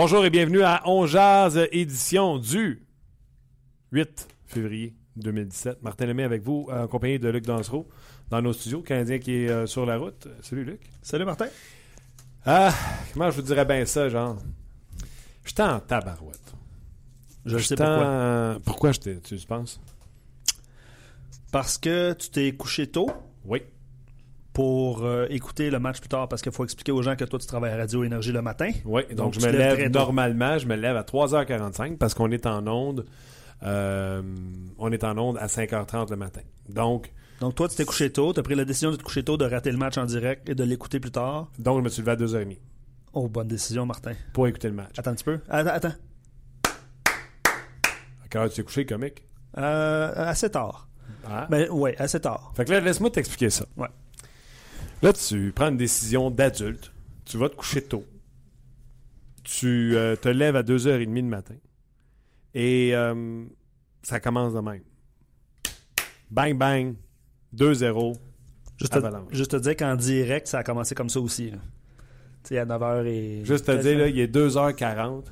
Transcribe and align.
Bonjour 0.00 0.24
et 0.24 0.30
bienvenue 0.30 0.62
à 0.62 0.82
On 0.84 1.06
Jazz, 1.06 1.58
édition 1.72 2.38
du 2.38 2.86
8 3.90 4.28
février 4.46 4.94
2017. 5.16 5.82
Martin 5.82 6.06
Lemay 6.06 6.22
avec 6.22 6.40
vous, 6.44 6.68
en 6.70 6.86
compagnie 6.86 7.18
de 7.18 7.28
Luc 7.28 7.44
Dansereau, 7.44 7.88
dans 8.30 8.40
nos 8.40 8.52
studios. 8.52 8.80
Canadien 8.80 9.18
qui 9.18 9.32
est 9.32 9.48
euh, 9.48 9.66
sur 9.66 9.84
la 9.86 9.98
route. 9.98 10.28
Salut 10.40 10.62
Luc. 10.62 10.82
Salut 11.02 11.24
Martin. 11.24 11.48
Ah, 12.46 12.72
comment 13.12 13.28
je 13.28 13.40
vous 13.40 13.42
dirais 13.42 13.64
bien 13.64 13.84
ça, 13.86 14.08
genre? 14.08 14.38
J'étais 15.44 15.64
en 15.64 15.80
tabarouette. 15.80 16.54
Je 17.44 17.58
sais 17.58 17.74
J'étais 17.74 17.82
pourquoi. 17.84 18.60
Pourquoi 18.64 18.92
tu 18.92 19.36
penses? 19.48 19.80
Parce 21.50 21.76
que 21.76 22.12
tu 22.12 22.30
t'es 22.30 22.52
couché 22.52 22.86
tôt? 22.86 23.10
Oui. 23.44 23.62
Pour 24.58 25.04
euh, 25.04 25.26
écouter 25.30 25.70
le 25.70 25.78
match 25.78 26.00
plus 26.00 26.08
tard 26.08 26.28
parce 26.28 26.42
qu'il 26.42 26.50
faut 26.50 26.64
expliquer 26.64 26.90
aux 26.90 27.00
gens 27.00 27.14
que 27.14 27.22
toi 27.24 27.38
tu 27.38 27.46
travailles 27.46 27.70
à 27.72 27.76
Radio 27.76 28.02
Énergie 28.02 28.32
le 28.32 28.42
matin. 28.42 28.70
Oui, 28.84 29.02
donc, 29.10 29.16
Donc, 29.16 29.40
je 29.40 29.46
me 29.46 29.52
lève 29.52 29.88
normalement, 29.92 30.58
je 30.58 30.66
me 30.66 30.74
lève 30.74 30.96
à 30.96 31.02
3h45 31.02 31.96
parce 31.96 32.12
qu'on 32.12 32.32
est 32.32 32.44
en 32.44 32.66
onde. 32.66 33.06
euh, 33.62 34.20
on 34.76 34.90
est 34.90 35.04
en 35.04 35.16
onde 35.16 35.38
à 35.38 35.46
5h30 35.46 36.10
le 36.10 36.16
matin. 36.16 36.40
Donc, 36.68 37.12
Donc 37.40 37.54
toi 37.54 37.68
tu 37.68 37.76
t'es 37.76 37.84
couché 37.84 38.10
tôt, 38.10 38.32
tu 38.32 38.40
as 38.40 38.42
pris 38.42 38.56
la 38.56 38.64
décision 38.64 38.90
de 38.90 38.96
te 38.96 39.02
coucher 39.04 39.22
tôt, 39.22 39.36
de 39.36 39.44
rater 39.44 39.70
le 39.70 39.78
match 39.78 39.96
en 39.96 40.06
direct 40.06 40.48
et 40.48 40.56
de 40.56 40.64
l'écouter 40.64 40.98
plus 40.98 41.12
tard. 41.12 41.52
donc 41.60 41.78
je 41.78 41.84
me 41.84 41.88
suis 41.88 42.02
levé 42.02 42.10
à 42.12 42.16
2h30 42.16 42.56
Oh, 43.12 43.28
bonne 43.28 43.46
décision 43.46 43.86
Martin. 43.86 44.14
pour 44.32 44.48
écouter 44.48 44.66
le 44.70 44.74
match. 44.74 44.98
Attends 44.98 45.12
un 45.12 45.14
petit 45.14 45.22
peu. 45.24 45.38
Attends, 45.48 45.70
attends. 45.70 45.94
À 47.06 48.28
quelle 48.28 48.42
heure 48.42 48.48
tu 48.50 48.56
t'es 48.56 48.62
couché, 48.64 48.84
comique? 48.86 49.22
Euh, 49.56 50.12
assez 50.16 50.50
tard. 50.50 50.88
Ah. 51.24 51.46
Mais 51.48 51.68
ouais, 51.68 51.94
assez 51.98 52.18
tard. 52.20 52.52
Fait 52.56 52.64
que 52.64 52.72
là, 52.72 52.80
laisse-moi 52.80 53.10
t'expliquer 53.10 53.50
ça. 53.50 53.64
Ouais. 53.76 53.86
Là, 55.02 55.12
tu 55.12 55.52
prends 55.54 55.68
une 55.68 55.76
décision 55.76 56.30
d'adulte. 56.30 56.92
Tu 57.24 57.36
vas 57.36 57.48
te 57.48 57.54
coucher 57.54 57.82
tôt. 57.82 58.04
Tu 59.44 59.96
euh, 59.96 60.16
te 60.16 60.28
lèves 60.28 60.56
à 60.56 60.62
2h30 60.62 61.14
le 61.14 61.22
matin. 61.22 61.54
Et 62.54 62.94
euh, 62.94 63.44
ça 64.02 64.18
commence 64.18 64.54
de 64.54 64.60
même. 64.60 64.82
Bang, 66.30 66.58
bang. 66.58 66.94
2-0. 67.54 68.16
Juste 68.78 68.94
juste 69.30 69.50
te 69.52 69.56
dire 69.56 69.76
qu'en 69.76 69.96
direct, 69.96 70.46
ça 70.46 70.58
a 70.58 70.62
commencé 70.62 70.94
comme 70.94 71.08
ça 71.08 71.20
aussi. 71.20 71.50
Tu 71.50 71.58
sais, 72.44 72.58
à 72.58 72.66
9h 72.66 73.06
et... 73.06 73.44
Juste 73.44 73.66
te 73.66 73.72
dire, 73.80 73.98
là, 73.98 74.08
il 74.08 74.18
est 74.18 74.32
2h40 74.32 75.24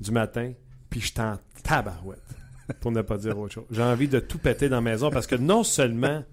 du 0.00 0.10
matin, 0.10 0.52
puis 0.88 1.00
je 1.00 1.12
t'en 1.12 1.38
tabarouette. 1.62 2.20
Pour 2.80 2.92
ne 2.92 3.02
pas 3.02 3.18
dire 3.18 3.38
autre 3.38 3.54
chose. 3.54 3.66
J'ai 3.70 3.82
envie 3.82 4.08
de 4.08 4.20
tout 4.20 4.38
péter 4.38 4.70
dans 4.70 4.76
la 4.76 4.82
maison 4.82 5.10
parce 5.10 5.26
que 5.26 5.34
non 5.34 5.64
seulement 5.64 6.24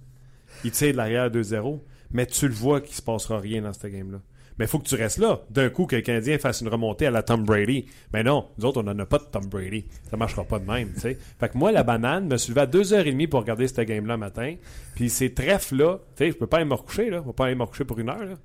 il 0.63 0.71
tire 0.71 0.93
de 0.93 0.97
l'arrière 0.97 1.29
2-0, 1.29 1.81
mais 2.13 2.25
tu 2.25 2.47
le 2.47 2.53
vois 2.53 2.81
qu'il 2.81 2.95
se 2.95 3.01
passera 3.01 3.39
rien 3.39 3.61
dans 3.61 3.73
cette 3.73 3.91
game-là. 3.91 4.19
Mais 4.57 4.65
il 4.65 4.67
faut 4.67 4.79
que 4.79 4.87
tu 4.87 4.95
restes 4.95 5.17
là. 5.17 5.41
D'un 5.49 5.69
coup, 5.69 5.85
que 5.85 5.95
le 5.95 6.01
Canadien 6.01 6.37
fasse 6.37 6.61
une 6.61 6.67
remontée 6.67 7.07
à 7.07 7.11
la 7.11 7.23
Tom 7.23 7.43
Brady. 7.45 7.87
Mais 8.13 8.21
non, 8.21 8.47
nous 8.57 8.65
autres, 8.65 8.81
on 8.81 8.83
n'en 8.83 8.99
a 8.99 9.05
pas 9.05 9.17
de 9.17 9.23
Tom 9.23 9.45
Brady. 9.45 9.85
Ça 10.09 10.17
marchera 10.17 10.43
pas 10.43 10.59
de 10.59 10.69
même, 10.69 10.93
tu 10.93 10.99
sais. 10.99 11.17
Fait 11.39 11.49
que 11.49 11.57
moi, 11.57 11.71
la 11.71 11.83
banane, 11.83 12.27
me 12.27 12.37
suis 12.37 12.51
levé 12.51 12.61
à 12.61 12.67
2h30 12.67 13.27
pour 13.27 13.39
regarder 13.39 13.67
cette 13.67 13.87
game-là 13.87 14.17
matin. 14.17 14.55
Puis 14.93 15.09
ces 15.09 15.33
trèfles-là, 15.33 15.99
tu 16.15 16.25
sais, 16.25 16.31
je 16.31 16.37
peux 16.37 16.47
pas 16.47 16.57
aller 16.57 16.67
me 16.67 16.75
recoucher, 16.75 17.09
là. 17.09 17.17
Je 17.17 17.23
peux 17.23 17.33
pas 17.33 17.45
aller 17.45 17.55
me 17.55 17.63
recoucher 17.63 17.85
pour 17.85 17.97
une 17.97 18.09
heure, 18.09 18.23
là. 18.23 18.35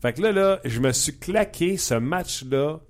Fait 0.00 0.14
que 0.14 0.22
là, 0.22 0.32
là, 0.32 0.60
je 0.64 0.80
me 0.80 0.92
suis 0.92 1.18
claqué 1.18 1.76
ce 1.76 1.94
match-là 1.94 2.80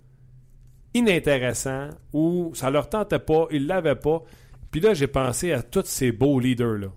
inintéressant 0.95 1.89
où 2.13 2.53
ça 2.55 2.71
leur 2.71 2.89
tentait 2.89 3.19
pas, 3.19 3.47
ils 3.51 3.67
l'avaient 3.67 3.97
pas. 3.97 4.23
Puis 4.71 4.81
là, 4.81 4.95
j'ai 4.95 5.09
pensé 5.09 5.53
à 5.53 5.63
tous 5.63 5.87
ces 5.87 6.13
beaux 6.13 6.39
leaders-là. 6.39 6.89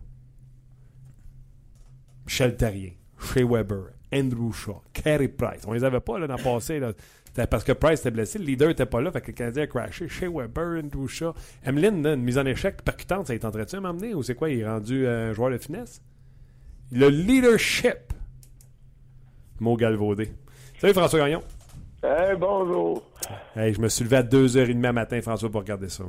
Michel 2.26 2.56
Terrien, 2.56 2.92
Shea 3.20 3.44
Weber, 3.44 3.94
Andrew 4.14 4.52
Shaw, 4.52 4.82
Carey 4.94 5.28
Price. 5.28 5.64
On 5.68 5.74
les 5.74 5.84
avait 5.84 6.00
pas 6.00 6.20
là, 6.20 6.28
dans 6.28 6.38
le 6.38 6.44
passé. 6.44 6.80
Là. 6.80 6.94
C'était 7.26 7.48
parce 7.48 7.64
que 7.64 7.72
Price 7.72 8.02
était 8.02 8.12
blessé, 8.12 8.38
le 8.38 8.46
leader 8.46 8.70
était 8.70 8.86
pas 8.86 9.02
là, 9.02 9.12
fait 9.12 9.22
que 9.22 9.28
le 9.28 9.34
Canadien 9.34 9.64
a 9.64 9.68
crashé. 9.68 10.08
Shea 10.08 10.30
Weber, 10.30 10.84
Andrew 10.84 11.08
Shaw. 11.08 11.34
Emeline, 11.66 12.06
une 12.06 12.22
mise 12.22 12.38
en 12.38 12.46
échec 12.46 12.84
percutante, 12.84 13.28
ça 13.28 13.36
y 13.36 13.40
tenterait-tu 13.40 13.76
à 13.76 13.82
m'emmener 13.82 14.14
ou 14.14 14.22
c'est 14.22 14.36
quoi, 14.36 14.50
il 14.50 14.60
est 14.60 14.68
rendu 14.68 15.06
euh, 15.06 15.32
un 15.32 15.34
joueur 15.34 15.50
de 15.50 15.58
finesse? 15.58 16.02
Le 16.92 17.10
leadership. 17.10 18.14
Mot 19.60 19.76
galvaudé. 19.76 20.32
Salut 20.80 20.94
François 20.94 21.20
Gagnon. 21.20 21.42
Hey, 22.04 22.36
bonjour. 22.38 23.02
Hey, 23.56 23.74
je 23.74 23.80
me 23.80 23.88
suis 23.88 24.04
levé 24.04 24.18
à 24.18 24.24
2h30 24.24 24.92
matin, 24.92 25.22
François, 25.22 25.50
pour 25.50 25.62
regarder 25.62 25.90
ça. 25.90 26.04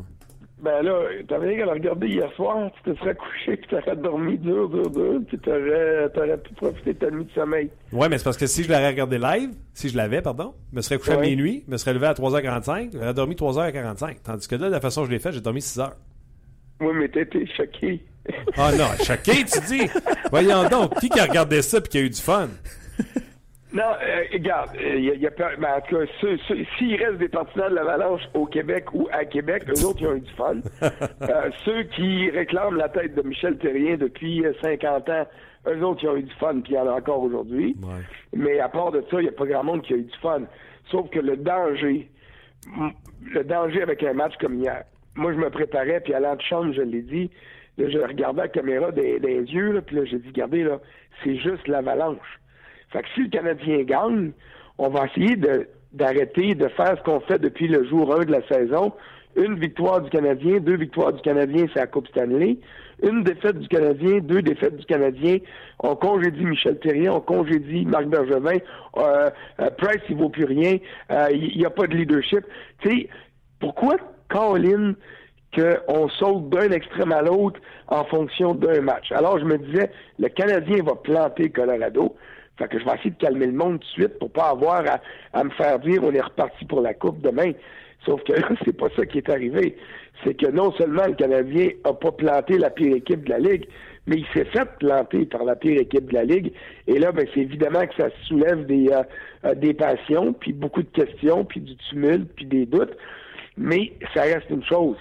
Ben 0.63 0.83
là, 0.83 1.03
t'avais 1.29 1.49
rien 1.49 1.59
qu'à 1.59 1.65
le 1.67 1.73
regarder 1.73 2.07
hier 2.07 2.33
soir, 2.37 2.71
tu 2.77 2.93
te 2.93 2.99
serais 3.01 3.15
couché, 3.15 3.57
puis 3.57 3.67
t'aurais 3.69 3.97
dormi 3.97 4.39
dur, 4.39 4.69
dur, 4.69 4.89
dur, 4.89 5.21
puis 5.27 5.39
t'aurais, 5.39 6.09
t'aurais 6.15 6.39
pu 6.39 6.55
profiter 6.55 6.95
de 6.95 6.99
ta 6.99 7.11
nuit 7.11 7.25
de 7.25 7.31
sommeil. 7.33 7.71
Ouais, 7.93 8.09
mais 8.09 8.19
c'est 8.19 8.25
parce 8.25 8.37
que 8.37 8.47
si 8.47 8.63
je 8.63 8.71
l'avais 8.71 8.89
regardé 8.89 9.19
live, 9.19 9.51
si 9.75 9.89
je 9.89 9.97
l'avais, 9.97 10.23
pardon, 10.23 10.55
je 10.71 10.77
me 10.77 10.83
serais 10.83 10.99
couché 10.99 11.13
à 11.13 11.17
minuit, 11.19 11.65
je 11.67 11.73
me 11.73 11.77
serais 11.77 11.93
levé 11.93 12.07
à 12.07 12.13
3h45, 12.15 12.91
j'aurais 12.93 13.15
dormi 13.15 13.35
3h45. 13.35 14.23
Tandis 14.23 14.49
que 14.49 14.55
là, 14.55 14.69
de 14.69 14.73
la 14.73 14.81
façon 14.81 15.03
dont 15.03 15.07
je 15.07 15.11
l'ai 15.11 15.19
fait, 15.19 15.33
j'ai 15.33 15.41
dormi 15.41 15.61
6h. 15.61 15.91
Oui, 16.81 16.93
mais 16.95 17.09
t'étais 17.09 17.47
choqué. 17.57 18.01
Ah 18.57 18.71
non, 18.73 18.87
choqué, 19.05 19.45
tu 19.45 19.61
dis? 19.67 19.91
Voyons 20.31 20.69
donc, 20.69 20.99
qui 21.01 21.09
qui 21.09 21.21
a 21.21 21.25
regardé 21.25 21.63
ça 21.63 21.79
et 21.79 21.83
qui 21.83 21.99
a 21.99 22.01
eu 22.01 22.11
du 22.11 22.21
fun? 22.21 22.49
Non, 23.75 23.83
euh, 23.83 24.23
regarde, 24.33 24.71
il 24.81 25.05
y 25.05 25.11
a, 25.11 25.15
y 25.15 25.27
a 25.27 25.31
pas- 25.33 25.57
ben, 25.59 25.69
en 25.77 25.81
tout 25.81 25.97
cas, 25.97 26.05
ceux- 26.21 26.39
ceux- 26.49 26.65
s'il 26.79 26.95
reste 26.97 27.19
des 27.19 27.29
partisans 27.29 27.69
de 27.69 27.75
l'Avalanche 27.75 28.23
au 28.33 28.47
Québec 28.47 28.87
ou 28.95 29.09
à 29.11 29.25
Québec, 29.25 29.65
eux 29.69 29.85
autres, 29.85 29.99
ils 30.01 30.07
ont 30.07 30.15
eu 30.15 30.21
du 30.21 30.33
fun. 30.33 30.57
Euh, 31.23 31.51
ceux 31.65 31.83
qui 31.85 32.31
réclament 32.31 32.77
la 32.77 32.89
tête 32.89 33.15
de 33.17 33.23
Michel 33.23 33.59
Terrien 33.59 33.97
depuis 33.97 34.45
euh, 34.47 34.53
50 34.63 35.09
ans, 35.09 35.27
eux 35.67 35.83
autres, 35.85 36.05
ils 36.05 36.09
ont 36.09 36.17
eu 36.17 36.23
du 36.23 36.35
fun, 36.35 36.61
puis 36.61 36.73
il 36.73 36.77
y 36.77 36.79
en 36.79 36.87
a 36.87 36.93
encore 36.93 37.23
aujourd'hui. 37.23 37.75
Ouais. 37.83 38.03
Mais 38.37 38.61
à 38.61 38.69
part 38.69 38.93
de 38.93 39.01
ça, 39.11 39.19
il 39.21 39.23
n'y 39.25 39.29
a 39.29 39.33
pas 39.33 39.47
grand 39.47 39.65
monde 39.65 39.83
qui 39.83 39.95
a 39.95 39.97
eu 39.97 40.03
du 40.03 40.19
fun. 40.23 40.43
Sauf 40.91 41.09
que 41.11 41.19
le 41.19 41.37
danger, 41.37 42.09
le 43.33 43.43
danger 43.45 43.83
avec 43.83 44.03
un 44.05 44.13
match 44.13 44.35
comme 44.41 44.61
hier, 44.61 44.85
moi, 45.17 45.33
je 45.33 45.39
me 45.39 45.51
préparais, 45.51 46.01
puis 46.01 46.13
à 46.15 46.21
l'antichambre, 46.21 46.73
je 46.75 46.83
l'ai 46.83 47.03
dit, 47.03 47.31
là, 47.79 47.89
je 47.89 47.99
regardais 47.99 48.43
la 48.43 48.49
caméra 48.49 48.91
des, 48.93 49.19
des 49.19 49.37
yeux, 49.53 49.73
là, 49.73 49.81
puis 49.81 49.97
là, 49.97 50.05
j'ai 50.05 50.19
dit, 50.19 50.29
regardez, 50.29 50.63
là, 50.65 50.79
c'est 51.23 51.37
juste 51.37 51.67
l'avalanche. 51.69 52.39
Fait 52.95 53.03
que 53.03 53.09
si 53.15 53.21
le 53.25 53.29
Canadien 53.29 53.83
gagne, 53.83 54.31
on 54.79 54.89
va 54.89 55.07
essayer 55.07 55.37
de- 55.37 55.67
d'arrêter 55.93 56.55
de 56.55 56.69
faire 56.69 56.97
ce 56.97 57.03
qu'on 57.03 57.21
fait 57.21 57.39
depuis 57.39 57.69
le 57.69 57.85
jour 57.85 58.15
1 58.15 58.25
de 58.25 58.33
la 58.33 58.43
saison. 58.49 58.93
Une 59.37 59.59
victoire 59.59 60.01
du 60.01 60.11
Canadien, 60.11 60.59
deux 60.61 60.77
victoires 60.77 61.13
du 61.13 61.21
Canadien, 61.21 61.67
c'est 61.75 61.81
la 61.81 61.89
Coupe 61.89 62.07
Stanley. 62.09 62.57
Une 63.03 63.25
défaite 63.25 63.59
du 63.59 63.67
Canadien, 63.67 64.19
deux 64.21 64.43
défaites 64.43 64.77
du 64.77 64.85
Canadien. 64.87 65.39
On 65.81 65.97
congédie 65.97 66.45
Michel 66.45 66.79
Terrien, 66.79 67.13
on 67.15 67.21
congédie 67.21 67.85
Marc 67.85 68.07
Bergevin. 68.07 68.59
Euh, 68.97 69.31
euh, 69.61 69.71
Price, 69.77 70.03
il 70.09 70.17
vaut 70.17 70.29
plus 70.29 70.45
rien. 70.45 70.77
Euh, 71.11 71.27
Il 71.33 71.59
n'y 71.59 71.67
a 71.67 71.71
pas 71.71 71.89
de 71.89 71.97
leadership. 71.97 72.45
Tu 72.79 72.89
sais, 72.91 73.09
pourquoi 73.59 73.97
Colin 74.29 74.95
qu'on 75.57 76.09
saute 76.09 76.49
d'un 76.51 76.71
extrême 76.71 77.13
à 77.13 77.23
l'autre 77.23 77.61
en 77.89 78.05
fonction 78.05 78.55
d'un 78.55 78.81
match? 78.81 79.11
Alors, 79.11 79.39
je 79.41 79.45
me 79.45 79.59
disais, 79.59 79.91
le 80.21 80.29
Canadien 80.29 80.83
va 80.85 80.95
planter 80.95 81.51
Colorado. 81.51 82.15
Fait 82.59 82.69
que 82.69 82.79
je 82.79 82.85
vais 82.85 82.93
essayer 82.95 83.11
de 83.11 83.17
calmer 83.17 83.47
le 83.47 83.53
monde 83.53 83.81
tout 83.81 83.87
de 83.87 83.93
suite 84.05 84.19
pour 84.19 84.31
pas 84.31 84.51
avoir 84.51 84.85
à, 84.89 85.01
à 85.33 85.45
me 85.45 85.51
faire 85.51 85.79
dire 85.81 86.03
on 86.05 86.13
est 86.13 86.21
reparti 86.21 86.65
pour 86.65 86.81
la 86.81 86.95
Coupe 86.95 87.21
demain. 87.21 87.53
Sauf 88.05 88.23
que 88.25 88.33
c'est 88.65 88.77
pas 88.77 88.89
ça 88.97 89.07
qui 89.07 89.19
est 89.19 89.29
arrivé. 89.29 89.77
c'est 90.23 90.35
que 90.35 90.51
non 90.51 90.73
seulement 90.73 91.07
le 91.07 91.15
Canadien 91.15 91.69
n'a 91.85 91.93
pas 91.93 92.13
planté 92.13 92.59
la 92.59 92.71
pire 92.71 92.95
équipe 92.97 93.25
de 93.25 93.31
la 93.31 93.39
Ligue, 93.39 93.67
mais 94.07 94.17
il 94.17 94.27
s'est 94.35 94.45
fait 94.45 94.69
planter 94.79 95.25
par 95.27 95.45
la 95.45 95.57
pire 95.57 95.81
équipe 95.81 96.09
de 96.11 96.15
la 96.15 96.25
Ligue. 96.25 96.53
Et 96.87 96.99
là, 96.99 97.13
ben, 97.13 97.27
c'est 97.35 97.41
évidemment 97.41 97.87
que 97.87 97.95
ça 97.97 98.09
soulève 98.27 98.67
des, 98.67 98.89
euh, 98.91 99.03
euh, 99.45 99.55
des 99.55 99.75
passions, 99.75 100.33
puis 100.33 100.53
beaucoup 100.53 100.83
de 100.83 100.91
questions, 100.91 101.45
puis 101.45 101.61
du 101.61 101.77
tumulte, 101.77 102.31
puis 102.37 102.47
des 102.47 102.67
doutes. 102.67 102.97
Mais 103.57 103.93
ça 104.15 104.23
reste 104.23 104.51
une 104.51 104.65
chose. 104.65 104.97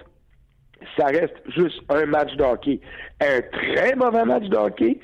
Ça 0.98 1.06
reste 1.08 1.36
juste 1.56 1.82
un 1.90 2.06
match 2.06 2.34
de 2.36 2.44
hockey. 2.44 2.80
Un 3.22 3.42
très 3.42 3.96
mauvais 3.96 4.26
match 4.26 4.44
de 4.46 4.56
hockey, 4.56 5.00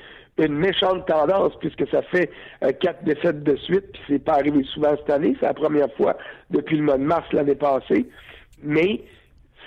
une 0.46 0.56
méchante 0.56 1.06
tendance 1.06 1.52
puisque 1.60 1.88
ça 1.90 2.02
fait 2.02 2.30
euh, 2.62 2.72
quatre 2.72 3.04
défaites 3.04 3.42
de 3.42 3.56
suite, 3.56 3.92
puis 3.92 4.02
c'est 4.08 4.24
pas 4.24 4.34
arrivé 4.34 4.64
souvent 4.64 4.96
cette 4.96 5.10
année. 5.10 5.36
C'est 5.40 5.46
la 5.46 5.54
première 5.54 5.92
fois 5.94 6.16
depuis 6.50 6.76
le 6.76 6.84
mois 6.84 6.98
de 6.98 7.04
mars 7.04 7.26
l'année 7.32 7.54
passée. 7.54 8.06
Mais 8.62 9.02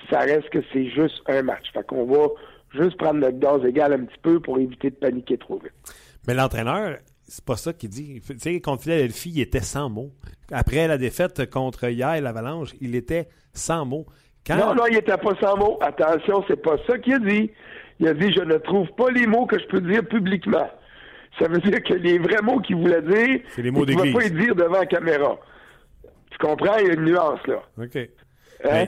ça 0.09 0.19
reste 0.19 0.49
que 0.49 0.59
c'est 0.71 0.89
juste 0.89 1.21
un 1.27 1.43
match. 1.43 1.71
Fait 1.73 1.85
qu'on 1.85 2.05
va 2.05 2.27
juste 2.73 2.97
prendre 2.97 3.19
notre 3.19 3.39
gaz 3.39 3.63
égal 3.65 3.93
un 3.93 4.05
petit 4.05 4.19
peu 4.21 4.39
pour 4.39 4.59
éviter 4.59 4.89
de 4.89 4.95
paniquer 4.95 5.37
trop 5.37 5.59
vite. 5.59 5.73
Mais 6.27 6.33
l'entraîneur, 6.33 6.97
c'est 7.23 7.45
pas 7.45 7.57
ça 7.57 7.73
qu'il 7.73 7.89
dit. 7.89 8.21
Tu 8.25 8.37
sais, 8.39 8.61
contre 8.61 8.83
Philadelphie, 8.83 9.31
il 9.35 9.41
était 9.41 9.61
sans 9.61 9.89
mots. 9.89 10.11
Après 10.51 10.87
la 10.87 10.97
défaite 10.97 11.49
contre 11.49 11.89
hier, 11.89 12.21
l'Avalanche, 12.21 12.73
il 12.81 12.95
était 12.95 13.27
sans 13.53 13.85
mots. 13.85 14.05
Non, 14.49 14.75
non, 14.75 14.83
il 14.89 14.97
était 14.97 15.17
pas 15.17 15.33
sans 15.41 15.57
mots. 15.57 15.77
Attention, 15.81 16.43
c'est 16.47 16.61
pas 16.61 16.75
ça 16.85 16.97
qu'il 16.97 17.13
a 17.13 17.19
dit. 17.19 17.51
Il 17.99 18.07
a 18.07 18.13
dit 18.13 18.33
Je 18.33 18.41
ne 18.41 18.57
trouve 18.57 18.87
pas 18.97 19.09
les 19.11 19.27
mots 19.27 19.45
que 19.45 19.59
je 19.59 19.65
peux 19.67 19.81
dire 19.81 20.03
publiquement. 20.05 20.69
Ça 21.39 21.47
veut 21.47 21.59
dire 21.59 21.81
que 21.83 21.93
les 21.93 22.19
vrais 22.19 22.41
mots 22.43 22.59
qu'il 22.59 22.75
voulait 22.75 23.01
dire, 23.01 23.39
les 23.57 23.71
mots 23.71 23.85
il 23.87 23.95
ne 23.97 24.13
pas 24.13 24.19
les 24.19 24.29
dire 24.29 24.55
devant 24.55 24.79
la 24.79 24.85
caméra. 24.85 25.39
Tu 26.29 26.37
comprends? 26.37 26.77
Il 26.79 26.87
y 26.87 26.89
a 26.91 26.93
une 26.93 27.05
nuance 27.05 27.39
là. 27.47 27.63
OK. 27.81 27.97
Hein? 28.65 28.85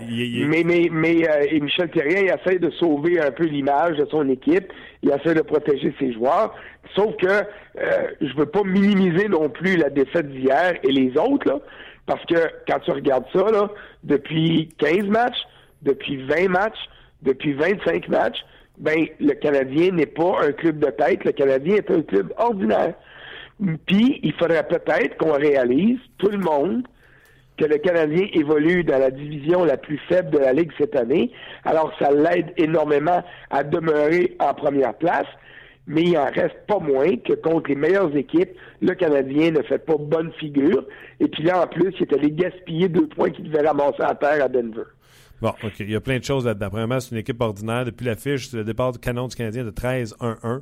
Mais, 0.48 0.64
mais, 0.64 0.88
mais 0.90 1.30
euh, 1.30 1.60
Michel 1.60 1.90
Thérien, 1.90 2.22
il 2.22 2.30
essaie 2.30 2.60
de 2.60 2.70
sauver 2.72 3.20
un 3.20 3.32
peu 3.32 3.44
l'image 3.44 3.98
de 3.98 4.06
son 4.06 4.30
équipe. 4.30 4.72
Il 5.02 5.12
essaie 5.12 5.34
de 5.34 5.42
protéger 5.42 5.94
ses 6.00 6.14
joueurs. 6.14 6.56
Sauf 6.96 7.16
que 7.18 7.28
euh, 7.28 8.08
je 8.22 8.34
veux 8.36 8.46
pas 8.46 8.64
minimiser 8.64 9.28
non 9.28 9.50
plus 9.50 9.76
la 9.76 9.90
défaite 9.90 10.30
d'hier 10.32 10.76
et 10.84 10.92
les 10.92 11.18
autres, 11.18 11.48
là, 11.50 11.60
parce 12.06 12.24
que 12.26 12.36
quand 12.68 12.80
tu 12.80 12.92
regardes 12.92 13.26
ça, 13.34 13.52
là, 13.52 13.70
depuis 14.04 14.70
15 14.78 15.08
matchs, 15.08 15.40
depuis 15.82 16.18
20 16.24 16.48
matchs, 16.50 16.80
depuis 17.22 17.54
25 17.54 18.08
matchs, 18.08 18.46
ben 18.78 19.06
le 19.20 19.34
Canadien 19.34 19.92
n'est 19.92 20.06
pas 20.06 20.42
un 20.42 20.52
club 20.52 20.80
de 20.80 20.90
tête. 20.92 21.24
Le 21.24 21.32
Canadien 21.32 21.76
est 21.76 21.92
un 21.92 22.02
club 22.02 22.34
ordinaire. 22.38 22.94
Puis, 23.86 24.20
il 24.22 24.34
faudrait 24.34 24.68
peut-être 24.68 25.18
qu'on 25.18 25.34
réalise, 25.34 26.00
tout 26.18 26.30
le 26.30 26.40
monde, 26.40 26.86
que 27.58 27.66
le 27.66 27.78
Canadien 27.78 28.28
évolue 28.34 28.84
dans 28.84 28.98
la 28.98 29.12
division 29.12 29.64
la 29.64 29.78
plus 29.78 29.98
faible 30.10 30.30
de 30.32 30.40
la 30.40 30.52
Ligue 30.52 30.72
cette 30.78 30.96
année. 30.96 31.32
Alors, 31.64 31.94
ça 32.00 32.12
l'aide 32.12 32.52
énormément 32.58 33.24
à 33.50 33.64
demeurer 33.64 34.36
en 34.40 34.54
première 34.54 34.94
place, 34.94 35.28
mais 35.88 36.04
il 36.04 36.18
en 36.18 36.26
reste 36.26 36.58
pas 36.68 36.80
moins 36.80 37.16
que 37.18 37.34
contre 37.34 37.70
les 37.70 37.76
meilleures 37.76 38.16
équipes, 38.16 38.52
le 38.82 38.94
Canadien 38.94 39.52
ne 39.52 39.62
fait 39.62 39.78
pas 39.78 39.96
bonne 39.98 40.34
figure. 40.34 40.84
Et 41.22 41.28
puis 41.28 41.44
là, 41.44 41.64
en 41.64 41.68
plus, 41.68 41.94
il 41.98 42.02
est 42.02 42.14
allé 42.14 42.32
gaspiller 42.32 42.90
deux 42.90 43.08
points 43.08 43.30
qu'il 43.30 43.50
devait 43.50 43.66
ramasser 43.66 44.02
à 44.02 44.16
terre 44.16 44.44
à 44.44 44.50
Denver. 44.50 44.84
Bon, 45.46 45.54
OK. 45.64 45.80
Il 45.80 45.92
y 45.92 45.96
a 45.96 46.02
plein 46.02 46.18
de 46.18 46.24
choses 46.24 46.46
là-dedans. 46.46 46.70
Premièrement, 46.70 47.00
c'est 47.00 47.12
une 47.12 47.20
équipe 47.20 47.40
ordinaire. 47.40 47.86
Depuis 47.86 48.04
l'affiche, 48.04 48.52
le 48.52 48.64
départ 48.64 48.92
du 48.92 48.98
canon 48.98 49.28
du 49.28 49.36
Canadien 49.36 49.64
de 49.64 49.70
13-1-1. 49.70 50.62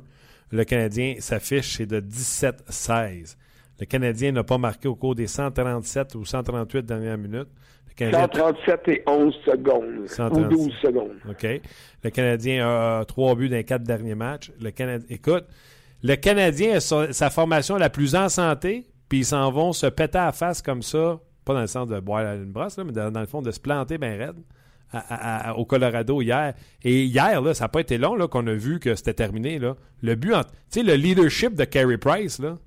Le 0.52 0.64
Canadien 0.64 1.14
s'affiche, 1.20 1.78
c'est 1.78 1.86
de 1.86 2.00
17-16. 2.00 3.36
Le 3.80 3.86
Canadien 3.86 4.32
n'a 4.32 4.44
pas 4.44 4.58
marqué 4.58 4.86
au 4.86 4.94
cours 4.94 5.14
des 5.14 5.26
137 5.26 6.14
ou 6.16 6.26
138 6.26 6.84
dernières 6.84 7.16
minutes. 7.16 7.48
137 7.98 8.88
et 8.88 9.02
11 9.06 9.34
secondes. 9.46 10.36
Ou 10.36 10.44
12 10.48 10.72
secondes. 10.82 11.16
OK. 11.30 11.46
Le 12.02 12.10
Canadien 12.10 12.68
a 12.68 13.04
trois 13.06 13.34
buts 13.36 13.48
dans 13.48 13.56
les 13.56 13.64
quatre 13.64 13.84
derniers 13.84 14.14
matchs. 14.14 14.52
Le 14.60 14.70
Canadien, 14.70 15.06
écoute, 15.08 15.46
le 16.02 16.16
Canadien 16.16 16.76
a 16.76 16.80
sa 16.80 17.30
formation 17.30 17.76
la 17.76 17.88
plus 17.88 18.14
en 18.14 18.28
santé, 18.28 18.86
puis 19.08 19.20
ils 19.20 19.24
s'en 19.24 19.50
vont 19.50 19.72
se 19.72 19.86
péter 19.86 20.18
à 20.18 20.26
la 20.26 20.32
face 20.32 20.60
comme 20.60 20.82
ça, 20.82 21.20
pas 21.46 21.54
dans 21.54 21.62
le 21.62 21.66
sens 21.68 21.88
de 21.88 21.98
boire 22.00 22.34
une 22.34 22.52
brosse, 22.52 22.76
mais 22.76 22.92
dans, 22.92 23.18
le 23.18 23.26
fond 23.26 23.40
de 23.40 23.50
se 23.50 23.60
planter 23.60 23.96
bien 23.96 24.18
raide. 24.18 24.36
Au 25.56 25.64
Colorado 25.64 26.20
hier. 26.22 26.54
Et 26.82 27.04
hier, 27.04 27.40
là, 27.40 27.54
ça 27.54 27.64
n'a 27.64 27.68
pas 27.68 27.80
été 27.80 27.98
long 27.98 28.16
qu'on 28.28 28.46
a 28.46 28.54
vu 28.54 28.80
que 28.80 28.94
c'était 28.94 29.14
terminé. 29.14 29.58
Là. 29.58 29.76
Le 30.02 30.14
but, 30.14 30.32
tu 30.70 30.80
sais, 30.80 30.82
le 30.82 30.94
leadership 30.94 31.54
de 31.54 31.64
Carey 31.64 31.98
Price, 31.98 32.38
là, 32.38 32.58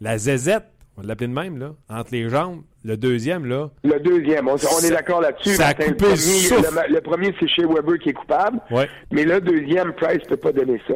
la 0.00 0.18
zézette, 0.18 0.64
on 0.96 1.02
va 1.02 1.08
l'appeler 1.08 1.28
de 1.28 1.32
même, 1.32 1.58
là, 1.58 1.74
entre 1.88 2.12
les 2.12 2.28
jambes. 2.28 2.62
Le 2.84 2.96
deuxième, 2.96 3.46
là. 3.46 3.70
Le 3.82 3.98
deuxième, 3.98 4.46
on, 4.46 4.56
est 4.56 4.90
d'accord 4.90 5.20
là-dessus. 5.20 5.54
Ça 5.54 5.68
a 5.68 5.74
le, 5.74 5.84
coupé 5.86 6.04
premier, 6.04 6.88
le, 6.90 7.00
premier, 7.00 7.34
c'est 7.40 7.48
chez 7.48 7.64
Weber 7.64 7.98
qui 7.98 8.10
est 8.10 8.14
coupable. 8.14 8.60
Ouais. 8.70 8.88
Mais 9.10 9.24
le 9.24 9.40
deuxième, 9.40 9.92
Price 9.94 10.22
ne 10.24 10.28
peut 10.28 10.36
pas 10.36 10.52
donner 10.52 10.80
ça. 10.86 10.94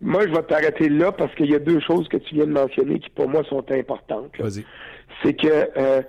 Moi, 0.00 0.26
je 0.26 0.32
vais 0.32 0.42
t'arrêter 0.42 0.88
là 0.88 1.12
parce 1.12 1.32
qu'il 1.36 1.50
y 1.50 1.54
a 1.54 1.60
deux 1.60 1.80
choses 1.80 2.08
que 2.08 2.16
tu 2.16 2.34
viens 2.34 2.46
de 2.46 2.52
mentionner 2.52 2.98
qui, 2.98 3.08
pour 3.10 3.28
moi, 3.28 3.44
sont 3.44 3.64
importantes. 3.70 4.32
Vas-y. 4.38 4.66
C'est 5.22 5.34
que 5.34 5.68
euh, 5.76 6.02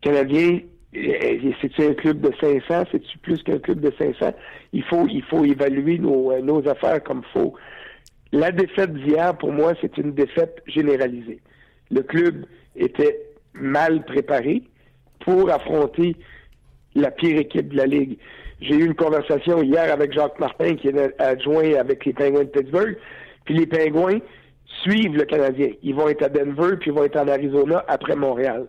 Canadien, 0.00 0.60
c'est-tu 0.92 1.82
un 1.84 1.94
club 1.94 2.20
de 2.20 2.32
500? 2.40 2.84
C'est-tu 2.90 3.18
plus 3.18 3.42
qu'un 3.42 3.58
club 3.58 3.80
de 3.80 3.92
500? 3.96 4.32
Il 4.72 4.82
faut, 4.84 5.06
il 5.08 5.22
faut 5.22 5.44
évaluer 5.44 5.98
nos, 5.98 6.32
euh, 6.32 6.40
nos 6.40 6.66
affaires 6.68 7.02
comme 7.02 7.22
il 7.24 7.40
faut. 7.40 7.54
La 8.32 8.50
défaite 8.50 8.92
d'hier, 8.94 9.36
pour 9.38 9.52
moi, 9.52 9.74
c'est 9.80 9.96
une 9.98 10.12
défaite 10.12 10.62
généralisée. 10.66 11.40
Le 11.90 12.02
club 12.02 12.44
était 12.76 13.20
mal 13.54 14.04
préparé 14.04 14.62
pour 15.20 15.50
affronter 15.50 16.16
la 16.94 17.10
pire 17.10 17.38
équipe 17.38 17.68
de 17.68 17.76
la 17.76 17.86
Ligue. 17.86 18.18
J'ai 18.60 18.74
eu 18.74 18.84
une 18.84 18.94
conversation 18.94 19.62
hier 19.62 19.92
avec 19.92 20.12
Jacques 20.12 20.38
Martin, 20.38 20.74
qui 20.76 20.88
est 20.88 21.20
adjoint 21.20 21.74
avec 21.74 22.04
les 22.04 22.12
Penguins 22.12 22.44
de 22.44 22.48
Pittsburgh. 22.48 22.96
Puis 23.44 23.54
les 23.54 23.66
Penguins 23.66 24.18
suivent 24.82 25.16
le 25.16 25.24
Canadien. 25.24 25.70
Ils 25.82 25.94
vont 25.94 26.08
être 26.08 26.22
à 26.22 26.28
Denver, 26.28 26.76
puis 26.78 26.90
ils 26.90 26.94
vont 26.94 27.04
être 27.04 27.16
en 27.16 27.28
Arizona 27.28 27.84
après 27.88 28.16
Montréal. 28.16 28.66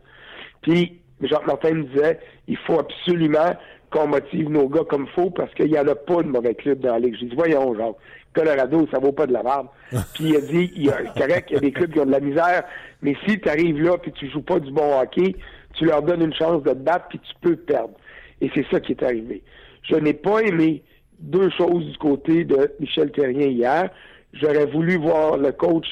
Puis 0.62 1.01
Jacques 1.28 1.48
Martin 1.48 1.74
me 1.74 1.84
disait, 1.84 2.20
il 2.48 2.58
faut 2.58 2.80
absolument 2.80 3.56
qu'on 3.90 4.08
motive 4.08 4.50
nos 4.50 4.70
gars 4.70 4.84
comme 4.90 5.08
faut 5.08 5.30
parce 5.30 5.54
qu'il 5.54 5.72
n'y 5.72 5.78
en 5.78 5.88
a 5.88 5.96
pas 5.96 6.24
de 6.24 6.30
mauvais 6.30 6.56
club 6.56 6.80
dans 6.80 6.94
la 6.94 7.00
Ligue. 7.00 7.18
J'ai 7.20 7.28
dit, 7.28 7.36
voyons, 7.36 7.76
Jacques, 7.76 7.96
Colorado, 8.34 8.88
ça 8.92 9.00
vaut 9.00 9.12
pas 9.12 9.28
de 9.28 9.34
la 9.34 9.44
merde. 9.44 9.68
puis 10.14 10.30
il 10.30 10.36
a 10.36 10.42
dit, 10.42 10.72
il 10.76 10.86
y 10.86 10.90
a, 10.90 11.04
correct, 11.18 11.48
il 11.50 11.54
y 11.54 11.58
a 11.58 11.60
des 11.60 11.72
clubs 11.72 11.92
qui 11.92 12.00
ont 12.00 12.06
de 12.06 12.12
la 12.12 12.20
misère, 12.20 12.64
mais 13.02 13.16
si 13.28 13.40
tu 13.40 13.50
arrives 13.50 13.82
là 13.82 13.98
puis 13.98 14.12
tu 14.14 14.30
joues 14.30 14.42
pas 14.42 14.60
du 14.60 14.72
bon 14.72 15.00
hockey, 15.00 15.36
tu 15.74 15.86
leur 15.86 16.02
donnes 16.02 16.22
une 16.22 16.34
chance 16.34 16.64
de 16.64 16.70
te 16.70 16.76
battre 16.76 17.08
puis 17.10 17.20
tu 17.20 17.34
peux 17.42 17.56
perdre. 17.56 17.94
Et 18.40 18.50
c'est 18.56 18.66
ça 18.72 18.80
qui 18.80 18.94
est 18.94 19.04
arrivé. 19.04 19.44
Je 19.84 19.96
n'ai 19.96 20.14
pas 20.14 20.40
aimé 20.40 20.84
deux 21.20 21.50
choses 21.52 21.86
du 21.86 21.98
côté 21.98 22.44
de 22.44 22.72
Michel 22.80 23.12
Terrien 23.12 23.48
hier. 23.48 23.90
J'aurais 24.34 24.66
voulu 24.66 24.98
voir 24.98 25.38
le 25.38 25.52
coach 25.52 25.86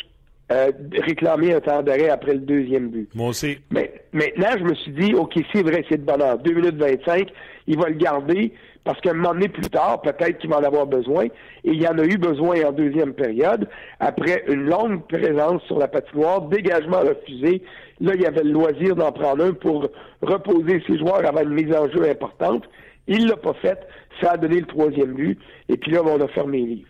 euh, 0.52 0.72
réclamer 1.06 1.54
un 1.54 1.62
temps 1.62 1.84
d'arrêt 1.84 2.10
après 2.10 2.34
le 2.34 2.40
deuxième 2.40 2.90
but. 2.90 3.10
Moi 3.14 3.30
aussi. 3.30 3.60
Mais 3.72 4.02
maintenant, 4.14 4.58
je 4.58 4.64
me 4.64 4.76
suis 4.76 4.92
dit, 4.92 5.14
OK, 5.14 5.34
c'est 5.54 5.64
vrai, 5.64 5.86
c'est 5.90 5.98
de 5.98 6.12
bonheur. 6.12 6.40
2 6.40 6.54
minutes 6.54 6.76
25, 6.76 7.28
il 7.68 7.78
va 7.78 7.90
le 7.90 7.96
garder 7.96 8.54
parce 8.84 9.00
qu'un 9.02 9.14
moment 9.14 9.34
donné 9.34 9.50
plus 9.50 9.70
tard, 9.70 10.02
peut-être 10.02 10.40
qu'il 10.40 10.50
va 10.50 10.58
en 10.58 10.64
avoir 10.64 10.88
besoin. 10.88 11.26
Et 11.26 11.72
il 11.72 11.82
y 11.82 11.88
en 11.88 11.98
a 12.00 12.04
eu 12.04 12.18
besoin 12.18 12.64
en 12.66 12.72
deuxième 12.72 13.14
période, 13.14 13.68
après 14.00 14.44
une 14.48 14.66
longue 14.66 15.06
présence 15.08 15.62
sur 15.64 15.78
la 15.78 15.88
patinoire, 15.88 16.42
dégagement 16.42 17.02
refusé. 17.02 17.62
Là, 18.00 18.14
il 18.16 18.22
y 18.22 18.26
avait 18.26 18.44
le 18.44 18.52
loisir 18.52 18.96
d'en 18.96 19.12
prendre 19.12 19.44
un 19.44 19.54
pour 19.54 19.88
reposer 20.22 20.82
ses 20.88 20.98
joueurs 20.98 21.24
avant 21.26 21.42
une 21.42 21.54
mise 21.54 21.76
en 21.76 21.88
jeu 21.90 22.10
importante. 22.10 22.64
Il 23.08 23.28
l'a 23.28 23.38
pas 23.38 23.54
fait. 23.54 23.80
Ça 24.22 24.32
a 24.32 24.38
donné 24.38 24.62
le 24.62 24.66
troisième 24.66 25.14
but. 25.14 25.40
Et 25.68 25.78
puis 25.78 25.92
là, 25.92 26.02
on 26.04 26.20
a 26.22 26.28
fermé 26.30 26.60
les 26.60 26.66
livres. 26.66 26.90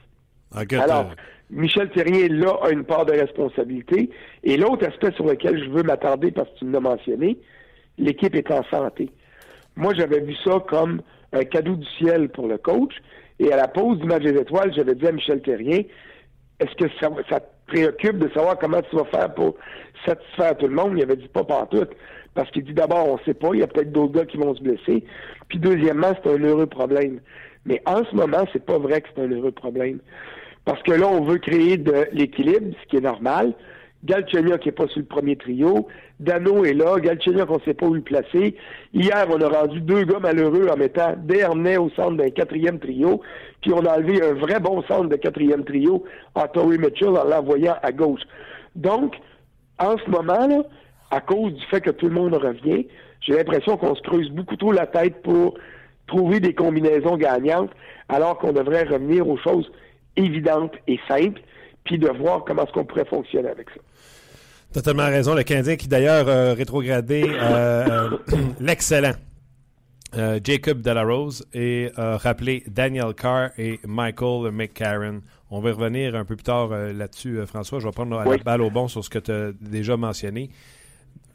Alors, 0.82 1.12
Michel 1.50 1.90
Thérien, 1.90 2.28
là, 2.30 2.60
a 2.62 2.70
une 2.70 2.84
part 2.84 3.06
de 3.06 3.14
responsabilité. 3.14 4.10
Et 4.44 4.58
l'autre 4.58 4.88
aspect 4.88 5.12
sur 5.14 5.26
lequel 5.26 5.64
je 5.64 5.70
veux 5.70 5.84
m'attarder, 5.84 6.32
parce 6.32 6.50
que 6.52 6.60
tu 6.60 6.70
l'as 6.70 6.80
mentionné, 6.80 7.40
l'équipe 7.98 8.36
est 8.36 8.52
en 8.52 8.64
santé. 8.66 9.10
Moi, 9.76 9.94
j'avais 9.96 10.20
vu 10.20 10.36
ça 10.44 10.64
comme 10.68 11.02
un 11.34 11.44
cadeau 11.44 11.76
du 11.76 11.88
ciel 11.98 12.30
pour 12.30 12.48
le 12.48 12.58
coach. 12.58 12.94
Et 13.40 13.52
à 13.52 13.56
la 13.56 13.68
pause 13.68 14.00
du 14.00 14.06
match 14.06 14.24
des 14.24 14.38
étoiles, 14.40 14.74
j'avais 14.76 14.96
dit 14.96 15.08
à 15.08 15.12
Michel 15.12 15.42
Terrien, 15.42 15.82
est-ce 16.60 16.76
que 16.76 16.92
ça, 17.00 17.40
te 17.40 17.46
préoccupe 17.68 18.18
de 18.18 18.30
savoir 18.34 18.58
comment 18.60 18.82
tu 18.82 18.96
vas 18.96 19.06
faire 19.06 19.34
pour 19.34 19.56
satisfaire 20.06 20.58
tout 20.58 20.68
le 20.68 20.76
monde? 20.76 20.94
Il 20.98 21.04
avait 21.04 21.16
dit 21.16 21.30
pas 21.30 21.44
partout. 21.46 21.86
Parce 22.36 22.52
qu'il 22.52 22.64
dit 22.64 22.74
d'abord, 22.74 23.08
on 23.08 23.18
sait 23.20 23.34
pas, 23.34 23.50
il 23.54 23.62
y 23.62 23.64
a 23.64 23.68
peut-être 23.68 23.92
d'autres 23.92 24.14
gars 24.14 24.26
qui 24.26 24.38
vont 24.38 24.54
se 24.56 24.62
blesser. 24.62 25.04
Puis 25.48 25.58
deuxièmement, 25.58 26.14
c'est 26.22 26.30
un 26.30 26.44
heureux 26.44 26.68
problème. 26.68 27.22
Mais 27.66 27.82
en 27.86 28.04
ce 28.04 28.16
moment, 28.16 28.46
c'est 28.52 28.66
pas 28.66 28.78
vrai 28.78 29.02
que 29.02 29.08
c'est 29.16 29.22
un 29.22 29.32
heureux 29.32 29.52
problème. 29.52 30.00
Parce 30.66 30.82
que 30.84 30.92
là, 30.92 31.08
on 31.08 31.22
veut 31.22 31.38
créer 31.38 31.78
de 31.78 32.08
l'équilibre, 32.12 32.76
ce 32.82 32.88
qui 32.90 32.98
est 32.98 33.02
normal. 33.02 33.54
Galchenyuk 34.06 34.66
n'est 34.66 34.72
pas 34.72 34.88
sur 34.88 35.00
le 35.00 35.06
premier 35.06 35.36
trio. 35.36 35.88
Dano 36.20 36.64
est 36.64 36.74
là. 36.74 37.00
Galchenyuk, 37.00 37.50
on 37.50 37.56
ne 37.56 37.62
sait 37.62 37.74
pas 37.74 37.86
où 37.86 37.94
le 37.94 38.02
placer. 38.02 38.56
Hier, 38.94 39.28
on 39.30 39.42
a 39.42 39.50
rendu 39.50 39.82
deux 39.82 40.04
gars 40.04 40.20
malheureux 40.20 40.68
en 40.72 40.78
mettant 40.78 41.16
Dernay 41.18 41.78
au 41.78 41.90
centre 41.90 42.16
d'un 42.16 42.30
quatrième 42.30 42.80
trio. 42.80 43.22
Puis 43.62 43.74
on 43.74 43.86
a 43.86 43.98
enlevé 43.98 44.24
un 44.24 44.34
vrai 44.34 44.60
bon 44.60 44.82
centre 44.84 45.10
de 45.10 45.16
quatrième 45.18 45.66
trio 45.66 46.06
en 46.36 46.48
Tory 46.48 46.78
Mitchell 46.78 47.10
en 47.10 47.26
l'envoyant 47.26 47.76
à 47.82 47.92
gauche. 47.92 48.22
Donc, 48.76 49.16
en 49.80 49.98
ce 49.98 50.10
moment, 50.10 50.48
là, 50.48 50.64
à 51.12 51.20
cause 51.20 51.54
du 51.54 51.66
fait 51.66 51.82
que 51.82 51.92
tout 51.92 52.08
le 52.08 52.14
monde 52.14 52.36
revient, 52.36 52.88
j'ai 53.22 53.34
l'impression 53.34 53.76
qu'on 53.76 53.96
se 53.96 54.02
creuse 54.02 54.30
beaucoup 54.30 54.56
trop 54.56 54.72
la 54.72 54.88
tête 54.88 55.22
pour 55.24 55.56
trouver 56.08 56.40
des 56.40 56.54
combinaisons 56.54 57.18
gagnantes, 57.18 57.72
alors 58.08 58.38
qu'on 58.38 58.54
devrait 58.54 58.84
revenir 58.84 59.28
aux 59.28 59.38
choses 59.38 59.70
évidentes 60.24 60.74
et 60.88 61.00
simples, 61.08 61.42
puis 61.84 61.98
de 61.98 62.10
voir 62.10 62.44
comment 62.46 62.64
est-ce 62.64 62.74
qu'on 62.74 62.86
pourrait 62.86 63.06
fonctionner 63.06 63.50
avec 63.50 63.70
ça. 63.70 63.82
Totalement 64.74 65.06
raison. 65.06 65.34
Le 65.34 65.44
Canadien 65.44 65.76
qui 65.76 65.88
d'ailleurs 65.88 66.30
a 66.30 66.54
rétrogradé 66.54 67.24
euh, 67.28 68.10
l'excellent 68.60 69.14
euh, 70.16 70.40
Jacob 70.44 70.82
Delarose 70.82 71.46
et 71.54 71.92
rappelé 71.96 72.64
Daniel 72.68 73.14
Carr 73.16 73.50
et 73.58 73.80
Michael 73.86 74.52
McCarron. 74.52 75.22
On 75.52 75.62
va 75.62 75.72
revenir 75.72 76.16
un 76.16 76.26
peu 76.26 76.36
plus 76.36 76.44
tard 76.44 76.72
euh, 76.72 76.94
là-dessus, 76.94 77.40
François. 77.48 77.80
Je 77.80 77.86
vais 77.86 77.92
prendre 77.92 78.24
la 78.24 78.38
balle 78.38 78.62
au 78.62 78.70
bon 78.70 78.88
sur 78.88 79.04
ce 79.04 79.10
que 79.10 79.18
tu 79.18 79.32
as 79.32 79.52
déjà 79.60 79.98
mentionné. 79.98 80.52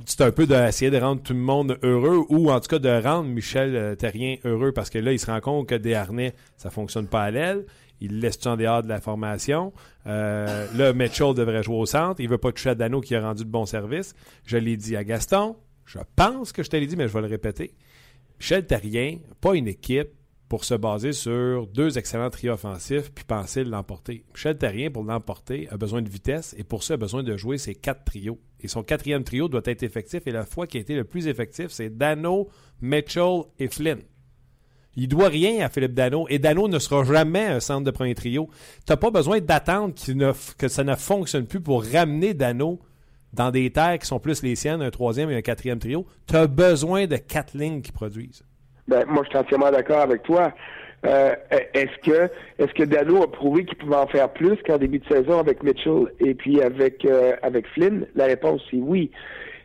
C'est 0.07 0.21
un 0.21 0.33
peu 0.33 0.47
d'essayer 0.47 0.91
de, 0.91 0.99
rendre 0.99 1.23
tout 1.23 1.33
le 1.33 1.39
monde 1.39 1.79
heureux 1.83 2.27
ou 2.29 2.51
en 2.51 2.61
tout 2.61 2.69
cas 2.69 2.79
de 2.79 3.03
rendre 3.03 3.29
Michel 3.29 3.97
Terrien 3.97 4.37
heureux 4.45 4.73
parce 4.73 4.91
que 4.91 4.99
là, 4.99 5.13
il 5.13 5.19
se 5.19 5.27
rend 5.27 5.41
compte 5.41 5.69
que 5.69 5.75
des 5.77 5.95
harnais, 5.95 6.35
ça 6.59 6.69
fonctionne 6.69 7.07
pas 7.07 7.23
à 7.23 7.31
l'aile 7.31 7.65
il 8.01 8.21
laisse 8.21 8.45
en 8.47 8.57
dehors 8.57 8.83
de 8.83 8.89
la 8.89 9.01
formation? 9.01 9.73
Euh, 10.07 10.67
là, 10.75 10.93
Mitchell 10.93 11.35
devrait 11.35 11.63
jouer 11.63 11.77
au 11.77 11.87
centre. 11.87 12.21
Il 12.21 12.29
veut 12.29 12.39
pas 12.39 12.53
toucher 12.53 12.71
à 12.71 12.75
Dano 12.75 13.01
qui 13.01 13.15
a 13.15 13.21
rendu 13.21 13.45
de 13.45 13.51
bons 13.51 13.67
services. 13.67 14.15
Je 14.45 14.57
l'ai 14.57 14.77
dit 14.77 14.97
à 14.97 15.05
Gaston. 15.05 15.57
Je 15.87 15.99
pense 16.17 16.53
que 16.53 16.63
je 16.63 16.71
te 16.71 16.77
l'ai 16.77 16.87
dit, 16.87 16.97
mais 16.97 17.09
je 17.09 17.13
vais 17.13 17.21
le 17.21 17.27
répéter. 17.27 17.75
Michel 18.39 18.67
Terrien, 18.67 19.19
pas 19.41 19.55
une 19.55 19.69
équipe 19.69 20.11
pour 20.55 20.65
se 20.65 20.75
baser 20.75 21.13
sur 21.13 21.67
deux 21.67 21.99
excellents 21.99 22.31
trios 22.31 22.53
offensifs 22.53 23.11
puis 23.11 23.25
penser 23.25 23.65
l'emporter. 23.65 24.25
Michel 24.33 24.57
Terrien, 24.57 24.89
pour 24.89 25.03
l'emporter, 25.03 25.67
a 25.73 25.77
besoin 25.77 26.01
de 26.01 26.09
vitesse 26.09 26.55
et 26.57 26.63
pour 26.63 26.85
ça, 26.85 26.95
a 26.95 26.97
besoin 26.97 27.25
de 27.25 27.37
jouer 27.37 27.59
ses 27.59 27.75
quatre 27.75 28.05
trios. 28.05 28.39
Et 28.61 28.69
son 28.69 28.85
quatrième 28.85 29.25
trio 29.25 29.49
doit 29.49 29.63
être 29.65 29.83
effectif 29.83 30.23
et 30.27 30.31
la 30.31 30.47
fois 30.47 30.69
qui 30.69 30.77
a 30.77 30.81
été 30.81 30.95
le 30.95 31.03
plus 31.03 31.27
effectif, 31.27 31.71
c'est 31.71 31.91
Dano, 31.99 32.51
Mitchell 32.81 33.41
et 33.59 33.67
Flynn. 33.67 33.99
Il 34.95 35.09
doit 35.09 35.27
rien 35.27 35.67
à 35.67 35.69
Philippe 35.69 35.95
Dano 35.95 36.27
et 36.31 36.39
Dano 36.39 36.69
ne 36.69 36.79
sera 36.79 37.03
jamais 37.03 37.47
un 37.47 37.59
centre 37.59 37.83
de 37.83 37.91
premier 37.91 38.15
trio. 38.15 38.49
Tu 38.87 38.93
n'as 38.93 38.97
pas 38.97 39.11
besoin 39.11 39.41
d'attendre 39.41 39.93
que 40.57 40.69
ça 40.69 40.85
ne 40.85 40.95
fonctionne 40.95 41.49
plus 41.49 41.63
pour 41.63 41.85
ramener 41.85 42.33
Dano 42.33 42.79
dans 43.33 43.51
des 43.51 43.73
terres 43.73 43.99
qui 43.99 44.07
sont 44.07 44.21
plus 44.21 44.45
les 44.45 44.55
siennes, 44.55 44.83
un 44.83 44.93
troisième 44.93 45.33
et 45.33 45.37
un 45.37 45.43
quatrième 45.43 45.81
trio. 45.81 46.07
Tu 46.29 46.37
besoin 46.47 47.09
de 47.09 47.17
quatre 47.17 47.59
lignes 47.59 47.83
qui 47.83 47.91
produisent. 47.91 48.45
Ben, 48.89 49.05
moi, 49.09 49.23
je 49.25 49.31
suis 49.31 49.39
entièrement 49.39 49.71
d'accord 49.71 50.01
avec 50.01 50.23
toi. 50.23 50.53
Euh, 51.07 51.35
est-ce 51.75 51.99
que 52.03 52.31
est-ce 52.59 52.73
que 52.73 52.85
Dano 52.85 53.23
a 53.23 53.31
prouvé 53.31 53.65
qu'il 53.67 53.77
pouvait 53.77 53.97
en 53.97 54.07
faire 54.07 54.31
plus 54.31 54.57
qu'en 54.67 54.79
début 54.79 55.01
de 55.01 55.07
saison 55.07 55.39
avec 55.39 55.63
Mitchell 55.63 56.07
et 56.21 56.33
puis 56.35 56.63
avec 56.63 57.05
euh, 57.05 57.35
avec 57.43 57.67
Flynn? 57.69 58.07
La 58.15 58.25
réponse 58.25 58.63
c'est 58.71 58.79
oui. 58.79 59.11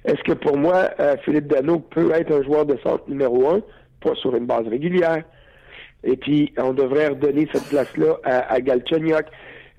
Est-ce 0.04 0.22
que 0.24 0.34
pour 0.34 0.58
moi, 0.58 0.90
euh, 1.00 1.16
Philippe 1.24 1.48
Dano 1.48 1.80
peut 1.80 2.12
être 2.14 2.32
un 2.34 2.44
joueur 2.44 2.66
de 2.66 2.78
centre 2.84 3.04
numéro 3.08 3.50
un? 3.50 3.62
pas 4.02 4.16
sur 4.16 4.36
une 4.36 4.46
base 4.46 4.68
régulière. 4.68 5.24
Et 6.04 6.16
puis, 6.16 6.54
on 6.58 6.74
devrait 6.74 7.10
redonner 7.10 7.48
cette 7.52 7.68
place-là 7.68 8.18
à, 8.24 8.54
à 8.54 8.62
Galchenyuk. 8.62 9.26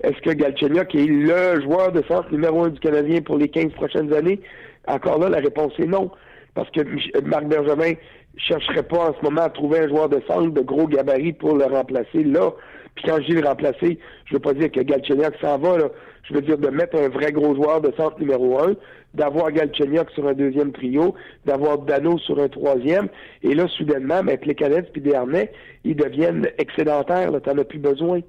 Est-ce 0.03 0.21
que 0.21 0.31
Galchenyuk 0.31 0.93
est 0.95 1.07
le 1.07 1.61
joueur 1.61 1.91
de 1.91 2.03
centre 2.07 2.31
numéro 2.31 2.63
un 2.63 2.69
du 2.69 2.79
Canadien 2.79 3.21
pour 3.21 3.37
les 3.37 3.49
15 3.49 3.71
prochaines 3.73 4.13
années? 4.13 4.39
Encore 4.87 5.19
là, 5.19 5.29
la 5.29 5.39
réponse 5.39 5.73
est 5.79 5.87
non. 5.87 6.11
Parce 6.53 6.69
que 6.71 6.81
Marc 7.23 7.45
Bergevin 7.45 7.93
chercherait 8.37 8.83
pas 8.83 9.09
en 9.09 9.13
ce 9.13 9.23
moment 9.23 9.41
à 9.41 9.49
trouver 9.49 9.79
un 9.79 9.87
joueur 9.87 10.09
de 10.09 10.21
centre 10.27 10.51
de 10.51 10.61
gros 10.61 10.87
gabarit 10.87 11.33
pour 11.33 11.55
le 11.55 11.65
remplacer 11.65 12.23
là. 12.23 12.51
Puis 12.95 13.05
quand 13.05 13.17
je 13.21 13.27
dis 13.27 13.33
le 13.33 13.47
remplacer, 13.47 13.99
je 14.25 14.33
veux 14.33 14.39
pas 14.39 14.53
dire 14.53 14.71
que 14.71 14.81
Galchenyuk 14.81 15.35
s'en 15.41 15.57
va, 15.57 15.77
là. 15.77 15.89
Je 16.23 16.35
veux 16.35 16.41
dire 16.41 16.57
de 16.57 16.69
mettre 16.69 16.97
un 16.97 17.09
vrai 17.09 17.31
gros 17.31 17.55
joueur 17.55 17.81
de 17.81 17.91
centre 17.97 18.19
numéro 18.19 18.59
un, 18.59 18.75
d'avoir 19.13 19.51
Galchenyuk 19.51 20.09
sur 20.11 20.27
un 20.27 20.33
deuxième 20.33 20.71
trio, 20.71 21.15
d'avoir 21.45 21.79
Dano 21.79 22.17
sur 22.19 22.39
un 22.39 22.47
troisième, 22.47 23.09
et 23.43 23.53
là, 23.53 23.67
soudainement, 23.67 24.21
les 24.21 24.55
canettes 24.55 24.91
puis 24.91 25.01
des 25.01 25.13
harnais, 25.13 25.51
ils 25.83 25.95
deviennent 25.95 26.47
excédentaires, 26.57 27.31
tu 27.41 27.49
n'en 27.49 27.57
as 27.57 27.63
plus 27.65 27.79
besoin. 27.79 28.21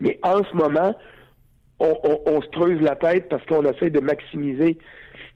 Mais 0.00 0.18
en 0.22 0.42
ce 0.42 0.56
moment, 0.56 0.94
on, 1.80 2.40
se 2.40 2.48
creuse 2.48 2.80
la 2.80 2.96
tête 2.96 3.28
parce 3.28 3.44
qu'on 3.46 3.64
essaie 3.64 3.90
de 3.90 4.00
maximiser. 4.00 4.78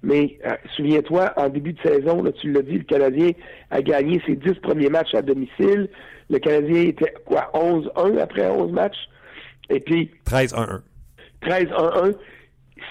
Mais 0.02 0.38
euh, 0.46 0.54
souviens-toi, 0.76 1.32
en 1.36 1.48
début 1.48 1.72
de 1.72 1.80
saison, 1.80 2.22
là, 2.22 2.30
tu 2.32 2.52
l'as 2.52 2.62
dit, 2.62 2.78
le 2.78 2.84
Canadien 2.84 3.32
a 3.70 3.82
gagné 3.82 4.22
ses 4.26 4.36
dix 4.36 4.54
premiers 4.60 4.90
matchs 4.90 5.14
à 5.14 5.22
domicile. 5.22 5.88
Le 6.30 6.38
Canadien 6.38 6.82
était 6.82 7.14
quoi, 7.24 7.50
11-1 7.54 8.18
après 8.18 8.46
11 8.48 8.72
matchs? 8.72 9.08
Et 9.70 9.80
puis... 9.80 10.10
13-1-1. 10.26 10.80
13-1-1. 11.42 12.14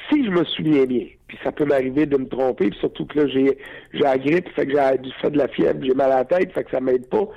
Si 0.09 0.25
je 0.25 0.29
me 0.29 0.43
souviens 0.43 0.85
bien, 0.85 1.05
puis 1.27 1.37
ça 1.43 1.51
peut 1.51 1.65
m'arriver 1.65 2.05
de 2.05 2.17
me 2.17 2.27
tromper, 2.27 2.69
puis 2.69 2.79
surtout 2.79 3.05
que 3.05 3.19
là, 3.19 3.27
j'ai, 3.27 3.57
j'ai 3.93 3.99
la 3.99 4.17
grippe, 4.17 4.49
fait 4.49 4.65
que 4.65 4.73
j'ai 4.73 5.11
fait 5.21 5.31
de 5.31 5.37
la 5.37 5.47
fièvre, 5.47 5.79
j'ai 5.81 5.93
mal 5.93 6.11
à 6.11 6.17
la 6.17 6.25
tête, 6.25 6.51
fait 6.51 6.63
que 6.63 6.71
ça 6.71 6.81
m'aide 6.81 7.07
pas. 7.07 7.27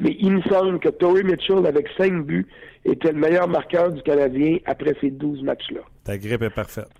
Mais 0.00 0.16
il 0.18 0.32
me 0.32 0.42
semble 0.42 0.80
que 0.80 0.88
Tory 0.88 1.22
Mitchell, 1.22 1.64
avec 1.66 1.88
cinq 1.96 2.24
buts, 2.24 2.46
était 2.84 3.12
le 3.12 3.18
meilleur 3.18 3.48
marqueur 3.48 3.92
du 3.92 4.02
Canadien 4.02 4.58
après 4.66 4.94
ces 5.00 5.10
12 5.10 5.42
matchs-là. 5.42 5.80
Ta 6.04 6.18
grippe 6.18 6.42
est 6.42 6.50
parfaite. 6.50 6.90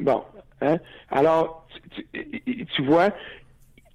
Bon. 0.00 0.22
Hein? 0.60 0.78
Alors, 1.10 1.66
tu, 2.12 2.82
vois, 2.82 3.10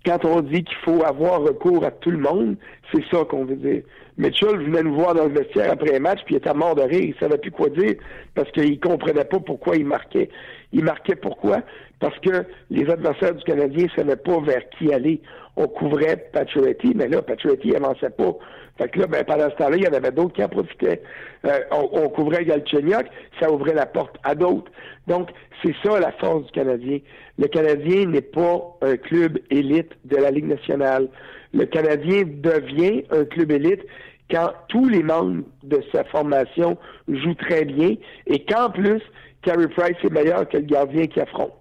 quand 0.06 0.26
on 0.26 0.42
dit 0.42 0.64
qu'il 0.64 0.78
faut 0.78 1.04
avoir 1.04 1.42
recours 1.42 1.86
à 1.86 1.92
tout 1.92 2.12
le 2.12 2.18
monde, 2.18 2.56
c'est 2.94 3.04
ça 3.12 3.24
qu'on 3.26 3.46
veut 3.46 3.56
dire. 3.56 3.84
Mitchell 4.18 4.58
venait 4.58 4.84
nous 4.84 4.96
voir 4.96 5.16
dans 5.16 5.26
le 5.26 5.34
vestiaire 5.34 5.72
après 5.72 5.96
un 5.96 6.00
match, 6.00 6.20
puis 6.26 6.36
il 6.36 6.38
était 6.38 6.54
mort 6.54 6.76
de 6.76 6.84
rire, 6.84 7.02
il 7.02 7.16
savait 7.20 7.38
plus 7.38 7.52
quoi 7.52 7.70
dire, 7.70 7.96
parce 8.36 8.52
qu'il 8.52 8.80
comprenait 8.80 9.26
pas 9.26 9.40
pourquoi 9.40 9.76
il 9.76 9.86
marquait. 9.86 10.30
Il 10.72 10.84
marquait 10.84 11.16
pourquoi? 11.16 11.62
Parce 12.00 12.18
que 12.20 12.46
les 12.70 12.90
adversaires 12.90 13.34
du 13.34 13.44
Canadien 13.44 13.88
savaient 13.96 14.16
pas 14.16 14.40
vers 14.42 14.68
qui 14.78 14.94
aller. 14.94 15.22
On 15.56 15.68
couvrait 15.68 16.30
Pacioretty, 16.32 16.94
mais 16.96 17.08
là, 17.08 17.22
Pacioretty 17.22 17.76
avançait 17.76 18.10
pas. 18.10 18.36
Fait 18.78 18.90
que 18.90 19.02
là, 19.02 19.08
ben, 19.08 19.24
pendant 19.24 19.50
ce 19.52 19.56
temps-là, 19.56 19.78
il 19.78 19.84
y 19.84 19.88
en 19.88 19.94
avait 19.94 20.12
d'autres 20.12 20.34
qui 20.34 20.44
en 20.44 20.50
profitaient. 20.50 21.02
Euh, 21.46 21.60
on, 21.72 22.10
couvrait 22.10 22.44
Galchenyuk, 22.44 23.06
ça 23.40 23.52
ouvrait 23.52 23.76
la 23.76 23.86
porte 23.86 24.16
à 24.24 24.34
d'autres. 24.34 24.72
Donc, 25.08 25.30
c'est 25.64 25.76
ça 25.84 26.00
la 26.00 26.12
force 26.14 26.46
du 26.46 26.52
Canadien. 26.52 27.00
Le 27.38 27.48
Canadien 27.48 28.06
n'est 28.08 28.22
pas 28.22 28.62
un 28.82 28.98
club 28.98 29.38
élite 29.52 29.92
de 30.06 30.18
la 30.18 30.32
Ligue 30.32 30.48
nationale. 30.48 31.08
Le 31.54 31.66
Canadien 31.66 32.24
devient 32.26 33.04
un 33.12 33.26
club 33.26 33.52
élite 33.52 33.82
quand 34.32 34.52
tous 34.70 34.90
les 34.90 35.04
membres 35.04 35.44
de 35.62 35.84
sa 35.94 36.04
formation 36.06 36.78
jouent 37.08 37.36
très 37.36 37.66
bien 37.66 37.96
et 38.26 38.44
qu'en 38.46 38.72
plus, 38.72 39.02
Carey 39.44 39.68
Price 39.68 39.98
est 40.04 40.12
meilleur 40.12 40.48
que 40.48 40.58
le 40.58 40.64
gardien 40.64 41.06
qui 41.06 41.20
affronte. 41.20 41.54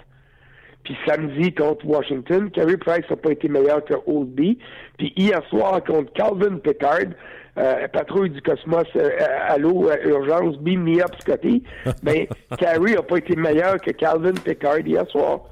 Puis 0.85 0.97
samedi 1.07 1.55
contre 1.55 1.87
Washington, 1.87 2.51
Carey 2.51 2.77
Price 2.77 3.09
n'a 3.09 3.17
pas 3.17 3.33
été 3.33 3.49
meilleur 3.49 3.85
que 3.85 3.95
Oldby. 4.07 4.59
Puis 4.99 5.13
hier 5.17 5.41
soir 5.49 5.83
contre 5.85 6.13
Calvin 6.13 6.57
Pickard, 6.59 7.15
euh, 7.59 7.87
patrouille 7.89 8.31
du 8.31 8.43
Cosmos, 8.43 8.85
euh, 8.97 9.11
allô, 9.49 9.89
euh, 9.89 9.97
urgence, 10.05 10.59
beam 10.59 10.83
me 10.83 11.03
up, 11.03 11.15
Scotty. 11.21 11.63
Ben, 12.03 12.27
Carey 12.59 12.95
n'a 12.95 13.03
pas 13.03 13.19
été 13.19 13.37
meilleur 13.37 13.77
que 13.77 13.91
Calvin 13.93 14.33
Pickard 14.33 14.81
hier 14.81 15.07
soir. 15.09 15.43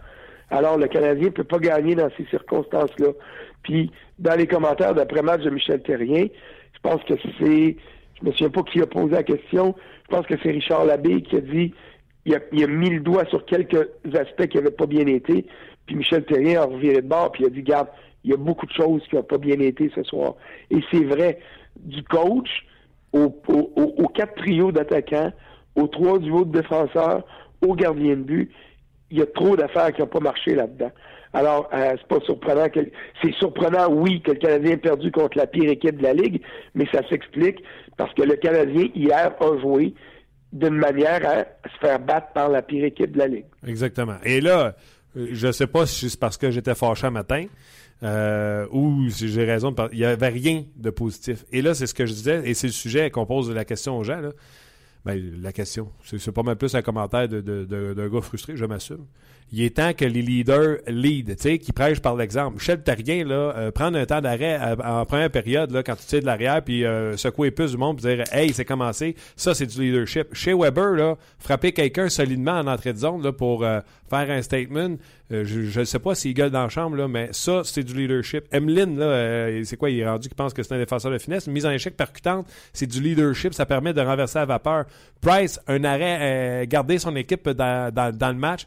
Alors, 0.51 0.79
le 0.79 0.89
Canadien 0.89 1.27
ne 1.27 1.31
peut 1.31 1.45
pas 1.45 1.59
gagner 1.59 1.95
dans 1.95 2.11
ces 2.17 2.25
circonstances-là. 2.27 3.13
Puis, 3.63 3.93
dans 4.19 4.35
les 4.35 4.47
commentaires 4.47 4.95
d'après-match 4.95 5.43
de 5.43 5.51
Michel 5.51 5.83
Terrien, 5.83 6.27
je 6.73 6.79
pense 6.83 7.03
que 7.05 7.15
c'est, 7.39 7.77
je 8.19 8.27
me 8.27 8.33
souviens 8.33 8.51
pas 8.51 8.63
qui 8.63 8.81
a 8.81 8.87
posé 8.87 9.15
la 9.15 9.23
question, 9.23 9.77
je 10.05 10.17
pense 10.17 10.27
que 10.27 10.35
c'est 10.43 10.51
Richard 10.51 10.87
Labbé 10.87 11.23
qui 11.23 11.37
a 11.37 11.41
dit 11.41 11.73
il 12.53 12.65
a, 12.65 12.67
mis 12.67 12.91
le 12.91 13.01
doigt 13.01 13.25
sur 13.27 13.45
quelques 13.45 13.89
aspects 14.15 14.47
qui 14.47 14.57
n'avaient 14.57 14.71
pas 14.71 14.87
bien 14.87 15.07
été. 15.07 15.47
Puis 15.87 15.97
Michel 15.97 16.25
Terrien 16.25 16.63
a 16.63 16.65
reviré 16.65 16.97
de 16.97 17.09
bord, 17.09 17.33
puis 17.33 17.45
il 17.45 17.47
a 17.47 17.51
dit, 17.51 17.63
garde, 17.63 17.89
il 18.25 18.31
y 18.31 18.35
a 18.35 18.37
beaucoup 18.37 18.67
de 18.67 18.73
choses 18.73 19.03
qui 19.09 19.17
n'ont 19.17 19.23
pas 19.23 19.39
bien 19.39 19.59
été 19.61 19.91
ce 19.95 20.03
soir. 20.03 20.35
Et 20.71 20.81
c'est 20.91 21.05
vrai, 21.05 21.41
du 21.77 22.03
coach 22.05 22.49
aux, 23.13 23.31
quatre 24.15 24.35
trios 24.37 24.73
d'attaquants, 24.73 25.33
aux 25.75 25.89
trois 25.89 26.19
duos 26.19 26.45
de 26.45 26.59
défenseurs, 26.59 27.25
aux 27.67 27.75
gardiens 27.75 28.17
de 28.17 28.23
but, 28.23 28.51
il 29.11 29.19
y 29.19 29.23
a 29.23 29.27
trop 29.27 29.57
d'affaires 29.57 29.93
qui 29.93 30.01
n'ont 30.01 30.07
pas 30.07 30.21
marché 30.21 30.55
là-dedans. 30.55 30.93
Alors, 31.33 31.69
euh, 31.73 31.95
c'est 31.97 32.07
pas 32.07 32.25
surprenant 32.25 32.69
que 32.69 32.81
c'est 33.23 33.33
surprenant, 33.35 33.89
oui, 33.91 34.21
que 34.21 34.33
le 34.33 34.39
Canadien 34.39 34.73
ait 34.73 34.77
perdu 34.77 35.13
contre 35.13 35.39
la 35.39 35.47
pire 35.47 35.71
équipe 35.71 35.99
de 35.99 36.03
la 36.03 36.13
Ligue, 36.13 36.41
mais 36.75 36.87
ça 36.93 37.07
s'explique 37.09 37.63
parce 37.97 38.13
que 38.15 38.23
le 38.23 38.37
Canadien, 38.37 38.89
hier, 38.95 39.35
a 39.39 39.59
joué 39.59 39.95
d'une 40.53 40.77
manière 40.77 41.25
à 41.27 41.69
se 41.69 41.79
faire 41.81 41.99
battre 42.01 42.33
par 42.33 42.49
la 42.49 42.63
pire 42.63 42.85
équipe 42.85 43.13
de 43.13 43.19
la 43.19 43.29
Ligue. 43.29 43.47
Exactement. 43.67 44.17
Et 44.25 44.41
là, 44.41 44.75
je 45.15 45.47
ne 45.47 45.53
sais 45.53 45.67
pas 45.67 45.87
si 45.87 46.11
c'est 46.11 46.19
parce 46.19 46.37
que 46.37 46.51
j'étais 46.51 46.75
fâché 46.75 47.07
un 47.07 47.11
matin 47.11 47.47
euh, 48.03 48.67
ou 48.71 49.09
si 49.11 49.29
j'ai 49.29 49.45
raison. 49.45 49.75
Il 49.93 49.99
n'y 49.99 50.05
avait 50.05 50.29
rien 50.29 50.65
de 50.77 50.91
positif. 50.91 51.45
Et 51.53 51.63
là, 51.63 51.75
c'est 51.75 51.87
ce 51.87 51.95
que 51.95 52.07
je 52.07 52.13
disais, 52.13 52.49
et 52.49 52.55
c'est 52.55 52.69
le 52.69 52.73
sujet 52.73 53.11
qu'on 53.11 53.27
pose 53.27 53.51
la 53.51 53.65
question 53.65 53.99
aux 53.99 54.05
gens. 54.05 54.21
Ben, 55.05 55.19
la 55.41 55.53
question. 55.53 55.91
C'est 56.05 56.33
pas 56.33 56.43
mal 56.43 56.57
plus 56.57 56.75
un 56.75 56.83
commentaire 56.83 57.29
d'un 57.29 57.41
de, 57.41 57.65
de, 57.65 58.09
gars 58.09 58.21
frustré, 58.21 58.57
je 58.57 58.65
m'assume. 58.67 59.07
Il 59.53 59.63
est 59.65 59.77
temps 59.77 59.93
que 59.93 60.05
les 60.05 60.23
leaders 60.23 60.79
lead, 60.87 61.35
qui 61.37 61.73
prêchent 61.73 62.01
par 62.01 62.15
l'exemple. 62.15 62.55
Michel 62.55 62.83
Terrien, 62.83 63.25
là, 63.25 63.53
euh, 63.57 63.71
prendre 63.71 63.99
un 63.99 64.07
temps 64.07 64.21
d'arrêt 64.21 64.55
à- 64.55 65.01
en 65.01 65.05
première 65.07 65.31
période, 65.31 65.71
là, 65.73 65.83
quand 65.83 65.97
tu 65.97 66.05
tires 66.07 66.21
de 66.21 66.27
l'arrière, 66.27 66.63
puis 66.63 66.85
euh, 66.85 67.17
secouer 67.17 67.51
plus 67.51 67.73
du 67.73 67.77
monde, 67.77 68.01
puis 68.01 68.15
dire 68.15 68.25
Hey, 68.33 68.53
c'est 68.53 68.65
commencé, 68.65 69.17
ça, 69.37 69.55
c'est 69.55 69.67
du 69.67 69.81
leadership. 69.83 70.29
Chez 70.35 70.55
Weber, 70.55 70.93
là, 70.93 71.17
frapper 71.39 71.73
quelqu'un 71.73 72.09
solidement 72.09 72.53
en 72.53 72.67
entrée 72.69 72.93
de 72.93 72.99
zone 72.99 73.23
là, 73.23 73.33
pour 73.33 73.65
euh, 73.65 73.81
faire 74.09 74.31
un 74.31 74.43
statement, 74.43 74.97
euh, 75.33 75.45
je 75.45 75.79
ne 75.81 75.85
sais 75.85 75.99
pas 76.01 76.15
s'il 76.15 76.35
gueule 76.35 76.51
dans 76.51 76.63
la 76.65 76.69
chambre, 76.69 76.97
là, 76.97 77.07
mais 77.09 77.29
ça, 77.33 77.63
c'est 77.65 77.83
du 77.85 77.95
leadership. 77.95 78.45
Emeline, 78.53 78.99
là, 78.99 79.05
euh, 79.07 79.63
c'est 79.65 79.77
quoi, 79.77 79.91
il 79.91 79.99
est 80.01 80.09
rendu 80.09 80.29
qu'il 80.29 80.37
pense 80.37 80.53
que 80.53 80.63
c'est 80.63 80.75
un 80.75 80.79
défenseur 80.79 81.11
de 81.13 81.19
finesse. 81.19 81.47
Une 81.47 81.53
mise 81.53 81.67
en 81.67 81.71
échec 81.71 81.97
percutante, 81.97 82.47
c'est 82.73 82.87
du 82.87 83.01
leadership, 83.01 83.55
ça 83.55 83.67
permet 83.67 83.93
de 83.93 84.01
renverser 84.01 84.39
la 84.41 84.47
vapeur. 84.47 84.85
Price, 85.21 85.61
un 85.69 85.85
arrêt, 85.85 86.19
euh, 86.21 86.67
garder 86.69 86.99
son 86.99 87.15
équipe 87.17 87.49
dans, 87.51 87.93
dans- 87.95 88.17
dans 88.17 88.29
le 88.29 88.35
match. 88.39 88.67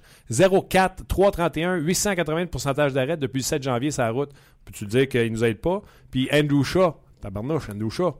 0-4, 0.73 1.05
3-31, 1.07 1.79
880 1.81 2.45
de 2.45 2.49
pourcentage 2.49 2.93
d'arrêt 2.93 3.17
depuis 3.17 3.39
le 3.39 3.43
7 3.43 3.61
janvier, 3.63 3.91
sa 3.91 4.09
route. 4.09 4.31
Peux-tu 4.65 4.85
dire 4.85 5.07
qu'il 5.07 5.31
nous 5.31 5.43
aide 5.43 5.59
pas? 5.59 5.81
Puis 6.11 6.27
Andrew 6.33 6.63
Shaw, 6.63 6.95
tabarnouche, 7.21 7.69
Andrew 7.69 7.89
Shaw. 7.89 8.13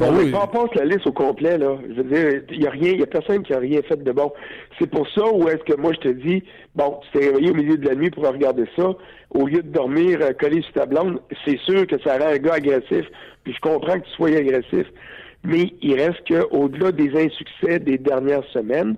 On 0.00 0.12
Oui. 0.16 0.32
pas 0.32 0.48
passe 0.48 0.70
la 0.74 0.84
liste 0.86 1.06
au 1.06 1.12
complet, 1.12 1.56
là. 1.56 1.78
Je 1.88 1.94
veux 1.94 2.04
dire, 2.04 2.42
il 2.50 2.58
n'y 2.58 2.66
a 2.66 2.70
rien, 2.70 2.92
il 2.94 3.02
a 3.02 3.06
personne 3.06 3.44
qui 3.44 3.52
a 3.54 3.58
rien 3.60 3.80
fait 3.82 4.02
de 4.02 4.10
bon. 4.10 4.32
C'est 4.78 4.90
pour 4.90 5.08
ça 5.10 5.22
où 5.32 5.48
est-ce 5.48 5.62
que 5.62 5.80
moi 5.80 5.92
je 5.92 6.00
te 6.00 6.08
dis, 6.08 6.42
bon, 6.74 6.98
tu 7.12 7.18
t'es 7.18 7.26
réveillé 7.28 7.50
au 7.52 7.54
milieu 7.54 7.78
de 7.78 7.88
la 7.88 7.94
nuit 7.94 8.10
pour 8.10 8.26
regarder 8.26 8.64
ça, 8.74 8.88
au 9.30 9.46
lieu 9.46 9.62
de 9.62 9.68
dormir 9.70 10.18
euh, 10.20 10.32
collé 10.32 10.62
sur 10.62 10.72
ta 10.72 10.86
blonde, 10.86 11.20
c'est 11.44 11.58
sûr 11.60 11.86
que 11.86 11.96
ça 12.02 12.18
rend 12.18 12.26
un 12.26 12.38
gars 12.38 12.54
agressif, 12.54 13.06
puis 13.44 13.54
je 13.54 13.60
comprends 13.60 14.00
que 14.00 14.04
tu 14.04 14.10
sois 14.16 14.30
agressif. 14.36 14.86
Mais 15.44 15.72
il 15.80 15.94
reste 15.94 16.24
que 16.26 16.44
au-delà 16.50 16.90
des 16.90 17.10
insuccès 17.16 17.78
des 17.78 17.96
dernières 17.98 18.44
semaines, 18.52 18.96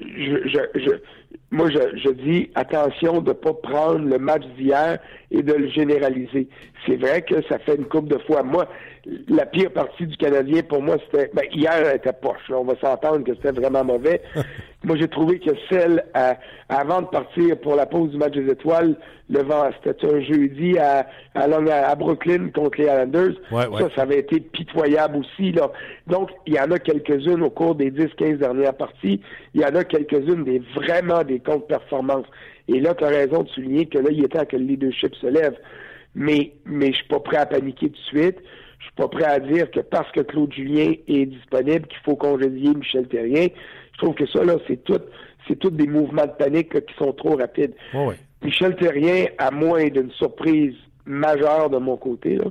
je, 0.00 0.48
je, 0.48 0.80
je- 0.80 1.47
moi, 1.50 1.70
je, 1.70 1.78
je 1.98 2.10
dis 2.10 2.50
attention 2.54 3.20
de 3.20 3.28
ne 3.30 3.32
pas 3.34 3.54
prendre 3.54 4.00
le 4.04 4.18
match 4.18 4.44
d'hier 4.58 4.98
et 5.30 5.42
de 5.42 5.52
le 5.54 5.68
généraliser. 5.68 6.48
C'est 6.86 6.96
vrai 6.96 7.22
que 7.22 7.42
ça 7.48 7.58
fait 7.58 7.76
une 7.76 7.86
couple 7.86 8.08
de 8.08 8.18
fois. 8.18 8.42
Moi, 8.42 8.66
la 9.28 9.46
pire 9.46 9.70
partie 9.72 10.06
du 10.06 10.16
Canadien, 10.16 10.62
pour 10.62 10.82
moi, 10.82 10.96
c'était. 11.06 11.30
Ben, 11.34 11.44
hier, 11.52 11.72
elle 11.74 11.96
était 11.96 12.12
poche. 12.12 12.48
là. 12.48 12.56
On 12.58 12.64
va 12.64 12.74
s'entendre 12.80 13.24
que 13.24 13.34
c'était 13.34 13.52
vraiment 13.52 13.82
mauvais. 13.84 14.20
moi, 14.84 14.96
j'ai 14.96 15.08
trouvé 15.08 15.38
que 15.38 15.50
celle 15.70 16.04
à- 16.14 16.36
avant 16.68 17.00
de 17.02 17.06
partir 17.06 17.58
pour 17.60 17.74
la 17.76 17.86
pause 17.86 18.10
du 18.10 18.18
match 18.18 18.32
des 18.34 18.50
étoiles, 18.50 18.96
le 19.30 19.42
vent, 19.42 19.68
c'était 19.84 20.06
un 20.06 20.20
jeudi 20.20 20.78
à, 20.78 21.06
à, 21.34 21.42
à 21.44 21.94
Brooklyn 21.94 22.48
contre 22.54 22.78
les 22.78 22.84
Islanders. 22.86 23.34
Ouais, 23.50 23.66
ouais. 23.66 23.80
Ça, 23.82 23.88
ça 23.96 24.02
avait 24.02 24.20
été 24.20 24.40
pitoyable 24.40 25.18
aussi. 25.18 25.52
Là. 25.52 25.70
Donc, 26.06 26.30
il 26.46 26.54
y 26.54 26.60
en 26.60 26.70
a 26.70 26.78
quelques-unes 26.78 27.42
au 27.42 27.50
cours 27.50 27.74
des 27.74 27.90
10-15 27.90 28.36
dernières 28.38 28.74
parties. 28.74 29.20
Il 29.54 29.60
y 29.60 29.64
en 29.66 29.74
a 29.74 29.84
quelques-unes 29.84 30.44
des 30.44 30.62
vraiment 30.74 31.24
des 31.24 31.37
contre-performances. 31.40 32.26
Et 32.68 32.80
là, 32.80 32.94
tu 32.94 33.04
as 33.04 33.08
raison 33.08 33.42
de 33.42 33.48
souligner 33.48 33.86
que 33.86 33.98
là, 33.98 34.10
il 34.10 34.24
est 34.24 34.28
temps 34.28 34.44
que 34.44 34.56
le 34.56 34.64
leadership 34.64 35.14
se 35.16 35.26
lève. 35.26 35.56
Mais, 36.14 36.52
mais 36.64 36.92
je 36.92 36.96
suis 36.96 37.08
pas 37.08 37.20
prêt 37.20 37.36
à 37.36 37.46
paniquer 37.46 37.90
tout 37.90 37.94
de 37.94 38.20
suite. 38.20 38.38
Je 38.78 38.84
suis 38.84 38.94
pas 38.96 39.08
prêt 39.08 39.24
à 39.24 39.40
dire 39.40 39.70
que 39.70 39.80
parce 39.80 40.10
que 40.12 40.20
Claude 40.20 40.52
Julien 40.52 40.92
est 41.06 41.26
disponible, 41.26 41.86
qu'il 41.86 41.98
faut 42.04 42.16
congédier 42.16 42.74
Michel 42.74 43.08
Terrien. 43.08 43.48
Je 43.92 43.98
trouve 43.98 44.14
que 44.14 44.26
ça, 44.26 44.44
là, 44.44 44.56
c'est 44.66 44.82
tout, 44.84 45.00
c'est 45.46 45.58
tout 45.58 45.70
des 45.70 45.86
mouvements 45.86 46.26
de 46.26 46.32
panique 46.32 46.74
là, 46.74 46.80
qui 46.80 46.94
sont 46.94 47.12
trop 47.12 47.36
rapides. 47.36 47.74
Ouais. 47.94 48.16
Michel 48.42 48.76
Terrien, 48.76 49.26
à 49.38 49.50
moins 49.50 49.88
d'une 49.88 50.10
surprise 50.12 50.74
majeure 51.04 51.70
de 51.70 51.78
mon 51.78 51.96
côté, 51.96 52.36
là, 52.36 52.46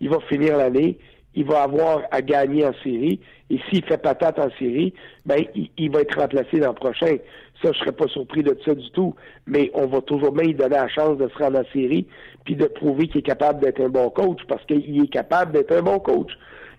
il 0.00 0.08
va 0.08 0.20
finir 0.20 0.56
l'année, 0.56 0.98
il 1.34 1.44
va 1.44 1.62
avoir 1.62 2.02
à 2.10 2.22
gagner 2.22 2.64
en 2.64 2.72
série, 2.82 3.20
et 3.50 3.58
s'il 3.68 3.84
fait 3.84 3.98
patate 3.98 4.38
en 4.38 4.50
série, 4.58 4.94
ben 5.26 5.44
il, 5.54 5.70
il 5.76 5.90
va 5.90 6.00
être 6.00 6.18
remplacé 6.18 6.58
l'an 6.58 6.74
prochain. 6.74 7.16
Ça, 7.62 7.72
je 7.72 7.78
serais 7.78 7.92
pas 7.92 8.06
surpris 8.08 8.42
de 8.42 8.56
ça 8.64 8.74
du 8.74 8.90
tout, 8.90 9.14
mais 9.46 9.70
on 9.74 9.86
va 9.86 10.00
toujours 10.00 10.32
bien 10.32 10.44
lui 10.44 10.54
donner 10.54 10.76
la 10.76 10.88
chance 10.88 11.18
de 11.18 11.28
se 11.28 11.38
rendre 11.38 11.58
en 11.58 11.64
série, 11.72 12.06
puis 12.44 12.54
de 12.54 12.66
prouver 12.66 13.08
qu'il 13.08 13.18
est 13.18 13.22
capable 13.22 13.60
d'être 13.60 13.80
un 13.80 13.88
bon 13.88 14.10
coach, 14.10 14.38
parce 14.46 14.64
qu'il 14.66 15.02
est 15.02 15.12
capable 15.12 15.52
d'être 15.52 15.72
un 15.72 15.82
bon 15.82 15.98
coach. 15.98 16.30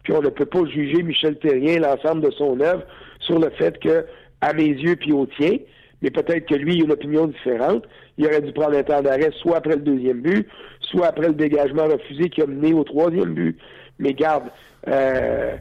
Puis 0.03 0.13
on 0.13 0.21
ne 0.21 0.29
peut 0.29 0.45
pas 0.45 0.65
juger 0.65 1.03
Michel 1.03 1.37
Terrien, 1.37 1.79
l'ensemble 1.79 2.21
de 2.21 2.31
son 2.31 2.59
œuvre, 2.61 2.83
sur 3.19 3.39
le 3.39 3.49
fait 3.49 3.77
que, 3.79 4.05
à 4.39 4.53
mes 4.53 4.67
yeux, 4.67 4.95
puis 4.95 5.11
au 5.11 5.25
tien, 5.25 5.57
mais 6.01 6.11
peut-être 6.11 6.45
que 6.45 6.55
lui, 6.55 6.75
il 6.75 6.81
a 6.81 6.85
une 6.85 6.91
opinion 6.91 7.27
différente. 7.27 7.83
Il 8.17 8.25
aurait 8.25 8.41
dû 8.41 8.51
prendre 8.53 8.77
un 8.77 8.83
temps 8.83 9.01
d'arrêt 9.01 9.31
soit 9.41 9.57
après 9.57 9.75
le 9.75 9.81
deuxième 9.81 10.21
but, 10.21 10.47
soit 10.81 11.07
après 11.07 11.27
le 11.27 11.33
dégagement 11.33 11.85
refusé 11.85 12.29
qui 12.29 12.41
a 12.41 12.45
mené 12.45 12.73
au 12.73 12.83
troisième 12.83 13.33
but. 13.33 13.57
Mais 13.97 14.13
garde, 14.13 14.45
euh, 14.87 15.55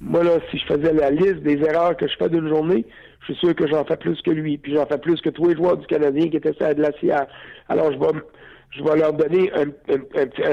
moi 0.00 0.24
là, 0.24 0.38
si 0.50 0.58
je 0.58 0.64
faisais 0.64 0.92
la 0.92 1.10
liste 1.10 1.42
des 1.42 1.58
erreurs 1.62 1.96
que 1.96 2.08
je 2.08 2.16
fais 2.16 2.28
d'une 2.28 2.48
journée, 2.48 2.86
je 3.22 3.32
suis 3.32 3.40
sûr 3.40 3.54
que 3.54 3.66
j'en 3.68 3.84
fais 3.84 3.96
plus 3.96 4.20
que 4.22 4.30
lui, 4.30 4.58
puis 4.58 4.74
j'en 4.74 4.86
fais 4.86 4.98
plus 4.98 5.20
que 5.20 5.30
tous 5.30 5.48
les 5.48 5.56
joueurs 5.56 5.76
du 5.76 5.86
Canadien 5.86 6.28
qui 6.28 6.36
étaient 6.36 6.52
sur 6.54 6.66
la 6.66 6.74
glacière. 6.74 7.26
Alors 7.68 7.92
je 7.92 7.98
vais, 7.98 8.20
je 8.70 8.82
vais 8.82 8.96
leur 8.96 9.12
donner 9.12 9.52
un, 9.52 9.66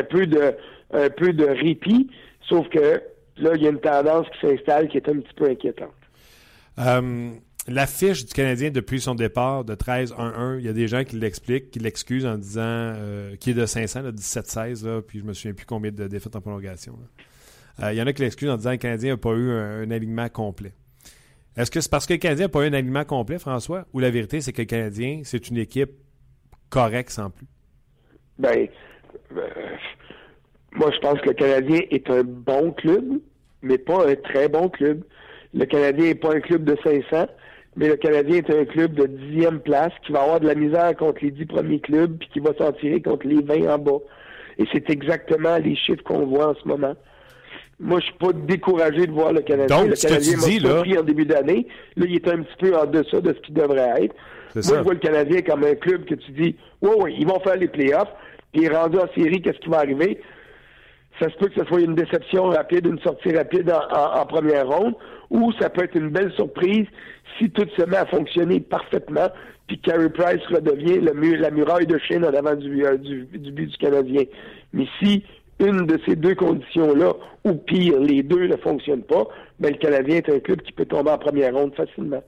peu 0.03 0.27
de, 0.27 0.55
un 0.91 1.10
peu 1.10 1.34
de 1.34 1.45
répit, 1.45 2.10
sauf 2.47 2.67
que 2.69 3.01
là, 3.38 3.51
il 3.55 3.63
y 3.63 3.67
a 3.67 3.69
une 3.69 3.79
tendance 3.79 4.27
qui 4.29 4.47
s'installe 4.47 4.88
qui 4.88 4.97
est 4.97 5.10
un 5.10 5.19
petit 5.19 5.34
peu 5.36 5.49
inquiétante. 5.49 5.89
Euh, 6.79 7.32
L'affiche 7.67 8.25
du 8.25 8.34
Canadien 8.34 8.71
depuis 8.71 9.01
son 9.01 9.15
départ 9.15 9.63
de 9.63 9.75
13-1-1, 9.75 10.60
il 10.60 10.65
y 10.65 10.69
a 10.69 10.73
des 10.73 10.88
gens 10.88 11.03
qui 11.03 11.17
l'expliquent, 11.17 11.71
qui 11.71 11.79
l'excusent 11.79 12.25
en 12.25 12.38
disant 12.38 12.62
euh, 12.63 13.36
qu'il 13.36 13.58
est 13.58 13.62
de 13.62 13.65
500, 13.65 14.01
là, 14.01 14.12
17-16, 14.12 14.86
là, 14.86 15.01
puis 15.01 15.19
je 15.19 15.23
me 15.23 15.34
souviens 15.34 15.53
plus 15.53 15.65
combien 15.65 15.91
de 15.91 16.08
défaites 16.08 16.36
en 16.36 16.41
prolongation. 16.41 16.97
Euh, 17.84 17.93
il 17.93 17.97
y 17.97 18.01
en 18.01 18.08
a 18.08 18.13
qui 18.13 18.21
l'excusent 18.21 18.49
en 18.49 18.58
disant 18.58 18.71
que 18.71 18.75
le 18.75 18.82
Canadien 18.82 19.12
n'a 19.12 19.17
pas 19.17 19.34
eu 19.34 19.51
un 19.51 19.91
alignement 19.91 20.29
complet. 20.29 20.73
Est-ce 21.57 21.71
que 21.71 21.81
c'est 21.81 21.91
parce 21.91 22.05
que 22.05 22.13
le 22.13 22.19
Canadien 22.19 22.45
n'a 22.45 22.49
pas 22.49 22.62
un 22.62 22.73
alignement 22.73 23.03
complet, 23.03 23.39
François, 23.39 23.85
ou 23.93 23.99
la 23.99 24.09
vérité, 24.09 24.41
c'est 24.41 24.53
que 24.53 24.62
le 24.62 24.67
Canadien, 24.67 25.21
c'est 25.23 25.49
une 25.49 25.57
équipe 25.57 25.91
correcte 26.69 27.09
sans 27.09 27.29
plus? 27.29 27.47
Ben, 28.38 28.67
euh, 29.35 29.41
moi, 30.73 30.91
je 30.91 30.99
pense 30.99 31.19
que 31.21 31.29
le 31.29 31.33
Canadien 31.33 31.81
est 31.89 32.09
un 32.09 32.23
bon 32.23 32.71
club, 32.71 33.19
mais 33.62 33.77
pas 33.77 34.07
un 34.07 34.15
très 34.15 34.47
bon 34.47 34.69
club. 34.69 35.03
Le 35.53 35.65
Canadien 35.65 36.05
n'est 36.05 36.15
pas 36.15 36.35
un 36.35 36.39
club 36.39 36.63
de 36.63 36.77
500, 36.83 37.27
mais 37.75 37.89
le 37.89 37.95
Canadien 37.97 38.38
est 38.38 38.51
un 38.51 38.65
club 38.65 38.93
de 38.93 39.07
dixième 39.07 39.59
place 39.59 39.91
qui 40.05 40.12
va 40.12 40.21
avoir 40.21 40.39
de 40.39 40.47
la 40.47 40.55
misère 40.55 40.95
contre 40.95 41.23
les 41.23 41.31
dix 41.31 41.45
premiers 41.45 41.79
clubs 41.79 42.17
puis 42.17 42.29
qui 42.29 42.39
va 42.39 42.53
s'en 42.57 42.71
tirer 42.73 43.01
contre 43.01 43.27
les 43.27 43.41
20 43.41 43.73
en 43.73 43.77
bas. 43.77 43.99
Et 44.57 44.65
c'est 44.71 44.89
exactement 44.89 45.57
les 45.57 45.75
chiffres 45.75 46.03
qu'on 46.03 46.25
voit 46.25 46.49
en 46.49 46.55
ce 46.55 46.67
moment. 46.67 46.95
Moi, 47.80 48.00
je 48.00 48.06
suis 48.06 48.13
pas 48.15 48.34
découragé 48.34 49.08
de 49.08 49.12
voir 49.12 49.32
le 49.32 49.42
Canadien. 49.42 49.78
Donc, 49.80 49.89
le 49.89 49.96
ce 49.96 50.04
que 50.06 50.12
Canadien 50.13 50.34
tu 50.34 50.50
dis, 50.50 50.60
là- 50.60 51.00
en 51.00 51.04
début 51.04 51.26
d'année. 51.26 51.68
Là, 51.96 52.06
il 52.10 52.15
est 52.15 52.28
un 52.28 52.39
petit 52.44 52.56
peu 52.60 52.76
en 52.78 52.86
deçà 52.86 53.22
de 53.22 53.34
ce 53.34 53.39
qu'il 53.39 53.54
devrait 53.56 54.04
être. 54.04 54.15
Moi, 54.56 54.63
ça. 54.63 54.78
je 54.78 54.82
vois 54.84 54.94
le 54.94 55.00
Canadien 55.00 55.42
comme 55.42 55.63
un 55.63 55.76
club 55.76 56.06
que 56.06 56.15
tu 56.15 56.32
dis, 56.32 56.56
oui, 56.82 56.89
oui, 57.00 57.15
ils 57.20 57.28
vont 57.28 57.39
faire 57.39 57.56
les 57.56 57.68
playoffs, 57.68 58.12
puis 58.52 58.68
rendu 58.68 58.98
en 58.98 59.08
série, 59.15 59.42
qu'est-ce 59.42 59.60
qui 59.60 59.70
va 59.70 59.78
arriver? 59.80 60.20
Ça 61.22 61.30
se 61.30 61.36
peut 61.38 61.48
que 61.48 61.60
ce 61.60 61.65
soit 61.68 61.82
une 61.82 61.96
déception 61.96 62.46
rapide, 62.46 62.86
une 62.86 63.00
sortie 63.00 63.36
rapide 63.36 63.72
en, 63.72 63.96
en- 63.96 64.22
en 64.22 64.26
première 64.26 64.68
ronde, 64.68 64.96
ou 65.30 65.52
ça 65.60 65.70
peut 65.70 65.84
être 65.84 65.96
une 65.96 66.10
belle 66.10 66.32
surprise 66.34 66.86
si 67.38 67.50
tout 67.50 67.68
se 67.78 67.84
met 67.86 67.98
à 67.98 68.06
fonctionner 68.06 68.60
parfaitement, 68.60 69.28
puis 69.68 69.80
Carey 69.80 70.10
Price 70.10 70.42
redevient 70.50 71.00
le 71.00 71.36
la 71.36 71.52
muraille 71.52 71.86
de 71.88 71.98
Chine 72.00 72.26
en 72.26 72.34
avant 72.34 72.56
du, 72.56 72.86
euh, 72.86 72.98
du, 72.98 73.26
du 73.32 73.52
but 73.52 73.68
du 73.68 73.78
Canadien. 73.78 74.24
Mais 74.74 74.86
si 75.02 75.24
une 75.60 75.86
de 75.86 76.00
ces 76.06 76.15
deux 76.15 76.36
conditions-là, 76.36 77.13
ou 77.43 77.54
pire, 77.54 78.00
les 78.00 78.24
deux 78.24 78.48
ne 78.48 78.58
fonctionnent 78.58 79.04
pas, 79.04 79.28
ben 79.60 79.72
le 79.72 79.78
Canadien 79.78 80.17
est 80.17 80.30
un 80.30 80.39
club 80.39 80.62
qui 80.62 80.72
peut 80.72 80.86
tomber 80.86 81.12
en 81.12 81.17
première 81.17 81.54
ronde 81.54 81.76
facilement. 81.76 82.24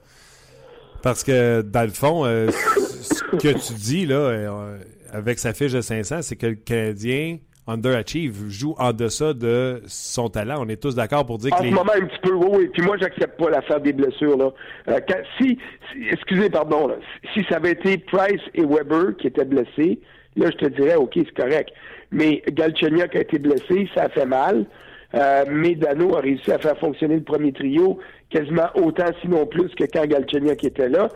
Parce 1.01 1.23
que, 1.23 1.61
dans 1.61 1.83
le 1.83 1.89
fond, 1.89 2.25
euh, 2.25 2.49
ce 2.51 3.23
que 3.37 3.47
tu 3.47 3.73
dis, 3.73 4.05
là, 4.05 4.15
euh, 4.15 4.77
avec 5.11 5.39
sa 5.39 5.53
fiche 5.53 5.71
de 5.71 5.81
500, 5.81 6.21
c'est 6.21 6.35
que 6.35 6.47
le 6.47 6.55
Canadien 6.55 7.37
underachieve, 7.71 8.49
joue 8.49 8.75
en 8.77 8.93
deçà 8.93 9.33
de 9.33 9.81
son 9.87 10.29
talent. 10.29 10.57
On 10.65 10.69
est 10.69 10.81
tous 10.81 10.95
d'accord 10.95 11.25
pour 11.25 11.37
dire 11.37 11.53
En 11.53 11.57
que 11.57 11.63
ce 11.63 11.67
les... 11.69 11.73
moment, 11.73 11.91
un 11.95 12.05
petit 12.05 12.19
peu, 12.21 12.33
oui, 12.33 12.47
oui. 12.51 12.69
Puis 12.73 12.81
moi, 12.83 12.97
j'accepte 12.99 13.39
pas 13.39 13.49
l'affaire 13.49 13.81
des 13.81 13.93
blessures, 13.93 14.37
là. 14.37 14.51
Euh, 14.89 14.99
quand- 15.07 15.21
si, 15.37 15.57
si- 15.91 16.07
excusez, 16.11 16.49
pardon, 16.49 16.87
là. 16.87 16.95
Si 17.33 17.43
ça 17.49 17.55
avait 17.57 17.71
été 17.71 17.97
Price 17.97 18.41
et 18.53 18.63
Weber 18.65 19.15
qui 19.19 19.27
étaient 19.27 19.45
blessés, 19.45 19.99
là, 20.35 20.49
je 20.51 20.57
te 20.57 20.65
dirais, 20.67 20.95
OK, 20.95 21.13
c'est 21.15 21.33
correct. 21.35 21.69
Mais 22.11 22.41
Galchenyuk 22.51 23.15
a 23.15 23.21
été 23.21 23.39
blessé, 23.39 23.89
ça 23.95 24.03
a 24.03 24.09
fait 24.09 24.25
mal. 24.25 24.65
Euh, 25.13 25.43
mais 25.49 25.75
Dano 25.75 26.15
a 26.15 26.21
réussi 26.21 26.51
à 26.51 26.57
faire 26.57 26.77
fonctionner 26.77 27.15
le 27.15 27.23
premier 27.23 27.51
trio 27.51 27.99
quasiment 28.29 28.67
autant, 28.75 29.11
sinon 29.21 29.45
plus, 29.45 29.67
que 29.75 29.83
quand 29.83 30.05
Galchenyuk 30.05 30.63
était 30.63 30.87
là. 30.89 31.09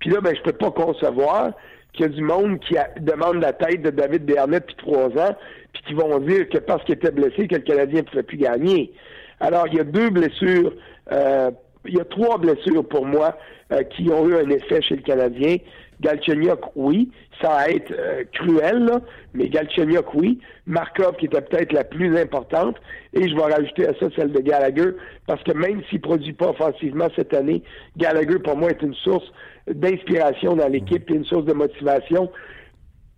Puis 0.00 0.10
là, 0.10 0.20
ben, 0.20 0.34
je 0.36 0.42
peux 0.42 0.52
pas 0.52 0.70
concevoir 0.72 1.52
qu'il 1.96 2.06
y 2.06 2.08
a 2.08 2.12
du 2.12 2.22
monde 2.22 2.60
qui 2.60 2.76
demande 3.00 3.40
la 3.40 3.52
tête 3.52 3.82
de 3.82 3.90
David 3.90 4.24
Bernet 4.24 4.60
depuis 4.60 4.76
trois 4.76 5.06
ans, 5.06 5.36
puis 5.72 5.82
qui 5.86 5.94
vont 5.94 6.18
dire 6.20 6.48
que 6.48 6.58
parce 6.58 6.84
qu'il 6.84 6.94
était 6.94 7.10
blessé, 7.10 7.48
que 7.48 7.56
le 7.56 7.62
Canadien 7.62 8.00
ne 8.00 8.06
pouvait 8.06 8.22
plus 8.22 8.36
gagner. 8.36 8.92
Alors, 9.40 9.66
il 9.68 9.74
y 9.74 9.80
a 9.80 9.84
deux 9.84 10.10
blessures, 10.10 10.72
euh, 11.12 11.50
il 11.86 11.96
y 11.96 12.00
a 12.00 12.04
trois 12.04 12.38
blessures 12.38 12.86
pour 12.86 13.06
moi 13.06 13.36
euh, 13.72 13.82
qui 13.82 14.08
ont 14.10 14.28
eu 14.28 14.36
un 14.36 14.48
effet 14.50 14.80
chez 14.82 14.96
le 14.96 15.02
Canadien. 15.02 15.56
Galchenyuk, 16.00 16.60
oui, 16.74 17.10
sans 17.40 17.58
être 17.60 17.92
euh, 17.92 18.24
cruel, 18.32 18.84
là, 18.84 19.00
mais 19.34 19.48
Galchenyuk, 19.48 20.14
oui. 20.14 20.38
Markov, 20.66 21.16
qui 21.16 21.26
était 21.26 21.40
peut-être 21.40 21.72
la 21.72 21.84
plus 21.84 22.18
importante. 22.18 22.76
Et 23.12 23.28
je 23.28 23.34
vais 23.34 23.42
rajouter 23.42 23.88
à 23.88 23.94
ça 23.94 24.06
celle 24.16 24.32
de 24.32 24.40
Gallagher, 24.40 24.90
parce 25.26 25.42
que 25.42 25.52
même 25.52 25.82
s'il 25.88 25.98
ne 25.98 26.02
produit 26.02 26.32
pas 26.32 26.50
offensivement 26.50 27.08
cette 27.16 27.32
année, 27.34 27.62
Gallagher, 27.96 28.38
pour 28.38 28.56
moi, 28.56 28.70
est 28.70 28.82
une 28.82 28.94
source 28.94 29.30
d'inspiration 29.68 30.56
dans 30.56 30.68
l'équipe 30.68 31.10
et 31.10 31.14
une 31.14 31.24
source 31.24 31.44
de 31.44 31.52
motivation 31.52 32.30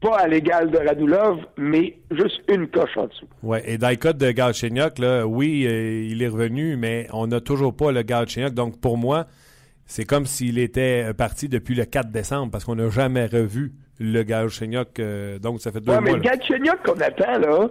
pas 0.01 0.17
à 0.17 0.29
l'égal 0.29 0.71
de 0.71 0.79
Radulov, 0.79 1.39
mais 1.57 1.99
juste 2.13 2.41
une 2.49 2.69
coche 2.69 2.97
en 2.97 3.07
dessous. 3.07 3.27
Oui, 3.43 3.59
et 3.65 3.79
dans 3.79 3.89
le 3.89 3.97
cas 3.97 4.13
de 4.13 4.31
Galchenyuk, 4.31 4.99
là, 4.99 5.27
oui, 5.27 5.67
euh, 5.67 6.07
il 6.09 6.23
est 6.23 6.29
revenu, 6.29 6.77
mais 6.77 7.09
on 7.13 7.27
n'a 7.27 7.41
toujours 7.41 7.75
pas 7.75 7.91
le 7.91 8.03
Galchenyuk. 8.03 8.55
Donc, 8.55 8.81
pour 8.81 8.97
moi, 8.97 9.27
c'est 9.89 10.05
comme 10.05 10.27
s'il 10.27 10.59
était 10.59 11.13
parti 11.15 11.49
depuis 11.49 11.75
le 11.75 11.85
4 11.87 12.11
décembre, 12.11 12.53
parce 12.53 12.65
qu'on 12.65 12.77
n'a 12.77 12.91
jamais 12.91 13.25
revu 13.25 13.73
le 13.99 14.23
Galchenyuk. 14.23 15.01
Euh, 15.01 15.39
donc, 15.39 15.61
ça 15.61 15.73
fait 15.73 15.81
deux 15.81 15.93
ouais, 15.93 16.01
mois. 16.01 16.11
mais 16.11 16.13
le 16.13 16.21
Galchenyuk 16.21 16.83
qu'on 16.85 17.01
attend, 17.01 17.39
là, 17.39 17.69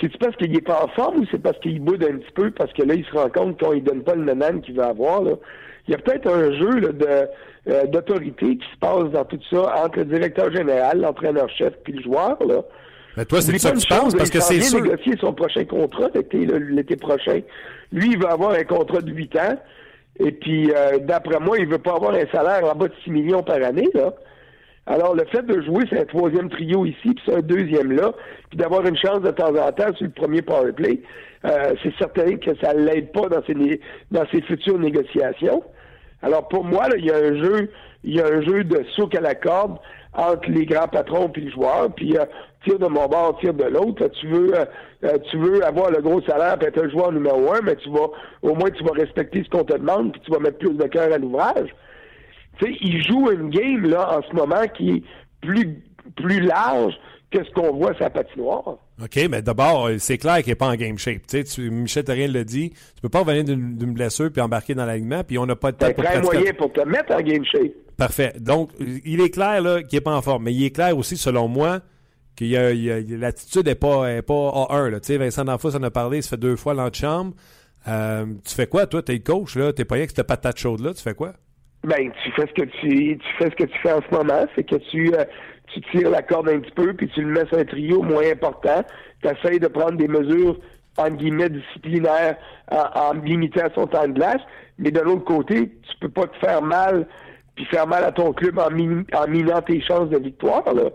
c'est-tu 0.00 0.18
parce 0.18 0.36
qu'il 0.36 0.50
n'est 0.50 0.60
pas 0.60 0.84
en 0.84 0.88
forme 0.88 1.20
ou 1.20 1.26
c'est 1.30 1.40
parce 1.40 1.58
qu'il 1.60 1.80
boude 1.80 2.02
un 2.02 2.18
petit 2.18 2.32
peu, 2.34 2.50
parce 2.50 2.72
que 2.72 2.82
là, 2.82 2.94
il 2.94 3.04
se 3.04 3.12
rend 3.12 3.30
compte 3.30 3.60
qu'on 3.60 3.74
ne 3.74 3.80
donne 3.80 4.02
pas 4.02 4.16
le 4.16 4.24
nanan 4.24 4.60
qu'il 4.60 4.74
veut 4.74 4.82
avoir, 4.82 5.22
là? 5.22 5.32
Il 5.88 5.92
y 5.92 5.94
a 5.94 5.98
peut-être 5.98 6.28
un 6.28 6.50
jeu 6.58 6.80
là, 6.80 6.88
de 6.88 7.28
euh, 7.72 7.86
d'autorité 7.86 8.56
qui 8.56 8.66
se 8.72 8.78
passe 8.80 9.08
dans 9.12 9.24
tout 9.24 9.38
ça 9.48 9.84
entre 9.84 10.00
le 10.00 10.06
directeur 10.06 10.50
général, 10.52 11.00
l'entraîneur-chef 11.00 11.74
puis 11.84 11.92
le 11.92 12.02
joueur. 12.02 12.36
Là. 12.44 12.62
Mais 13.16 13.24
toi, 13.24 13.40
c'est 13.40 13.56
ça 13.56 13.70
que 13.70 13.78
tu 13.78 13.86
penses, 13.86 14.16
parce 14.16 14.30
que 14.30 14.40
c'est 14.40 14.60
sûr. 14.60 14.82
négocier 14.82 15.14
son 15.20 15.32
prochain 15.32 15.64
contrat 15.64 16.08
l'été 16.12 16.96
prochain. 16.96 17.40
Lui, 17.92 18.10
il 18.14 18.18
va 18.18 18.32
avoir 18.32 18.50
un 18.50 18.64
contrat 18.64 19.00
de 19.00 19.12
8 19.12 19.36
ans. 19.36 19.56
Et 20.18 20.32
puis, 20.32 20.70
euh, 20.70 20.98
d'après 21.00 21.40
moi, 21.40 21.58
il 21.58 21.66
veut 21.66 21.78
pas 21.78 21.94
avoir 21.94 22.14
un 22.14 22.26
salaire 22.32 22.64
en 22.64 22.74
bas 22.74 22.88
de 22.88 22.94
6 23.04 23.10
millions 23.10 23.42
par 23.42 23.62
année. 23.62 23.88
Là. 23.94 24.14
Alors, 24.86 25.14
le 25.14 25.24
fait 25.26 25.42
de 25.42 25.60
jouer, 25.62 25.84
c'est 25.90 26.00
un 26.00 26.04
troisième 26.04 26.48
trio 26.48 26.86
ici, 26.86 27.14
puis 27.14 27.22
c'est 27.26 27.34
un 27.34 27.40
deuxième 27.40 27.92
là, 27.92 28.12
puis 28.50 28.58
d'avoir 28.58 28.86
une 28.86 28.96
chance 28.96 29.20
de 29.20 29.30
temps 29.30 29.54
en 29.54 29.72
temps 29.72 29.92
sur 29.94 30.06
le 30.06 30.12
premier 30.12 30.42
power 30.42 30.72
play, 30.72 31.00
euh, 31.44 31.74
c'est 31.82 31.94
certain 31.98 32.36
que 32.36 32.56
ça 32.62 32.72
l'aide 32.72 33.10
pas 33.12 33.28
dans 33.28 33.42
ses, 33.46 33.80
dans 34.12 34.24
ses 34.32 34.42
futures 34.42 34.78
négociations. 34.78 35.62
Alors 36.22 36.48
pour 36.48 36.64
moi, 36.64 36.86
il 36.96 37.04
y 37.04 37.10
a 37.10 37.16
un 37.16 37.36
jeu, 37.36 37.70
il 38.04 38.14
y 38.14 38.20
a 38.20 38.26
un 38.26 38.40
jeu 38.42 38.64
de 38.64 38.84
souk 38.94 39.14
à 39.14 39.20
la 39.20 39.34
corde 39.34 39.78
entre 40.16 40.50
les 40.50 40.64
grands 40.66 40.88
patrons 40.88 41.30
et 41.36 41.40
les 41.40 41.50
joueurs, 41.50 41.90
puis 41.94 42.16
euh, 42.16 42.24
tire 42.64 42.78
de 42.78 42.86
mon 42.86 43.06
bord, 43.06 43.38
tire 43.40 43.54
de 43.54 43.64
l'autre. 43.64 44.08
Tu 44.20 44.26
veux, 44.28 44.58
euh, 44.58 44.64
euh, 45.04 45.18
tu 45.30 45.38
veux 45.38 45.64
avoir 45.64 45.90
le 45.90 46.00
gros 46.00 46.20
salaire 46.22 46.56
et 46.60 46.66
être 46.66 46.82
un 46.82 46.88
joueur 46.88 47.12
numéro 47.12 47.52
un, 47.52 47.60
mais 47.62 47.76
tu 47.76 47.90
vas, 47.90 48.08
au 48.42 48.54
moins 48.54 48.70
tu 48.70 48.82
vas 48.84 48.92
respecter 48.92 49.44
ce 49.44 49.50
qu'on 49.50 49.64
te 49.64 49.74
demande, 49.74 50.12
puis 50.12 50.20
tu 50.24 50.30
vas 50.30 50.38
mettre 50.38 50.58
plus 50.58 50.74
de 50.74 50.84
cœur 50.84 51.12
à 51.12 51.18
l'ouvrage. 51.18 51.74
Tu 52.58 52.66
sais, 52.66 52.78
il 52.80 53.06
joue 53.06 53.30
une 53.30 53.50
game 53.50 53.86
là 53.86 54.18
en 54.18 54.22
ce 54.22 54.34
moment 54.34 54.66
qui 54.74 54.90
est 54.90 55.02
plus 55.42 55.82
plus 56.16 56.40
large 56.40 56.94
que 57.30 57.44
ce 57.44 57.50
qu'on 57.50 57.76
voit 57.76 57.92
sa 57.98 58.08
patinoire. 58.08 58.78
OK, 59.02 59.28
mais 59.28 59.42
d'abord, 59.42 59.90
c'est 59.98 60.16
clair 60.16 60.36
qu'il 60.38 60.48
n'est 60.48 60.54
pas 60.54 60.68
en 60.68 60.76
game 60.76 60.96
shape. 60.96 61.26
Tu 61.26 61.70
Michel 61.70 62.04
Terrien 62.04 62.28
l'a 62.28 62.44
dit, 62.44 62.70
tu 62.70 63.02
peux 63.02 63.08
pas 63.08 63.18
revenir 63.18 63.44
d'une 63.44 63.92
blessure 63.92 64.30
puis 64.32 64.40
embarquer 64.40 64.74
dans 64.74 64.86
l'alignement, 64.86 65.22
puis 65.24 65.36
on 65.36 65.44
n'a 65.44 65.56
pas 65.56 65.72
de 65.72 65.76
temps 65.76 65.92
pour 65.92 66.04
très 66.04 66.22
moyen 66.22 66.54
pour 66.54 66.72
te 66.72 66.80
mettre 66.82 67.12
en 67.12 67.20
game 67.20 67.44
shape. 67.44 67.74
Parfait. 67.96 68.34
Donc, 68.38 68.70
il 69.04 69.20
est 69.20 69.30
clair 69.30 69.62
là 69.62 69.82
qu'il 69.82 69.96
n'est 69.96 70.02
pas 70.02 70.14
en 70.14 70.22
forme, 70.22 70.44
mais 70.44 70.52
il 70.52 70.64
est 70.64 70.70
clair 70.70 70.96
aussi, 70.96 71.16
selon 71.16 71.48
moi, 71.48 71.80
que 72.36 73.16
l'attitude 73.18 73.66
n'est 73.66 73.74
pas, 73.74 74.12
est 74.12 74.22
pas 74.22 74.34
A1. 74.34 74.90
Là. 74.90 75.00
Tu 75.00 75.06
sais, 75.06 75.16
Vincent 75.16 75.44
D'Anfos 75.44 75.74
en 75.74 75.82
a 75.82 75.90
parlé, 75.90 76.20
ça 76.20 76.30
fait 76.30 76.36
deux 76.36 76.56
fois 76.56 76.74
l'antichambre. 76.74 77.32
Euh, 77.88 78.26
tu 78.44 78.54
fais 78.54 78.66
quoi, 78.66 78.86
toi? 78.86 79.02
Tu 79.02 79.12
es 79.12 79.14
le 79.16 79.22
coach, 79.22 79.56
là? 79.56 79.72
Tu 79.72 79.80
n'es 79.80 79.84
pas 79.84 79.96
avec 79.96 80.10
cette 80.10 80.26
patate 80.26 80.58
chaude-là. 80.58 80.92
Tu 80.92 81.02
fais 81.02 81.14
quoi? 81.14 81.32
Ben, 81.84 82.10
tu 82.22 82.32
fais 82.32 82.46
ce 82.48 82.52
que 82.52 82.68
tu, 82.80 83.16
tu 83.16 83.28
fais 83.38 83.50
ce 83.50 83.54
que 83.54 83.64
tu 83.64 83.78
fais 83.78 83.92
en 83.92 84.00
ce 84.02 84.14
moment, 84.14 84.44
c'est 84.56 84.64
que 84.64 84.76
tu, 84.90 85.14
euh, 85.14 85.24
tu 85.72 85.80
tires 85.92 86.10
la 86.10 86.22
corde 86.22 86.48
un 86.48 86.58
petit 86.58 86.72
peu, 86.72 86.92
puis 86.94 87.08
tu 87.08 87.22
le 87.22 87.28
mets 87.28 87.46
sur 87.46 87.58
un 87.58 87.64
trio 87.64 88.02
moins 88.02 88.28
important. 88.28 88.84
Tu 89.22 89.28
essaies 89.28 89.58
de 89.58 89.68
prendre 89.68 89.96
des 89.96 90.08
mesures, 90.08 90.58
en 90.98 91.10
guillemets, 91.10 91.48
disciplinaires 91.48 92.36
en, 92.70 93.12
limitant 93.12 93.68
son 93.74 93.86
temps 93.86 94.08
de 94.08 94.14
glace. 94.14 94.40
Mais 94.78 94.90
de 94.90 95.00
l'autre 95.00 95.24
côté, 95.24 95.68
tu 95.68 95.98
peux 96.00 96.08
pas 96.08 96.26
te 96.26 96.36
faire 96.38 96.60
mal, 96.60 97.06
puis 97.56 97.64
faire 97.64 97.86
mal 97.86 98.04
à 98.04 98.12
ton 98.12 98.32
club 98.32 98.58
en, 98.58 98.70
minant 98.70 99.62
tes 99.62 99.80
chances 99.80 100.10
de 100.10 100.18
victoire. 100.18 100.72
Là. 100.72 100.90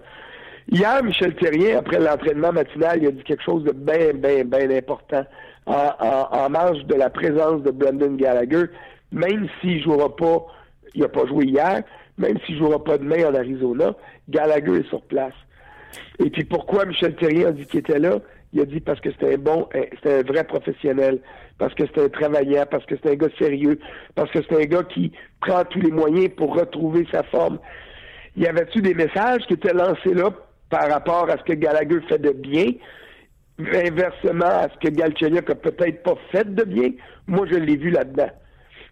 Hier, 0.70 1.04
Michel 1.04 1.36
Terrien, 1.36 1.80
après 1.80 2.00
l'entraînement 2.00 2.54
matinal, 2.54 3.00
il 3.02 3.08
a 3.08 3.12
dit 3.12 3.24
quelque 3.24 3.44
chose 3.44 3.64
de 3.64 3.72
bien, 3.72 4.14
bien, 4.14 4.46
bien 4.46 4.70
important 4.70 5.26
en, 5.66 6.28
en, 6.32 6.50
marge 6.50 6.86
de 6.86 6.96
la 6.96 7.10
présence 7.10 7.62
de 7.64 7.72
Brendan 7.72 8.16
Gallagher, 8.16 8.66
même 9.12 9.48
s'il 9.60 9.84
jouera 9.84 10.16
pas, 10.16 10.46
il 10.94 11.02
n'a 11.02 11.10
pas 11.10 11.26
joué 11.26 11.46
hier, 11.46 11.84
même 12.18 12.38
s'il 12.46 12.58
jouera 12.58 12.84
pas 12.84 12.98
demain 12.98 13.30
en 13.30 13.36
Arizona, 13.36 13.94
Gallagher 14.30 14.78
est 14.78 14.90
sur 14.90 15.02
place. 15.02 15.34
Et 16.20 16.30
puis 16.30 16.44
pourquoi 16.46 16.86
Michel 16.86 17.16
Terrien 17.16 17.50
a 17.50 17.52
dit 17.52 17.66
qu'il 17.66 17.80
était 17.80 18.00
là? 18.00 18.20
Il 18.54 18.62
a 18.62 18.66
dit 18.66 18.80
parce 18.80 19.00
que 19.00 19.12
c'était 19.12 19.36
un 19.36 19.38
bon, 19.38 19.68
c'était 19.96 20.20
un 20.20 20.24
vrai 20.24 20.44
professionnel, 20.44 21.20
parce 21.62 21.76
que 21.76 21.86
c'était 21.86 22.02
un 22.02 22.10
travaillant, 22.10 22.66
parce 22.72 22.84
que 22.88 22.96
c'est 22.96 23.12
un 23.12 23.14
gars 23.14 23.28
sérieux, 23.38 23.78
parce 24.16 24.32
que 24.32 24.40
c'est 24.42 24.64
un 24.64 24.66
gars 24.66 24.82
qui 24.82 25.12
prend 25.42 25.64
tous 25.64 25.80
les 25.80 25.92
moyens 25.92 26.30
pour 26.36 26.56
retrouver 26.56 27.06
sa 27.12 27.22
forme. 27.22 27.60
Y 28.36 28.48
avait-tu 28.48 28.82
des 28.82 28.96
messages 28.96 29.46
qui 29.46 29.54
étaient 29.54 29.72
lancés 29.72 30.16
là 30.16 30.32
par 30.72 30.90
rapport 30.90 31.30
à 31.30 31.38
ce 31.38 31.44
que 31.44 31.54
Gallagher 31.54 32.00
fait 32.10 32.18
de 32.18 32.32
bien, 32.32 32.66
inversement 33.60 34.46
à 34.46 34.70
ce 34.74 34.88
que 34.88 34.92
Galchenyuk 34.92 35.52
a 35.52 35.54
peut-être 35.54 36.02
pas 36.02 36.16
fait 36.32 36.52
de 36.52 36.64
bien? 36.64 36.94
Moi, 37.28 37.46
je 37.52 37.58
l'ai 37.58 37.78
vu 37.78 37.92
là-dedans. 37.92 38.32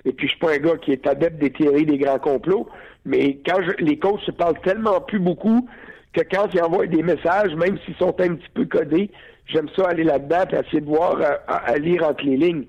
Et 0.05 0.11
puis, 0.11 0.27
je 0.27 0.33
suis 0.33 0.39
pas 0.39 0.53
un 0.53 0.59
gars 0.59 0.77
qui 0.77 0.91
est 0.91 1.07
adepte 1.07 1.39
des 1.41 1.49
théories 1.49 1.87
des 1.87 1.97
grands 1.97 2.19
complots, 2.19 2.69
mais 3.03 3.39
quand 3.47 3.61
les 3.79 3.97
coachs 3.97 4.21
se 4.21 4.31
parlent 4.31 4.61
tellement 4.61 5.01
plus 5.01 5.19
beaucoup 5.19 5.67
que 6.13 6.21
quand 6.21 6.45
ils 6.53 6.61
envoient 6.61 6.85
des 6.85 7.01
messages, 7.01 7.55
même 7.55 7.79
s'ils 7.83 7.95
sont 7.95 8.13
un 8.21 8.35
petit 8.35 8.49
peu 8.53 8.65
codés, 8.65 9.09
j'aime 9.51 9.67
ça 9.75 9.89
aller 9.89 10.03
là-dedans 10.03 10.45
et 10.51 10.55
essayer 10.55 10.81
de 10.81 10.85
voir, 10.85 11.17
euh, 11.19 11.35
à, 11.47 11.77
lire 11.77 12.03
entre 12.03 12.23
les 12.23 12.37
lignes. 12.37 12.65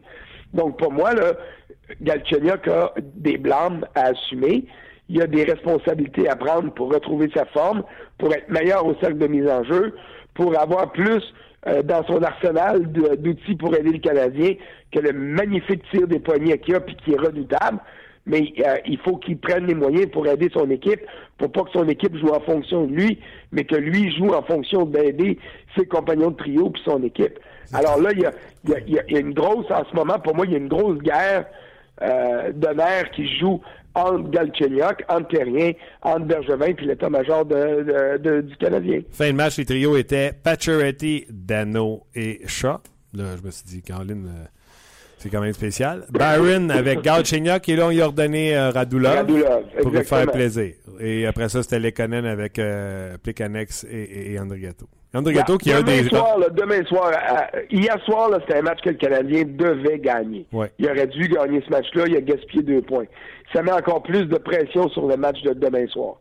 Donc, 0.55 0.79
pour 0.79 0.93
moi, 0.93 1.15
là, 1.15 1.35
Galchenyuk 2.01 2.67
a 2.69 2.93
des 2.99 3.39
blâmes 3.39 3.85
à 3.95 4.09
assumer. 4.09 4.65
Il 5.09 5.21
a 5.23 5.27
des 5.27 5.45
responsabilités 5.45 6.29
à 6.29 6.37
prendre 6.37 6.73
pour 6.73 6.93
retrouver 6.93 7.31
sa 7.35 7.45
forme, 7.47 7.83
pour 8.19 8.33
être 8.33 8.49
meilleur 8.49 8.87
au 8.87 8.95
cercle 9.01 9.19
de 9.19 9.27
mise 9.27 9.49
en 9.49 9.65
jeu, 9.65 9.95
pour 10.35 10.59
avoir 10.59 10.93
plus 10.93 11.23
euh, 11.67 11.83
dans 11.83 12.05
son 12.07 12.23
arsenal 12.23 12.91
d'outils 12.91 13.57
pour 13.57 13.75
aider 13.75 13.91
le 13.91 13.99
Canadien 13.99 14.55
que 14.93 14.99
le 14.99 15.13
magnifique 15.13 15.83
tir 15.91 16.07
des 16.07 16.19
poignets 16.19 16.59
qu'il 16.59 16.75
a 16.75 16.81
puis 16.81 16.97
qui 17.05 17.13
est 17.13 17.21
redoutable. 17.21 17.79
Mais 18.31 18.53
euh, 18.65 18.77
il 18.87 18.99
faut 18.99 19.17
qu'il 19.17 19.39
prenne 19.39 19.67
les 19.67 19.75
moyens 19.75 20.07
pour 20.13 20.27
aider 20.29 20.49
son 20.53 20.71
équipe, 20.71 21.01
pour 21.37 21.51
pas 21.51 21.65
que 21.65 21.73
son 21.73 21.89
équipe 21.89 22.17
joue 22.17 22.29
en 22.29 22.41
fonction 22.41 22.87
de 22.87 22.95
lui, 22.95 23.19
mais 23.51 23.65
que 23.65 23.75
lui 23.75 24.17
joue 24.17 24.33
en 24.33 24.43
fonction 24.43 24.85
d'aider 24.85 25.37
ses 25.77 25.85
compagnons 25.85 26.31
de 26.31 26.37
trio 26.37 26.71
puis 26.71 26.81
son 26.85 27.03
équipe. 27.03 27.39
Alors 27.73 28.01
là, 28.01 28.11
il 28.13 28.93
y 28.93 28.99
a, 28.99 29.19
une 29.19 29.33
grosse, 29.33 29.69
en 29.71 29.85
ce 29.85 29.95
moment, 29.97 30.19
pour 30.21 30.37
moi, 30.37 30.47
il 30.47 30.53
y 30.53 30.55
a 30.55 30.59
une 30.59 30.69
grosse 30.69 30.99
guerre 30.99 31.47
euh, 32.03 32.53
d'honneur 32.53 33.11
qui 33.11 33.27
joue 33.39 33.61
entre 33.95 34.31
Galchenyuk, 34.31 35.05
entre 35.09 35.29
Terrien, 35.29 35.73
entre 36.03 36.27
Bergevin 36.27 36.73
puis 36.75 36.87
l'état-major 36.87 37.45
de, 37.45 38.19
de, 38.19 38.41
du 38.43 38.57
Canadien. 38.57 39.01
Fin 39.11 39.33
de 39.33 39.37
match, 39.37 39.59
les 39.59 39.65
trios 39.65 39.97
étaient 39.97 40.33
Pacioretty, 40.33 41.27
Dano 41.31 42.05
et 42.15 42.43
Shaw. 42.47 42.79
Là, 43.13 43.37
je 43.37 43.45
me 43.45 43.51
suis 43.51 43.65
dit, 43.65 43.83
Caroline, 43.83 44.27
euh, 44.29 44.47
c'est 45.21 45.31
quand 45.31 45.41
même 45.41 45.53
spécial. 45.53 46.05
Byron 46.11 46.71
avec 46.71 47.03
Galchenyuk 47.03 47.69
et 47.69 47.77
là, 47.77 47.87
on 47.87 47.91
y 47.91 48.01
a 48.01 48.07
ordonné 48.07 48.57
euh, 48.57 48.71
Radulov, 48.71 49.15
Radulov 49.15 49.63
pour 49.81 49.91
lui 49.91 50.05
faire 50.05 50.31
plaisir. 50.31 50.75
Et 50.99 51.27
après 51.27 51.49
ça, 51.49 51.63
c'était 51.63 51.79
Lekonen 51.79 52.27
avec 52.27 52.59
euh, 52.59 53.17
Plekanex 53.23 53.85
et, 53.85 54.33
et, 54.33 54.39
Andrigato. 54.41 54.87
Andrigato 55.15 55.59
qui 55.59 55.73
a 55.73 55.83
des... 55.83 56.05
Soir, 56.05 56.39
là, 56.39 56.49
demain 56.51 56.85
soir, 56.85 57.13
hier 57.71 57.99
soir, 58.05 58.31
c'était 58.41 58.59
un 58.59 58.63
match 58.63 58.81
que 58.83 58.91
le 58.91 58.97
Canadien 58.97 59.43
devait 59.45 59.99
gagner. 59.99 60.47
Ouais. 60.53 60.71
Il 60.79 60.87
aurait 60.87 61.07
dû 61.07 61.29
gagner 61.29 61.63
ce 61.67 61.71
match-là, 61.71 62.05
il 62.07 62.17
a 62.17 62.21
gaspillé 62.21 62.63
deux 62.63 62.83
points 62.83 63.07
ça 63.53 63.63
met 63.63 63.73
encore 63.73 64.03
plus 64.03 64.27
de 64.27 64.39
pression 64.39 64.89
sur 64.89 65.07
le 65.07 65.17
match 65.17 65.43
de 65.43 65.53
demain 65.53 65.87
soir. 65.89 66.17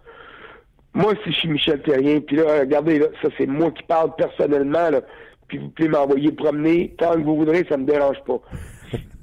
Moi, 0.94 1.14
si 1.24 1.32
je 1.32 1.38
suis 1.38 1.50
Michel 1.50 1.82
Terrien, 1.82 2.20
puis 2.20 2.38
là, 2.38 2.62
regardez, 2.62 3.00
ça 3.22 3.30
c'est 3.38 3.46
moi 3.46 3.72
qui 3.72 3.84
parle 3.84 4.16
personnellement, 4.16 4.90
là, 4.90 5.02
puis 5.48 5.60
vous 5.60 5.70
pouvez 5.70 5.90
m'envoyer 5.90 6.32
promener 6.32 6.96
tant 6.98 7.14
que 7.14 7.22
vous 7.22 7.36
voudrez, 7.36 7.66
ça 7.70 7.78
me 7.78 7.86
dérange 7.86 8.18
pas. 8.26 8.40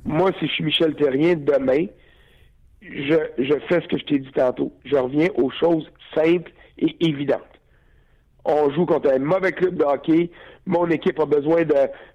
Moi, 0.05 0.31
si 0.39 0.47
je 0.47 0.53
suis 0.53 0.65
Michel 0.65 0.95
Terrien, 0.95 1.35
demain, 1.35 1.87
je, 2.83 3.17
je 3.39 3.55
fais 3.69 3.81
ce 3.81 3.89
que 3.89 3.99
je 3.99 4.05
t'ai 4.05 4.19
dit 4.19 4.33
tantôt. 4.33 4.73
Je 4.85 4.97
reviens 4.97 5.29
aux 5.37 5.51
choses 5.51 5.91
simples 6.15 6.53
et 6.79 6.97
évidentes. 7.01 7.41
On 8.45 8.71
joue 8.71 8.87
contre 8.87 9.13
un 9.13 9.19
mauvais 9.19 9.53
club 9.53 9.77
de 9.77 9.85
hockey 9.85 10.31
mon 10.67 10.91
équipe 10.91 11.19
a 11.21 11.27
besoin 11.27 11.63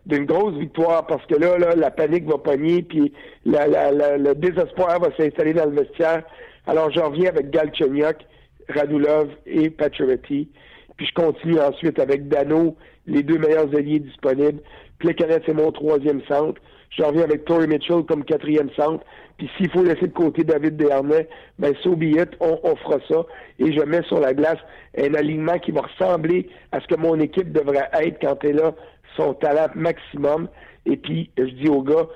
d'une 0.05 0.25
grosse 0.25 0.55
victoire 0.55 1.07
parce 1.07 1.25
que 1.25 1.35
là, 1.35 1.57
la 1.75 1.89
panique 1.89 2.25
va 2.25 2.37
pogner, 2.37 2.83
puis 2.83 3.13
le 3.45 4.33
désespoir 4.33 4.99
va 4.99 5.15
s'installer 5.15 5.53
dans 5.53 5.65
le 5.65 5.81
vestiaire. 5.81 6.23
Alors, 6.67 6.91
j'en 6.91 7.09
reviens 7.09 7.29
avec 7.29 7.49
Galchenyuk, 7.49 8.17
Radulov 8.67 9.29
et 9.45 9.69
Pacioretty. 9.69 10.49
Puis 10.97 11.07
je 11.07 11.13
continue 11.13 11.59
ensuite 11.59 11.97
avec 11.97 12.27
Dano, 12.27 12.75
les 13.07 13.23
deux 13.23 13.37
meilleurs 13.37 13.73
alliés 13.73 13.99
disponibles. 13.99 14.61
Plekanec, 14.99 15.43
c'est 15.45 15.53
mon 15.53 15.71
troisième 15.71 16.21
centre. 16.27 16.61
Je 16.91 17.03
reviens 17.03 17.23
avec 17.23 17.45
Tory 17.45 17.67
Mitchell 17.67 18.03
comme 18.03 18.23
quatrième 18.25 18.69
centre. 18.71 19.03
Puis 19.37 19.49
s'il 19.57 19.71
faut 19.71 19.83
laisser 19.83 20.07
de 20.07 20.13
côté 20.13 20.43
David 20.43 20.77
Desharnais, 20.77 21.27
ben 21.57 21.73
so 21.81 21.95
be 21.95 22.03
it, 22.03 22.29
on, 22.39 22.59
on, 22.63 22.75
fera 22.75 22.97
ça. 23.07 23.25
Et 23.59 23.71
je 23.71 23.81
mets 23.81 24.03
sur 24.03 24.19
la 24.19 24.33
glace 24.33 24.59
un 24.97 25.13
alignement 25.13 25.57
qui 25.57 25.71
va 25.71 25.81
ressembler 25.81 26.49
à 26.71 26.81
ce 26.81 26.87
que 26.87 26.95
mon 26.95 27.19
équipe 27.19 27.51
devrait 27.51 27.89
être 27.93 28.19
quand 28.21 28.43
elle 28.43 28.61
a 28.61 28.75
son 29.15 29.33
talent 29.35 29.67
maximum. 29.73 30.49
Et 30.85 30.97
puis, 30.97 31.31
je 31.37 31.45
dis 31.45 31.69
aux 31.69 31.81
gars, 31.81 32.07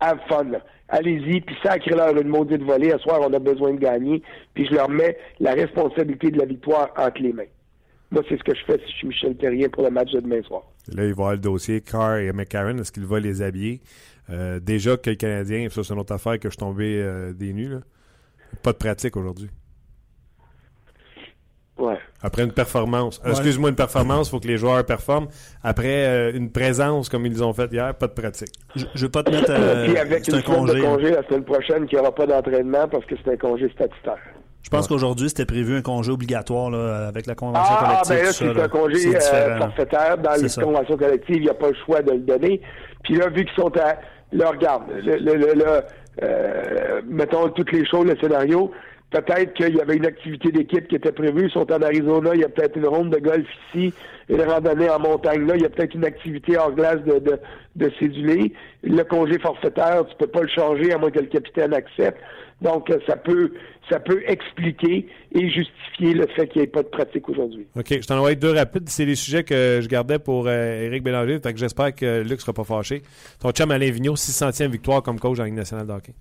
have 0.00 0.18
fun. 0.28 0.52
Allez-y, 0.88 1.40
puis 1.42 1.56
sacrez-leur 1.62 2.16
une 2.16 2.28
maudite 2.28 2.62
volée. 2.62 2.92
À 2.92 2.98
soir, 2.98 3.20
on 3.22 3.32
a 3.32 3.38
besoin 3.38 3.74
de 3.74 3.78
gagner. 3.78 4.22
Puis 4.54 4.66
je 4.66 4.74
leur 4.74 4.88
mets 4.88 5.16
la 5.38 5.52
responsabilité 5.52 6.30
de 6.30 6.38
la 6.38 6.46
victoire 6.46 6.90
entre 6.96 7.22
les 7.22 7.32
mains. 7.32 7.44
Moi, 8.10 8.22
c'est 8.28 8.38
ce 8.38 8.42
que 8.42 8.54
je 8.56 8.64
fais 8.64 8.78
si 8.78 8.90
je 8.92 8.96
suis 8.96 9.08
Michel 9.08 9.36
Terrien 9.36 9.68
pour 9.68 9.84
le 9.84 9.90
match 9.90 10.10
de 10.10 10.20
demain 10.20 10.42
soir. 10.42 10.64
Là, 10.88 11.04
il 11.04 11.10
va 11.10 11.22
avoir 11.24 11.32
le 11.32 11.38
dossier 11.38 11.80
Carr 11.80 12.16
et 12.18 12.32
McCarron. 12.32 12.78
Est-ce 12.78 12.92
qu'il 12.92 13.04
va 13.06 13.20
les 13.20 13.42
habiller? 13.42 13.80
Euh, 14.30 14.60
déjà 14.60 14.96
que 14.96 15.10
le 15.10 15.16
Canadien, 15.16 15.68
ça 15.70 15.82
c'est 15.82 15.92
une 15.92 16.00
autre 16.00 16.14
affaire 16.14 16.38
que 16.38 16.48
je 16.48 16.50
suis 16.50 16.58
tombé 16.58 17.00
euh, 17.02 17.32
des 17.32 17.52
nues. 17.52 17.68
Là. 17.68 17.80
Pas 18.62 18.72
de 18.72 18.76
pratique 18.78 19.16
aujourd'hui. 19.16 19.50
Ouais. 21.78 21.98
Après 22.20 22.42
une 22.44 22.52
performance. 22.52 23.20
Ouais. 23.24 23.30
Excuse-moi, 23.30 23.70
une 23.70 23.76
performance, 23.76 24.28
il 24.28 24.30
faut 24.32 24.40
que 24.40 24.46
les 24.48 24.58
joueurs 24.58 24.84
performent. 24.84 25.28
Après 25.62 26.06
euh, 26.06 26.32
une 26.34 26.50
présence 26.52 27.08
comme 27.08 27.24
ils 27.24 27.42
ont 27.42 27.54
fait 27.54 27.72
hier, 27.72 27.94
pas 27.94 28.06
de 28.06 28.12
pratique. 28.12 28.52
Je, 28.76 28.84
je 28.94 29.06
veux 29.06 29.10
pas 29.10 29.22
te 29.22 29.30
mettre 29.30 29.50
euh, 29.50 29.86
Puis 29.86 29.96
avec 29.96 30.28
une 30.28 30.34
un 30.34 30.40
semaine 30.42 30.56
congé. 30.56 30.74
de 30.74 30.80
congé 30.84 31.10
la 31.10 31.22
semaine 31.26 31.44
prochaine, 31.44 31.86
qu'il 31.86 31.96
n'y 31.96 32.02
aura 32.02 32.14
pas 32.14 32.26
d'entraînement 32.26 32.86
parce 32.88 33.04
que 33.06 33.14
c'est 33.24 33.32
un 33.32 33.36
congé 33.36 33.70
statutaire. 33.70 34.18
Je 34.62 34.68
pense 34.68 34.86
qu'aujourd'hui, 34.88 35.28
c'était 35.28 35.46
prévu 35.46 35.76
un 35.76 35.82
congé 35.82 36.12
obligatoire 36.12 36.70
là, 36.70 37.08
avec 37.08 37.26
la 37.26 37.34
convention 37.34 37.74
Ah, 37.78 38.02
collective. 38.04 38.16
ben 38.16 38.24
là, 38.24 38.32
c'est 38.32 38.62
un 38.62 38.68
congé 38.68 39.16
euh, 39.16 39.58
forfaitaire. 39.58 40.18
Dans 40.18 40.40
les 40.42 40.48
ça. 40.48 40.62
conventions 40.62 40.96
collectives, 40.96 41.36
il 41.36 41.42
n'y 41.44 41.48
a 41.50 41.54
pas 41.54 41.68
le 41.68 41.76
choix 41.84 42.02
de 42.02 42.12
le 42.12 42.18
donner. 42.18 42.60
Puis 43.02 43.14
là, 43.16 43.28
vu 43.28 43.44
qu'ils 43.44 43.54
sont 43.56 43.72
à... 43.78 43.96
Là, 44.32 44.50
regarde, 44.50 44.84
le, 45.02 45.16
le, 45.16 45.34
le- 45.34 45.54
le, 45.54 45.80
euh, 46.22 47.00
mettons 47.08 47.48
toutes 47.48 47.72
les 47.72 47.84
choses, 47.86 48.06
le 48.06 48.16
scénario, 48.20 48.70
peut-être 49.10 49.54
qu'il 49.54 49.74
y 49.74 49.80
avait 49.80 49.96
une 49.96 50.06
activité 50.06 50.52
d'équipe 50.52 50.86
qui 50.86 50.94
était 50.96 51.10
prévue. 51.10 51.46
Ils 51.46 51.50
sont 51.50 51.70
en 51.72 51.82
Arizona, 51.82 52.30
il 52.34 52.40
y 52.40 52.44
a 52.44 52.48
peut-être 52.48 52.76
une 52.76 52.86
ronde 52.86 53.10
de 53.10 53.18
golf 53.18 53.46
ici, 53.74 53.92
une 54.28 54.42
randonnée 54.42 54.88
en 54.88 55.00
montagne 55.00 55.44
là, 55.46 55.56
il 55.56 55.62
y 55.62 55.66
a 55.66 55.68
peut-être 55.68 55.94
une 55.94 56.04
activité 56.04 56.56
hors 56.56 56.70
glace 56.72 57.02
de, 57.04 57.18
de, 57.18 57.40
de 57.74 57.92
cédulé. 57.98 58.52
Le 58.84 59.02
congé 59.02 59.38
forfaitaire, 59.40 60.04
tu 60.06 60.14
peux 60.16 60.28
pas 60.28 60.42
le 60.42 60.48
changer 60.48 60.92
à 60.92 60.98
moins 60.98 61.10
que 61.10 61.18
le 61.18 61.26
capitaine 61.26 61.74
accepte. 61.74 62.20
Donc, 62.62 62.90
euh, 62.90 62.98
ça 63.06 63.16
peut 63.16 63.52
ça 63.88 63.98
peut 63.98 64.22
expliquer 64.26 65.08
et 65.32 65.50
justifier 65.50 66.14
le 66.14 66.26
fait 66.28 66.46
qu'il 66.48 66.60
n'y 66.60 66.68
ait 66.68 66.70
pas 66.70 66.82
de 66.82 66.88
pratique 66.88 67.28
aujourd'hui. 67.28 67.66
OK, 67.76 67.86
je 67.88 68.06
t'en 68.06 68.18
envoie 68.18 68.34
deux 68.34 68.52
rapides. 68.52 68.88
C'est 68.88 69.04
les 69.04 69.16
sujets 69.16 69.42
que 69.42 69.80
je 69.82 69.88
gardais 69.88 70.18
pour 70.18 70.46
euh, 70.46 70.82
Éric 70.82 71.02
Bélanger. 71.02 71.40
Fait 71.40 71.52
que 71.52 71.58
j'espère 71.58 71.94
que 71.94 72.22
Luc 72.22 72.40
sera 72.40 72.52
pas 72.52 72.64
fâché. 72.64 73.02
Ton 73.40 73.50
chum 73.50 73.70
Alain 73.70 73.90
Vigneault, 73.90 74.14
600e 74.14 74.70
victoire 74.70 75.02
comme 75.02 75.18
coach 75.18 75.40
en 75.40 75.44
Ligue 75.44 75.54
nationale 75.54 75.86
de 75.86 75.92
hockey. 75.92 76.12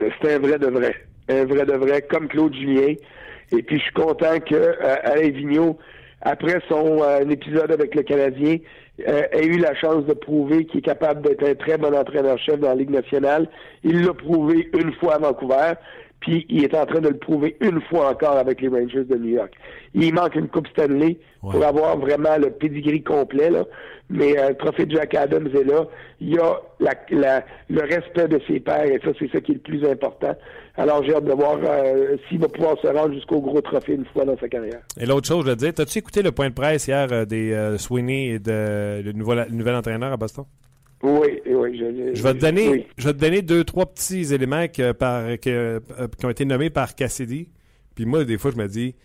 C'est 0.00 0.34
un 0.34 0.38
vrai 0.38 0.58
de 0.58 0.66
vrai. 0.68 0.94
Un 1.28 1.44
vrai 1.44 1.66
de 1.66 1.74
vrai, 1.74 2.02
comme 2.02 2.28
Claude 2.28 2.54
Julien. 2.54 2.94
Et 3.52 3.62
puis, 3.62 3.78
je 3.78 3.82
suis 3.82 3.92
content 3.92 4.38
que 4.40 4.54
euh, 4.54 4.96
Alain 5.02 5.30
Vigneault, 5.30 5.78
après 6.22 6.60
son 6.68 7.02
euh, 7.02 7.20
épisode 7.28 7.70
avec 7.70 7.94
le 7.94 8.02
Canadien, 8.02 8.56
euh, 9.08 9.22
ait 9.32 9.46
eu 9.46 9.58
la 9.58 9.74
chance 9.74 10.04
de 10.04 10.12
prouver 10.12 10.64
qu'il 10.64 10.80
est 10.80 10.82
capable 10.82 11.22
d'être 11.22 11.44
un 11.44 11.54
très 11.54 11.78
bon 11.78 11.94
entraîneur-chef 11.94 12.58
dans 12.60 12.68
la 12.68 12.74
Ligue 12.74 12.90
nationale. 12.90 13.48
Il 13.84 14.04
l'a 14.04 14.14
prouvé 14.14 14.70
une 14.74 14.92
fois 14.94 15.14
à 15.14 15.18
Vancouver, 15.18 15.72
puis 16.20 16.46
il 16.48 16.64
est 16.64 16.74
en 16.76 16.86
train 16.86 17.00
de 17.00 17.08
le 17.08 17.16
prouver 17.16 17.56
une 17.60 17.80
fois 17.82 18.10
encore 18.10 18.36
avec 18.36 18.60
les 18.60 18.68
Rangers 18.68 19.04
de 19.04 19.16
New 19.16 19.30
York. 19.36 19.52
Il 19.94 20.14
manque 20.14 20.34
une 20.36 20.48
Coupe 20.48 20.68
Stanley 20.68 21.18
Ouais. 21.42 21.52
pour 21.52 21.64
avoir 21.64 21.96
vraiment 21.98 22.36
le 22.36 22.50
pedigree 22.50 23.02
complet, 23.02 23.48
là. 23.48 23.64
mais 24.10 24.38
euh, 24.38 24.50
le 24.50 24.54
trophée 24.56 24.84
de 24.84 24.94
Jack 24.94 25.14
Adams 25.14 25.48
est 25.54 25.64
là. 25.64 25.86
Il 26.20 26.34
y 26.34 26.38
a 26.38 26.60
la, 26.80 26.92
la- 27.10 27.44
le 27.70 27.80
respect 27.80 28.28
de 28.28 28.38
ses 28.46 28.60
pairs, 28.60 28.84
et 28.84 29.00
ça, 29.02 29.10
c'est 29.18 29.30
ça 29.32 29.40
qui 29.40 29.52
est 29.52 29.54
le 29.54 29.60
plus 29.60 29.82
important. 29.88 30.34
Alors, 30.76 31.02
j'ai 31.02 31.14
hâte 31.14 31.24
de 31.24 31.32
voir 31.32 31.58
euh, 31.64 32.16
s'il 32.28 32.40
va 32.40 32.48
pouvoir 32.48 32.76
se 32.82 32.88
rendre 32.88 33.14
jusqu'au 33.14 33.40
gros 33.40 33.62
trophée 33.62 33.94
une 33.94 34.04
fois 34.12 34.26
dans 34.26 34.36
sa 34.36 34.48
carrière. 34.50 34.80
Et 35.00 35.06
l'autre 35.06 35.26
chose, 35.28 35.44
je 35.46 35.50
veux 35.50 35.56
dire, 35.56 35.72
t'as-tu 35.72 35.96
écouté 35.98 36.20
le 36.20 36.30
point 36.32 36.50
de 36.50 36.54
presse 36.54 36.86
hier 36.88 37.08
euh, 37.10 37.24
des 37.24 37.54
euh, 37.54 37.78
Sweeney 37.78 38.26
et 38.34 38.38
de 38.38 39.00
le 39.02 39.12
nouvel, 39.12 39.46
le 39.50 39.56
nouvel 39.56 39.74
entraîneur 39.76 40.12
à 40.12 40.18
Boston? 40.18 40.44
Oui, 41.02 41.40
oui. 41.46 41.78
Je, 41.78 42.14
Je 42.14 42.22
vais 42.22 42.34
te 42.34 42.38
donner, 42.38 42.68
oui. 42.68 42.86
je 42.98 43.06
vais 43.06 43.14
te 43.14 43.18
donner 43.18 43.42
deux, 43.42 43.64
trois 43.64 43.86
petits 43.86 44.34
éléments 44.34 44.68
que 44.68 44.92
par, 44.92 45.38
que, 45.40 45.80
euh, 45.98 46.08
qui 46.18 46.26
ont 46.26 46.30
été 46.30 46.44
nommés 46.44 46.70
par 46.70 46.94
Cassidy. 46.94 47.48
Puis 47.94 48.04
moi, 48.04 48.24
des 48.24 48.36
fois, 48.38 48.50
je 48.50 48.56
me 48.56 48.68
dis, 48.68 48.92
tu 48.92 48.98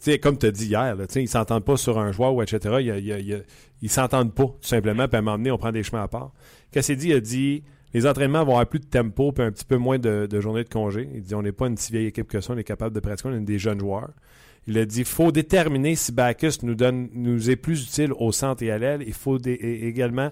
sais, 0.00 0.18
comme 0.18 0.38
tu 0.38 0.46
as 0.46 0.50
dit 0.50 0.66
hier, 0.66 0.94
là, 0.94 1.04
ils 1.16 1.28
s'entendent 1.28 1.64
pas 1.64 1.76
sur 1.76 1.98
un 1.98 2.12
joueur 2.12 2.34
ou 2.34 2.42
etc. 2.42 2.76
Il 2.80 2.88
il 2.88 3.08
il 3.20 3.44
ils 3.80 3.90
s'entendent 3.90 4.34
pas, 4.34 4.44
tout 4.44 4.56
simplement. 4.60 5.08
Puis 5.08 5.16
à 5.16 5.18
un 5.20 5.22
moment 5.22 5.38
donné, 5.38 5.50
on 5.50 5.58
prend 5.58 5.72
des 5.72 5.82
chemins 5.82 6.02
à 6.02 6.08
part. 6.08 6.32
Cassidy 6.70 7.12
a 7.14 7.20
dit, 7.20 7.64
les 7.94 8.06
entraînements 8.06 8.44
vont 8.44 8.52
avoir 8.52 8.66
plus 8.66 8.80
de 8.80 8.86
tempo 8.86 9.32
puis 9.32 9.42
un 9.42 9.50
petit 9.50 9.64
peu 9.64 9.76
moins 9.76 9.98
de, 9.98 10.26
de 10.26 10.40
journées 10.40 10.64
de 10.64 10.68
congé. 10.68 11.08
Il 11.14 11.22
dit, 11.22 11.34
on 11.34 11.42
n'est 11.42 11.52
pas 11.52 11.68
une 11.68 11.76
si 11.76 11.92
vieille 11.92 12.06
équipe 12.06 12.28
que 12.28 12.40
ça, 12.40 12.52
on 12.52 12.58
est 12.58 12.64
capable 12.64 12.94
de 12.94 13.00
pratiquer, 13.00 13.30
on 13.30 13.34
est 13.34 13.40
des 13.40 13.58
jeunes 13.58 13.80
joueurs. 13.80 14.10
Il 14.66 14.76
a 14.76 14.84
dit, 14.84 15.04
faut 15.04 15.32
déterminer 15.32 15.94
si 15.94 16.12
Bacchus 16.12 16.58
nous 16.62 16.74
donne, 16.74 17.08
nous 17.14 17.48
est 17.48 17.56
plus 17.56 17.84
utile 17.84 18.12
au 18.12 18.32
centre 18.32 18.62
et 18.62 18.70
à 18.70 18.76
l'aile. 18.76 19.02
Il 19.06 19.14
faut 19.14 19.38
également 19.38 20.30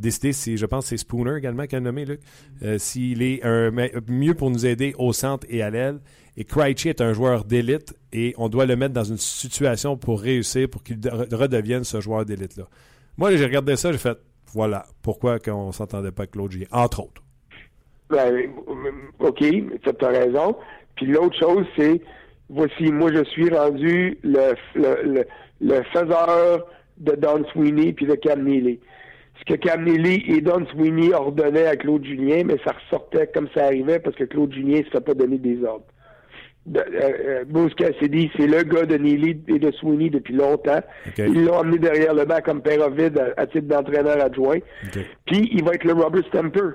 décider 0.00 0.32
si, 0.32 0.56
je 0.56 0.66
pense, 0.66 0.86
c'est 0.86 0.96
Spooner 0.96 1.36
également 1.36 1.66
qui 1.66 1.76
a 1.76 1.80
nommé, 1.80 2.04
Luc, 2.04 2.20
euh, 2.62 2.78
s'il 2.78 3.22
est 3.22 3.44
un, 3.44 3.70
mieux 4.08 4.34
pour 4.34 4.50
nous 4.50 4.66
aider 4.66 4.94
au 4.98 5.12
centre 5.12 5.46
et 5.50 5.62
à 5.62 5.70
l'aile. 5.70 5.98
Et 6.36 6.44
Krejci 6.44 6.88
est 6.88 7.00
un 7.00 7.12
joueur 7.12 7.44
d'élite 7.44 7.94
et 8.12 8.34
on 8.38 8.48
doit 8.48 8.64
le 8.66 8.76
mettre 8.76 8.94
dans 8.94 9.04
une 9.04 9.16
situation 9.16 9.96
pour 9.96 10.20
réussir, 10.20 10.68
pour 10.70 10.82
qu'il 10.84 11.00
de- 11.00 11.10
redevienne 11.34 11.82
ce 11.84 12.00
joueur 12.00 12.24
d'élite-là. 12.24 12.64
Moi, 13.16 13.34
j'ai 13.36 13.44
regardé 13.44 13.74
ça, 13.76 13.90
j'ai 13.90 13.98
fait, 13.98 14.16
voilà, 14.52 14.86
pourquoi 15.02 15.38
qu'on 15.40 15.72
s'entendait 15.72 16.12
pas 16.12 16.22
avec 16.22 16.30
Claude 16.32 16.52
entre 16.70 17.00
autres. 17.00 17.22
Ben, 18.10 18.50
OK, 19.18 19.38
tu 19.38 20.04
as 20.04 20.08
raison. 20.08 20.56
Puis 20.96 21.06
l'autre 21.06 21.36
chose, 21.38 21.66
c'est, 21.76 22.00
voici, 22.48 22.84
moi, 22.92 23.12
je 23.12 23.24
suis 23.24 23.50
rendu 23.50 24.18
le, 24.22 24.54
le, 24.74 25.02
le, 25.12 25.24
le 25.60 25.82
faiseur 25.92 26.66
de 26.98 27.12
Don 27.16 27.44
Sweeney 27.52 27.92
puis 27.92 28.06
de 28.06 28.14
Cam 28.14 28.42
Neely. 28.44 28.80
Ce 29.40 29.44
que 29.44 29.54
Cam 29.58 29.84
Neely 29.84 30.24
et 30.36 30.40
Don 30.40 30.66
Sweeney 30.72 31.14
ordonnaient 31.14 31.66
à 31.66 31.76
Claude 31.76 32.04
Julien, 32.04 32.42
mais 32.44 32.56
ça 32.66 32.72
ressortait 32.72 33.28
comme 33.28 33.48
ça 33.54 33.66
arrivait 33.66 33.98
parce 34.00 34.16
que 34.16 34.24
Claude 34.24 34.52
Julien 34.52 34.80
ne 34.80 34.84
se 34.84 34.90
fait 34.90 35.00
pas 35.00 35.14
donner 35.14 35.38
des 35.38 35.62
ordres. 35.64 35.86
De- 36.66 36.80
euh, 36.80 36.84
euh, 36.92 37.44
Bruce 37.46 37.72
Cassidy, 37.74 38.30
c'est 38.36 38.46
le 38.46 38.62
gars 38.62 38.84
de 38.84 38.96
Neely 38.98 39.40
et 39.48 39.58
de 39.58 39.70
Sweeney 39.72 40.10
depuis 40.10 40.34
longtemps. 40.34 40.80
OK. 41.06 41.18
Ils 41.18 41.44
l'ont 41.44 41.54
emmené 41.60 41.78
derrière 41.78 42.12
le 42.14 42.24
banc 42.24 42.40
comme 42.44 42.60
père 42.60 42.90
vide 42.90 43.18
à, 43.36 43.40
à 43.40 43.46
titre 43.46 43.68
d'entraîneur 43.68 44.20
adjoint. 44.22 44.58
Puis 45.26 45.48
il 45.52 45.64
va 45.64 45.74
être 45.74 45.84
le 45.84 45.94
Robert 45.94 46.24
Stamper. 46.26 46.70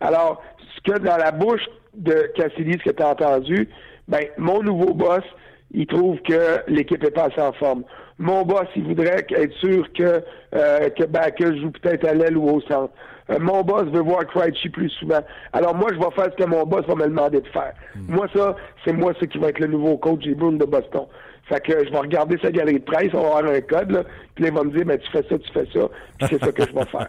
Alors, 0.00 0.42
ce 0.76 0.90
que 0.92 0.98
dans 0.98 1.16
la 1.18 1.30
bouche 1.32 1.64
de 1.94 2.30
Cassidy, 2.36 2.78
ce 2.84 2.90
que 2.90 2.96
tu 2.96 3.02
as 3.02 3.10
entendu, 3.10 3.68
ben, 4.08 4.24
mon 4.38 4.62
nouveau 4.62 4.94
boss, 4.94 5.24
il 5.72 5.86
trouve 5.86 6.18
que 6.22 6.60
l'équipe 6.68 7.02
est 7.04 7.10
pas 7.10 7.24
assez 7.24 7.40
en 7.40 7.52
forme. 7.52 7.84
Mon 8.18 8.42
boss, 8.42 8.66
il 8.76 8.84
voudrait 8.84 9.26
être 9.28 9.52
sûr 9.54 9.92
que, 9.92 10.22
euh, 10.54 10.88
que 10.90 11.04
Bacchus 11.04 11.60
joue 11.60 11.70
peut-être 11.70 12.06
à 12.06 12.14
l'aile 12.14 12.36
ou 12.36 12.48
au 12.48 12.60
centre. 12.62 12.92
Euh, 13.30 13.38
mon 13.40 13.62
boss 13.62 13.84
veut 13.84 14.02
voir 14.02 14.26
Krejci 14.26 14.68
plus 14.68 14.90
souvent. 14.90 15.20
Alors 15.52 15.74
moi, 15.74 15.88
je 15.92 15.98
vais 15.98 16.10
faire 16.14 16.30
ce 16.30 16.42
que 16.42 16.48
mon 16.48 16.64
boss 16.64 16.84
va 16.86 16.94
me 16.94 17.04
demander 17.04 17.40
de 17.40 17.48
faire. 17.48 17.72
Moi, 18.08 18.26
ça, 18.34 18.54
c'est 18.84 18.92
moi 18.92 19.12
ce 19.18 19.24
qui 19.24 19.38
va 19.38 19.48
être 19.48 19.58
le 19.58 19.68
nouveau 19.68 19.96
coach 19.96 20.24
des 20.24 20.34
Bruins 20.34 20.52
de 20.52 20.64
Boston. 20.64 21.06
Fait 21.48 21.60
que 21.60 21.84
je 21.84 21.90
vais 21.90 21.98
regarder 21.98 22.38
sa 22.40 22.50
galerie 22.50 22.80
de 22.80 22.84
presse, 22.84 23.10
on 23.12 23.20
va 23.20 23.38
avoir 23.38 23.44
un 23.52 23.60
code, 23.60 23.90
là, 23.90 24.04
puis 24.34 24.44
là, 24.44 24.50
il 24.50 24.54
va 24.54 24.64
me 24.64 24.70
dire, 24.70 24.86
ben, 24.86 24.98
tu 24.98 25.10
fais 25.10 25.22
ça, 25.28 25.38
tu 25.38 25.52
fais 25.52 25.66
ça, 25.74 25.88
puis 26.18 26.28
c'est 26.30 26.42
ça 26.42 26.52
que 26.52 26.66
je 26.66 26.72
vais 26.72 26.86
faire. 26.86 27.08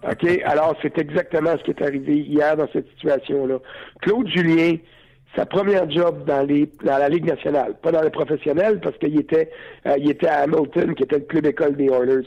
OK? 0.08 0.42
Alors, 0.44 0.76
c'est 0.80 0.96
exactement 0.98 1.50
ce 1.58 1.64
qui 1.64 1.70
est 1.72 1.82
arrivé 1.82 2.18
hier 2.18 2.56
dans 2.56 2.68
cette 2.72 2.88
situation-là. 2.90 3.58
Claude 4.00 4.28
Julien, 4.28 4.76
sa 5.36 5.46
première 5.46 5.90
job 5.90 6.24
dans, 6.26 6.42
les, 6.42 6.68
dans 6.82 6.98
la 6.98 7.08
Ligue 7.08 7.26
nationale, 7.26 7.74
pas 7.82 7.92
dans 7.92 8.02
le 8.02 8.10
professionnel, 8.10 8.80
parce 8.80 8.96
qu'il 8.98 9.18
était, 9.18 9.50
euh, 9.86 9.94
il 9.98 10.10
était 10.10 10.28
à 10.28 10.40
Hamilton, 10.40 10.94
qui 10.94 11.02
était 11.02 11.18
le 11.18 11.24
club 11.24 11.46
école 11.46 11.76
des 11.76 11.86
Oilers. 11.86 12.26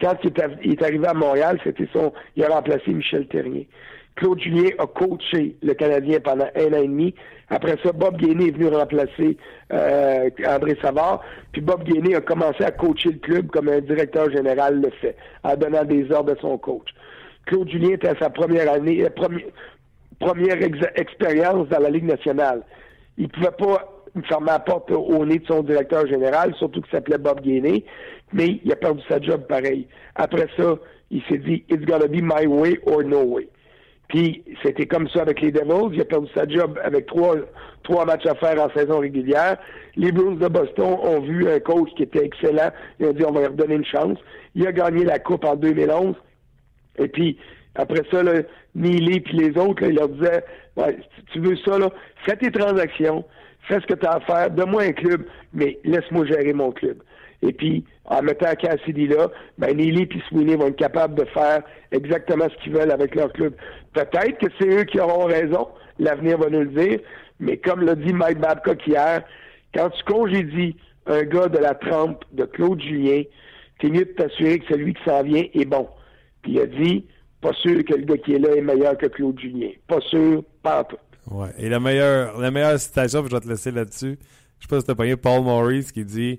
Quand 0.00 0.16
il 0.22 0.72
est, 0.72 0.82
arrivé 0.82 1.06
à 1.06 1.14
Montréal, 1.14 1.58
c'était 1.64 1.88
son, 1.92 2.12
il 2.36 2.44
a 2.44 2.48
remplacé 2.48 2.92
Michel 2.92 3.26
Terrier. 3.26 3.68
Claude 4.14 4.40
Julien 4.40 4.70
a 4.78 4.86
coaché 4.86 5.56
le 5.62 5.74
Canadien 5.74 6.18
pendant 6.20 6.46
un 6.56 6.72
an 6.72 6.82
et 6.82 6.88
demi. 6.88 7.14
Après 7.50 7.76
ça, 7.84 7.92
Bob 7.92 8.16
Gainé 8.16 8.48
est 8.48 8.50
venu 8.50 8.66
remplacer 8.66 9.36
euh, 9.72 10.28
André 10.46 10.76
Savard. 10.82 11.22
Puis 11.52 11.62
Bob 11.62 11.84
Gainé 11.84 12.16
a 12.16 12.20
commencé 12.20 12.64
à 12.64 12.72
coacher 12.72 13.10
le 13.10 13.18
club 13.18 13.46
comme 13.48 13.68
un 13.68 13.80
directeur 13.80 14.30
général 14.30 14.80
le 14.80 14.90
fait, 15.00 15.16
en 15.44 15.56
donnant 15.56 15.84
des 15.84 16.10
ordres 16.10 16.32
à 16.32 16.40
son 16.40 16.58
coach. 16.58 16.88
Claude 17.46 17.70
Julien 17.70 17.90
était 17.92 18.08
à 18.08 18.18
sa 18.18 18.28
première 18.28 18.70
année, 18.70 19.04
euh, 19.04 19.28
première 20.18 20.62
ex- 20.62 20.78
expérience 20.96 21.68
dans 21.68 21.78
la 21.80 21.90
Ligue 21.90 22.04
nationale. 22.04 22.62
Il 23.16 23.28
pouvait 23.28 23.50
pas 23.58 23.88
fermer 24.28 24.46
la 24.48 24.58
porte 24.58 24.90
au 24.90 25.24
nez 25.24 25.38
de 25.38 25.46
son 25.46 25.62
directeur 25.62 26.06
général, 26.06 26.54
surtout 26.56 26.80
qu'il 26.80 26.90
s'appelait 26.90 27.18
Bob 27.18 27.40
Gainé, 27.40 27.84
mais 28.32 28.60
il 28.64 28.72
a 28.72 28.76
perdu 28.76 29.02
sa 29.08 29.20
job 29.20 29.46
pareil. 29.48 29.86
Après 30.14 30.48
ça, 30.56 30.76
il 31.10 31.22
s'est 31.24 31.38
dit 31.38 31.64
It's 31.68 31.84
gonna 31.84 32.06
be 32.08 32.20
my 32.22 32.46
way 32.46 32.78
or 32.86 33.02
no 33.04 33.22
way. 33.22 33.48
Puis 34.08 34.42
c'était 34.62 34.86
comme 34.86 35.08
ça 35.10 35.20
avec 35.22 35.40
les 35.42 35.52
Devils. 35.52 35.90
Il 35.94 36.00
a 36.00 36.04
perdu 36.06 36.28
sa 36.34 36.48
job 36.48 36.78
avec 36.82 37.06
trois, 37.06 37.36
trois 37.82 38.06
matchs 38.06 38.24
à 38.26 38.34
faire 38.36 38.58
en 38.62 38.70
saison 38.70 39.00
régulière. 39.00 39.58
Les 39.96 40.10
Bruins 40.12 40.36
de 40.36 40.48
Boston 40.48 40.96
ont 41.02 41.20
vu 41.20 41.46
un 41.50 41.60
coach 41.60 41.90
qui 41.96 42.04
était 42.04 42.24
excellent. 42.24 42.70
Ils 42.98 43.06
ont 43.06 43.12
dit 43.12 43.24
on 43.26 43.32
va 43.32 43.40
lui 43.40 43.46
redonner 43.48 43.74
une 43.74 43.84
chance. 43.84 44.18
Il 44.54 44.66
a 44.66 44.72
gagné 44.72 45.04
la 45.04 45.18
Coupe 45.18 45.44
en 45.44 45.56
2011. 45.56 46.14
Et 46.98 47.08
puis, 47.08 47.38
Après 47.74 48.02
ça, 48.10 48.22
là, 48.22 48.32
Neely 48.78 49.20
puis 49.20 49.36
les 49.36 49.58
autres, 49.58 49.82
là, 49.82 49.88
ils 49.88 49.96
leur 49.96 50.08
disaient 50.08 50.44
ouais, 50.76 50.98
tu 51.32 51.40
veux 51.40 51.56
ça, 51.56 51.78
là, 51.78 51.90
fais 52.24 52.36
tes 52.36 52.50
transactions, 52.50 53.24
fais 53.62 53.80
ce 53.80 53.86
que 53.86 53.94
tu 53.94 54.06
as 54.06 54.12
à 54.12 54.20
faire, 54.20 54.50
donne-moi 54.50 54.82
un 54.84 54.92
club, 54.92 55.24
mais 55.52 55.78
laisse-moi 55.84 56.26
gérer 56.26 56.52
mon 56.52 56.72
club. 56.72 56.98
Et 57.42 57.52
puis, 57.52 57.84
en 58.04 58.22
mettant 58.22 58.54
Cassidy 58.54 59.06
là, 59.06 59.28
ben 59.58 59.76
Neely 59.76 60.02
et 60.02 60.20
Sweeney 60.28 60.56
vont 60.56 60.68
être 60.68 60.76
capables 60.76 61.14
de 61.14 61.24
faire 61.26 61.62
exactement 61.92 62.46
ce 62.48 62.62
qu'ils 62.62 62.72
veulent 62.72 62.90
avec 62.90 63.14
leur 63.14 63.32
club. 63.32 63.54
Peut-être 63.92 64.38
que 64.38 64.46
c'est 64.58 64.68
eux 64.68 64.84
qui 64.84 64.98
auront 64.98 65.26
raison, 65.26 65.68
l'avenir 65.98 66.38
va 66.38 66.48
nous 66.50 66.60
le 66.60 66.66
dire, 66.66 67.00
mais 67.38 67.56
comme 67.56 67.82
l'a 67.82 67.94
dit 67.94 68.12
Mike 68.12 68.38
Babcock 68.38 68.84
hier, 68.86 69.22
quand 69.74 69.90
tu 69.90 70.02
congédies 70.04 70.76
un 71.06 71.22
gars 71.22 71.48
de 71.48 71.58
la 71.58 71.74
trempe 71.74 72.24
de 72.32 72.44
Claude 72.44 72.80
Julien, 72.82 73.22
t'es 73.78 73.88
mieux 73.88 74.04
de 74.04 74.12
t'assurer 74.12 74.58
que 74.58 74.66
celui 74.74 74.94
qui 74.94 75.02
s'en 75.04 75.22
vient 75.22 75.44
est 75.54 75.64
bon. 75.64 75.88
Puis 76.42 76.52
il 76.52 76.60
a 76.60 76.66
dit, 76.66 77.04
pas 77.40 77.52
sûr 77.54 77.84
que 77.84 77.94
le 77.94 78.04
gars 78.04 78.18
qui 78.18 78.34
est 78.34 78.38
là 78.38 78.54
est 78.54 78.60
meilleur 78.60 78.96
que 78.96 79.06
Claude 79.06 79.38
Julien. 79.38 79.70
Pas 79.86 80.00
sûr, 80.00 80.42
pas 80.62 80.84
tout. 80.84 80.96
Ouais. 81.30 81.50
Et 81.58 81.68
la 81.68 81.78
meilleure, 81.78 82.38
la 82.38 82.50
meilleure 82.50 82.78
citation, 82.78 83.24
je 83.24 83.30
vais 83.30 83.40
te 83.40 83.48
laisser 83.48 83.70
là-dessus. 83.70 84.18
Je 84.58 84.64
sais 84.64 84.68
pas 84.68 84.80
si 84.80 84.86
t'as 84.86 84.94
pogné 84.94 85.16
Paul 85.16 85.42
Maurice 85.42 85.92
qui 85.92 86.04
dit 86.04 86.38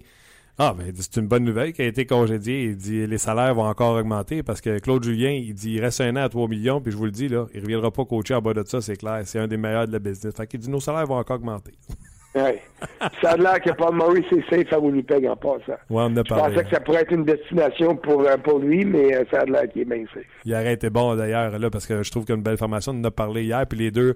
Ah, 0.57 0.75
ben 0.77 0.91
c'est 0.93 1.17
une 1.17 1.27
bonne 1.27 1.45
nouvelle 1.45 1.71
qui 1.73 1.81
a 1.81 1.85
été 1.85 2.05
congédié. 2.05 2.65
Il 2.65 2.75
dit 2.75 3.07
les 3.07 3.17
salaires 3.17 3.53
vont 3.55 3.63
encore 3.65 3.95
augmenter 3.95 4.43
parce 4.43 4.61
que 4.61 4.79
Claude 4.79 5.03
Julien, 5.03 5.31
il 5.31 5.53
dit 5.53 5.73
il 5.73 5.81
reste 5.81 6.01
un 6.01 6.15
an 6.17 6.23
à 6.23 6.29
3 6.29 6.47
millions, 6.47 6.81
puis 6.81 6.91
je 6.91 6.97
vous 6.97 7.05
le 7.05 7.11
dis, 7.11 7.29
là, 7.29 7.45
il 7.53 7.61
reviendra 7.61 7.91
pas 7.91 8.03
coacher 8.03 8.33
en 8.33 8.41
bas 8.41 8.53
de 8.53 8.63
ça, 8.65 8.81
c'est 8.81 8.97
clair. 8.97 9.21
C'est 9.25 9.39
un 9.39 9.47
des 9.47 9.57
meilleurs 9.57 9.87
de 9.87 9.93
la 9.93 9.99
business. 9.99 10.35
Fait 10.35 10.47
qu'il 10.47 10.59
dit 10.59 10.69
nos 10.69 10.79
salaires 10.79 11.05
vont 11.05 11.17
encore 11.17 11.37
augmenter. 11.37 11.73
Ouais. 12.35 12.61
ça 13.21 13.31
a 13.31 13.37
l'air 13.37 13.59
que 13.59 13.71
Paul 13.71 13.95
Maurice 13.95 14.25
est 14.31 14.47
safe 14.49 14.71
à 14.71 14.79
Winnipeg 14.79 15.25
en 15.25 15.35
passant. 15.35 15.73
Ouais, 15.89 16.03
on 16.03 16.15
a 16.15 16.19
Je 16.23 16.33
pensais 16.33 16.63
que 16.63 16.69
ça 16.69 16.79
pourrait 16.79 17.01
être 17.01 17.11
une 17.11 17.25
destination 17.25 17.95
pour, 17.95 18.21
euh, 18.21 18.37
pour 18.37 18.59
lui, 18.59 18.85
mais 18.85 19.15
euh, 19.15 19.23
ça 19.31 19.39
a 19.39 19.45
l'air 19.45 19.67
qu'il 19.71 19.81
est 19.81 19.85
bien 19.85 20.03
safe. 20.13 20.23
Il 20.45 20.53
aurait 20.53 20.73
été 20.73 20.91
bon 20.91 21.15
d'ailleurs 21.15 21.57
là 21.57 21.69
parce 21.71 21.87
que 21.87 22.03
je 22.03 22.11
trouve 22.11 22.25
qu'il 22.25 22.33
y 22.33 22.35
a 22.35 22.37
une 22.37 22.43
belle 22.43 22.57
formation. 22.57 22.91
On 22.91 22.99
en 22.99 23.03
a 23.05 23.11
parlé 23.11 23.45
hier, 23.45 23.65
puis 23.67 23.79
les 23.79 23.89
deux, 23.89 24.13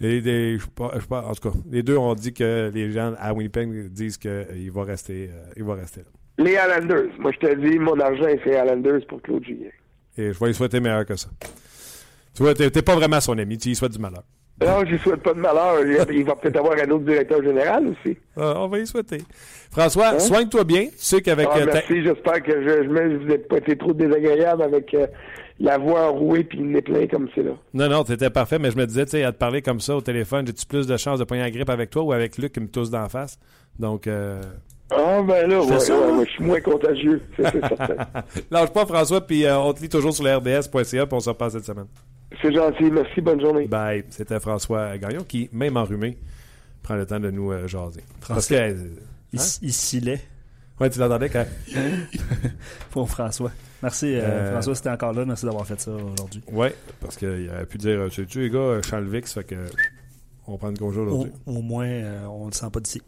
les, 0.00 0.20
les- 0.20 0.58
je 0.58 0.64
sais 0.64 0.70
pas- 0.74 0.90
je 0.96 1.00
sais 1.02 1.06
pas- 1.06 1.24
en 1.24 1.34
tout 1.34 1.50
cas, 1.50 1.56
les 1.70 1.84
deux 1.84 1.96
ont 1.96 2.14
dit 2.14 2.32
que 2.34 2.70
les 2.74 2.90
gens 2.90 3.14
à 3.18 3.32
Winnipeg 3.32 3.88
disent 3.92 4.18
qu'il 4.18 4.70
va 4.72 4.82
rester, 4.82 5.30
euh, 5.32 5.52
il 5.56 5.62
va 5.62 5.74
rester 5.74 6.00
là. 6.00 6.44
Les 6.44 6.52
Islanders. 6.54 7.10
Moi, 7.20 7.30
je 7.40 7.46
te 7.46 7.54
dis, 7.54 7.78
mon 7.78 7.98
argent 8.00 8.26
est 8.26 8.38
fait 8.38 8.58
Islanders 8.60 9.06
pour 9.08 9.22
Claude 9.22 9.44
Julien. 9.44 9.68
Et 10.18 10.32
je 10.32 10.38
vais 10.40 10.46
lui 10.46 10.54
souhaiter 10.54 10.80
meilleur 10.80 11.06
que 11.06 11.14
ça. 11.14 11.28
Tu 12.34 12.42
vois, 12.42 12.54
t'es 12.54 12.70
pas 12.82 12.96
vraiment 12.96 13.20
son 13.20 13.38
ami, 13.38 13.56
tu 13.58 13.68
lui 13.68 13.76
souhaites 13.76 13.92
du 13.92 13.98
malheur. 14.00 14.24
Non, 14.66 14.84
je 14.86 14.92
ne 14.92 14.98
souhaite 14.98 15.22
pas 15.22 15.34
de 15.34 15.40
malheur. 15.40 15.80
Il 16.10 16.24
va 16.24 16.34
peut-être 16.36 16.56
avoir 16.56 16.74
un 16.78 16.90
autre 16.90 17.04
directeur 17.04 17.42
général 17.42 17.88
aussi. 17.88 18.16
Ah, 18.36 18.54
on 18.58 18.68
va 18.68 18.78
y 18.78 18.86
souhaiter. 18.86 19.18
François, 19.70 20.18
soigne-toi 20.18 20.64
bien. 20.64 20.84
Tu 20.84 20.92
sais 20.96 21.22
qu'avec 21.22 21.46
Hein? 21.48 21.52
Ah, 21.54 21.58
euh, 21.58 21.66
ta- 21.66 21.72
merci, 21.74 22.02
j'espère 22.02 22.42
que 22.42 22.52
je, 22.62 22.88
me, 22.88 23.18
vous 23.18 23.24
n'êtes 23.24 23.48
pas 23.48 23.58
été 23.58 23.76
trop 23.76 23.92
désagréable 23.92 24.62
avec 24.62 24.92
euh, 24.94 25.06
la 25.60 25.78
voix 25.78 26.10
enrouée 26.10 26.44
puis 26.44 26.58
le 26.58 26.64
nez 26.66 26.82
plein 26.82 27.06
comme 27.06 27.28
c'est 27.34 27.42
là. 27.42 27.52
Non, 27.72 27.88
non, 27.88 28.04
t'étais 28.04 28.30
parfait, 28.30 28.58
mais 28.58 28.70
je 28.70 28.76
me 28.76 28.86
disais, 28.86 29.04
tu 29.04 29.12
sais, 29.12 29.24
à 29.24 29.32
te 29.32 29.38
parler 29.38 29.62
comme 29.62 29.80
ça 29.80 29.96
au 29.96 30.00
téléphone, 30.00 30.46
j'ai-tu 30.46 30.66
plus 30.66 30.86
de 30.86 30.96
chances 30.96 31.18
de 31.18 31.24
pogner 31.24 31.42
la 31.42 31.50
grippe 31.50 31.70
avec 31.70 31.90
toi 31.90 32.02
ou 32.02 32.12
avec 32.12 32.36
Luc 32.38 32.52
qui 32.52 32.60
me 32.60 32.68
tousse 32.68 32.90
d'en 32.90 33.08
face? 33.08 33.38
Donc, 33.78 34.06
euh... 34.06 34.40
Ah, 34.90 35.22
ben 35.22 35.48
là, 35.48 35.62
ouais, 35.62 35.80
ça, 35.80 35.96
ouais, 35.96 36.04
hein? 36.04 36.12
moi, 36.12 36.24
je 36.26 36.30
suis 36.32 36.44
moins 36.44 36.60
contagieux, 36.60 37.22
c'est 37.36 37.44
c'est 37.44 37.60
certain. 37.66 37.94
lâche 38.50 38.70
pas 38.70 38.84
François, 38.84 39.22
puis 39.26 39.46
euh, 39.46 39.58
on 39.58 39.72
te 39.72 39.80
lit 39.80 39.88
toujours 39.88 40.12
sur 40.12 40.22
le 40.24 40.36
RDS.ca, 40.36 41.06
puis 41.06 41.14
on 41.16 41.20
se 41.20 41.30
repasse 41.30 41.54
cette 41.54 41.64
semaine. 41.64 41.86
C'est 42.40 42.52
gentil, 42.52 42.90
merci, 42.90 43.20
bonne 43.20 43.40
journée. 43.40 43.66
Bye. 43.66 44.04
C'était 44.10 44.40
François 44.40 44.96
Gagnon 44.98 45.24
qui, 45.24 45.48
même 45.52 45.76
enrhumé, 45.76 46.16
prend 46.82 46.94
le 46.96 47.04
temps 47.06 47.20
de 47.20 47.30
nous 47.30 47.52
euh, 47.52 47.66
jaser. 47.68 48.00
Parce 48.26 48.46
que, 48.48 48.54
François. 48.54 48.56
euh, 48.58 48.86
Il, 49.32 49.40
Hein? 49.40 49.44
il 49.62 49.72
scillait 49.72 50.20
ouais, 50.80 50.90
tu 50.90 50.98
l'entendais 50.98 51.28
quand? 51.28 51.46
pour 52.90 53.08
François. 53.08 53.50
Merci, 53.82 54.14
euh, 54.14 54.20
Euh, 54.22 54.52
François, 54.52 54.74
c'était 54.74 54.90
encore 54.90 55.12
là. 55.12 55.24
Merci 55.24 55.44
d'avoir 55.46 55.66
fait 55.66 55.80
ça 55.80 55.90
aujourd'hui. 55.90 56.42
Ouais, 56.52 56.74
parce 57.00 57.16
qu'il 57.16 57.50
aurait 57.52 57.66
pu 57.66 57.78
dire, 57.78 58.00
tu 58.10 58.22
sais-tu, 58.22 58.40
les 58.42 58.50
gars, 58.50 58.80
Charles 58.88 59.06
Vix, 59.08 59.32
fait 59.32 59.44
que 59.44 59.56
on 60.46 60.56
prend 60.56 60.70
une 60.70 60.78
congé 60.78 61.00
Au, 61.00 61.04
aujourd'hui. 61.04 61.32
au 61.46 61.62
moins, 61.62 61.86
euh, 61.86 62.24
on 62.26 62.46
ne 62.46 62.50
le 62.50 62.54
sent 62.54 62.66
pas 62.72 62.80
d'ici. 62.80 63.00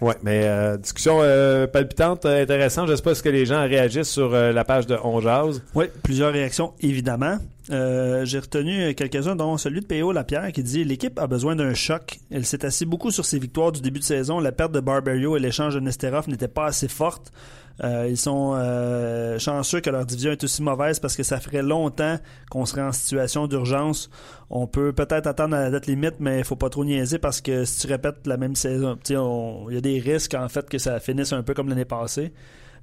Ouais, 0.00 0.14
mais 0.22 0.42
euh, 0.44 0.76
discussion 0.76 1.18
euh, 1.22 1.66
palpitante, 1.66 2.24
euh, 2.26 2.42
intéressante. 2.42 2.88
Je 2.88 2.96
sais 2.96 3.02
pas 3.02 3.14
ce 3.14 3.22
que 3.22 3.28
les 3.28 3.46
gens 3.46 3.62
réagissent 3.62 4.08
sur 4.10 4.34
euh, 4.34 4.52
la 4.52 4.64
page 4.64 4.86
de 4.86 4.96
On 5.04 5.20
Jase. 5.20 5.62
Oui, 5.74 5.86
plusieurs 6.02 6.32
réactions, 6.32 6.72
évidemment. 6.80 7.38
Euh, 7.70 8.24
J'ai 8.24 8.38
retenu 8.38 8.94
quelques-uns, 8.94 9.36
dont 9.36 9.56
celui 9.56 9.80
de 9.80 9.86
P.O. 9.86 10.12
Lapierre 10.12 10.52
qui 10.52 10.62
dit 10.62 10.84
L'équipe 10.84 11.18
a 11.18 11.26
besoin 11.26 11.56
d'un 11.56 11.74
choc. 11.74 12.20
Elle 12.30 12.44
s'est 12.44 12.64
assise 12.64 12.86
beaucoup 12.86 13.10
sur 13.10 13.24
ses 13.24 13.38
victoires 13.38 13.72
du 13.72 13.80
début 13.80 14.00
de 14.00 14.04
saison. 14.04 14.38
La 14.40 14.52
perte 14.52 14.72
de 14.72 14.80
Barberio 14.80 15.36
et 15.36 15.40
l'échange 15.40 15.74
de 15.74 15.80
Nesterov 15.80 16.28
n'étaient 16.28 16.48
pas 16.48 16.66
assez 16.66 16.88
fortes. 16.88 17.32
Euh, 17.82 18.06
ils 18.08 18.16
sont 18.16 18.52
euh, 18.54 19.36
chanceux 19.40 19.80
que 19.80 19.90
leur 19.90 20.06
division 20.06 20.30
est 20.30 20.44
aussi 20.44 20.62
mauvaise 20.62 21.00
parce 21.00 21.16
que 21.16 21.24
ça 21.24 21.40
ferait 21.40 21.62
longtemps 21.62 22.18
qu'on 22.48 22.66
serait 22.66 22.82
en 22.82 22.92
situation 22.92 23.48
d'urgence. 23.48 24.10
On 24.48 24.68
peut 24.68 24.92
peut-être 24.92 25.26
attendre 25.26 25.56
à 25.56 25.62
la 25.62 25.70
date 25.70 25.86
limite, 25.86 26.14
mais 26.20 26.38
il 26.38 26.44
faut 26.44 26.54
pas 26.54 26.68
trop 26.70 26.84
niaiser 26.84 27.18
parce 27.18 27.40
que 27.40 27.64
si 27.64 27.80
tu 27.80 27.86
répètes 27.88 28.26
la 28.26 28.36
même 28.36 28.54
saison, 28.54 28.96
il 29.08 29.74
y 29.74 29.78
a 29.78 29.80
des 29.80 29.98
risques 29.98 30.34
en 30.34 30.48
fait 30.48 30.68
que 30.68 30.78
ça 30.78 31.00
finisse 31.00 31.32
un 31.32 31.42
peu 31.42 31.54
comme 31.54 31.68
l'année 31.68 31.84
passée. 31.84 32.32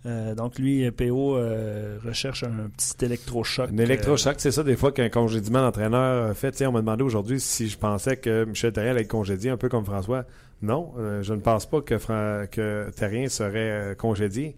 Euh, 0.06 0.34
donc 0.34 0.58
lui, 0.58 0.90
PO 0.92 1.38
euh, 1.38 2.00
recherche 2.04 2.44
un 2.44 2.70
petit 2.76 3.06
électrochoc. 3.06 3.70
Un 3.72 3.78
électrochoc, 3.78 4.36
c'est 4.40 4.52
ça, 4.52 4.64
des 4.64 4.76
fois, 4.76 4.92
qu'un 4.92 5.10
congédiement 5.10 5.62
d'entraîneur 5.62 6.36
fait. 6.36 6.52
Tiens, 6.52 6.70
on 6.70 6.72
m'a 6.72 6.80
demandé 6.80 7.04
aujourd'hui 7.04 7.40
si 7.40 7.68
je 7.68 7.78
pensais 7.78 8.18
que 8.18 8.46
Michel 8.46 8.74
Terrien 8.74 8.92
allait 8.92 9.02
être 9.02 9.08
congédié, 9.08 9.52
un 9.52 9.58
peu 9.58 9.70
comme 9.70 9.86
François. 9.86 10.26
Non, 10.62 10.94
euh, 10.98 11.24
je 11.24 11.34
ne 11.34 11.40
pense 11.40 11.66
pas 11.66 11.82
que, 11.82 12.90
Terrien 12.92 13.30
serait 13.30 13.72
euh, 13.72 13.96
congédié. 13.96 14.56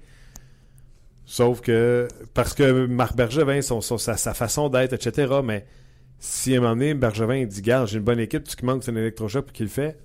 Sauf 1.25 1.61
que, 1.61 2.07
parce 2.33 2.53
que 2.53 2.85
Marc 2.85 3.15
Bergevin, 3.15 3.61
sa, 3.61 4.33
façon 4.33 4.69
d'être, 4.69 4.93
etc., 4.93 5.35
mais 5.43 5.65
si 6.19 6.53
à 6.53 6.57
un 6.57 6.61
moment 6.61 6.75
donné, 6.75 6.93
Bergevin 6.93 7.45
dit, 7.45 7.61
garde, 7.61 7.87
j'ai 7.87 7.97
une 7.97 8.03
bonne 8.03 8.19
équipe, 8.19 8.43
tu 8.43 8.55
qui 8.55 8.65
manque 8.65 8.83
c'est 8.83 8.91
un 8.91 8.95
électrochoc 8.95 9.45
puis 9.45 9.53
qu'il 9.53 9.65
le 9.65 9.71
fait, 9.71 9.97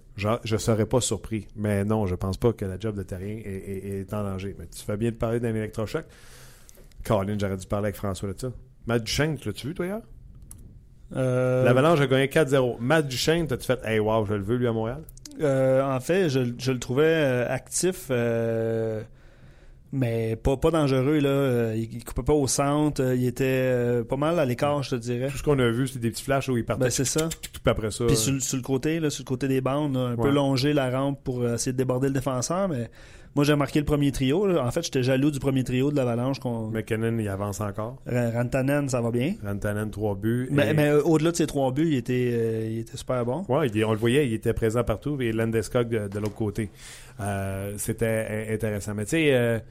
je 0.44 0.56
serais 0.56 0.86
pas 0.86 1.00
surpris. 1.00 1.46
Mais 1.56 1.84
non, 1.84 2.06
je 2.06 2.14
pense 2.14 2.36
pas 2.36 2.52
que 2.52 2.64
la 2.64 2.78
job 2.78 2.96
de 2.96 3.02
Terrien 3.02 3.36
est, 3.36 3.40
est- 3.46 4.00
est 4.00 4.14
en 4.14 4.22
danger. 4.24 4.54
Mais 4.58 4.66
tu 4.66 4.82
fais 4.84 4.96
bien 4.96 5.10
de 5.10 5.16
parler 5.16 5.40
d'un 5.40 5.54
électrochoc. 5.54 6.04
Colin, 7.04 7.36
j'aurais 7.40 7.56
dû 7.56 7.66
parler 7.66 7.86
avec 7.86 7.96
François 7.96 8.32
de 8.32 8.38
ça. 8.40 8.48
Matt 8.86 9.04
Duchesne, 9.04 9.36
tu 9.38 9.48
l'as-tu 9.48 9.68
vu, 9.68 9.74
toi, 9.74 9.86
hier? 9.86 10.00
Euh, 11.16 11.64
L'Avalanche 11.64 12.00
a 12.00 12.06
gagné 12.06 12.26
4-0. 12.28 12.76
Matt 12.80 13.06
Duchesne, 13.08 13.46
t'as-tu 13.46 13.64
fait, 13.66 13.80
hey, 13.84 13.98
wow, 13.98 14.24
je 14.26 14.34
le 14.34 14.42
veux, 14.42 14.56
lui, 14.56 14.66
à 14.66 14.72
Montréal? 14.72 15.02
euh, 15.40 15.82
en 15.84 16.00
fait, 16.00 16.28
je, 16.28 16.40
je 16.58 16.72
le 16.72 16.78
trouvais 16.80 17.04
euh, 17.04 17.48
actif, 17.48 18.08
euh, 18.10 19.02
mais 19.92 20.36
pas, 20.36 20.56
pas 20.56 20.70
dangereux. 20.70 21.18
Là. 21.20 21.28
Euh, 21.28 21.74
Il, 21.76 21.92
il 21.96 22.04
coupait 22.04 22.22
pas 22.22 22.32
au 22.34 22.46
centre. 22.46 23.02
euh, 23.02 23.14
Il 23.16 23.26
était 23.26 23.44
euh, 23.46 24.04
pas 24.04 24.16
mal 24.16 24.38
à 24.38 24.44
l'écart, 24.44 24.82
je 24.82 24.90
te 24.90 24.94
dirais. 24.96 25.28
Tout 25.28 25.38
ce 25.38 25.42
qu'on 25.42 25.58
a 25.58 25.70
vu, 25.70 25.88
c'est 25.88 25.98
des 25.98 26.10
petits 26.10 26.24
flashs 26.24 26.48
où 26.48 26.56
il 26.56 26.64
partait. 26.64 26.84
Ben, 26.84 26.90
c'est 26.90 27.04
ça. 27.04 27.28
tout 27.28 27.60
après 27.70 27.90
ça. 27.90 28.04
Puis 28.06 28.16
sur, 28.16 28.32
le- 28.32 28.40
sur 28.40 28.56
le 28.56 28.62
côté, 28.62 29.00
là, 29.00 29.10
sur 29.10 29.22
le 29.24 29.28
côté 29.28 29.48
des 29.48 29.60
bandes, 29.60 29.94
là, 29.94 30.00
un 30.08 30.16
peu 30.16 30.30
longer 30.30 30.72
la 30.72 30.90
rampe 30.90 31.22
pour 31.24 31.46
essayer 31.48 31.72
de 31.72 31.78
déborder 31.78 32.08
le 32.08 32.14
défenseur, 32.14 32.68
mais 32.68 32.90
moi 33.34 33.44
j'ai 33.44 33.54
marqué 33.56 33.78
le 33.78 33.84
premier 33.84 34.10
trio. 34.12 34.46
là. 34.46 34.64
En 34.64 34.70
fait, 34.70 34.82
j'étais 34.82 35.02
jaloux 35.02 35.30
du 35.30 35.38
premier 35.38 35.62
trio 35.64 35.90
de 35.90 35.96
l'Avalanche. 35.96 36.38
qu'on 36.40 36.68
McKinnon, 36.70 37.16
il 37.18 37.28
avance 37.28 37.60
encore. 37.60 37.96
Ra- 38.06 38.30
Rantanen, 38.30 38.88
ça 38.88 39.00
va 39.00 39.10
bien. 39.10 39.34
Rantanen, 39.44 39.90
3 39.90 40.14
buts. 40.16 40.48
Mais, 40.50 40.70
Et- 40.70 40.74
mais, 40.74 40.92
au-delà 40.92 41.30
de 41.30 41.36
ces 41.36 41.46
trois 41.46 41.70
buts, 41.72 41.88
il 41.92 41.96
était, 41.96 42.30
euh, 42.32 42.68
il 42.70 42.78
était 42.80 42.96
super 42.96 43.24
bon. 43.24 43.44
Ouais, 43.48 43.68
il- 43.68 43.84
on 43.84 43.92
le 43.92 43.98
voyait, 43.98 44.26
il 44.26 44.34
était 44.34 44.52
présent 44.54 44.82
partout. 44.84 45.20
Et 45.20 45.32
Landeskog 45.32 45.88
de, 45.88 46.08
de 46.08 46.18
l'autre 46.18 46.34
côté. 46.34 46.70
Euh, 47.20 47.72
C'était 47.78 48.46
in- 48.48 48.54
intéressant. 48.54 48.94
Mais 48.94 49.04
tu 49.04 49.10
sais, 49.10 49.62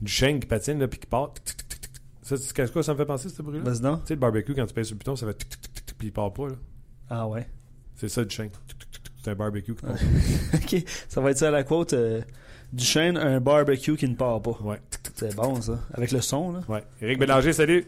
euh, 0.00 0.04
Duchesne 0.04 0.40
qui 0.40 0.46
patine, 0.46 0.78
là, 0.78 0.88
puis 0.88 0.98
qui 0.98 1.06
part. 1.06 1.32
Ça, 2.22 2.36
tu 2.36 2.42
sais 2.42 2.68
quoi 2.68 2.82
ça 2.82 2.92
me 2.92 2.98
fait 2.98 3.06
penser, 3.06 3.28
ce 3.28 3.40
bruit-là? 3.42 3.62
Tu 3.64 3.70
Vas-y 3.70 3.80
donc. 3.80 4.00
sais, 4.06 4.14
le 4.14 4.20
barbecue, 4.20 4.54
quand 4.54 4.66
tu 4.66 4.74
pèses 4.74 4.88
sur 4.88 4.94
le 4.94 4.98
bouton, 4.98 5.14
ça 5.16 5.26
fait 5.26 5.34
tic, 5.34 5.48
tic, 5.48 5.60
tic, 5.60 5.86
tic, 5.86 5.98
puis 5.98 6.08
il 6.08 6.12
part 6.12 6.32
pas. 6.32 6.48
là. 6.48 6.54
Ah 7.08 7.28
ouais. 7.28 7.46
C'est 7.94 8.08
ça, 8.08 8.24
tic, 8.24 8.50
tic. 8.50 8.52
C'est 9.22 9.30
un 9.30 9.34
barbecue 9.34 9.74
qui 9.74 9.82
part. 9.82 9.94
ok, 10.54 10.84
ça 11.08 11.20
va 11.20 11.30
être 11.30 11.38
ça 11.38 11.50
la 11.50 11.62
quote. 11.64 11.92
Euh, 11.92 12.20
Duchesne, 12.72 13.16
un 13.16 13.40
barbecue 13.40 13.96
qui 13.96 14.08
ne 14.08 14.14
part 14.16 14.42
pas. 14.42 14.58
Ouais. 14.62 14.80
C'est 15.14 15.34
bon 15.36 15.60
ça. 15.62 15.78
Avec 15.94 16.10
le 16.10 16.20
son, 16.20 16.52
là. 16.52 16.60
Ouais. 16.68 16.84
Éric 17.00 17.18
Bélanger, 17.20 17.52
salut. 17.52 17.86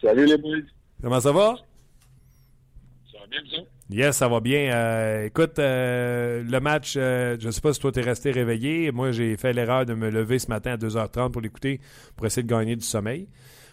Salut 0.00 0.26
les 0.26 0.36
boys. 0.36 0.58
Comment 1.02 1.20
ça 1.20 1.32
va? 1.32 1.54
Va 3.30 3.40
bien, 3.40 3.40
ça? 3.50 3.62
Yes, 3.88 4.16
ça 4.16 4.28
va 4.28 4.40
bien. 4.40 4.72
Euh, 4.74 5.26
écoute, 5.26 5.58
euh, 5.58 6.42
le 6.42 6.60
match, 6.60 6.94
euh, 6.96 7.36
je 7.40 7.50
sais 7.50 7.60
pas 7.60 7.72
si 7.72 7.80
toi 7.80 7.92
t'es 7.92 8.00
resté 8.00 8.30
réveillé. 8.32 8.90
Moi, 8.92 9.12
j'ai 9.12 9.36
fait 9.36 9.52
l'erreur 9.52 9.86
de 9.86 9.94
me 9.94 10.10
lever 10.10 10.38
ce 10.38 10.48
matin 10.48 10.72
à 10.72 10.76
2h30 10.76 11.30
pour 11.30 11.40
l'écouter, 11.40 11.80
pour 12.16 12.26
essayer 12.26 12.42
de 12.42 12.48
gagner 12.48 12.74
du 12.76 12.84
sommeil. 12.84 13.28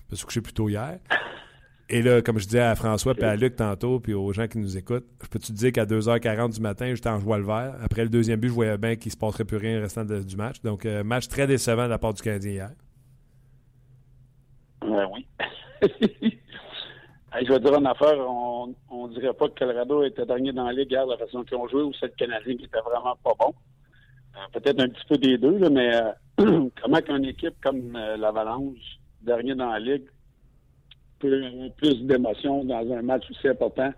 Je 0.09 0.13
me 0.13 0.15
suis 0.17 0.25
couché 0.25 0.41
plus 0.41 0.53
tôt 0.53 0.69
hier. 0.69 0.99
Et 1.89 2.01
là, 2.01 2.21
comme 2.21 2.39
je 2.39 2.45
disais 2.45 2.59
à 2.61 2.75
François 2.75 3.13
puis 3.13 3.23
à 3.25 3.35
Luc 3.35 3.55
tantôt, 3.55 3.99
puis 3.99 4.13
aux 4.13 4.31
gens 4.33 4.47
qui 4.47 4.57
nous 4.57 4.77
écoutent, 4.77 5.05
je 5.23 5.27
peux 5.27 5.39
te 5.39 5.51
dire 5.51 5.71
qu'à 5.71 5.85
2h40 5.85 6.53
du 6.53 6.61
matin, 6.61 6.93
j'étais 6.93 7.09
en 7.09 7.19
joie 7.19 7.37
le 7.37 7.43
vert. 7.45 7.75
Après 7.83 8.03
le 8.03 8.09
deuxième 8.09 8.39
but, 8.39 8.47
je 8.49 8.53
voyais 8.53 8.77
bien 8.77 8.95
qu'il 8.95 9.11
se 9.11 9.17
passerait 9.17 9.45
plus 9.45 9.57
rien 9.57 9.79
restant 9.81 10.05
de- 10.05 10.21
du 10.23 10.35
match. 10.35 10.61
Donc, 10.63 10.85
match 10.85 11.27
très 11.27 11.45
décevant 11.47 11.85
de 11.85 11.89
la 11.89 11.97
part 11.97 12.13
du 12.13 12.21
Canadien 12.21 12.51
hier. 12.51 12.71
Oui. 14.83 15.27
Je 17.41 17.51
vais 17.51 17.59
dire 17.59 17.73
une 17.75 17.87
affaire, 17.87 18.15
on, 18.19 18.75
on 18.91 19.07
dirait 19.07 19.33
pas 19.33 19.49
que 19.49 19.57
Colorado 19.57 20.03
était 20.03 20.25
dernier 20.25 20.53
dans 20.53 20.65
la 20.65 20.73
ligue 20.73 20.91
hier, 20.91 21.05
la 21.05 21.17
façon 21.17 21.43
qu'ils 21.43 21.57
ont 21.57 21.67
joué, 21.67 21.81
ou 21.81 21.91
c'est 21.99 22.05
le 22.05 22.13
Canadien 22.15 22.55
qui 22.57 22.65
était 22.65 22.79
vraiment 22.79 23.15
pas 23.23 23.33
bon. 23.39 23.53
Euh, 24.35 24.39
Peut-être 24.53 24.79
un 24.79 24.89
petit 24.89 25.05
peu 25.09 25.17
des 25.17 25.37
deux, 25.37 25.69
mais 25.69 25.95
euh, 25.95 26.69
comment 26.81 27.01
qu'une 27.01 27.25
équipe 27.25 27.55
comme 27.63 27.95
euh, 27.95 28.17
l'Avalanche, 28.17 28.99
dernier 29.21 29.55
dans 29.55 29.71
la 29.71 29.79
ligue, 29.79 30.05
peut 31.19 31.43
avoir 31.45 31.71
plus 31.77 32.03
d'émotion 32.03 32.65
dans 32.65 32.91
un 32.93 33.01
match 33.01 33.23
aussi 33.31 33.47
important 33.47 33.91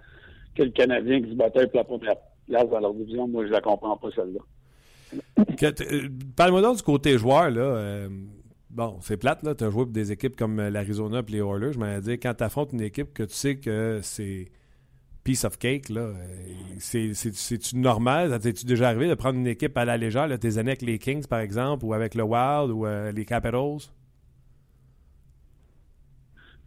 que 0.56 0.64
le 0.64 0.70
Canadien 0.70 1.22
qui 1.22 1.32
se 1.32 1.36
battait 1.36 1.68
pour 1.68 1.78
la 1.78 1.84
première 1.84 2.16
place 2.48 2.70
dans 2.70 2.80
leur 2.80 2.94
division? 2.94 3.28
Moi, 3.28 3.46
je 3.48 3.52
la 3.52 3.62
comprends 3.62 3.98
pas, 3.98 4.10
celle-là. 4.16 4.40
Euh, 5.62 6.10
parle-moi 6.36 6.62
donc 6.62 6.78
du 6.78 6.84
côté 6.84 7.18
joueur, 7.18 7.50
là. 7.50 8.08
Euh, 8.72 8.76
bon, 8.76 8.98
c'est 9.02 9.18
plate, 9.18 9.44
là. 9.44 9.56
Tu 9.56 9.64
as 9.64 9.70
joué 9.70 9.84
pour 9.84 9.94
des 9.94 10.12
équipes 10.12 10.36
comme 10.36 10.62
l'Arizona 10.62 11.20
et 11.20 11.32
les 11.32 11.40
Oilers. 11.40 11.74
Je 11.74 11.80
m'en 11.80 12.00
dire, 12.00 12.14
quand 12.14 12.34
tu 12.34 12.44
affrontes 12.44 12.74
une 12.74 12.82
équipe 12.82 13.14
que 13.14 13.24
tu 13.24 13.34
sais 13.34 13.58
que 13.58 14.00
c'est 14.04 14.52
piece 15.24 15.44
of 15.44 15.58
cake, 15.58 15.90
là, 15.90 16.02
euh, 16.02 16.14
c'est-tu 16.80 17.78
normal? 17.78 18.40
T'es-tu 18.40 18.66
déjà 18.66 18.90
arrivé 18.90 19.08
de 19.08 19.16
prendre 19.16 19.40
une 19.40 19.48
équipe 19.48 19.78
à 19.78 19.86
la 19.86 19.98
légère, 19.98 20.28
tes 20.40 20.58
années 20.58 20.72
avec 20.72 20.84
les 20.84 21.00
Kings, 21.00 21.26
par 21.26 21.40
exemple, 21.40 21.86
ou 21.86 21.94
avec 21.94 22.14
le 22.14 22.24
Wild, 22.24 22.72
ou 22.72 22.86
les 22.86 23.26
Capitals? 23.26 23.90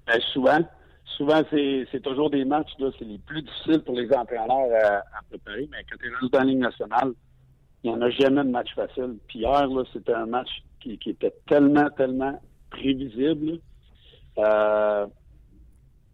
Ben, 0.07 0.21
souvent. 0.33 0.61
Souvent, 1.17 1.43
c'est 1.51 2.01
toujours 2.03 2.31
des 2.31 2.45
matchs, 2.45 2.71
c'est 2.79 3.05
les 3.05 3.19
plus 3.19 3.43
difficiles 3.43 3.83
pour 3.83 3.97
les 3.97 4.09
entraîneurs 4.13 5.03
à, 5.13 5.23
préparer, 5.29 5.69
mais 5.69 5.79
quand 5.91 5.97
tu 5.99 6.07
es 6.07 6.29
dans 6.31 6.39
la 6.39 6.45
Ligue 6.45 6.59
nationale, 6.59 7.13
il 7.83 7.91
n'y 7.91 7.97
en 7.97 8.03
a 8.03 8.11
jamais 8.11 8.45
de 8.45 8.51
match 8.51 8.75
facile. 8.75 9.17
Puis 9.29 9.41
hier, 9.41 9.69
c'était 9.93 10.15
un 10.15 10.27
match 10.27 10.49
qui, 10.81 10.99
était 11.07 11.35
tellement, 11.47 11.89
tellement 11.91 12.41
prévisible. 12.71 13.61
Euh, 14.39 15.07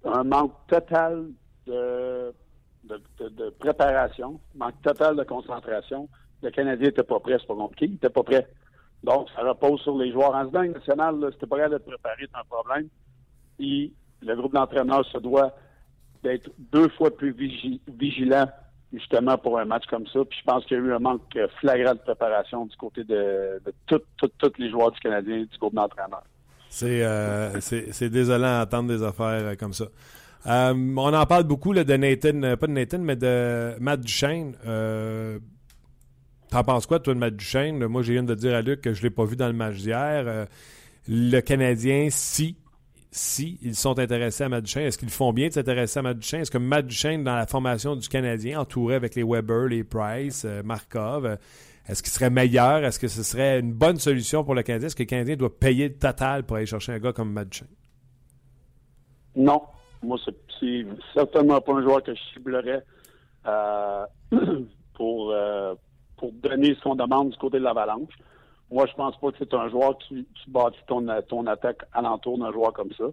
un 0.05 0.25
manque 0.25 0.55
total 0.69 1.27
de, 1.67 2.35
de, 2.85 3.51
préparation, 3.59 4.41
manque 4.55 4.81
total 4.83 5.17
de 5.17 5.25
concentration. 5.25 6.09
Le 6.43 6.51
Canadien 6.51 6.89
n'était 6.89 7.03
pas 7.03 7.21
prêt, 7.21 7.37
c'est 7.41 7.47
pas 7.47 7.55
compliqué, 7.55 7.87
il 7.87 7.93
n'était 7.93 8.11
pas 8.11 8.23
prêt. 8.23 8.47
Donc, 9.03 9.29
ça 9.35 9.43
repose 9.43 9.81
sur 9.81 9.97
les 9.97 10.13
joueurs. 10.13 10.35
En 10.35 10.51
ce 10.51 10.57
national, 10.57 11.31
c'était 11.33 11.47
pas 11.47 11.57
prêt 11.57 11.71
d'être 11.71 11.87
préparé, 11.87 12.27
c'est 12.31 12.39
un 12.39 12.45
problème. 12.45 12.89
Et 13.59 13.93
le 14.21 14.37
groupe 14.37 14.53
d'entraîneurs 14.53 15.05
se 15.07 15.19
doit 15.19 15.55
d'être 16.23 16.51
deux 16.59 16.89
fois 16.91 17.15
plus 17.15 17.35
vigilant 17.89 18.47
justement 18.99 19.37
pour 19.39 19.59
un 19.59 19.65
match 19.65 19.85
comme 19.89 20.07
ça. 20.07 20.21
Puis 20.25 20.39
je 20.39 20.45
pense 20.45 20.65
qu'il 20.65 20.77
y 20.77 20.81
a 20.81 20.83
eu 20.83 20.93
un 20.93 20.99
manque 20.99 21.39
flagrant 21.61 21.95
de 21.95 21.99
préparation 21.99 22.67
du 22.67 22.77
côté 22.77 23.05
de, 23.05 23.61
tous 23.87 24.53
les 24.59 24.71
joueurs 24.71 24.93
du 24.93 25.01
Canadien, 25.01 25.39
du 25.39 25.59
groupe 25.59 25.75
d'entraîneurs. 25.75 26.25
Euh, 26.83 27.61
c'est 27.61 28.09
désolant 28.11 28.61
d'entendre 28.61 28.89
des 28.89 29.03
affaires 29.03 29.27
euh, 29.27 29.55
comme 29.55 29.73
ça. 29.73 29.87
Euh, 30.47 30.75
on 30.75 31.15
en 31.15 31.27
parle 31.27 31.45
beaucoup 31.45 31.73
de 31.73 31.97
Nathan, 31.97 32.57
pas 32.57 32.67
de 32.67 32.73
Nathan, 32.73 32.99
mais 32.99 33.17
de 33.17 33.75
Matt 33.81 34.01
Duchesne. 34.01 34.55
T'en 36.51 36.63
penses 36.63 36.87
quoi, 36.87 37.01
toi, 37.01 37.15
de 37.15 37.19
Matt 37.19 37.37
Duchesne? 37.37 37.87
Moi, 37.87 38.03
j'ai 38.03 38.13
viens 38.15 38.23
de 38.23 38.35
dire 38.35 38.55
à 38.55 38.63
Luc 38.63 38.81
que 38.81 38.93
je 38.93 39.01
ne 39.01 39.05
l'ai 39.05 39.11
pas 39.11 39.25
vu 39.25 39.37
dans 39.37 39.47
le 39.47 39.55
match 39.55 39.77
d'hier. 39.77 40.47
le 41.09 41.41
Canadien, 41.41 42.09
si 42.11 42.57
si 43.15 43.59
ils 43.63 43.77
sont 43.77 44.01
intéressés 44.01 44.43
à 44.43 44.49
Matt. 44.49 44.65
Est-ce 44.77 44.99
qu'ils 44.99 45.09
font 45.09 45.33
bien 45.33 45.47
de 45.47 45.53
s'intéresser 45.53 46.01
à 46.01 46.03
Matt? 46.03 46.17
Est-ce 46.35 46.51
que 46.51 46.59
Matt 46.59 46.87
dans 47.23 47.37
la 47.37 47.47
formation 47.47 47.95
du 47.95 48.09
Canadien, 48.09 48.61
entouré 48.61 48.97
avec 48.97 49.15
les 49.15 49.23
Weber, 49.23 49.69
les 49.69 49.85
Price, 49.85 50.45
euh, 50.45 50.65
Markov, 50.65 51.25
euh, 51.25 51.37
est-ce 51.89 52.03
qu'il 52.03 52.11
serait 52.11 52.31
meilleur? 52.31 52.85
Est-ce 52.85 52.99
que 52.99 53.07
ce 53.07 53.23
serait 53.23 53.61
une 53.61 53.73
bonne 53.73 53.99
solution 53.99 54.43
pour 54.43 54.57
le 54.57 54.65
Canadien? 54.65 54.89
Est-ce 54.89 54.97
que 54.97 55.05
le 55.05 55.07
Canadien 55.07 55.37
doit 55.37 55.57
payer 55.57 55.91
le 55.91 55.95
total 55.95 56.43
pour 56.43 56.57
aller 56.57 56.67
chercher 56.67 56.91
un 56.91 56.99
gars 56.99 57.13
comme 57.13 57.31
Matt? 57.31 57.63
Non. 59.37 59.63
Moi, 60.03 60.19
c'est 60.59 60.85
certainement 61.15 61.61
pas 61.61 61.73
un 61.73 61.83
joueur 61.83 62.03
que 62.03 62.13
je 62.13 62.21
ciblerais 62.33 62.83
euh, 63.47 64.07
pour, 64.95 65.33
pour 66.17 66.33
donner 66.33 66.77
ce 66.83 66.97
demande 66.97 67.31
du 67.31 67.37
côté 67.39 67.61
de 67.61 67.65
l'Avalanche. 67.65 68.13
Moi, 68.75 68.87
je 68.87 68.95
pense 68.95 69.17
pas 69.19 69.31
que 69.31 69.37
c'est 69.39 69.55
un 69.55 69.69
joueur 69.69 69.97
qui, 69.99 70.27
qui 70.35 70.51
bâtit 70.51 70.81
ton, 70.89 71.07
ton 71.29 71.47
attaque 71.47 71.83
alentour 71.93 72.39
d'un 72.39 72.51
joueur 72.51 72.73
comme 72.73 72.91
ça. 72.99 73.05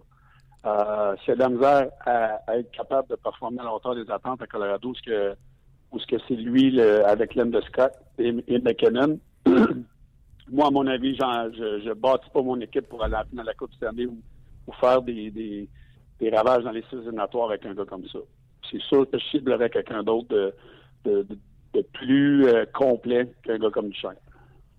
Euh, 0.66 1.14
c'est 1.24 1.34
de 1.34 1.38
la 1.38 1.48
misère 1.50 1.88
à, 2.04 2.56
être 2.56 2.72
capable 2.72 3.08
de 3.10 3.14
performer 3.14 3.60
à 3.60 3.64
la 3.66 3.72
hauteur 3.72 3.94
des 3.94 4.10
attentes 4.10 4.42
à 4.42 4.48
Colorado, 4.48 4.92
ce 5.04 5.34
ou 5.92 6.00
ce 6.00 6.06
que 6.08 6.16
c'est 6.26 6.34
lui 6.34 6.80
avec 6.80 7.36
l'aime 7.36 7.52
de 7.52 7.60
Scott 7.60 7.92
et, 8.18 8.32
McKinnon. 8.32 9.20
Moi, 10.50 10.66
à 10.66 10.70
mon 10.72 10.84
avis, 10.88 11.14
je, 11.14 11.82
je 11.84 11.92
bâtis 11.92 12.30
pas 12.30 12.42
mon 12.42 12.58
équipe 12.60 12.88
pour 12.88 13.04
aller 13.04 13.14
à 13.14 13.24
la 13.32 13.54
Coupe 13.54 13.72
Stanley 13.74 14.06
ou, 14.06 14.18
ou 14.66 14.72
faire 14.80 15.00
des, 15.00 15.68
ravages 16.32 16.64
dans 16.64 16.72
les 16.72 16.82
six 16.90 16.96
éliminatoires 16.96 17.50
avec 17.50 17.64
un 17.66 17.74
gars 17.74 17.84
comme 17.84 18.08
ça. 18.08 18.18
C'est 18.68 18.82
sûr 18.82 19.08
que 19.08 19.16
je 19.16 19.24
ciblerais 19.26 19.70
quelqu'un 19.70 20.02
d'autre 20.02 20.26
de, 21.04 21.24
plus 21.92 22.46
euh, 22.48 22.64
complet 22.74 23.32
qu'un 23.44 23.58
gars 23.58 23.70
comme 23.70 23.90
Duchesne. 23.90 24.16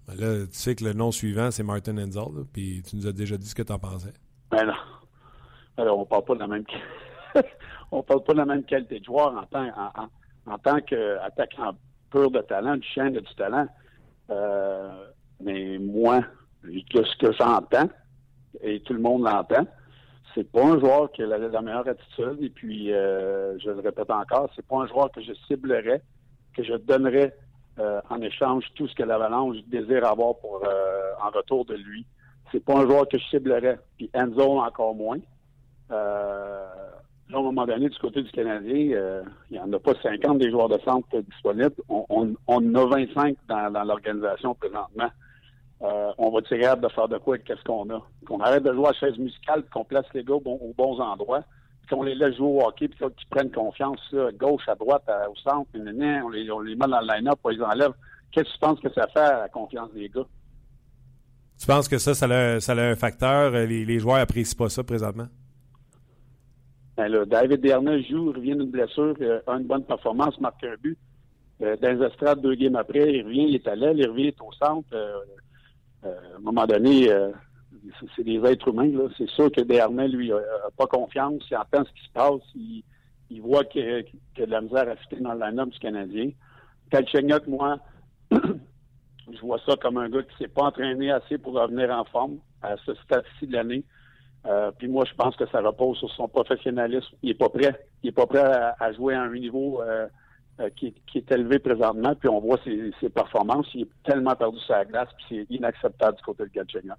Ben 0.08 0.16
là, 0.16 0.46
tu 0.46 0.54
sais 0.54 0.76
que 0.76 0.84
le 0.84 0.94
nom 0.94 1.12
suivant, 1.12 1.50
c'est 1.52 1.64
Martin 1.64 1.98
Enzel, 1.98 2.46
puis 2.52 2.82
tu 2.84 2.96
nous 2.96 3.08
as 3.08 3.14
déjà 3.14 3.38
dit 3.38 3.48
ce 3.48 3.56
que 3.56 3.62
tu 3.62 3.72
en 3.72 3.80
pensais. 3.80 4.14
Ben 4.52 4.66
non. 4.66 4.74
Alors, 5.78 6.00
on 6.00 6.06
parle 6.06 6.26
pas 6.26 6.36
de 6.36 6.40
la 6.40 6.48
même 6.48 6.66
on 7.92 8.04
parle 8.04 8.24
pas 8.24 8.34
de 8.34 8.38
la 8.38 8.46
même 8.46 8.64
qualité 8.64 9.00
de 9.00 9.06
joueur 9.06 9.36
en 9.36 9.46
tant, 9.46 9.68
en, 10.46 10.52
en, 10.52 10.80
qu'attaquant 10.82 11.76
pur 12.12 12.30
de 12.30 12.42
talent, 12.42 12.78
du 12.78 12.88
chien 12.88 13.10
de 13.10 13.20
du 13.20 13.36
talent. 13.36 13.68
Euh, 14.30 15.08
mais 15.42 15.78
moi, 15.80 16.22
ce 16.64 17.18
que 17.18 17.32
j'entends, 17.34 17.90
et 18.62 18.82
tout 18.82 18.94
le 18.94 19.00
monde 19.00 19.24
l'entend, 19.24 19.66
c'est 20.34 20.50
pas 20.50 20.64
un 20.64 20.80
joueur 20.80 21.12
qui 21.12 21.24
a 21.24 21.28
la, 21.28 21.62
meilleure 21.62 21.88
attitude. 21.88 22.38
Et 22.42 22.50
puis, 22.50 22.94
euh, 22.94 23.58
je 23.60 23.70
le 23.70 23.80
répète 23.80 24.10
encore, 24.10 24.50
c'est 24.56 24.66
pas 24.66 24.78
un 24.78 24.88
joueur 24.88 25.12
que 25.12 25.22
je 25.22 25.34
ciblerais, 25.48 26.02
que 26.56 26.64
je 26.64 26.74
donnerais 26.74 27.36
euh, 27.80 28.02
en 28.10 28.22
échange 28.22 28.66
tout 28.76 28.88
ce 28.88 28.94
que 28.94 29.02
l'Avalanche 29.02 29.58
désire 29.68 30.06
avoir 30.06 30.36
pour 30.36 30.62
euh, 30.64 31.12
en 31.24 31.32
retour 31.32 31.66
de 31.66 31.74
lui. 31.74 32.06
C'est 32.52 32.64
pas 32.64 32.78
un 32.78 32.86
joueur 32.86 33.08
que 33.08 33.18
je 33.18 33.26
ciblerais. 33.26 33.80
Puis 33.98 34.12
Enzo 34.14 34.60
encore 34.60 34.94
moins. 34.94 35.18
Euh, 35.90 36.68
là, 37.30 37.38
à 37.38 37.40
un 37.40 37.42
moment 37.42 37.66
donné, 37.66 37.90
du 37.90 37.98
côté 37.98 38.22
du 38.22 38.32
Canadien, 38.32 39.24
il 39.50 39.54
n'y 39.54 39.60
en 39.60 39.74
a 39.74 39.80
pas 39.80 39.94
50 40.04 40.38
des 40.38 40.52
joueurs 40.52 40.70
de 40.70 40.78
centre 40.86 41.08
disponibles. 41.22 41.74
On, 41.90 42.36
en 42.46 42.76
a 42.76 42.86
25 42.86 43.38
dans, 43.48 43.84
l'organisation 43.88 44.54
présentement. 44.54 45.10
on 45.82 46.30
va 46.30 46.42
tirer 46.44 46.76
de 46.76 46.88
faire 46.90 47.08
de 47.08 47.18
quoi 47.18 47.36
avec 47.36 47.48
ce 47.48 47.64
qu'on 47.64 47.90
a. 47.90 48.02
Qu'on 48.28 48.40
arrête 48.40 48.64
de 48.64 48.74
jouer 48.74 48.90
à 48.90 48.94
chaise 48.94 49.18
musicale 49.18 49.64
qu'on 49.74 49.84
place 49.84 50.06
les 50.14 50.24
gars 50.24 50.36
aux 50.36 50.74
bons 50.78 51.00
endroits 51.00 51.44
qu'on 51.94 52.04
les 52.04 52.16
laisse 52.16 52.36
jouer 52.36 52.48
au 52.48 52.62
hockey, 52.66 52.88
puis 52.88 52.98
qu'ils 52.98 53.30
prennent 53.30 53.52
confiance, 53.52 54.00
à 54.14 54.32
gauche, 54.32 54.68
à 54.68 54.76
droite, 54.76 55.04
au 55.30 55.36
centre, 55.36 55.70
on, 55.76 56.30
les, 56.30 56.52
on 56.52 56.60
les 56.60 56.76
met 56.76 56.88
dans 56.88 57.02
le 57.02 57.14
line-up, 57.14 57.40
on 57.44 57.50
les 57.50 57.62
enlève. 57.62 57.92
Qu'est-ce 58.32 58.50
que 58.50 58.54
tu 58.54 58.60
penses 58.60 58.80
que 58.80 58.92
ça 58.94 59.08
fait 59.08 59.20
à 59.20 59.42
la 59.42 59.50
confiance 59.50 59.92
des 59.94 60.10
gars? 60.10 60.26
Tu 61.60 61.68
penses 61.68 61.88
que 61.88 62.00
ça, 62.00 62.14
ça 62.14 62.26
a, 62.26 62.60
ça 62.60 62.74
a 62.74 62.82
un 62.82 62.96
facteur? 62.96 63.54
Euh, 63.54 63.66
les, 63.66 63.86
les 63.86 64.00
joueurs 64.00 64.18
n'apprécient 64.18 64.58
pas 64.58 64.70
ça 64.70 64.84
présentement? 64.84 65.28
Ben 66.98 67.08
là, 67.08 67.26
David 67.26 67.62
Dernay 67.62 68.04
joue, 68.04 68.32
il 68.32 68.38
revient 68.38 68.56
d'une 68.56 68.72
blessure, 68.72 69.16
euh, 69.22 69.40
a 69.48 69.54
une 69.54 69.68
bonne 69.68 69.84
performance, 69.84 70.40
marque 70.40 70.64
un 70.64 70.76
but. 70.82 70.98
Euh, 71.62 71.78
dans 71.78 71.98
les 71.98 72.06
estrades, 72.06 72.42
deux 72.42 72.56
games 72.56 72.76
après, 72.76 73.14
il 73.14 73.24
revient, 73.24 73.46
il 73.50 73.56
est 73.56 73.68
à 73.68 73.76
l'aile, 73.76 74.00
il 74.00 74.10
revient, 74.10 74.24
il 74.24 74.28
est 74.30 74.42
au 74.42 74.52
centre. 74.54 74.88
à 76.04 76.08
un 76.08 76.40
moment 76.42 76.66
donné, 76.66 77.10
c'est 78.16 78.24
des 78.24 78.40
êtres 78.46 78.68
humains. 78.68 78.92
Là. 78.92 79.08
C'est 79.18 79.30
sûr 79.30 79.52
que 79.52 79.62
Dernay, 79.62 80.08
lui, 80.08 80.30
n'a 80.30 80.38
pas 80.78 80.88
confiance. 80.88 81.44
Il 81.50 81.58
entend 81.58 81.84
ce 81.86 81.94
qui 81.94 82.06
se 82.06 82.12
passe. 82.14 82.42
Il, 83.30 83.42
voit 83.42 83.64
qu'il 83.66 83.86
y, 83.86 84.42
a 84.42 84.46
de 84.46 84.52
la 84.52 84.62
misère 84.62 84.88
à 84.90 84.96
fitter 84.96 85.18
dans 85.18 85.34
le 85.34 85.40
line 85.40 85.66
du 85.66 85.80
Canadien. 85.80 86.32
Kalchenyuk, 86.92 87.48
moi, 87.48 87.80
je 88.32 89.40
vois 89.42 89.60
ça 89.66 89.76
comme 89.78 89.98
un 89.98 90.10
gars 90.10 90.22
qui 90.24 90.34
ne 90.34 90.38
s'est 90.40 90.54
pas 90.54 90.64
entraîné 90.64 91.12
assez 91.12 91.38
pour 91.38 91.54
revenir 91.54 91.90
en 91.90 92.04
forme 92.06 92.38
à 92.62 92.76
ce 92.86 92.94
stade-ci 92.96 93.48
de 93.48 93.54
l'année. 93.54 93.84
Euh, 94.46 94.72
puis 94.78 94.88
moi, 94.88 95.06
je 95.06 95.14
pense 95.16 95.36
que 95.36 95.48
ça 95.48 95.62
repose 95.62 95.98
sur 95.98 96.12
son 96.12 96.28
professionnalisme. 96.28 97.16
Il 97.22 97.30
n'est 97.30 97.36
pas 97.36 97.50
prêt. 97.50 97.88
Il 98.04 98.10
est 98.10 98.14
pas 98.14 98.28
prêt 98.28 98.44
à, 98.80 98.92
jouer 98.94 99.16
à 99.16 99.22
un 99.24 99.32
niveau 99.32 99.82
euh, 99.82 100.08
euh, 100.60 100.70
qui, 100.76 100.94
est 101.16 101.32
élevé 101.32 101.60
présentement. 101.60 102.14
Puis 102.16 102.30
on 102.30 102.40
voit 102.40 102.60
ses, 102.64 103.10
performances. 103.10 103.68
Il 103.74 103.84
est 103.84 103.90
tellement 104.04 104.36
perdu 104.36 104.60
sur 104.60 104.74
la 104.74 104.86
glace, 104.86 105.10
puis 105.18 105.26
c'est 105.30 105.56
inacceptable 105.56 106.18
du 106.18 106.24
côté 106.24 106.44
de 106.44 106.50
Galchenyuk. 106.50 106.98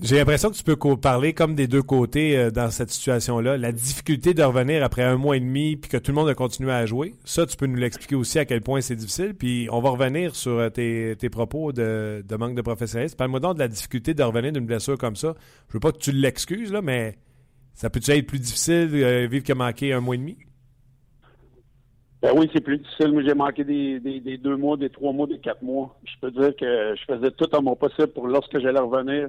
J'ai 0.00 0.16
l'impression 0.16 0.50
que 0.50 0.54
tu 0.54 0.62
peux 0.62 0.76
parler 0.96 1.32
comme 1.32 1.56
des 1.56 1.66
deux 1.66 1.82
côtés 1.82 2.36
euh, 2.38 2.50
dans 2.52 2.70
cette 2.70 2.90
situation-là. 2.90 3.56
La 3.56 3.72
difficulté 3.72 4.32
de 4.32 4.42
revenir 4.44 4.84
après 4.84 5.02
un 5.02 5.16
mois 5.16 5.36
et 5.36 5.40
demi 5.40 5.76
puis 5.76 5.90
que 5.90 5.96
tout 5.96 6.12
le 6.12 6.14
monde 6.14 6.28
a 6.28 6.34
continué 6.34 6.70
à 6.70 6.86
jouer, 6.86 7.14
ça, 7.24 7.46
tu 7.46 7.56
peux 7.56 7.66
nous 7.66 7.76
l'expliquer 7.76 8.14
aussi 8.14 8.38
à 8.38 8.44
quel 8.44 8.60
point 8.60 8.80
c'est 8.80 8.94
difficile. 8.94 9.34
Puis 9.34 9.68
on 9.72 9.80
va 9.80 9.90
revenir 9.90 10.36
sur 10.36 10.52
euh, 10.52 10.68
tes, 10.70 11.16
propos 11.30 11.72
de, 11.72 12.22
manque 12.38 12.54
de 12.54 12.62
professionnalisme. 12.62 13.16
Parle-moi 13.16 13.40
donc 13.40 13.54
de 13.54 13.58
la 13.58 13.68
difficulté 13.68 14.14
de 14.14 14.22
revenir 14.22 14.52
d'une 14.52 14.66
blessure 14.66 14.96
comme 14.96 15.16
ça. 15.16 15.34
Je 15.68 15.72
veux 15.72 15.80
pas 15.80 15.90
que 15.90 15.98
tu 15.98 16.12
l'excuses, 16.12 16.72
là, 16.72 16.80
mais 16.80 17.16
ça 17.74 17.90
peut-tu 17.90 18.12
être 18.12 18.26
plus 18.26 18.38
difficile 18.38 18.90
euh, 18.94 19.26
vivre 19.26 19.44
que 19.44 19.52
manquer 19.52 19.92
un 19.92 20.00
mois 20.00 20.14
et 20.14 20.18
demi? 20.18 20.36
Ben 22.22 22.32
oui, 22.36 22.48
c'est 22.52 22.60
plus 22.60 22.78
difficile. 22.78 23.12
Moi, 23.12 23.22
j'ai 23.22 23.34
manqué 23.34 23.64
des, 23.64 23.98
des, 23.98 24.38
deux 24.38 24.56
mois, 24.56 24.76
des 24.76 24.90
trois 24.90 25.12
mois, 25.12 25.26
des 25.26 25.38
quatre 25.38 25.62
mois. 25.62 25.98
Je 26.04 26.12
peux 26.20 26.30
dire 26.30 26.54
que 26.56 26.94
je 26.94 27.04
faisais 27.04 27.30
tout 27.32 27.48
à 27.52 27.60
mon 27.60 27.74
possible 27.74 28.08
pour 28.08 28.28
lorsque 28.28 28.58
j'allais 28.60 28.80
revenir 28.80 29.28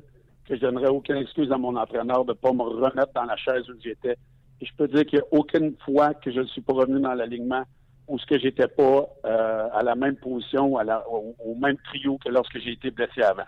que 0.50 0.56
je 0.56 0.62
donnerais 0.62 0.88
aucune 0.88 1.18
excuse 1.18 1.52
à 1.52 1.58
mon 1.58 1.76
entraîneur 1.76 2.26
de 2.26 2.32
ne 2.32 2.38
pas 2.38 2.52
me 2.52 2.64
remettre 2.64 3.14
dans 3.14 3.26
la 3.26 3.38
chaise 3.38 3.70
où 3.70 3.74
j'étais. 3.80 4.18
Et 4.60 4.66
je 4.66 4.72
peux 4.76 4.88
dire 4.88 5.06
qu'il 5.06 5.20
n'y 5.20 5.24
a 5.24 5.28
aucune 5.40 5.76
fois 5.86 6.16
que 6.16 6.32
je 6.32 6.40
ne 6.40 6.48
suis 6.48 6.62
pas 6.62 6.74
revenu 6.74 7.00
dans 7.00 7.14
l'alignement 7.14 7.64
où 8.08 8.18
ce 8.18 8.26
que 8.26 8.40
j'étais 8.40 8.68
pas 8.68 9.08
euh, 9.26 9.70
à 9.72 9.84
la 9.84 9.94
même 9.94 10.16
position, 10.16 10.74
au, 10.74 11.56
même 11.56 11.78
trio 11.86 12.18
que 12.18 12.30
lorsque 12.30 12.58
j'ai 12.58 12.72
été 12.72 12.90
blessé 12.90 13.22
avant. 13.22 13.44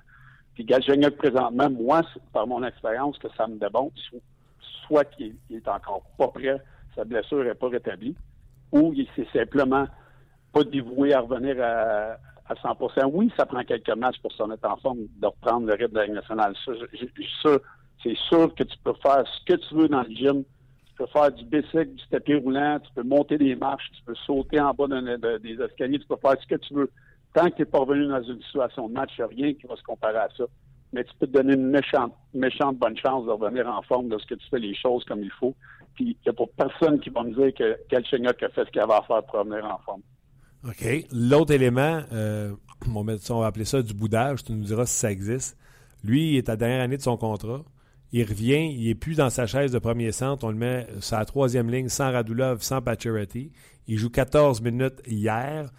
Puis 0.53 0.63
Galchenyuk, 0.63 1.17
présentement, 1.17 1.71
moi, 1.71 2.03
par 2.31 2.45
mon 2.45 2.63
expérience, 2.63 3.17
que 3.17 3.27
ça 3.35 3.47
me 3.47 3.57
débonne, 3.57 3.89
soit 4.85 5.05
qu'il 5.05 5.35
est 5.49 5.67
encore 5.67 6.03
pas 6.19 6.27
prêt, 6.27 6.61
sa 6.95 7.03
blessure 7.03 7.43
n'est 7.43 7.55
pas 7.55 7.69
rétablie, 7.69 8.15
ou 8.71 8.93
il 8.95 9.07
s'est 9.15 9.27
simplement 9.33 9.87
pas 10.53 10.63
dévoué 10.63 11.15
à 11.15 11.21
revenir 11.21 11.55
à, 11.63 12.17
à 12.51 12.55
100 12.55 12.77
Oui, 13.13 13.31
ça 13.37 13.45
prend 13.45 13.63
quelques 13.63 13.95
matchs 13.95 14.19
pour 14.21 14.31
se 14.31 14.43
mettre 14.43 14.69
en 14.69 14.77
forme, 14.77 14.99
de 15.19 15.25
reprendre 15.25 15.67
le 15.67 15.73
rythme 15.73 15.93
de 15.93 15.99
la 15.99 16.05
Ligue 16.05 16.15
nationale. 16.15 16.53
C'est 18.03 18.17
sûr 18.17 18.53
que 18.55 18.63
tu 18.63 18.77
peux 18.83 18.93
faire 19.01 19.23
ce 19.25 19.45
que 19.45 19.59
tu 19.59 19.75
veux 19.75 19.87
dans 19.87 20.03
le 20.03 20.09
gym. 20.09 20.43
Tu 20.87 20.93
peux 20.97 21.05
faire 21.07 21.31
du 21.31 21.45
bicycle, 21.45 21.93
du 21.93 22.07
tapis 22.09 22.35
roulant, 22.35 22.79
tu 22.79 22.91
peux 22.93 23.03
monter 23.03 23.37
des 23.37 23.55
marches, 23.55 23.89
tu 23.95 24.03
peux 24.03 24.15
sauter 24.25 24.59
en 24.59 24.73
bas 24.73 24.87
des 24.87 25.61
escaliers, 25.61 25.99
tu 25.99 26.07
peux 26.07 26.17
faire 26.17 26.35
ce 26.41 26.47
que 26.47 26.55
tu 26.55 26.73
veux. 26.73 26.91
Tant 27.33 27.49
que 27.49 27.55
tu 27.55 27.61
n'es 27.61 27.65
pas 27.65 27.79
revenu 27.79 28.07
dans 28.07 28.21
une 28.21 28.41
situation 28.41 28.89
de 28.89 28.93
match, 28.93 29.11
il 29.17 29.21
n'y 29.21 29.23
a 29.23 29.27
rien 29.27 29.53
qui 29.53 29.65
va 29.65 29.75
se 29.75 29.83
comparer 29.83 30.17
à 30.17 30.27
ça. 30.35 30.43
Mais 30.93 31.05
tu 31.05 31.11
peux 31.17 31.27
te 31.27 31.31
donner 31.31 31.53
une 31.53 31.69
méchante, 31.69 32.13
méchante 32.33 32.77
bonne 32.77 32.97
chance 32.97 33.25
de 33.25 33.31
revenir 33.31 33.65
en 33.67 33.81
forme 33.83 34.09
lorsque 34.09 34.37
tu 34.37 34.49
fais 34.49 34.59
les 34.59 34.75
choses 34.75 35.05
comme 35.05 35.21
il 35.21 35.31
faut. 35.31 35.55
Puis 35.95 36.17
il 36.17 36.17
n'y 36.25 36.29
a 36.29 36.33
pas 36.33 36.43
personne 36.57 36.99
qui 36.99 37.09
va 37.09 37.23
me 37.23 37.33
dire 37.33 37.53
que 37.53 37.77
Galchenyuk 37.89 38.43
a 38.43 38.49
fait 38.49 38.65
ce 38.65 38.71
qu'il 38.71 38.81
avait 38.81 38.93
à 38.93 39.01
faire 39.03 39.23
pour 39.23 39.39
revenir 39.39 39.63
en 39.65 39.77
forme. 39.85 40.01
OK. 40.67 41.05
L'autre 41.11 41.53
élément, 41.53 42.01
euh, 42.13 42.53
on, 42.93 43.03
va 43.03 43.45
appeler 43.47 43.65
ça 43.65 43.81
du 43.81 43.93
boudage, 43.93 44.43
tu 44.43 44.53
nous 44.53 44.63
diras 44.63 44.85
si 44.85 44.97
ça 44.97 45.11
existe. 45.11 45.57
Lui, 46.03 46.31
il 46.31 46.37
est 46.37 46.49
à 46.49 46.53
la 46.53 46.57
dernière 46.57 46.81
année 46.81 46.97
de 46.97 47.01
son 47.01 47.17
contrat. 47.17 47.63
Il 48.11 48.23
revient, 48.23 48.69
il 48.71 48.87
n'est 48.87 48.95
plus 48.95 49.15
dans 49.15 49.29
sa 49.29 49.47
chaise 49.47 49.71
de 49.71 49.79
premier 49.79 50.11
centre. 50.11 50.43
On 50.43 50.51
le 50.51 50.57
met 50.57 50.87
sur 50.99 51.17
la 51.17 51.25
troisième 51.25 51.69
ligne, 51.69 51.87
sans 51.87 52.11
Radulov, 52.11 52.61
sans 52.61 52.81
Pacioretty. 52.81 53.51
Il 53.87 53.97
joue 53.97 54.09
14 54.09 54.61
minutes 54.61 55.01
hier. 55.07 55.71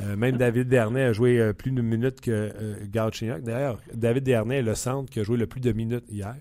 Euh, 0.00 0.16
même 0.16 0.36
David 0.36 0.68
Dernay 0.68 1.02
a 1.02 1.12
joué 1.12 1.38
euh, 1.38 1.52
plus 1.52 1.70
de 1.70 1.80
minutes 1.80 2.20
que 2.20 2.30
euh, 2.30 3.40
D'ailleurs, 3.40 3.78
David 3.92 4.24
Dernay 4.24 4.56
est 4.56 4.62
le 4.62 4.74
centre 4.74 5.08
qui 5.10 5.20
a 5.20 5.22
joué 5.22 5.36
le 5.36 5.46
plus 5.46 5.60
de 5.60 5.72
minutes 5.72 6.04
hier. 6.10 6.36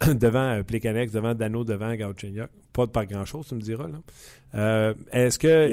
devant 0.06 0.58
euh, 0.58 0.62
Plekanex, 0.62 1.12
devant 1.12 1.34
Dano, 1.34 1.64
devant 1.64 1.94
Galchenyuk. 1.94 2.50
Pas 2.72 2.86
de 2.86 2.90
pas 2.90 3.06
grand-chose, 3.06 3.46
tu 3.48 3.54
me 3.54 3.60
diras. 3.60 3.88
Là. 3.88 4.94
Est-ce 5.12 5.38
que 5.38 5.70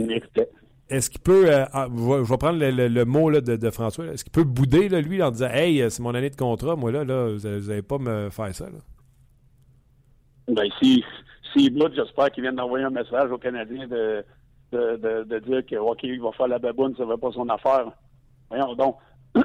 est-ce 0.90 1.10
qu'il 1.10 1.22
peut, 1.22 1.52
euh, 1.52 1.66
ah, 1.74 1.88
je 1.90 2.30
vais 2.30 2.38
prendre 2.38 2.60
le, 2.60 3.06
mot 3.06 3.32
de, 3.32 3.70
François, 3.72 4.06
est-ce 4.06 4.24
qu'il 4.24 4.32
peut 4.32 4.44
bouder 4.44 4.90
lui 5.02 5.22
en 5.24 5.32
disant 5.32 5.50
Hey, 5.50 5.82
euh, 5.82 5.90
c'est 5.90 6.04
mon 6.04 6.14
année 6.14 6.30
de 6.30 6.36
contrat, 6.36 6.76
moi 6.76 6.92
là, 6.92 7.04
là 7.04 7.34
vous 7.34 7.68
n'allez 7.68 7.82
pas 7.82 7.98
me 7.98 8.30
faire 8.30 8.54
ça? 8.54 8.66
Là. 8.66 8.78
Ben, 10.48 10.70
s'il 10.80 11.04
si, 11.54 11.70
boude, 11.72 11.94
j'espère 11.96 12.30
qu'il 12.32 12.44
vient 12.44 12.54
d'envoyer 12.54 12.86
un 12.86 12.92
message 12.92 13.32
aux 13.32 13.38
Canadiens 13.40 13.88
de, 13.88 14.24
de, 14.72 15.40
dire 15.40 15.66
que 15.66 15.76
OK, 15.76 16.04
il 16.04 16.22
va 16.22 16.32
faire 16.34 16.50
la 16.50 16.60
baboune, 16.60 16.96
ça 16.96 17.04
ne 17.04 17.08
va 17.08 17.18
pas 17.18 17.32
son 17.32 17.50
affaire. 17.50 17.88
Voyons 18.50 18.76
donc. 18.76 18.98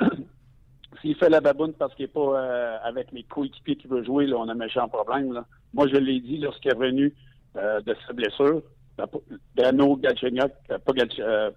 S'il 1.00 1.16
fait 1.16 1.30
la 1.30 1.40
baboune 1.40 1.72
parce 1.72 1.94
qu'il 1.94 2.04
n'est 2.04 2.12
pas 2.12 2.38
euh, 2.38 2.76
avec 2.82 3.12
les 3.12 3.22
coéquipiers 3.22 3.76
qu'il 3.76 3.88
veut 3.88 4.04
jouer, 4.04 4.26
là, 4.26 4.36
on 4.36 4.48
a 4.48 4.52
un 4.52 4.56
méchant 4.56 4.86
problème. 4.88 5.32
Là. 5.32 5.46
Moi, 5.72 5.86
je 5.88 5.96
l'ai 5.96 6.20
dit 6.20 6.36
lorsqu'il 6.36 6.70
est 6.72 6.74
revenu 6.74 7.14
de 7.54 7.96
sa 8.06 8.12
blessure. 8.12 8.62
Dano 9.54 9.96
Galchenyuk, 9.96 10.52
euh, 10.70 10.78
pas 10.78 10.92
euh, 11.20 11.50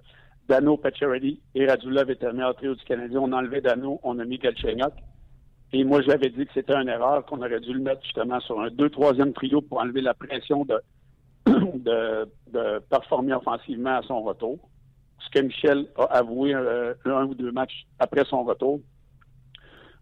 Dano 0.47 0.77
Pacioretty 0.77 1.41
et 1.55 1.67
Radulov 1.67 2.09
étaient 2.09 2.31
meilleur 2.31 2.55
trio 2.55 2.75
du 2.75 2.83
Canadien. 2.83 3.19
On 3.21 3.31
a 3.31 3.37
enlevé 3.37 3.61
Dano, 3.61 3.99
on 4.03 4.19
a 4.19 4.25
mis 4.25 4.37
Galchenyuk. 4.37 4.93
Et 5.73 5.83
moi, 5.83 6.01
j'avais 6.01 6.29
dit 6.29 6.45
que 6.45 6.53
c'était 6.53 6.75
une 6.75 6.87
erreur, 6.87 7.25
qu'on 7.25 7.39
aurait 7.39 7.59
dû 7.59 7.73
le 7.73 7.79
mettre 7.79 8.03
justement 8.03 8.39
sur 8.41 8.61
un 8.61 8.67
2-3e 8.67 9.33
trio 9.33 9.61
pour 9.61 9.79
enlever 9.79 10.01
la 10.01 10.13
pression 10.13 10.65
de, 11.45 12.29
de, 12.51 12.79
performer 12.89 13.33
offensivement 13.33 13.97
à 13.97 14.03
son 14.03 14.21
retour. 14.21 14.59
Ce 15.19 15.29
que 15.31 15.43
Michel 15.43 15.87
a 15.97 16.03
avoué 16.17 16.53
euh, 16.53 16.93
un 17.05 17.25
ou 17.25 17.33
deux 17.33 17.51
matchs 17.51 17.87
après 17.97 18.23
son 18.25 18.43
retour. 18.43 18.81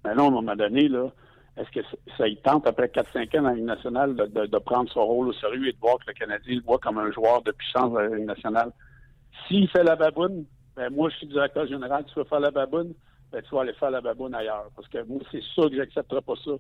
Mais 0.04 0.14
là, 0.14 0.24
à 0.24 0.26
un 0.26 0.32
moment 0.32 0.56
donné, 0.56 0.90
là, 0.90 1.10
est-ce 1.58 1.70
que 1.72 1.86
ça 2.18 2.28
y 2.28 2.38
tente, 2.38 2.66
après 2.66 2.88
4-5 2.88 3.38
ans 3.38 3.42
dans 3.42 3.50
la 3.50 3.56
Ligue 3.56 3.66
nationale, 3.66 4.16
de, 4.16 4.58
prendre 4.60 4.90
son 4.90 5.06
rôle 5.06 5.28
au 5.30 5.34
sérieux 5.34 5.68
et 5.68 5.74
de 5.74 5.80
voir 5.80 5.98
que 5.98 6.06
le 6.08 6.14
Canadien 6.14 6.56
le 6.56 6.62
voit 6.62 6.80
comme 6.80 6.98
un 6.98 7.12
joueur 7.12 7.42
de 7.42 7.52
puissance 7.52 7.92
dans 7.92 8.00
la 8.00 8.16
Ligue 8.16 8.26
nationale? 8.26 8.72
S'il 9.48 9.68
fait 9.70 9.84
la 9.84 9.96
baboune, 9.96 10.46
ben 10.76 10.90
moi, 10.90 11.10
je 11.10 11.18
suis 11.18 11.28
directeur 11.28 11.68
général, 11.68 12.06
tu 12.06 12.18
veux 12.18 12.24
faire 12.24 12.40
la 12.40 12.52
baboune, 12.52 12.94
ben 13.32 13.42
tu 13.42 13.54
vas 13.54 13.62
aller 13.62 13.74
faire 13.74 13.92
la 13.92 14.00
baboune 14.00 14.34
ailleurs. 14.34 14.70
Parce 14.76 14.88
que 14.88 15.04
moi, 15.04 15.20
c'est 15.30 15.42
sûr 15.42 15.70
que 15.70 15.76
j'accepterai 15.76 16.22
pas 16.22 16.34
ça 16.44 16.52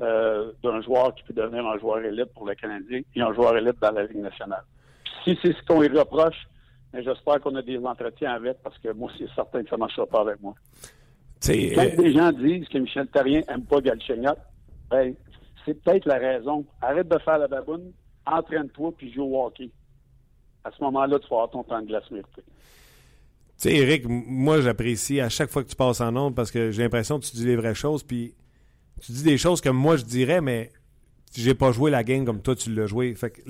euh, 0.00 0.52
d'un 0.64 0.80
joueur 0.80 1.14
qui 1.14 1.22
peut 1.22 1.34
devenir 1.34 1.64
un 1.64 1.78
joueur 1.78 1.98
élite 1.98 2.32
pour 2.34 2.46
le 2.46 2.54
Canadien 2.56 3.02
et 3.14 3.20
un 3.20 3.32
joueur 3.32 3.56
élite 3.56 3.80
dans 3.80 3.92
la 3.92 4.04
Ligue 4.04 4.22
nationale. 4.22 4.64
si 5.22 5.38
c'est 5.40 5.52
ce 5.52 5.62
qu'on 5.64 5.80
lui 5.80 5.96
reproche, 5.96 6.48
ben, 6.92 7.02
j'espère 7.02 7.40
qu'on 7.40 7.54
a 7.54 7.62
des 7.62 7.78
entretiens 7.78 8.32
avec 8.32 8.60
parce 8.62 8.76
que 8.78 8.92
moi, 8.92 9.10
c'est 9.16 9.30
certain 9.34 9.62
que 9.62 9.68
ça 9.68 9.76
ne 9.76 9.80
marchera 9.80 10.06
pas 10.06 10.22
avec 10.22 10.42
moi. 10.42 10.54
Quand 11.44 11.52
euh, 11.52 12.02
les 12.02 12.12
gens 12.12 12.32
disent 12.32 12.68
que 12.68 12.78
Michel 12.78 13.08
Therrien 13.08 13.40
n'aime 13.48 13.64
pas 13.64 13.80
Galchenyuk, 13.80 14.36
ben, 14.90 15.14
c'est 15.64 15.82
peut-être 15.82 16.06
la 16.06 16.18
raison. 16.18 16.64
Arrête 16.80 17.08
de 17.08 17.18
faire 17.18 17.38
la 17.38 17.48
baboune, 17.48 17.92
entraîne-toi 18.26 18.92
puis 18.96 19.12
joue 19.12 19.24
au 19.24 19.46
hockey. 19.46 19.70
À 20.64 20.70
ce 20.70 20.82
moment-là, 20.84 21.18
tu 21.18 21.28
vas 21.28 21.36
avoir 21.36 21.50
ton 21.50 21.64
temps 21.64 21.80
de 21.80 21.86
glace 21.86 22.08
mérité. 22.10 22.42
Tu 22.44 23.68
sais, 23.68 23.74
Eric, 23.74 24.04
moi, 24.06 24.60
j'apprécie 24.60 25.20
à 25.20 25.28
chaque 25.28 25.50
fois 25.50 25.64
que 25.64 25.68
tu 25.68 25.76
passes 25.76 26.00
en 26.00 26.12
nombre 26.12 26.34
parce 26.36 26.50
que 26.50 26.70
j'ai 26.70 26.82
l'impression 26.82 27.18
que 27.18 27.24
tu 27.24 27.36
dis 27.36 27.46
les 27.46 27.56
vraies 27.56 27.74
choses, 27.74 28.04
puis 28.04 28.34
tu 29.00 29.12
dis 29.12 29.24
des 29.24 29.38
choses 29.38 29.60
que 29.60 29.68
moi 29.68 29.96
je 29.96 30.04
dirais, 30.04 30.40
mais 30.40 30.70
j'ai 31.34 31.54
pas 31.54 31.72
joué 31.72 31.90
la 31.90 32.04
game 32.04 32.24
comme 32.24 32.40
toi 32.40 32.54
tu 32.54 32.72
l'as 32.72 32.86
joué. 32.86 33.14
Fait 33.14 33.30
que 33.30 33.40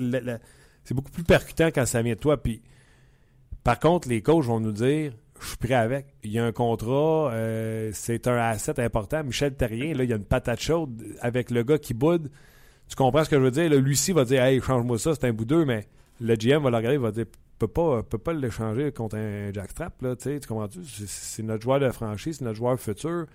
c'est 0.83 0.93
beaucoup 0.93 1.11
plus 1.11 1.23
percutant 1.23 1.67
quand 1.67 1.85
ça 1.85 2.01
vient 2.01 2.15
de 2.15 2.19
toi. 2.19 2.41
Puis, 2.41 2.61
par 3.63 3.79
contre, 3.79 4.09
les 4.09 4.21
coachs 4.21 4.45
vont 4.45 4.59
nous 4.59 4.71
dire 4.71 5.13
je 5.43 5.49
suis 5.49 5.57
prêt 5.57 5.73
avec. 5.73 6.07
Il 6.23 6.31
y 6.31 6.39
a 6.39 6.45
un 6.45 6.51
contrat, 6.51 7.31
euh, 7.33 7.91
c'est 7.93 8.27
un 8.27 8.37
asset 8.37 8.79
important. 8.79 9.23
Michel 9.23 9.55
Terrien, 9.55 9.93
là, 9.93 10.03
il 10.03 10.09
y 10.09 10.13
a 10.13 10.15
une 10.15 10.25
patate 10.25 10.61
chaude 10.61 11.03
avec 11.21 11.51
le 11.51 11.63
gars 11.63 11.77
qui 11.77 11.93
boude. 11.93 12.29
Tu 12.87 12.95
comprends 12.95 13.23
ce 13.23 13.29
que 13.29 13.37
je 13.37 13.41
veux 13.41 13.51
dire? 13.51 13.69
Là, 13.69 13.77
Lucie 13.77 14.11
va 14.11 14.25
dire 14.25 14.43
Hey, 14.43 14.61
change-moi 14.61 14.97
ça, 14.99 15.13
c'est 15.13 15.25
un 15.25 15.33
boudeux, 15.33 15.65
mais 15.65 15.87
le 16.19 16.35
GM 16.35 16.63
va 16.63 16.69
le 16.69 16.77
regarder, 16.77 16.95
il 16.95 17.01
va 17.01 17.11
dire 17.11 17.25
peut 17.59 17.67
pas, 17.67 18.03
peut 18.03 18.17
pas 18.17 18.33
l'échanger 18.33 18.91
contre 18.91 19.17
un 19.17 19.53
jackstrap. 19.53 20.01
Là, 20.01 20.15
tu 20.15 20.39
comprends-tu? 20.47 20.79
C'est 20.83 21.43
notre 21.43 21.63
joueur 21.63 21.79
de 21.79 21.89
franchise, 21.91 22.37
c'est 22.39 22.45
notre 22.45 22.57
joueur 22.57 22.79
futur. 22.79 23.25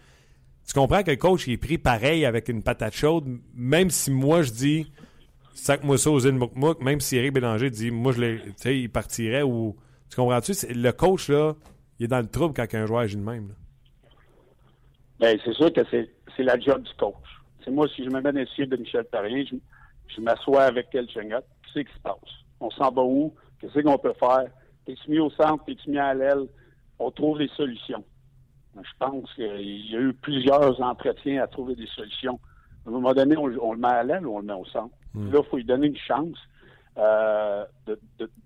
Tu 0.66 0.74
comprends 0.74 1.02
que 1.02 1.10
le 1.10 1.16
coach 1.16 1.48
est 1.48 1.56
pris 1.56 1.78
pareil 1.78 2.26
avec 2.26 2.48
une 2.48 2.62
patate 2.62 2.94
chaude, 2.94 3.38
même 3.54 3.90
si 3.90 4.10
moi 4.10 4.42
je 4.42 4.50
dis 4.50 4.92
sac-moi 5.54 5.98
ça 5.98 6.10
aux 6.10 6.20
îles 6.20 6.38
même 6.80 7.00
si 7.00 7.16
Eric 7.16 7.32
Bélanger 7.32 7.70
dit 7.70 7.90
moi 7.90 8.12
je 8.12 8.38
sais, 8.56 8.78
il 8.78 8.90
partirait 8.90 9.42
ou. 9.42 9.76
Tu 10.10 10.16
comprends-tu? 10.16 10.52
Le 10.74 10.90
coach, 10.90 11.28
là, 11.28 11.54
il 11.98 12.04
est 12.04 12.08
dans 12.08 12.20
le 12.20 12.28
trouble 12.28 12.54
quand 12.54 12.74
un 12.74 12.86
joueur 12.86 13.00
agit 13.00 13.16
de 13.16 13.22
même. 13.22 13.54
Bien, 15.18 15.34
c'est 15.44 15.52
sûr 15.54 15.72
que 15.72 15.80
c'est, 15.90 16.08
la 16.38 16.58
job 16.58 16.82
du 16.82 16.94
coach. 16.94 17.14
C'est 17.64 17.72
moi, 17.72 17.88
si 17.88 18.04
je 18.04 18.10
me 18.10 18.20
mets 18.20 18.32
dans 18.32 18.40
de 18.40 18.76
Michel 18.76 19.04
Perrier, 19.04 19.48
je, 20.06 20.20
m'assois 20.20 20.64
avec 20.64 20.88
quel 20.92 21.10
Chengot, 21.10 21.38
qu'est-ce 21.74 21.80
qui 21.80 21.94
se 21.94 22.00
passe? 22.00 22.14
On 22.60 22.70
s'en 22.70 22.92
va 22.92 23.02
où? 23.02 23.34
Qu'est-ce 23.60 23.80
qu'on 23.80 23.98
peut 23.98 24.14
faire? 24.18 24.46
Es-tu 24.86 25.10
mis 25.10 25.18
au 25.18 25.30
centre? 25.30 25.64
Es-tu 25.66 25.90
mis 25.90 25.98
à 25.98 26.14
l'aile? 26.14 26.46
On 27.00 27.10
trouve 27.10 27.38
des 27.38 27.48
solutions. 27.48 28.04
Je 28.76 28.90
pense 29.00 29.32
qu'il 29.34 29.90
y 29.90 29.96
a 29.96 30.00
eu 30.00 30.12
plusieurs 30.14 30.80
entretiens 30.80 31.42
à 31.42 31.48
trouver 31.48 31.74
des 31.74 31.88
solutions. 31.88 32.38
À 32.86 32.88
un 32.88 32.92
moment 32.92 33.12
donné, 33.12 33.36
on, 33.36 33.46
le 33.46 33.78
met 33.78 33.88
à 33.88 34.04
l'aile 34.04 34.26
ou 34.26 34.36
on 34.36 34.38
le 34.38 34.46
met 34.46 34.52
au 34.52 34.64
centre. 34.66 34.94
Hmm. 35.14 35.32
Là, 35.32 35.40
il 35.42 35.50
faut 35.50 35.56
lui 35.56 35.64
donner 35.64 35.88
une 35.88 35.96
chance 35.96 36.38
euh, 36.96 37.64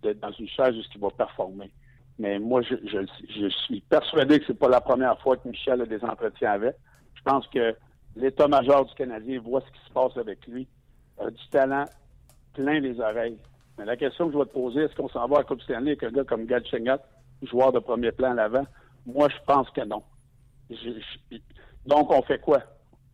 d'être 0.03 0.21
dans 0.21 0.33
une 0.33 0.49
chaise 0.49 0.75
où 0.75 0.81
il 0.95 1.01
va 1.01 1.11
performer. 1.11 1.71
Mais 2.19 2.39
moi, 2.39 2.63
je, 2.63 3.49
suis 3.65 3.81
persuadé 3.81 4.39
que 4.39 4.47
c'est 4.47 4.59
pas 4.59 4.69
la 4.69 4.81
première 4.81 5.19
fois 5.21 5.37
que 5.37 5.49
Michel 5.49 5.81
a 5.81 5.87
des 5.87 6.05
entretiens 6.05 6.53
avec. 6.53 6.77
Je 7.15 7.23
pense 7.23 7.47
que 7.49 7.75
l'état-major 8.17 8.85
du 8.85 8.95
Canadien 8.95 9.41
voit 9.41 9.61
ce 9.61 9.67
qui 9.73 9.87
se 9.87 9.93
passe 9.93 10.17
avec 10.17 10.47
lui. 10.47 10.69
A 11.19 11.31
du 11.31 11.49
talent 11.51 11.85
plein 12.55 12.81
les 12.81 13.01
oreilles. 13.01 13.39
Mais 13.79 13.85
la 13.85 13.97
question 13.97 14.27
que 14.27 14.35
je 14.35 14.39
vais 14.39 14.45
te 14.45 14.53
poser, 14.53 14.83
est-ce 14.83 14.95
qu'on 14.95 15.09
s'en 15.09 15.27
va 15.27 15.41
à 15.41 15.45
Coupe 15.45 15.63
Stanley 15.63 15.93
avec 15.93 16.03
un 16.03 16.11
gars 16.11 16.25
comme 16.25 16.47
Galchenyuk, 16.47 17.01
joueur 17.43 17.73
de 17.73 17.79
premier 17.79 18.13
plan 18.13 18.33
à 18.33 18.35
l'avant? 18.35 18.67
Moi, 19.07 19.29
je 19.29 19.45
pense 19.47 19.69
que 19.71 19.81
non. 19.83 20.03
donc, 21.87 22.11
on 22.11 22.23
fait 22.23 22.41
quoi? 22.41 22.63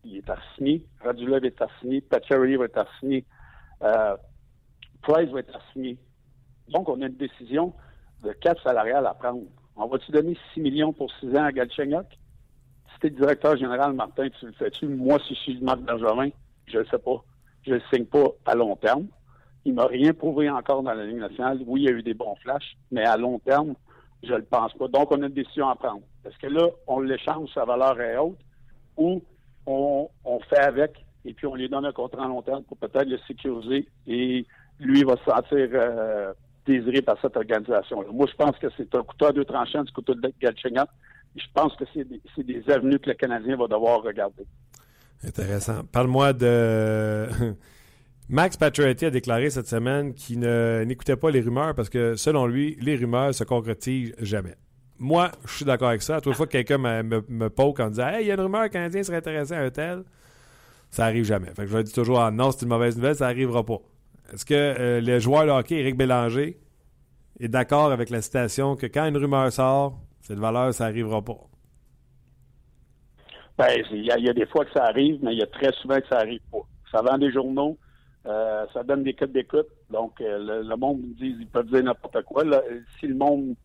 Il 0.03 0.17
est 0.17 0.29
assigné, 0.29 0.85
Radulov 1.01 1.43
est 1.45 1.61
assigné, 1.61 2.01
Pacioretty 2.01 2.55
va 2.55 2.65
être 2.65 2.77
assigné, 2.77 3.25
euh, 3.83 4.15
Price 5.01 5.29
va 5.29 5.39
être 5.39 5.55
assigné. 5.55 5.97
Donc, 6.69 6.87
on 6.89 7.01
a 7.01 7.07
une 7.07 7.15
décision 7.15 7.73
de 8.23 8.31
cap 8.33 8.59
salarial 8.59 9.05
à 9.05 9.13
prendre. 9.13 9.41
On 9.75 9.87
va-tu 9.87 10.11
donner 10.11 10.37
6 10.53 10.61
millions 10.61 10.93
pour 10.93 11.11
6 11.19 11.35
ans 11.35 11.43
à 11.43 11.51
Galchenyuk? 11.51 12.05
Si 12.93 12.99
t'es 12.99 13.09
directeur 13.09 13.55
général, 13.55 13.93
Martin, 13.93 14.27
tu 14.29 14.45
le 14.45 14.51
fais-tu? 14.53 14.87
Moi, 14.87 15.19
si 15.27 15.35
je 15.35 15.39
suis 15.39 15.61
Marc 15.61 15.79
Bergevin, 15.79 16.29
je 16.67 16.79
le 16.79 16.85
sais 16.85 16.97
pas. 16.97 17.23
Je 17.63 17.73
le 17.75 17.81
signe 17.91 18.05
pas 18.05 18.27
à 18.45 18.55
long 18.55 18.75
terme. 18.75 19.07
Il 19.65 19.73
m'a 19.73 19.85
rien 19.85 20.13
prouvé 20.13 20.49
encore 20.49 20.83
dans 20.83 20.93
la 20.93 21.05
Ligue 21.05 21.19
nationale. 21.19 21.59
Oui, 21.65 21.81
il 21.81 21.85
y 21.85 21.87
a 21.89 21.91
eu 21.91 22.03
des 22.03 22.13
bons 22.13 22.35
flashs, 22.37 22.77
mais 22.91 23.05
à 23.05 23.17
long 23.17 23.39
terme, 23.39 23.75
je 24.23 24.33
le 24.33 24.43
pense 24.43 24.73
pas. 24.73 24.87
Donc, 24.87 25.11
on 25.11 25.21
a 25.21 25.27
une 25.27 25.33
décision 25.33 25.69
à 25.69 25.75
prendre. 25.75 26.01
Est-ce 26.25 26.37
que 26.39 26.47
là, 26.47 26.67
on 26.87 26.99
l'échange, 26.99 27.49
sa 27.53 27.65
valeur 27.65 27.99
est 28.01 28.17
haute, 28.17 28.37
ou 28.97 29.21
on, 29.65 30.39
fait 30.49 30.59
avec 30.59 31.05
et 31.25 31.33
puis 31.33 31.47
on 31.47 31.55
lui 31.55 31.69
donne 31.69 31.85
un 31.85 31.91
contrat 31.91 32.25
à 32.25 32.27
long 32.27 32.41
terme 32.41 32.63
pour 32.63 32.77
peut-être 32.77 33.07
le 33.07 33.17
sécuriser 33.27 33.87
et 34.07 34.45
lui 34.79 35.03
va 35.03 35.15
se 35.17 35.23
sentir 35.23 35.69
euh, 35.73 36.33
désiré 36.69 37.01
par 37.01 37.17
cette 37.21 37.35
organisation. 37.35 38.01
-là. 38.01 38.11
Moi, 38.11 38.27
je 38.31 38.35
pense 38.35 38.57
que 38.57 38.67
c'est 38.77 38.93
un 38.95 39.03
couteau 39.03 39.25
à 39.27 39.31
deux 39.31 39.45
tranchants 39.45 39.83
du 39.83 39.91
couteau 39.91 40.13
de 40.13 40.33
Galchenyuk. 40.41 40.89
Je 41.35 41.45
pense 41.53 41.75
que 41.75 41.85
c'est 41.93 42.07
des, 42.51 42.63
avenues 42.71 42.99
que 42.99 43.09
le 43.09 43.15
Canadien 43.15 43.55
va 43.55 43.67
devoir 43.67 44.01
regarder. 44.01 44.45
Intéressant. 45.23 45.83
Parle-moi 45.91 46.33
de. 46.33 47.27
Max 48.29 48.57
Pacioretty 48.57 49.05
a 49.05 49.09
déclaré 49.09 49.49
cette 49.49 49.67
semaine 49.67 50.13
qu'il 50.13 50.39
n'écoutait 50.39 51.15
pas 51.15 51.31
les 51.31 51.41
rumeurs 51.41 51.73
parce 51.73 51.89
que, 51.89 52.15
selon 52.15 52.45
lui, 52.45 52.77
les 52.79 52.95
rumeurs 52.95 53.33
se 53.33 53.43
concrétisent 53.43 54.13
jamais. 54.19 54.55
Moi, 54.99 55.31
je 55.45 55.55
suis 55.57 55.65
d'accord 55.65 55.89
avec 55.89 56.03
ça. 56.03 56.17
À 56.17 56.21
toute 56.21 56.35
fois 56.35 56.45
que 56.45 56.51
quelqu'un 56.51 56.77
me, 56.77 57.23
me, 57.27 57.49
poke 57.49 57.79
en 57.79 57.89
disant 57.89 58.07
Hey, 58.07 58.25
il 58.25 58.27
y 58.27 58.31
a 58.31 58.35
une 58.35 58.41
rumeur 58.41 58.69
canadien 58.69 59.01
serait 59.01 59.17
intéressé 59.17 59.53
à 59.53 59.61
un 59.61 59.69
tel, 59.71 60.03
ça 60.91 61.05
arrive 61.05 61.23
jamais. 61.23 61.47
Fait 61.55 61.63
que 61.63 61.67
je 61.67 61.77
dis 61.79 61.93
toujours 61.93 62.19
ah, 62.19 62.31
non, 62.31 62.51
c'est 62.51 62.63
une 62.63 62.69
mauvaise 62.69 62.95
nouvelle, 62.97 63.15
ça 63.15 63.27
n'arrivera 63.27 63.65
pas. 63.65 63.79
Est-ce 64.33 64.45
que 64.45 64.53
euh, 64.53 65.01
le 65.01 65.19
joueur 65.19 65.45
de 65.45 65.51
hockey, 65.51 65.75
Éric 65.75 65.97
Bélanger, 65.97 66.57
est 67.39 67.47
d'accord 67.47 67.91
avec 67.91 68.09
la 68.09 68.21
citation 68.21 68.75
que 68.75 68.85
quand 68.85 69.05
une 69.05 69.17
rumeur 69.17 69.51
sort, 69.51 69.99
cette 70.21 70.39
valeur, 70.39 70.73
ça 70.73 70.85
n'arrivera 70.85 71.23
pas? 71.23 71.37
Ben, 73.57 73.83
il 73.91 74.05
y, 74.05 74.29
a, 74.29 74.33
des 74.33 74.45
fois 74.45 74.63
que 74.63 74.71
ça 74.71 74.85
arrive, 74.85 75.19
mais 75.21 75.33
il 75.33 75.39
y 75.39 75.43
a 75.43 75.47
très 75.47 75.73
souvent 75.81 75.99
que 75.99 76.07
ça 76.07 76.19
arrive 76.19 76.39
pas. 76.49 76.61
Ça 76.91 77.01
vend 77.01 77.17
des 77.17 77.29
journaux, 77.29 77.77
euh, 78.25 78.65
ça 78.73 78.83
donne 78.83 79.03
des 79.03 79.13
codes 79.13 79.33
d'écoute. 79.33 79.67
Donc, 79.89 80.21
euh, 80.21 80.63
le, 80.63 80.75
monde 80.77 81.01
me 81.01 81.13
dit, 81.13 81.35
ils 81.37 81.47
peuvent 81.47 81.67
dire 81.67 81.83
n'importe 81.83 82.23
quoi. 82.23 82.43
Si 82.99 83.07
le 83.07 83.15
monde 83.15 83.55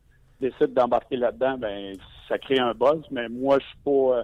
décide 0.40 0.74
d'embarquer 0.74 1.16
là-dedans, 1.16 1.58
ben, 1.58 1.94
ça 2.28 2.38
crée 2.38 2.58
un 2.58 2.74
buzz. 2.74 3.04
Mais 3.12 3.28
moi, 3.28 3.58
je 3.60 3.66
suis 3.66 3.78
pas. 3.84 3.90
Euh, 3.90 4.22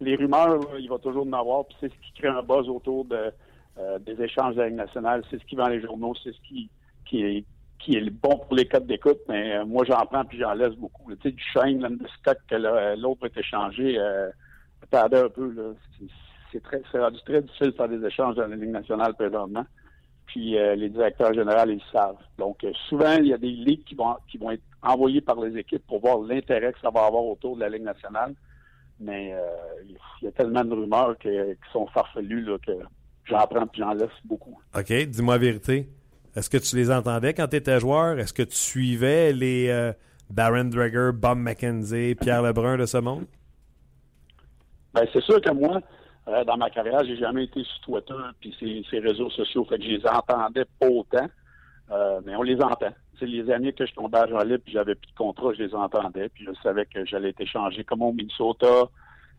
les 0.00 0.16
rumeurs, 0.16 0.60
il 0.78 0.88
va 0.88 0.98
toujours 0.98 1.26
en 1.26 1.32
avoir. 1.34 1.66
Puis 1.66 1.76
c'est 1.80 1.88
ce 1.88 2.06
qui 2.06 2.12
crée 2.14 2.28
un 2.28 2.42
buzz 2.42 2.68
autour 2.70 3.04
de, 3.04 3.32
euh, 3.78 3.98
des 3.98 4.20
échanges 4.22 4.54
de 4.56 4.62
la 4.62 4.70
nationale. 4.70 5.22
C'est 5.30 5.40
ce 5.40 5.44
qui 5.44 5.56
vend 5.56 5.68
les 5.68 5.80
journaux. 5.80 6.14
C'est 6.22 6.32
ce 6.32 6.40
qui, 6.48 6.70
qui 7.06 7.22
est 7.22 7.44
qui 7.78 7.96
est 7.96 8.10
bon 8.10 8.38
pour 8.38 8.54
les 8.54 8.66
codes 8.66 8.86
d'écoute, 8.86 9.18
mais 9.28 9.56
euh, 9.56 9.64
moi 9.64 9.84
j'en 9.84 10.06
prends 10.06 10.24
puis 10.24 10.38
j'en 10.38 10.54
laisse 10.54 10.74
beaucoup. 10.74 11.12
Tu 11.16 11.20
sais, 11.22 11.32
du 11.32 11.42
Shane, 11.52 11.80
Landeskog, 11.80 12.36
que 12.48 12.96
l'autre 12.96 13.26
est 13.26 13.36
échangé, 13.36 13.98
euh, 13.98 14.30
un 14.92 15.28
peu. 15.28 15.74
C'est 16.52 16.62
très, 16.62 16.82
rendu 16.94 17.18
très 17.24 17.40
difficile 17.40 17.68
de 17.68 17.72
faire 17.72 17.88
des 17.88 18.04
échanges 18.06 18.36
dans 18.36 18.46
la 18.46 18.56
Ligue 18.56 18.70
nationale 18.70 19.14
présentement. 19.14 19.64
Puis 20.26 20.56
euh, 20.58 20.74
les 20.74 20.90
directeurs 20.90 21.32
généraux, 21.32 21.66
ils 21.66 21.74
le 21.74 21.80
savent. 21.90 22.16
Donc 22.38 22.62
euh, 22.64 22.72
souvent, 22.88 23.16
il 23.18 23.26
y 23.26 23.32
a 23.32 23.38
des 23.38 23.50
ligues 23.50 23.84
qui 23.84 23.94
vont 23.94 24.16
qui 24.28 24.38
vont 24.38 24.50
être 24.50 24.62
envoyées 24.82 25.20
par 25.20 25.40
les 25.40 25.56
équipes 25.58 25.86
pour 25.86 26.00
voir 26.00 26.18
l'intérêt 26.18 26.72
que 26.72 26.80
ça 26.80 26.90
va 26.90 27.06
avoir 27.06 27.24
autour 27.24 27.56
de 27.56 27.60
la 27.60 27.70
Ligue 27.70 27.84
nationale. 27.84 28.34
Mais 29.00 29.32
euh, 29.32 29.40
il 30.20 30.24
y 30.24 30.28
a 30.28 30.32
tellement 30.32 30.64
de 30.64 30.74
rumeurs 30.74 31.18
que, 31.18 31.52
qui 31.54 31.72
sont 31.72 31.86
farfelues 31.88 32.42
là, 32.42 32.58
que 32.64 32.72
j'en 33.24 33.46
prends 33.46 33.66
puis 33.66 33.80
j'en 33.80 33.94
laisse 33.94 34.10
beaucoup. 34.24 34.58
OK, 34.76 34.92
dis-moi 34.92 35.34
la 35.34 35.40
vérité. 35.40 35.88
Est-ce 36.34 36.48
que 36.48 36.58
tu 36.58 36.76
les 36.76 36.90
entendais 36.90 37.34
quand 37.34 37.48
tu 37.48 37.56
étais 37.56 37.78
joueur? 37.78 38.18
Est-ce 38.18 38.32
que 38.32 38.42
tu 38.42 38.56
suivais 38.56 39.32
les 39.32 39.68
euh, 39.68 39.92
Darren 40.30 40.64
Dreger, 40.64 41.12
Bob 41.12 41.38
McKenzie, 41.38 42.14
Pierre 42.14 42.42
Lebrun 42.42 42.78
de 42.78 42.86
ce 42.86 42.98
monde? 42.98 43.26
Ben, 44.94 45.06
c'est 45.12 45.22
sûr 45.22 45.40
que 45.40 45.50
moi, 45.50 45.80
euh, 46.28 46.44
dans 46.44 46.56
ma 46.56 46.70
carrière, 46.70 47.04
j'ai 47.04 47.16
jamais 47.16 47.44
été 47.44 47.62
sur 47.64 47.80
Twitter 47.80 48.14
puis 48.40 48.54
ces, 48.58 48.82
ces, 48.90 48.98
réseaux 49.00 49.30
sociaux. 49.30 49.64
Fait 49.64 49.78
que 49.78 49.84
je 49.84 49.90
les 49.90 50.06
entendais 50.06 50.64
pas 50.78 50.88
autant, 50.88 51.28
euh, 51.90 52.20
mais 52.24 52.36
on 52.36 52.42
les 52.42 52.60
entend. 52.62 52.92
C'est 53.18 53.26
les 53.26 53.50
années 53.50 53.72
que 53.72 53.86
je 53.86 53.92
tombais 53.92 54.18
à 54.18 54.44
libre 54.44 54.62
puis 54.64 54.72
j'avais 54.72 54.94
plus 54.94 55.10
de 55.10 55.16
contrat, 55.16 55.52
je 55.56 55.62
les 55.62 55.74
entendais. 55.74 56.28
Puis 56.28 56.44
je 56.44 56.52
savais 56.62 56.86
que 56.86 57.04
j'allais 57.04 57.30
être 57.30 57.40
échangé 57.40 57.84
comme 57.84 58.02
au 58.02 58.12
Minnesota, 58.12 58.88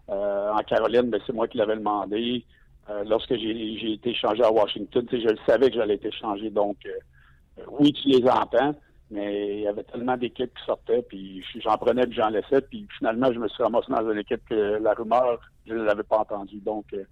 euh, 0.09 0.51
en 0.51 0.59
Caroline, 0.63 1.09
ben, 1.09 1.21
c'est 1.25 1.33
moi 1.33 1.47
qui 1.47 1.57
l'avais 1.57 1.77
demandé. 1.77 2.45
Euh, 2.89 3.03
lorsque 3.07 3.33
j'ai 3.35 3.93
été 3.93 4.09
échangé 4.09 4.43
à 4.43 4.51
Washington, 4.51 5.05
je 5.09 5.17
le 5.17 5.37
savais 5.45 5.69
que 5.69 5.75
j'allais 5.75 5.95
être 5.95 6.05
échangé. 6.05 6.49
Donc, 6.49 6.77
euh, 6.85 7.61
oui, 7.79 7.93
tu 7.93 8.09
les 8.09 8.27
entends, 8.27 8.75
mais 9.09 9.57
il 9.57 9.61
y 9.61 9.67
avait 9.67 9.83
tellement 9.83 10.17
d'équipes 10.17 10.53
qui 10.53 10.65
sortaient, 10.65 11.01
puis 11.01 11.43
j'en 11.63 11.77
prenais 11.77 12.05
puis 12.05 12.15
j'en 12.15 12.29
laissais, 12.29 12.61
puis 12.61 12.85
finalement, 12.97 13.31
je 13.31 13.39
me 13.39 13.47
suis 13.47 13.63
ramassé 13.63 13.87
dans 13.89 14.11
une 14.11 14.19
équipe 14.19 14.41
que 14.49 14.79
la 14.81 14.93
rumeur, 14.93 15.39
je 15.65 15.73
ne 15.73 15.83
l'avais 15.83 16.03
pas 16.03 16.17
entendue. 16.17 16.59
Donc, 16.59 16.85
euh, 16.93 17.03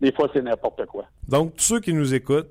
des 0.00 0.12
fois, 0.12 0.28
c'est 0.32 0.42
n'importe 0.42 0.86
quoi. 0.86 1.06
Donc, 1.26 1.56
tous 1.56 1.64
ceux 1.64 1.80
qui 1.80 1.92
nous 1.92 2.14
écoutent, 2.14 2.50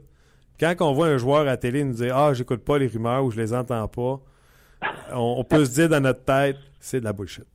quand 0.59 0.76
on 0.82 0.91
voit 0.91 1.07
un 1.07 1.18
joueur 1.18 1.47
à 1.47 1.55
télé 1.55 1.86
nous 1.86 1.93
dire 1.93 2.18
Ah, 2.18 2.34
j'écoute 2.34 2.65
pas 2.65 2.78
les 2.78 2.88
rumeurs 2.88 3.24
ou 3.24 3.32
je 3.32 3.39
les 3.39 3.53
entends 3.53 3.88
pas, 3.88 4.20
on, 5.13 5.36
on 5.38 5.43
peut 5.45 5.63
se 5.63 5.74
dire 5.74 5.88
dans 5.88 6.01
notre 6.01 6.26
tête, 6.26 6.57
c'est 6.82 6.99
de 6.99 7.05
la 7.05 7.13
bullshit. 7.13 7.45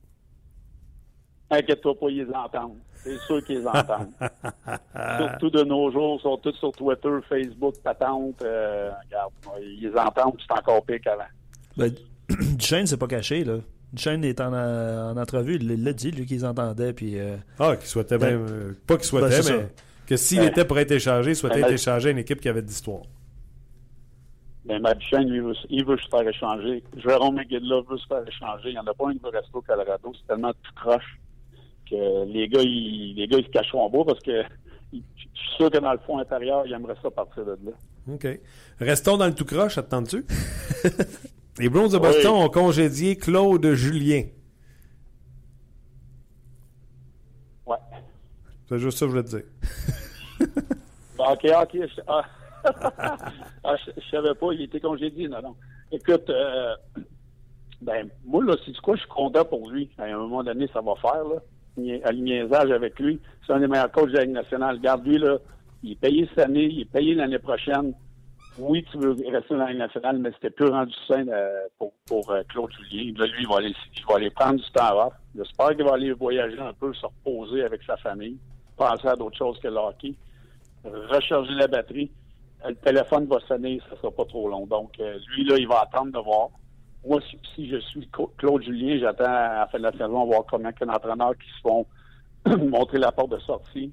Inquiète-toi 1.51 1.99
pas, 1.99 2.09
ils 2.09 2.25
les 2.25 2.33
entendent. 2.33 2.79
C'est 3.03 3.17
sûr 3.19 3.43
qu'ils 3.43 3.67
entendent. 3.67 4.11
Surtout 5.19 5.49
de 5.49 5.63
nos 5.63 5.91
jours, 5.91 6.17
ils 6.19 6.23
sont 6.23 6.37
tous 6.37 6.53
sur 6.53 6.71
Twitter, 6.71 7.09
Facebook, 7.27 7.75
patente. 7.83 8.41
Euh, 8.43 8.91
regarde, 9.05 9.33
ils 9.61 9.91
entendent, 9.97 10.37
c'est 10.39 10.57
encore 10.57 10.85
pire 10.85 10.99
qu'avant. 11.03 11.23
Ben, 11.75 11.93
Duchesne, 12.29 12.87
c'est 12.87 12.97
pas 12.97 13.07
caché, 13.07 13.43
là. 13.43 13.57
Duchesne 13.91 14.23
est 14.23 14.39
en, 14.39 14.53
en 14.53 15.17
entrevue, 15.17 15.57
il 15.57 15.83
l'a 15.83 15.93
dit, 15.93 16.11
lui, 16.11 16.25
qu'ils 16.25 16.45
entendaient. 16.45 16.93
Puis, 16.93 17.19
euh... 17.19 17.35
Ah, 17.59 17.75
qu'il 17.75 17.87
souhaitait 17.87 18.17
ben, 18.17 18.37
même. 18.37 18.47
Euh, 18.49 18.73
pas 18.87 18.95
qu'il 18.95 19.05
souhaitait, 19.05 19.41
ben, 19.41 19.57
mais 19.57 19.63
ça. 19.63 19.69
que 20.07 20.15
s'il 20.15 20.39
ben, 20.39 20.47
était 20.47 20.65
pour 20.65 20.79
être 20.79 20.91
échangé, 20.91 21.31
il 21.31 21.35
souhaitait 21.35 21.59
être 21.59 21.71
échangé 21.71 22.09
à 22.09 22.11
une 22.11 22.17
équipe 22.19 22.39
qui 22.39 22.49
avait 22.49 22.61
de 22.61 22.67
l'histoire. 22.67 23.03
Ben, 24.65 24.81
Matt 24.81 24.97
Duchesne, 24.97 25.29
lui, 25.29 25.37
il 25.37 25.43
veut, 25.43 25.55
il 25.69 25.85
veut 25.85 25.97
se 25.97 26.07
faire 26.07 26.27
échanger. 26.27 26.83
Jérôme 26.95 27.35
McGill 27.35 27.69
veut 27.87 27.97
se 27.97 28.07
faire 28.07 28.25
échanger. 28.25 28.69
Il 28.69 28.73
n'y 28.73 28.79
en 28.79 28.87
a 28.87 28.93
pas 28.93 29.09
un 29.09 29.13
qui 29.13 29.19
veut 29.19 29.29
rester 29.29 29.51
au 29.53 29.61
Colorado. 29.61 30.13
C'est 30.15 30.27
tellement 30.27 30.53
tout 30.53 30.73
croche 30.75 31.19
que 31.89 32.25
les 32.25 32.47
gars, 32.47 32.61
ils, 32.61 33.15
les 33.15 33.27
gars, 33.27 33.37
ils 33.37 33.45
se 33.45 33.49
cacheront 33.49 33.81
en 33.81 33.89
bas 33.89 34.03
parce 34.05 34.19
que 34.19 34.43
je 34.93 34.99
suis 35.33 35.55
sûr 35.57 35.69
que 35.69 35.77
dans 35.77 35.91
le 35.91 35.99
fond 35.99 36.19
intérieur, 36.19 36.65
ils 36.65 36.73
aimeraient 36.73 36.97
ça 37.01 37.09
partir 37.11 37.45
de 37.45 37.51
là. 37.51 37.71
OK. 38.11 38.27
Restons 38.79 39.17
dans 39.17 39.27
le 39.27 39.35
tout 39.35 39.45
croche, 39.45 39.77
attends-tu? 39.77 40.25
les 41.59 41.69
Browns 41.69 41.91
de 41.91 41.97
Boston 41.97 42.33
oui. 42.35 42.43
ont 42.43 42.49
congédié 42.49 43.15
Claude 43.15 43.65
Julien. 43.73 44.23
Ouais. 47.65 47.77
C'est 48.67 48.79
juste 48.79 48.97
ça 48.97 49.05
que 49.05 49.11
je 49.11 49.17
voulais 49.17 49.23
te 49.23 49.37
dire. 49.37 49.45
OK, 51.19 51.45
OK. 51.61 51.73
Je, 51.73 52.01
ah. 52.07 52.25
ah, 53.63 53.75
je, 53.85 53.91
je, 53.97 54.09
savais 54.09 54.33
pas, 54.35 54.51
il 54.53 54.63
était 54.63 54.79
congédié, 54.79 55.27
non, 55.27 55.41
non. 55.41 55.55
Écoute, 55.91 56.29
euh, 56.29 56.75
ben, 57.81 58.09
moi, 58.25 58.43
là, 58.43 58.55
c'est 58.65 58.75
quoi, 58.77 58.95
je 58.95 59.01
suis 59.01 59.09
content 59.09 59.45
pour 59.45 59.69
lui. 59.69 59.89
À 59.97 60.03
un 60.03 60.17
moment 60.17 60.43
donné, 60.43 60.67
ça 60.73 60.81
va 60.81 60.95
faire, 60.95 61.23
là 61.23 61.41
à 62.03 62.11
l'uniaisage 62.11 62.71
avec 62.71 62.99
lui. 62.99 63.19
C'est 63.45 63.53
un 63.53 63.59
des 63.59 63.67
meilleurs 63.67 63.91
coachs 63.91 64.09
de 64.09 64.17
la 64.17 64.23
Ligue 64.23 64.33
nationale. 64.33 64.77
Regarde, 64.77 65.05
lui, 65.05 65.17
là, 65.17 65.37
il 65.83 65.93
est 65.93 65.99
payé 65.99 66.27
cette 66.29 66.45
année, 66.45 66.65
il 66.65 66.81
est 66.81 66.91
payé 66.91 67.15
l'année 67.15 67.39
prochaine. 67.39 67.93
Oui, 68.59 68.85
tu 68.91 68.99
veux 68.99 69.15
rester 69.31 69.55
dans 69.55 69.57
la 69.57 69.69
Ligue 69.69 69.79
nationale, 69.79 70.19
mais 70.19 70.31
c'était 70.33 70.51
plus 70.51 70.67
rendu 70.67 70.93
sain 71.07 71.27
euh, 71.27 71.67
pour, 71.77 72.29
euh, 72.29 72.43
Claude 72.49 72.71
Julien. 72.71 73.13
Là, 73.17 73.25
lui, 73.25 73.41
il 73.41 73.47
va, 73.47 73.57
aller, 73.57 73.73
va 74.07 74.15
aller 74.15 74.29
prendre 74.29 74.59
du 74.59 74.71
temps 74.71 75.07
off. 75.07 75.13
J'espère 75.35 75.75
qu'il 75.75 75.83
va 75.83 75.93
aller 75.95 76.11
voyager 76.11 76.59
un 76.59 76.73
peu, 76.73 76.93
se 76.93 77.05
reposer 77.05 77.63
avec 77.63 77.81
sa 77.83 77.97
famille, 77.97 78.37
penser 78.77 79.07
à 79.07 79.15
d'autres 79.15 79.37
choses 79.37 79.59
que 79.59 79.67
le 79.67 79.77
hockey, 79.77 80.13
recharger 80.83 81.53
la 81.53 81.67
batterie. 81.67 82.11
Le 82.65 82.75
téléphone 82.75 83.25
va 83.25 83.39
sonner, 83.47 83.81
ça 83.89 83.97
sera 83.97 84.11
pas 84.11 84.25
trop 84.25 84.47
long. 84.47 84.67
Donc, 84.67 84.91
euh, 84.99 85.17
lui, 85.35 85.43
là, 85.45 85.57
il 85.57 85.67
va 85.67 85.81
attendre 85.81 86.11
de 86.11 86.19
voir 86.19 86.49
moi, 87.05 87.19
si, 87.29 87.37
si, 87.55 87.69
je 87.69 87.77
suis 87.77 88.07
Claude 88.37 88.63
Julien, 88.63 88.97
j'attends 88.99 89.25
à 89.25 89.59
la 89.59 89.67
fin 89.71 89.77
de 89.77 89.83
la 89.83 89.91
saison 89.91 90.25
voir 90.25 90.43
combien 90.49 90.71
d'entraîneurs 90.71 91.37
qui 91.37 91.49
se 91.49 91.61
font 91.61 91.85
montrer 92.69 92.99
la 92.99 93.11
porte 93.11 93.31
de 93.31 93.39
sortie. 93.39 93.91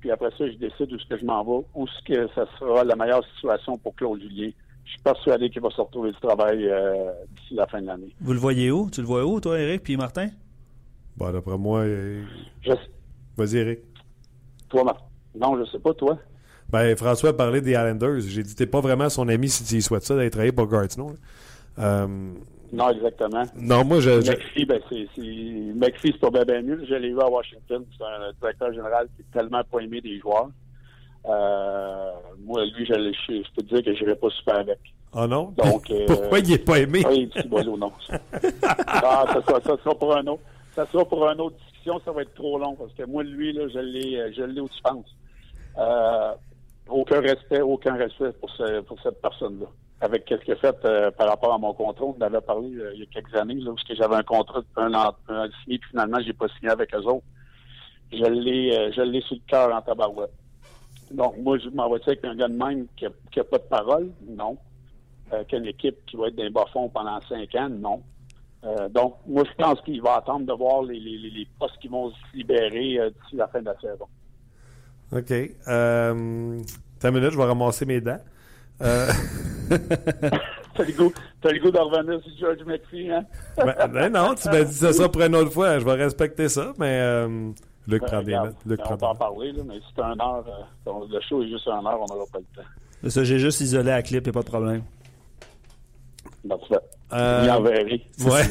Puis 0.00 0.10
après 0.10 0.30
ça, 0.36 0.46
je 0.50 0.56
décide 0.56 0.92
où 0.92 0.98
ce 0.98 1.06
que 1.06 1.18
je 1.18 1.24
m'en 1.24 1.44
vais, 1.44 1.64
où 1.74 1.86
ce 1.86 2.02
que 2.04 2.28
ça 2.34 2.46
sera 2.58 2.84
la 2.84 2.96
meilleure 2.96 3.24
situation 3.34 3.76
pour 3.78 3.94
Claude 3.94 4.20
Julien. 4.20 4.50
Je 4.84 4.90
suis 4.90 5.02
persuadé 5.02 5.50
qu'il 5.50 5.62
va 5.62 5.70
se 5.70 5.80
retrouver 5.80 6.10
du 6.10 6.18
travail 6.18 6.66
euh, 6.66 7.12
d'ici 7.36 7.54
la 7.54 7.66
fin 7.66 7.80
de 7.80 7.86
l'année. 7.86 8.14
Vous 8.20 8.32
le 8.32 8.38
voyez 8.38 8.70
où? 8.70 8.90
Tu 8.90 9.00
le 9.00 9.06
vois 9.06 9.24
où, 9.24 9.40
toi, 9.40 9.58
Eric, 9.58 9.82
puis 9.82 9.96
Martin? 9.96 10.28
Bon, 11.16 11.30
d'après 11.30 11.58
moi... 11.58 11.80
Euh... 11.80 12.24
Je... 12.62 12.72
Vas-y, 13.36 13.58
Eric. 13.58 13.80
Toi, 14.68 14.84
Martin. 14.84 15.04
Non, 15.38 15.56
je 15.58 15.70
sais 15.70 15.78
pas, 15.78 15.94
toi. 15.94 16.18
Ben, 16.70 16.96
François 16.96 17.30
a 17.30 17.32
parlé 17.32 17.60
des 17.60 17.72
Islanders. 17.72 18.20
J'ai 18.20 18.42
dit, 18.42 18.54
t'es 18.54 18.66
pas 18.66 18.80
vraiment 18.80 19.08
son 19.08 19.28
ami 19.28 19.48
si 19.48 19.64
tu 19.64 19.80
souhaites 19.80 20.04
ça, 20.04 20.16
d'aller 20.16 20.30
travailler 20.30 20.52
pour 20.52 20.66
Gatineau. 20.66 21.14
Euh, 21.78 22.06
non, 22.72 22.90
exactement. 22.90 23.42
Non, 23.56 23.84
moi, 23.84 24.00
je. 24.00 24.10
McPhee, 24.10 24.64
ben, 24.64 24.80
c'est, 24.88 25.06
McPhee, 25.18 26.12
c'est 26.12 26.30
pas 26.30 26.44
bien, 26.44 26.62
mieux. 26.62 26.84
Je 26.88 26.94
l'ai 26.94 27.10
vu 27.10 27.20
à 27.20 27.28
Washington. 27.28 27.84
C'est 27.96 28.04
un 28.04 28.32
directeur 28.40 28.72
général 28.72 29.08
qui 29.16 29.22
est 29.22 29.38
tellement 29.38 29.62
pas 29.64 29.80
aimé 29.80 30.00
des 30.00 30.18
joueurs. 30.18 30.50
Euh, 31.26 32.12
moi, 32.44 32.64
lui, 32.64 32.86
je, 32.86 32.94
je, 32.94 33.42
je 33.42 33.54
peux 33.54 33.62
te 33.62 33.74
dire 33.74 33.84
que 33.84 33.94
je 33.94 34.04
n'irai 34.04 34.16
pas 34.16 34.30
super 34.30 34.56
avec. 34.56 34.78
Ah 35.12 35.22
oh 35.24 35.26
non? 35.26 35.52
Donc, 35.56 35.90
euh, 35.90 36.06
Pourquoi 36.06 36.38
il 36.38 36.48
n'est 36.48 36.58
pas 36.58 36.78
aimé? 36.78 37.02
Oui, 37.08 37.26
petit 37.26 37.48
boileau, 37.48 37.76
non. 37.76 37.92
ah, 38.86 39.24
ça, 39.26 39.42
sera, 39.42 39.60
ça 39.60 39.76
sera 39.82 39.94
pour 39.94 40.16
un 40.16 40.26
autre. 40.28 40.42
Ça 40.74 40.86
sera 40.86 41.04
pour 41.04 41.28
une 41.28 41.40
autre 41.40 41.56
discussion, 41.56 42.00
ça 42.04 42.12
va 42.12 42.22
être 42.22 42.34
trop 42.34 42.56
long 42.58 42.76
parce 42.76 42.92
que 42.92 43.02
moi, 43.04 43.24
lui, 43.24 43.52
là, 43.52 43.66
je 43.68 43.80
l'ai, 43.80 44.32
je 44.32 44.42
l'ai 44.42 44.60
où 44.60 44.68
tu 44.68 44.80
penses. 44.82 45.16
Euh, 45.76 46.32
aucun 46.88 47.20
respect, 47.20 47.60
aucun 47.60 47.94
respect 47.96 48.32
pour, 48.40 48.50
ce, 48.50 48.80
pour 48.82 49.00
cette 49.02 49.20
personne-là 49.20 49.66
avec 50.00 50.24
ce 50.28 50.36
qu'il 50.36 50.54
a 50.54 50.56
fait 50.56 50.76
euh, 50.84 51.10
par 51.10 51.28
rapport 51.28 51.52
à 51.52 51.58
mon 51.58 51.74
contrat. 51.74 52.04
On 52.04 52.16
en 52.16 52.20
avait 52.20 52.40
parlé 52.40 52.74
euh, 52.74 52.92
il 52.94 53.00
y 53.00 53.02
a 53.02 53.06
quelques 53.06 53.34
années, 53.34 53.54
là, 53.54 53.70
où 53.70 53.76
j'avais 53.88 54.16
un 54.16 54.22
contrat 54.22 54.62
un 54.76 54.94
an, 54.94 55.14
un 55.28 55.48
signé, 55.62 55.78
puis 55.78 55.90
finalement, 55.90 56.18
j'ai 56.24 56.32
pas 56.32 56.48
signé 56.48 56.70
avec 56.70 56.94
eux 56.94 57.04
autres. 57.04 57.24
Je 58.12 58.24
l'ai, 58.24 58.76
euh, 58.76 58.90
je 58.92 59.02
l'ai 59.02 59.20
sur 59.20 59.36
le 59.36 59.42
cœur 59.46 59.74
en 59.74 59.82
tabarouette. 59.82 60.32
Donc, 61.10 61.36
moi, 61.38 61.58
je 61.58 61.68
m'en 61.68 61.90
vais 61.90 62.00
avec 62.06 62.24
un 62.24 62.34
gars 62.34 62.48
de 62.48 62.54
même 62.54 62.86
qui 62.96 63.06
a, 63.06 63.10
qui 63.30 63.40
a 63.40 63.44
pas 63.44 63.58
de 63.58 63.64
parole? 63.64 64.10
Non. 64.26 64.56
Euh, 65.32 65.44
qu'une 65.44 65.66
équipe 65.66 65.96
qui 66.06 66.16
va 66.16 66.28
être 66.28 66.36
d'un 66.36 66.50
bas 66.50 66.64
fond 66.72 66.88
pendant 66.88 67.20
cinq 67.28 67.54
ans? 67.54 67.68
Non. 67.68 68.02
Euh, 68.64 68.88
donc, 68.88 69.16
moi, 69.26 69.44
je 69.44 69.62
pense 69.62 69.80
qu'il 69.82 70.00
va 70.02 70.16
attendre 70.16 70.46
de 70.46 70.52
voir 70.52 70.82
les, 70.82 71.46
postes 71.58 71.78
qui 71.80 71.88
vont 71.88 72.10
se 72.10 72.36
libérer 72.36 72.98
d'ici 73.10 73.36
la 73.36 73.48
fin 73.48 73.60
de 73.60 73.66
la 73.66 73.78
saison. 73.80 74.06
OK. 75.12 75.30
Euh, 75.68 76.12
une 76.12 77.10
minute, 77.10 77.30
je 77.30 77.36
vais 77.36 77.44
ramasser 77.44 77.84
mes 77.86 78.00
dents. 78.00 78.20
T'as 80.74 80.84
le 80.84 80.92
goût, 80.92 81.12
t'as 81.42 81.50
le 81.50 81.58
goût 81.58 81.70
sur 81.72 82.32
George 82.38 82.64
McPhee, 82.66 83.10
hein? 83.10 83.24
ben, 83.56 83.74
ben 83.92 84.12
non, 84.12 84.34
tu 84.34 84.48
m'as 84.48 84.62
dit 84.64 84.74
ça 84.74 84.92
sera 84.92 85.10
pour 85.10 85.20
une 85.22 85.34
autre 85.34 85.52
fois. 85.52 85.78
Je 85.78 85.84
vais 85.84 85.94
respecter 85.94 86.48
ça, 86.48 86.72
mais 86.78 86.98
euh, 87.00 87.50
Luc 87.88 88.02
prend 88.04 88.22
des 88.22 88.34
notes. 88.34 88.56
Luc 88.64 88.80
on 88.88 88.94
va 88.94 89.08
en 89.08 89.14
parler, 89.14 89.52
là, 89.52 89.62
mais 89.66 89.74
si 89.76 89.86
c'est 89.94 90.02
un 90.02 90.18
heure, 90.20 90.44
euh, 90.86 90.90
le 91.10 91.20
show 91.28 91.42
est 91.42 91.48
juste 91.48 91.66
un 91.68 91.84
heure, 91.84 92.00
on 92.00 92.06
n'aura 92.06 92.24
pas 92.32 92.38
le 92.38 92.44
temps. 92.62 93.10
Ça, 93.10 93.24
j'ai 93.24 93.38
juste 93.38 93.60
isolé 93.60 93.90
la 93.90 94.02
clip, 94.02 94.26
et 94.26 94.32
pas 94.32 94.40
de 94.40 94.46
problème. 94.46 94.82
Tu 96.42 96.48
vas 96.48 96.56
Euh, 97.12 97.44
y. 97.88 98.02
Ouais, 98.24 98.42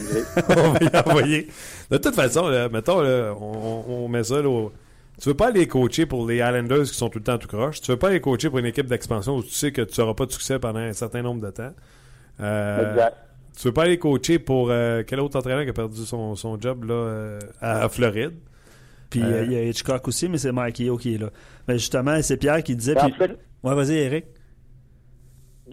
on 0.49 0.71
va 0.71 0.79
y 0.81 0.97
envoyer. 1.09 1.47
De 1.89 1.97
toute 1.97 2.15
façon, 2.15 2.47
là, 2.49 2.67
mettons, 2.69 2.99
là, 3.01 3.33
on, 3.39 3.83
on 3.87 4.07
met 4.09 4.23
ça. 4.23 4.41
Là, 4.41 4.49
au- 4.49 4.71
Tu 5.21 5.27
veux 5.29 5.35
pas 5.35 5.47
aller 5.47 5.67
coacher 5.67 6.05
pour 6.05 6.27
les 6.27 6.37
Islanders 6.37 6.83
qui 6.83 6.93
sont 6.95 7.09
tout 7.09 7.19
le 7.19 7.23
temps 7.25 7.37
tout 7.37 7.47
croche. 7.47 7.81
Tu 7.81 7.91
veux 7.91 7.97
pas 7.99 8.07
aller 8.07 8.21
coacher 8.21 8.49
pour 8.49 8.59
une 8.59 8.65
équipe 8.65 8.85
d'expansion 8.87 9.35
où 9.35 9.43
tu 9.43 9.49
sais 9.49 9.71
que 9.71 9.81
tu 9.81 9.99
n'auras 9.99 10.13
pas 10.13 10.25
de 10.25 10.31
succès 10.31 10.59
pendant 10.59 10.79
un 10.79 10.93
certain 10.93 11.21
nombre 11.21 11.41
de 11.45 11.51
temps. 11.51 11.73
Euh, 12.39 12.91
Exact. 12.91 13.17
Tu 13.57 13.67
veux 13.67 13.73
pas 13.73 13.83
aller 13.83 13.99
coacher 13.99 14.39
pour 14.39 14.69
euh, 14.71 15.03
quel 15.05 15.19
autre 15.19 15.37
entraîneur 15.37 15.63
qui 15.63 15.69
a 15.69 15.73
perdu 15.73 16.05
son, 16.05 16.35
son 16.35 16.59
job 16.59 16.85
là, 16.85 16.93
euh, 16.93 17.39
à, 17.59 17.89
Floride? 17.89 18.35
Puis 19.09 19.19
il 19.19 19.51
y 19.51 19.55
a 19.57 19.63
Hitchcock 19.63 20.07
aussi, 20.07 20.29
mais 20.29 20.37
c'est 20.37 20.51
Mike 20.51 20.79
Yeo 20.79 20.95
qui 20.95 21.15
est 21.15 21.17
là. 21.17 21.31
Mais 21.67 21.73
justement, 21.79 22.21
c'est 22.21 22.37
Pierre 22.37 22.63
qui 22.63 22.75
disait. 22.75 22.97
En 22.97 23.09
puis- 23.09 23.31
Ouais, 23.63 23.75
vas-y, 23.75 23.95
Eric. 23.97 24.25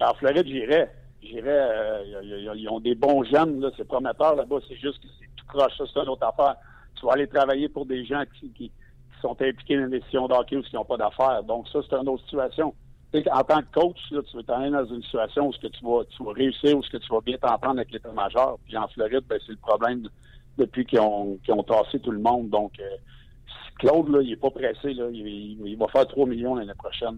En 0.01 0.13
Floride, 0.15 0.45
j'irais. 0.45 0.91
J'irais. 1.21 1.47
euh, 1.47 2.53
ils 2.55 2.67
ont 2.69 2.79
des 2.79 2.95
bons 2.95 3.23
jeunes, 3.23 3.61
là, 3.61 3.69
c'est 3.77 3.87
prometteur 3.87 4.35
là-bas. 4.35 4.57
C'est 4.67 4.75
juste 4.75 4.99
que 5.01 5.07
c'est 5.19 5.27
tout 5.37 5.45
croche, 5.47 5.71
ça, 5.77 5.85
c'est 5.93 5.99
une 6.01 6.09
autre 6.09 6.25
affaire. 6.25 6.55
Tu 6.99 7.05
vas 7.05 7.13
aller 7.13 7.27
travailler 7.27 7.69
pour 7.69 7.85
des 7.85 8.05
gens 8.05 8.23
qui, 8.39 8.49
qui, 8.51 8.71
sont 9.21 9.35
impliqués 9.41 9.77
dans 9.77 9.85
les 9.85 9.99
décisions 9.99 10.27
d'hockey 10.27 10.57
ou 10.57 10.61
qui 10.61 10.75
n'ont 10.75 10.85
pas 10.85 10.97
d'affaires. 10.97 11.43
Donc, 11.43 11.67
ça, 11.69 11.79
c'est 11.89 11.95
une 11.95 12.09
autre 12.09 12.23
situation. 12.23 12.73
En 13.31 13.41
tant 13.43 13.61
que 13.61 13.79
coach, 13.79 13.97
tu 14.09 14.15
vas 14.15 14.43
t'en 14.43 14.69
dans 14.69 14.85
une 14.85 15.01
situation 15.01 15.47
où 15.47 15.53
ce 15.53 15.59
que 15.59 15.67
tu 15.67 15.83
vas, 15.83 16.03
tu 16.15 16.23
vas 16.23 16.33
réussir, 16.33 16.77
où 16.77 16.83
ce 16.83 16.89
que 16.89 16.97
tu 16.97 17.07
vas 17.09 17.21
bien 17.21 17.37
t'entendre 17.37 17.77
avec 17.79 17.91
l'état-major. 17.91 18.59
Puis 18.65 18.75
en 18.77 18.87
Floride, 18.89 19.23
ben, 19.29 19.39
c'est 19.45 19.53
le 19.53 19.57
problème 19.57 20.01
de- 20.01 20.11
depuis 20.57 20.85
qu'ils 20.85 20.99
ont, 20.99 21.37
qu'ils 21.43 21.53
ont 21.53 21.63
tassé 21.63 21.99
tout 21.99 22.11
le 22.11 22.19
monde. 22.19 22.49
Donc, 22.49 22.73
euh, 22.79 22.83
Claude, 23.79 24.09
là, 24.09 24.21
il 24.21 24.33
est 24.33 24.35
pas 24.35 24.49
pressé. 24.49 24.93
Là. 24.93 25.05
Il, 25.11 25.77
va 25.79 25.87
faire 25.87 26.05
3 26.07 26.25
millions 26.27 26.55
l'année 26.55 26.73
prochaine. 26.77 27.17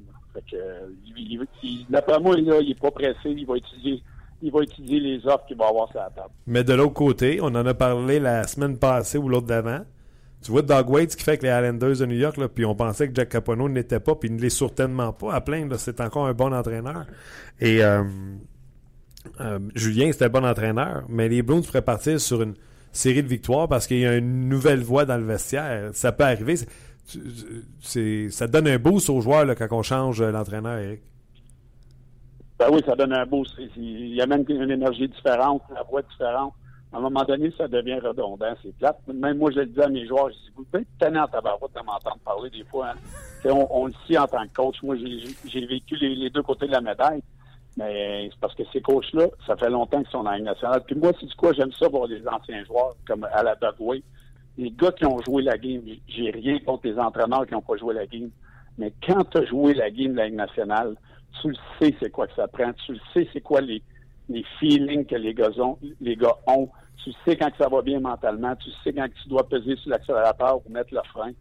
euh, 0.53 0.87
il- 1.17 1.85
d'après 1.89 2.19
moi, 2.19 2.35
là, 2.37 2.59
il 2.61 2.71
est 2.71 2.79
pas 2.79 2.91
pressé. 2.91 3.17
Il 3.31 3.45
va 3.45 3.57
étudier, 3.57 4.01
il 4.41 4.51
va 4.51 4.61
étudier 4.63 4.99
les 4.99 5.25
offres 5.25 5.45
qu'il 5.47 5.57
va 5.57 5.67
avoir 5.67 5.89
sur 5.89 5.99
la 5.99 6.09
table. 6.11 6.29
Mais 6.47 6.63
de 6.63 6.73
l'autre 6.73 6.93
côté, 6.93 7.39
on 7.41 7.47
en 7.47 7.65
a 7.65 7.73
parlé 7.73 8.19
la 8.19 8.43
semaine 8.43 8.77
passée 8.77 9.17
ou 9.17 9.27
l'autre 9.27 9.47
d'avant. 9.47 9.79
Tu 10.41 10.51
vois 10.51 10.61
Doug 10.61 10.89
Waits 10.89 11.15
qui 11.17 11.23
fait 11.23 11.31
avec 11.31 11.43
les 11.43 11.49
Islanders 11.49 11.97
de 11.97 12.05
New 12.05 12.15
York, 12.15 12.37
là, 12.37 12.47
puis 12.47 12.63
on 12.65 12.73
pensait 12.75 13.09
que 13.09 13.15
Jack 13.15 13.29
Capono 13.29 13.67
n'était 13.67 13.99
pas, 13.99 14.15
puis 14.15 14.29
il 14.29 14.35
ne 14.37 14.41
l'est 14.41 14.49
certainement 14.49 15.11
pas 15.11 15.33
à 15.33 15.41
plein. 15.41 15.67
C'est 15.77 15.99
encore 15.99 16.27
un 16.27 16.33
bon 16.33 16.53
entraîneur. 16.53 17.05
Et 17.59 17.83
euh, 17.83 18.03
euh, 19.41 19.59
Julien, 19.75 20.11
c'était 20.13 20.25
un 20.25 20.29
bon 20.29 20.45
entraîneur, 20.45 21.03
mais 21.09 21.27
les 21.27 21.41
Blues 21.41 21.65
pourraient 21.65 21.81
partir 21.81 22.21
sur 22.21 22.41
une 22.41 22.53
série 22.93 23.21
de 23.21 23.27
victoires 23.27 23.67
parce 23.67 23.85
qu'il 23.85 23.99
y 23.99 24.05
a 24.05 24.15
une 24.15 24.47
nouvelle 24.47 24.81
voix 24.81 25.03
dans 25.05 25.17
le 25.17 25.25
vestiaire. 25.25 25.89
Ça 25.93 26.11
peut 26.13 26.23
arriver. 26.23 26.55
Ça 27.81 28.47
donne 28.47 28.67
un 28.67 28.77
boost 28.79 29.09
aux 29.09 29.19
joueurs 29.19 29.43
là, 29.45 29.55
quand 29.55 29.67
on 29.71 29.83
change 29.83 30.21
l'entraîneur, 30.21 30.77
Eric. 30.77 31.01
Ben 32.57 32.67
oui, 32.71 32.81
ça 32.85 32.95
donne 32.95 33.13
un 33.13 33.25
beau. 33.25 33.43
c'est- 33.45 33.69
c'est- 33.73 33.79
Il 33.81 34.19
amène 34.21 34.43
une 34.49 34.71
énergie 34.71 35.07
différente, 35.07 35.61
la 35.73 35.83
voix 35.83 36.01
différente. 36.01 36.53
À 36.91 36.97
un 36.97 37.01
moment 37.01 37.23
donné, 37.23 37.51
ça 37.55 37.67
devient 37.67 37.99
redondant, 37.99 38.53
c'est 38.63 38.75
plate. 38.77 38.99
Même 39.07 39.37
moi, 39.37 39.51
je 39.51 39.59
le 39.59 39.67
dis 39.67 39.81
à 39.81 39.89
mes 39.89 40.07
joueurs, 40.07 40.29
je 40.29 40.33
dis, 40.33 40.51
vous 40.55 40.65
êtes 40.79 40.87
tannés 40.97 41.19
en 41.19 41.27
tabarouette 41.27 41.71
de 41.75 41.81
m'entendre 41.81 42.17
parler 42.25 42.49
des 42.49 42.63
fois. 42.63 42.89
hein. 42.89 43.49
On, 43.51 43.67
on 43.69 43.85
le 43.85 43.93
sait 44.07 44.17
en 44.17 44.25
tant 44.25 44.43
que 44.47 44.53
coach. 44.53 44.81
Moi, 44.81 44.95
j'ai 44.97 45.65
vécu 45.67 45.95
les, 45.97 46.29
deux 46.31 46.41
côtés 46.41 46.65
de 46.65 46.71
la 46.71 46.81
médaille. 46.81 47.21
Mais 47.77 48.27
c'est 48.31 48.39
parce 48.39 48.55
que 48.55 48.63
ces 48.73 48.81
coachs-là, 48.81 49.27
ça 49.45 49.55
fait 49.55 49.69
longtemps 49.69 50.01
qu'ils 50.01 50.11
sont 50.11 50.23
dans 50.23 50.31
la 50.31 50.39
nationale. 50.39 50.83
Puis 50.85 50.95
moi, 50.95 51.11
c'est 51.19 51.27
du 51.27 51.35
quoi, 51.35 51.53
j'aime 51.53 51.71
ça 51.73 51.87
voir 51.87 52.07
les 52.07 52.27
anciens 52.27 52.63
joueurs, 52.65 52.95
comme 53.07 53.23
à 53.31 53.43
la 53.43 53.55
Dogway. 53.55 54.01
Les 54.57 54.71
gars 54.71 54.91
qui 54.91 55.05
ont 55.05 55.21
joué 55.21 55.43
la 55.43 55.57
game, 55.57 55.83
j'ai 56.07 56.31
rien 56.31 56.59
contre 56.59 56.87
les 56.87 56.97
entraîneurs 56.97 57.45
qui 57.45 57.53
n'ont 57.53 57.61
pas 57.61 57.77
joué 57.77 57.93
la 57.93 58.07
game. 58.07 58.31
Mais 58.79 58.91
quand 59.05 59.23
tu 59.29 59.37
as 59.37 59.45
joué 59.45 59.75
la 59.75 59.91
game 59.91 60.13
de 60.13 60.17
la 60.17 60.25
Ligue 60.25 60.35
nationale, 60.35 60.95
tu 61.39 61.49
le 61.49 61.55
sais 61.79 61.95
c'est 62.01 62.09
quoi 62.09 62.27
que 62.27 62.33
ça 62.33 62.47
prend. 62.47 62.73
Tu 62.85 62.93
le 62.93 62.99
sais 63.13 63.29
c'est 63.31 63.41
quoi 63.41 63.61
les, 63.61 63.81
les 64.29 64.45
feelings 64.59 65.05
que 65.05 65.15
les 65.15 65.33
gars, 65.33 65.49
ont, 65.57 65.77
les 66.01 66.15
gars 66.15 66.35
ont. 66.47 66.69
Tu 67.03 67.11
sais 67.25 67.35
quand 67.37 67.49
ça 67.57 67.67
va 67.69 67.81
bien 67.81 67.99
mentalement. 67.99 68.55
Tu 68.57 68.69
sais 68.83 68.93
quand 68.93 69.07
tu 69.23 69.29
dois 69.29 69.47
peser 69.47 69.75
sur 69.77 69.89
l'accélérateur 69.91 70.57
ou 70.65 70.71
mettre 70.71 70.93
le 70.93 71.01
frein. 71.11 71.31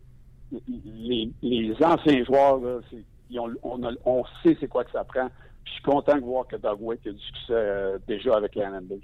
Les, 0.96 1.30
les 1.42 1.74
anciens 1.84 2.24
joueurs, 2.24 2.58
là, 2.58 2.78
c'est- 2.90 3.04
ils 3.30 3.38
ont- 3.38 3.52
on, 3.62 3.82
a- 3.84 3.92
on 4.06 4.24
sait 4.42 4.56
c'est 4.60 4.68
quoi 4.68 4.84
que 4.84 4.90
ça 4.92 5.04
prend. 5.04 5.28
Je 5.64 5.72
suis 5.72 5.82
content 5.82 6.16
de 6.16 6.22
voir 6.22 6.46
que 6.46 6.56
Doug 6.56 6.78
Waite 6.80 7.06
a 7.06 7.10
du 7.10 7.18
succès 7.18 7.52
euh, 7.52 7.98
déjà 8.08 8.36
avec 8.36 8.54
les 8.54 8.62
Islanders. 8.62 8.98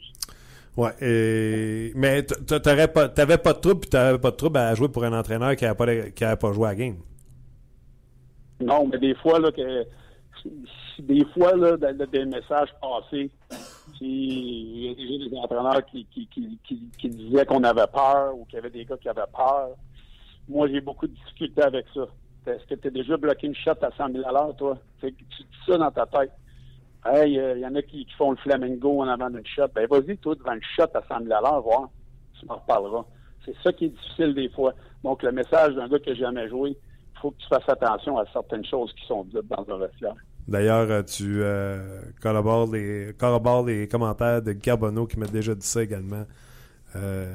Ouais, 0.77 0.91
et... 1.03 1.93
mais 1.95 2.23
t- 2.23 2.35
t- 2.47 2.61
t'aurais 2.61 2.89
pas, 2.89 3.09
t'avais 3.09 3.37
pas 3.39 3.53
de 3.53 3.59
trouble, 3.61 3.81
puis 3.81 3.91
t'avais 3.91 4.19
pas 4.19 4.31
de 4.31 4.37
trouble 4.37 4.57
à 4.59 4.75
jouer 4.75 4.89
pour 4.89 5.05
un 5.05 5.13
entraîneur 5.13 5.55
qui 5.57 5.65
n'avait 5.65 5.77
pas, 5.77 5.87
de- 5.87 6.09
qui 6.09 6.25
avait 6.25 6.37
pas 6.37 6.53
joué 6.53 6.67
à 6.67 6.71
la 6.71 6.75
game. 6.77 6.97
Non, 8.61 8.87
mais 8.87 8.99
des 8.99 9.15
fois, 9.17 9.39
là, 9.39 9.53
que, 9.53 9.85
des 11.01 11.25
fois, 11.35 11.55
là, 11.57 11.77
des 11.77 12.25
messages 12.25 12.71
passés, 12.81 13.31
si- 13.99 14.95
j'ai 14.99 15.29
des 15.29 15.37
entraîneurs 15.37 15.85
qui, 15.87 16.07
qui, 16.07 16.27
qui, 16.29 16.59
qui, 16.99 17.09
disaient 17.09 17.47
qu'on 17.47 17.63
avait 17.65 17.87
peur 17.87 18.37
ou 18.37 18.45
qu'il 18.45 18.57
y 18.57 18.59
avait 18.59 18.71
des 18.71 18.85
gars 18.85 18.97
qui 18.97 19.09
avaient 19.09 19.23
peur. 19.33 19.71
Moi, 20.49 20.69
j'ai 20.69 20.81
beaucoup 20.81 21.07
de 21.07 21.13
difficultés 21.13 21.63
avec 21.63 21.87
ça. 21.95 22.07
Est-ce 22.47 22.67
que 22.67 22.75
tu 22.75 22.89
as 22.89 22.91
déjà 22.91 23.17
bloqué 23.17 23.47
une 23.47 23.55
shot 23.55 23.73
à 23.83 23.91
100 23.97 24.13
000 24.13 24.29
à 24.29 24.33
l'heure, 24.33 24.55
toi? 24.57 24.79
Tu 25.01 25.11
dis 25.11 25.47
ça 25.67 25.79
dans 25.79 25.91
ta 25.91 26.07
tête. 26.07 26.33
Hey, 27.07 27.35
il 27.35 27.59
y 27.61 27.67
en 27.67 27.75
a 27.75 27.83
qui, 27.83 28.07
font 28.17 28.31
le 28.31 28.37
flamingo 28.39 29.01
en 29.03 29.09
avant 29.09 29.31
d'une 29.31 29.47
shot. 29.47 29.69
Ben, 29.75 29.87
vas-y, 29.87 30.17
toi, 30.19 30.35
devant 30.35 30.53
une 30.53 30.63
shot 30.63 30.85
à 30.95 31.03
100 31.09 31.25
000 31.25 31.33
à 31.35 31.41
l'heure, 31.41 31.63
voir. 31.63 31.89
Tu 32.39 32.47
m'en 32.47 32.57
reparleras. 32.57 33.05
C'est 33.45 33.55
ça 33.63 33.73
qui 33.73 33.87
est 33.87 33.89
difficile 33.89 34.35
des 34.35 34.49
fois. 34.51 34.75
Donc, 35.03 35.23
le 35.23 35.33
message 35.33 35.75
d'un 35.75 35.89
gars 35.89 35.99
qui 35.99 36.11
n'a 36.11 36.17
jamais 36.17 36.49
joué, 36.49 36.71
il 36.71 37.19
faut 37.21 37.31
que 37.31 37.37
tu 37.39 37.47
fasses 37.49 37.69
attention 37.69 38.19
à 38.19 38.25
certaines 38.33 38.65
choses 38.65 38.93
qui 38.95 39.07
sont 39.07 39.25
dites 39.25 39.47
dans 39.49 39.75
un 39.75 39.79
vestiaire. 39.79 40.15
D'ailleurs, 40.47 40.91
euh, 40.91 41.03
tu 41.03 41.41
euh, 41.43 42.03
collabores, 42.21 42.71
les, 42.73 43.13
les 43.67 43.89
commentaires 43.89 44.43
de 44.43 44.53
Carbonneau 44.53 45.07
qui 45.07 45.19
m'a 45.19 45.27
déjà 45.27 45.55
dit 45.55 45.67
ça 45.67 45.83
également. 45.83 46.25
Euh, 46.97 47.27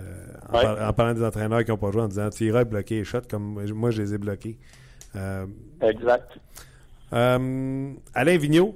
en, 0.50 0.56
Ouais. 0.58 0.64
par- 0.64 0.90
en 0.90 0.94
parlant 0.94 1.14
des 1.16 1.24
entraîneurs 1.24 1.64
qui 1.66 1.72
n'ont 1.72 1.78
pas 1.78 1.92
joué, 1.92 2.02
en 2.02 2.08
disant 2.08 2.30
tu 2.30 2.46
iras 2.46 2.64
bloquer 2.64 2.96
les 2.96 3.04
shots 3.04 3.22
comme 3.30 3.66
moi 3.74 3.92
je 3.92 4.02
les 4.02 4.14
ai 4.14 4.18
bloqués. 4.18 4.58
Euh, 5.16 5.46
Exact. 5.82 6.38
Alain 7.12 8.38
Vigneault, 8.38 8.76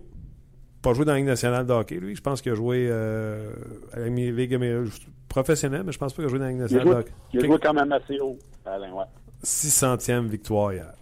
pas 0.81 0.93
joué 0.93 1.05
dans 1.05 1.11
la 1.13 1.19
Ligue 1.19 1.27
nationale 1.27 1.65
de 1.65 1.71
hockey, 1.73 1.95
lui. 1.99 2.15
Je 2.15 2.21
pense 2.21 2.41
qu'il 2.41 2.51
a 2.51 2.55
joué 2.55 2.91
à 2.91 3.99
la 3.99 4.07
Ligue 4.09 4.89
professionnelle, 5.29 5.83
mais 5.85 5.91
je 5.91 5.97
pense 5.99 6.13
pas 6.13 6.17
qu'il 6.17 6.25
a 6.25 6.29
joué 6.29 6.39
dans 6.39 6.45
la 6.45 6.51
Ligue 6.51 6.59
Il 6.59 6.63
nationale 6.63 6.85
de 6.87 6.91
joué, 6.91 6.99
hockey. 6.99 7.11
il 7.33 7.39
a 7.39 7.45
joué 7.45 7.57
quand 7.61 7.73
même 7.73 7.91
assez 7.91 8.19
haut, 8.19 8.37
Alain, 8.65 8.91
ouais. 8.93 9.05
600e 9.43 10.27
victoire 10.27 10.73
hier. 10.73 10.93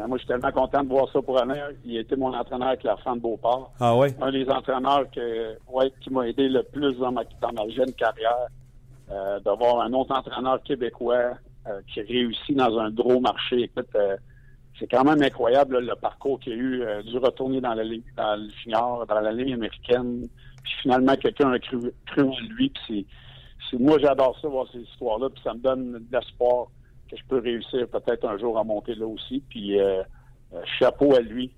Ben, 0.00 0.06
Moi, 0.06 0.16
je 0.16 0.22
suis 0.22 0.28
tellement 0.28 0.50
content 0.50 0.82
de 0.82 0.88
voir 0.88 1.12
ça 1.12 1.20
pour 1.20 1.38
Alain. 1.38 1.56
Il 1.84 1.94
a 1.98 2.00
été 2.00 2.16
mon 2.16 2.32
entraîneur 2.32 2.68
avec 2.68 2.84
la 2.84 2.94
de 2.94 3.20
Beauport. 3.20 3.70
Ah 3.80 3.94
ouais? 3.94 4.14
un 4.22 4.32
des 4.32 4.48
entraîneurs 4.48 5.10
que, 5.10 5.58
ouais, 5.70 5.92
qui 6.00 6.10
m'a 6.10 6.26
aidé 6.26 6.48
le 6.48 6.62
plus 6.62 6.94
dans 6.94 7.12
ma, 7.12 7.22
dans 7.42 7.52
ma 7.52 7.68
jeune 7.68 7.92
carrière, 7.92 8.46
euh, 9.10 9.38
d'avoir 9.40 9.80
un 9.82 9.92
autre 9.92 10.16
entraîneur 10.16 10.62
québécois 10.62 11.32
euh, 11.66 11.80
qui 11.92 12.00
réussit 12.00 12.56
dans 12.56 12.78
un 12.78 12.90
gros 12.90 13.20
marché. 13.20 13.64
Écoute, 13.64 13.88
euh, 13.94 14.16
c'est 14.78 14.90
quand 14.90 15.04
même 15.04 15.20
incroyable 15.22 15.74
là, 15.74 15.92
le 15.92 16.00
parcours 16.00 16.40
qu'il 16.40 16.54
a 16.54 16.56
eu, 16.56 16.82
dû 17.04 17.18
retourner 17.18 17.60
dans 17.60 17.74
la 17.74 17.84
ligue, 17.84 18.04
dans 18.16 18.36
le 18.36 18.48
junior, 18.48 19.06
dans 19.06 19.20
la 19.20 19.32
ligne 19.32 19.52
américaine. 19.52 20.26
Puis 20.62 20.72
finalement, 20.80 21.14
quelqu'un 21.16 21.52
a 21.52 21.58
cru, 21.58 21.92
cru 22.06 22.22
en 22.22 22.40
lui. 22.56 22.70
Puis 22.70 23.06
c'est- 23.70 23.78
moi, 23.78 23.98
j'adore 23.98 24.38
ça, 24.40 24.48
voir 24.48 24.66
ces 24.72 24.78
histoires-là. 24.80 25.28
Puis 25.28 25.42
ça 25.44 25.52
me 25.52 25.58
donne 25.58 25.92
de 25.92 26.04
l'espoir 26.10 26.68
que 27.10 27.16
je 27.16 27.22
peux 27.28 27.38
réussir 27.38 27.86
peut-être 27.88 28.24
un 28.28 28.38
jour 28.38 28.58
à 28.58 28.64
monter 28.64 28.94
là 28.94 29.06
aussi. 29.06 29.42
Puis 29.48 29.78
euh, 29.80 30.02
euh, 30.54 30.60
chapeau 30.78 31.14
à 31.14 31.20
lui. 31.20 31.50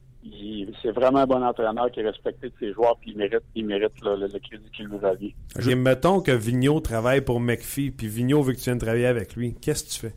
C'est 0.83 0.93
vraiment 0.93 1.19
un 1.19 1.27
bon 1.27 1.43
entraîneur 1.43 1.91
qui 1.91 1.99
est 1.99 2.05
respecté 2.09 2.47
de 2.49 2.55
ses 2.61 2.73
joueurs, 2.73 2.97
puis 3.01 3.11
il 3.11 3.17
mérite, 3.17 3.43
il 3.57 3.67
mérite 3.67 3.91
là, 4.05 4.15
le, 4.15 4.29
le 4.29 4.39
crédit 4.39 4.71
qu'il 4.73 4.87
nous 4.87 4.99
revient. 4.99 5.35
Ok, 5.57 5.67
mettons 5.75 6.21
que 6.21 6.31
Vigneault 6.31 6.79
travaille 6.79 7.23
pour 7.23 7.41
McPhee, 7.41 7.91
puis 7.91 8.07
Vigneault 8.07 8.43
veut 8.43 8.53
que 8.53 8.59
tu 8.59 8.65
viennes 8.67 8.79
travailler 8.79 9.07
avec 9.07 9.35
lui. 9.35 9.55
Qu'est-ce 9.61 9.83
que 9.83 9.91
tu 9.91 9.99
fais? 9.99 10.15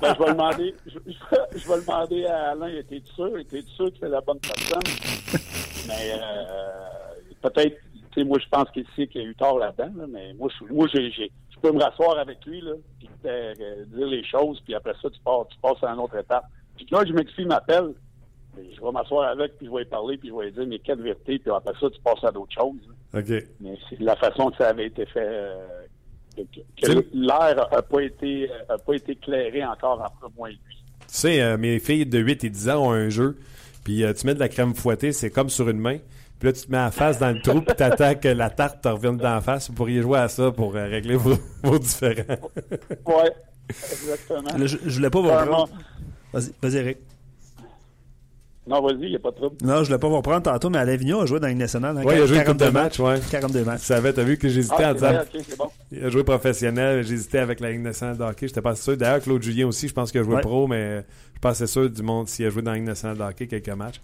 Ben, 0.00 0.14
je 0.14 0.18
vais 0.24 0.30
demander, 0.32 0.74
je, 0.86 0.98
je- 1.06 1.58
je 1.58 1.68
vais 1.68 1.80
demander 1.80 2.24
à 2.26 2.50
Alain, 2.50 2.68
es-tu 2.68 3.00
sûr, 3.14 3.38
es-tu 3.38 3.62
sûr 3.76 3.86
que 3.92 3.96
c'est 4.00 4.08
la 4.08 4.20
bonne 4.20 4.38
personne? 4.40 4.82
Mais 5.86 6.12
euh, 6.12 6.84
peut-être, 7.42 7.76
sais, 8.18 8.24
moi 8.24 8.38
je 8.38 8.48
pense 8.48 8.70
qu'il 8.70 8.84
sait 8.96 9.06
qu'il 9.06 9.22
y 9.22 9.24
a 9.24 9.28
eu 9.28 9.34
tort 9.34 9.58
là-dedans, 9.58 9.92
là, 9.96 10.06
mais 10.08 10.34
moi, 10.34 10.48
je, 10.58 10.72
moi 10.72 10.86
j'ai, 10.92 11.10
je 11.10 11.60
peux 11.60 11.72
me 11.72 11.82
rasseoir 11.82 12.18
avec 12.18 12.44
lui, 12.46 12.60
là, 12.60 12.72
puis 12.98 13.08
euh, 13.26 13.54
dire 13.86 14.06
les 14.06 14.24
choses, 14.24 14.60
puis 14.64 14.74
après 14.74 14.94
ça, 15.02 15.10
tu, 15.10 15.20
pars, 15.24 15.46
tu 15.48 15.58
passes 15.60 15.82
à 15.82 15.92
une 15.92 16.00
autre 16.00 16.16
étape. 16.16 16.44
Puis 16.76 16.86
là, 16.90 17.04
je 17.06 17.12
m'excuse, 17.12 17.46
m'appelle, 17.46 17.94
je 18.56 18.80
vais 18.80 18.92
m'asseoir 18.92 19.28
avec, 19.28 19.56
puis 19.58 19.66
je 19.66 19.72
vais 19.72 19.78
lui 19.78 19.86
parler, 19.86 20.16
puis 20.16 20.28
je 20.28 20.34
vais 20.34 20.46
lui 20.46 20.52
dire 20.52 20.66
mes 20.66 20.78
quatre 20.78 21.00
vérités, 21.00 21.38
puis 21.38 21.50
après 21.50 21.74
ça, 21.80 21.90
tu 21.90 22.00
passes 22.00 22.22
à 22.24 22.30
d'autres 22.30 22.52
choses. 22.52 22.94
OK. 23.14 23.44
Mais 23.60 23.76
c'est 23.88 24.00
la 24.00 24.16
façon 24.16 24.50
que 24.50 24.56
ça 24.58 24.68
avait 24.68 24.86
été 24.86 25.06
fait. 25.06 25.26
euh, 25.26 25.66
que, 26.36 27.04
l'air 27.12 27.68
n'a 27.72 27.82
pas 27.82 28.00
été 28.00 28.48
a 28.68 28.78
pas 28.78 28.94
été 28.94 29.12
éclairé 29.12 29.64
encore 29.64 30.00
entre 30.00 30.32
moi 30.36 30.50
et 30.50 30.52
lui. 30.52 30.76
Tu 31.00 31.04
sais, 31.08 31.42
euh, 31.42 31.56
mes 31.56 31.80
filles 31.80 32.06
de 32.06 32.18
8 32.18 32.44
et 32.44 32.50
10 32.50 32.68
ans 32.68 32.86
ont 32.86 32.92
un 32.92 33.08
jeu, 33.08 33.36
puis 33.82 34.04
tu 34.16 34.26
mets 34.26 34.34
de 34.34 34.38
la 34.38 34.48
crème 34.48 34.74
fouettée, 34.74 35.10
c'est 35.10 35.30
comme 35.30 35.48
sur 35.48 35.68
une 35.68 35.80
main. 35.80 35.98
Puis 36.38 36.46
là, 36.48 36.52
tu 36.52 36.62
te 36.66 36.70
mets 36.70 36.78
la 36.78 36.90
face 36.92 37.18
dans 37.18 37.30
le 37.32 37.40
trou, 37.40 37.60
puis 37.62 37.74
t'attends 37.76 38.14
que 38.14 38.28
la 38.28 38.48
tarte 38.50 38.80
te 38.82 38.88
revienne 38.88 39.16
dans 39.16 39.34
la 39.34 39.40
face. 39.40 39.68
Vous 39.68 39.74
pourriez 39.74 40.02
jouer 40.02 40.18
à 40.20 40.28
ça 40.28 40.50
pour 40.52 40.76
euh, 40.76 40.86
régler 40.86 41.16
vos, 41.16 41.36
vos 41.64 41.78
différends. 41.78 42.36
Ouais, 43.06 43.32
exactement. 43.68 44.56
Là, 44.58 44.66
je, 44.66 44.76
je 44.86 44.96
voulais 44.96 45.10
pas 45.10 45.20
vous 45.20 45.28
reprendre. 45.30 45.68
Vas-y, 46.32 46.52
vas-y, 46.62 46.76
Eric. 46.76 46.98
Non, 48.68 48.82
vas-y, 48.82 48.98
il 49.04 49.08
n'y 49.10 49.16
a 49.16 49.18
pas 49.18 49.30
de 49.30 49.36
trouble. 49.36 49.56
Non, 49.64 49.78
je 49.82 49.86
voulais 49.86 49.98
pas 49.98 50.08
vous 50.08 50.16
reprendre 50.18 50.42
tantôt, 50.42 50.68
mais 50.68 50.76
Alain 50.76 50.94
Vigneault 50.96 51.22
a 51.22 51.26
joué 51.26 51.40
dans 51.40 51.46
Ligue 51.46 51.56
nationale. 51.56 51.96
hein, 51.96 52.02
Ouais, 52.04 52.18
il 52.18 52.22
a 52.22 52.26
joué 52.26 52.36
une 52.36 52.44
couple 52.44 52.58
de 52.58 52.64
42 52.66 52.70
matchs, 52.78 52.98
ouais. 53.00 53.18
42 53.30 53.58
Tu 53.60 53.64
matchs. 53.64 53.80
savais, 53.80 54.12
t'as 54.12 54.22
vu 54.24 54.36
que 54.36 54.46
j'hésitais 54.48 54.84
Ah, 54.84 54.90
en 54.90 54.94
disant. 54.94 55.12
bon. 55.58 55.70
Il 55.90 56.04
a 56.04 56.10
joué 56.10 56.22
professionnel, 56.22 57.02
j'hésitais 57.02 57.38
avec 57.38 57.60
la 57.60 57.70
Ligue 57.72 57.80
nationale 57.80 58.18
de 58.18 58.22
hockey, 58.24 58.46
j'étais 58.46 58.60
pas 58.60 58.74
sûr. 58.76 58.94
D'ailleurs, 58.98 59.22
Claude 59.22 59.42
Julien 59.42 59.66
aussi, 59.68 59.88
je 59.88 59.94
pense 59.94 60.12
qu'il 60.12 60.20
a 60.20 60.24
joué 60.24 60.34
Ouais. 60.34 60.40
pro, 60.42 60.66
mais 60.66 60.96
je 60.98 61.30
suis 61.32 61.40
pas 61.40 61.48
assez 61.50 61.66
sûr 61.66 61.88
du 61.88 62.02
monde 62.02 62.28
s'il 62.28 62.44
a 62.44 62.50
joué 62.50 62.60
dans 62.60 62.72
la 62.72 62.76
Ligue 62.76 62.86
nationale 62.86 63.16
de 63.16 63.22
hockey 63.22 63.46
quelques 63.46 63.68
matchs. 63.70 64.02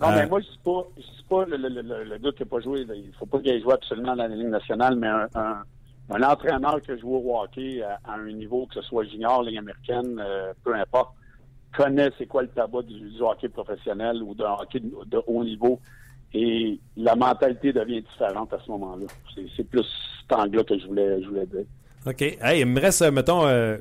Non, 0.00 0.08
Euh, 0.08 0.14
mais 0.16 0.26
moi, 0.26 0.40
je 0.40 0.46
ne 0.46 0.56
pas, 0.64 0.86
je 0.96 1.02
dis 1.02 1.24
pas 1.28 1.44
le, 1.46 1.56
le, 1.56 1.68
le, 1.68 2.04
le 2.04 2.18
gars 2.18 2.32
qui 2.32 2.42
n'a 2.42 2.46
pas 2.46 2.60
joué. 2.60 2.80
il 2.94 3.12
faut 3.18 3.26
pas 3.26 3.38
qu'il 3.40 3.62
joué 3.62 3.72
absolument 3.74 4.16
dans 4.16 4.26
la 4.26 4.28
Ligue 4.28 4.48
nationale, 4.48 4.96
mais 4.96 5.06
un, 5.08 5.28
un, 5.34 5.62
un 6.10 6.22
entraîneur 6.22 6.80
qui 6.82 6.90
a 6.90 6.96
joué 6.96 7.16
au 7.16 7.38
hockey 7.40 7.82
à, 7.82 7.98
à 8.04 8.14
un 8.16 8.32
niveau, 8.32 8.66
que 8.66 8.74
ce 8.74 8.82
soit 8.82 9.04
junior, 9.04 9.42
Ligue 9.42 9.58
américaine, 9.58 10.20
euh, 10.24 10.52
peu 10.64 10.74
importe, 10.74 11.14
connaît 11.76 12.10
c'est 12.18 12.26
quoi 12.26 12.42
le 12.42 12.48
tabac 12.48 12.82
du, 12.82 12.98
du 13.10 13.20
hockey 13.20 13.48
professionnel 13.48 14.22
ou 14.22 14.34
d'un 14.34 14.52
hockey 14.60 14.80
de, 14.80 14.90
de 15.06 15.20
haut 15.26 15.44
niveau. 15.44 15.80
Et 16.32 16.80
la 16.96 17.14
mentalité 17.14 17.72
devient 17.72 18.02
différente 18.02 18.52
à 18.52 18.58
ce 18.64 18.70
moment-là. 18.72 19.06
C'est, 19.56 19.62
plus 19.64 19.84
cet 20.20 20.36
angle-là 20.36 20.64
que 20.64 20.76
je 20.78 20.86
voulais, 20.86 21.22
je 21.22 21.28
voulais 21.28 21.46
dire. 21.46 21.64
OK. 22.06 22.22
Hey, 22.22 22.60
il 22.60 22.66
me 22.66 22.80
reste, 22.80 23.02
euh, 23.02 23.12
mettons, 23.12 23.46
euh, 23.46 23.76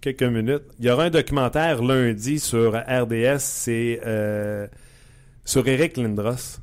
quelques 0.00 0.22
minutes. 0.22 0.62
Il 0.78 0.86
y 0.86 0.90
aura 0.90 1.04
un 1.04 1.10
documentaire 1.10 1.82
lundi 1.82 2.38
sur 2.40 2.74
RDS. 2.74 3.38
C'est 3.40 4.00
euh, 4.06 4.66
sur 5.46 5.66
Eric 5.66 5.96
Lindros. 5.96 6.60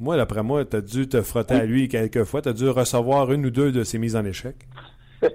Moi, 0.00 0.16
d'après 0.16 0.42
moi, 0.42 0.64
tu 0.64 0.76
as 0.76 0.80
dû 0.80 1.06
te 1.08 1.20
frotter 1.20 1.54
à 1.54 1.64
lui 1.66 1.88
quelques 1.88 2.24
fois. 2.24 2.40
Tu 2.40 2.48
as 2.48 2.52
dû 2.54 2.68
recevoir 2.70 3.30
une 3.32 3.44
ou 3.46 3.50
deux 3.50 3.70
de 3.72 3.84
ses 3.84 3.98
mises 3.98 4.16
en 4.16 4.24
échec. 4.24 4.56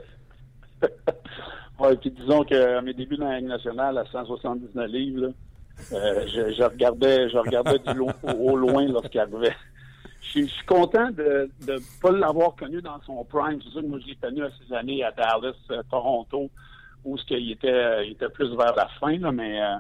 Ouais, 1.80 1.96
puis 1.96 2.12
disons 2.12 2.44
qu'à 2.44 2.82
mes 2.82 2.94
débuts 2.94 3.16
dans 3.16 3.30
la 3.30 3.38
Ligue 3.40 3.48
nationale, 3.48 3.98
à 3.98 4.04
179 4.12 4.88
livres, 4.92 5.22
là, 5.22 5.28
euh, 5.94 6.28
je, 6.28 6.54
je 6.54 6.64
regardais, 6.64 7.30
je 7.30 7.38
regardais 7.38 7.80
du 7.80 7.94
lo- 7.94 8.10
au, 8.38 8.58
loin 8.58 8.86
lorsqu'il 8.86 9.22
arrivait. 9.22 9.56
Je 10.22 10.28
suis, 10.28 10.48
je 10.50 10.54
suis 10.56 10.66
content 10.66 11.10
de 11.12 11.50
ne 11.68 11.78
pas 12.02 12.12
l'avoir 12.12 12.56
connu 12.58 12.82
dans 12.82 13.00
son 13.06 13.24
prime. 13.24 13.62
C'est 13.64 13.70
sûr 13.70 13.82
que 13.82 13.88
moi, 13.88 13.98
je 14.02 14.08
l'ai 14.08 14.16
connu 14.16 14.44
à 14.44 14.50
ces 14.60 14.74
années 14.76 15.06
à 15.06 15.12
Dallas, 15.14 15.54
euh, 15.72 15.82
Toronto, 15.90 16.50
où 17.06 17.18
ce 17.18 17.24
qu'il 17.24 17.50
était, 17.50 18.06
il 18.06 18.12
était 18.12 18.28
plus 18.28 18.54
vers 18.58 18.76
la 18.76 18.90
fin, 19.00 19.18
là, 19.18 19.32
mais 19.32 19.62
euh, 19.62 19.76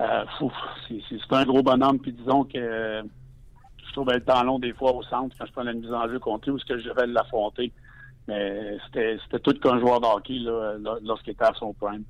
euh, 0.00 0.24
c'est 0.88 1.32
un 1.36 1.44
gros 1.44 1.62
bonhomme. 1.62 1.98
Puis 1.98 2.12
disons 2.12 2.44
que 2.44 2.58
euh, 2.58 3.02
je 3.86 3.92
trouvais 3.92 4.14
le 4.14 4.24
temps 4.24 4.42
long 4.44 4.58
des 4.58 4.72
fois 4.72 4.92
au 4.94 5.02
centre 5.02 5.34
quand 5.38 5.46
je 5.46 5.52
prenais 5.52 5.72
une 5.72 5.80
mise 5.80 5.92
en 5.92 6.08
jeu 6.08 6.18
contre 6.18 6.48
lui, 6.48 6.54
où 6.56 6.58
ce 6.58 6.64
que 6.64 6.78
je 6.78 6.88
devais 6.88 7.06
l'affronter. 7.06 7.72
Mais 8.26 8.76
c'était 8.92 9.38
tout 9.42 9.54
qu'un 9.58 9.80
joueur 9.80 10.00
de 10.00 10.06
hockey 10.06 10.34
là, 10.40 10.74
là, 10.80 10.98
lorsqu'il 11.02 11.32
était 11.32 11.44
à 11.44 11.52
son 11.58 11.72
prime. 11.72 12.04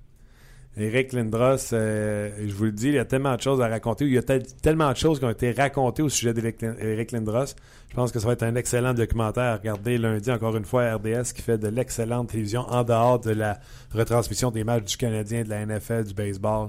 Eric 0.76 1.12
Lindros, 1.12 1.72
euh, 1.72 2.30
je 2.46 2.54
vous 2.54 2.64
le 2.66 2.72
dis, 2.72 2.88
il 2.88 2.94
y 2.94 2.98
a 2.98 3.04
tellement 3.04 3.34
de 3.34 3.40
choses 3.40 3.60
à 3.60 3.66
raconter. 3.68 4.04
Il 4.04 4.12
y 4.12 4.18
a 4.18 4.22
tel- 4.22 4.46
tellement 4.62 4.92
de 4.92 4.96
choses 4.96 5.18
qui 5.18 5.24
ont 5.24 5.30
été 5.30 5.50
racontées 5.50 6.02
au 6.02 6.08
sujet 6.08 6.32
d'Eric 6.32 7.10
Lindros. 7.10 7.46
Je 7.88 7.94
pense 7.96 8.12
que 8.12 8.20
ça 8.20 8.26
va 8.28 8.34
être 8.34 8.44
un 8.44 8.54
excellent 8.54 8.94
documentaire 8.94 9.44
à 9.44 9.56
regarder 9.56 9.98
lundi, 9.98 10.30
encore 10.30 10.56
une 10.56 10.64
fois, 10.66 10.94
RDS, 10.94 11.32
qui 11.34 11.42
fait 11.42 11.58
de 11.58 11.66
l'excellente 11.68 12.28
télévision 12.28 12.60
en 12.60 12.84
dehors 12.84 13.18
de 13.18 13.30
la 13.30 13.58
retransmission 13.92 14.52
des 14.52 14.62
matchs 14.62 14.84
du 14.84 14.96
Canadien, 14.98 15.42
de 15.42 15.48
la 15.48 15.66
NFL, 15.66 16.04
du 16.04 16.14
baseball 16.14 16.68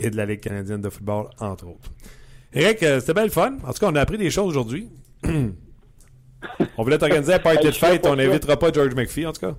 et 0.00 0.10
de 0.10 0.16
la 0.16 0.26
Ligue 0.26 0.40
canadienne 0.40 0.80
de 0.80 0.88
football, 0.90 1.26
entre 1.38 1.66
autres. 1.66 1.90
Eric, 2.52 2.82
euh, 2.82 2.98
c'était 3.00 3.14
belle 3.14 3.30
fun. 3.30 3.56
En 3.64 3.72
tout 3.72 3.78
cas, 3.78 3.88
on 3.90 3.94
a 3.94 4.00
appris 4.00 4.18
des 4.18 4.30
choses 4.30 4.48
aujourd'hui. 4.48 4.88
on 5.24 6.82
voulait 6.82 6.98
t'organiser 6.98 7.34
un 7.34 7.38
party 7.38 7.66
de 7.66 7.70
fête. 7.72 8.06
On 8.06 8.16
n'invitera 8.16 8.56
pas 8.56 8.72
George 8.72 8.94
McPhee, 8.94 9.26
en 9.26 9.32
tout 9.32 9.40
cas. 9.40 9.54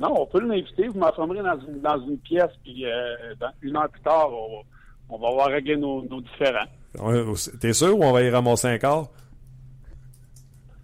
Non, 0.00 0.14
on 0.22 0.26
peut 0.26 0.40
l'inviter. 0.40 0.88
Vous 0.88 0.98
m'enfermerez 0.98 1.42
dans 1.42 1.58
une, 1.66 1.80
dans 1.80 2.00
une 2.06 2.18
pièce, 2.18 2.50
puis 2.62 2.84
euh, 2.86 3.34
dans- 3.40 3.50
une 3.62 3.76
heure 3.76 3.88
plus 3.88 4.00
tard, 4.02 4.28
on, 4.32 4.56
va- 4.58 4.62
on 5.10 5.18
va 5.18 5.28
avoir 5.28 5.46
réglé 5.48 5.76
nos, 5.76 6.02
nos 6.08 6.20
différends. 6.20 7.34
T'es 7.60 7.72
sûr 7.72 7.96
ou 7.98 8.02
on 8.04 8.12
va 8.12 8.22
y 8.22 8.30
ramasser 8.30 8.68
un 8.68 8.78
quart? 8.78 9.08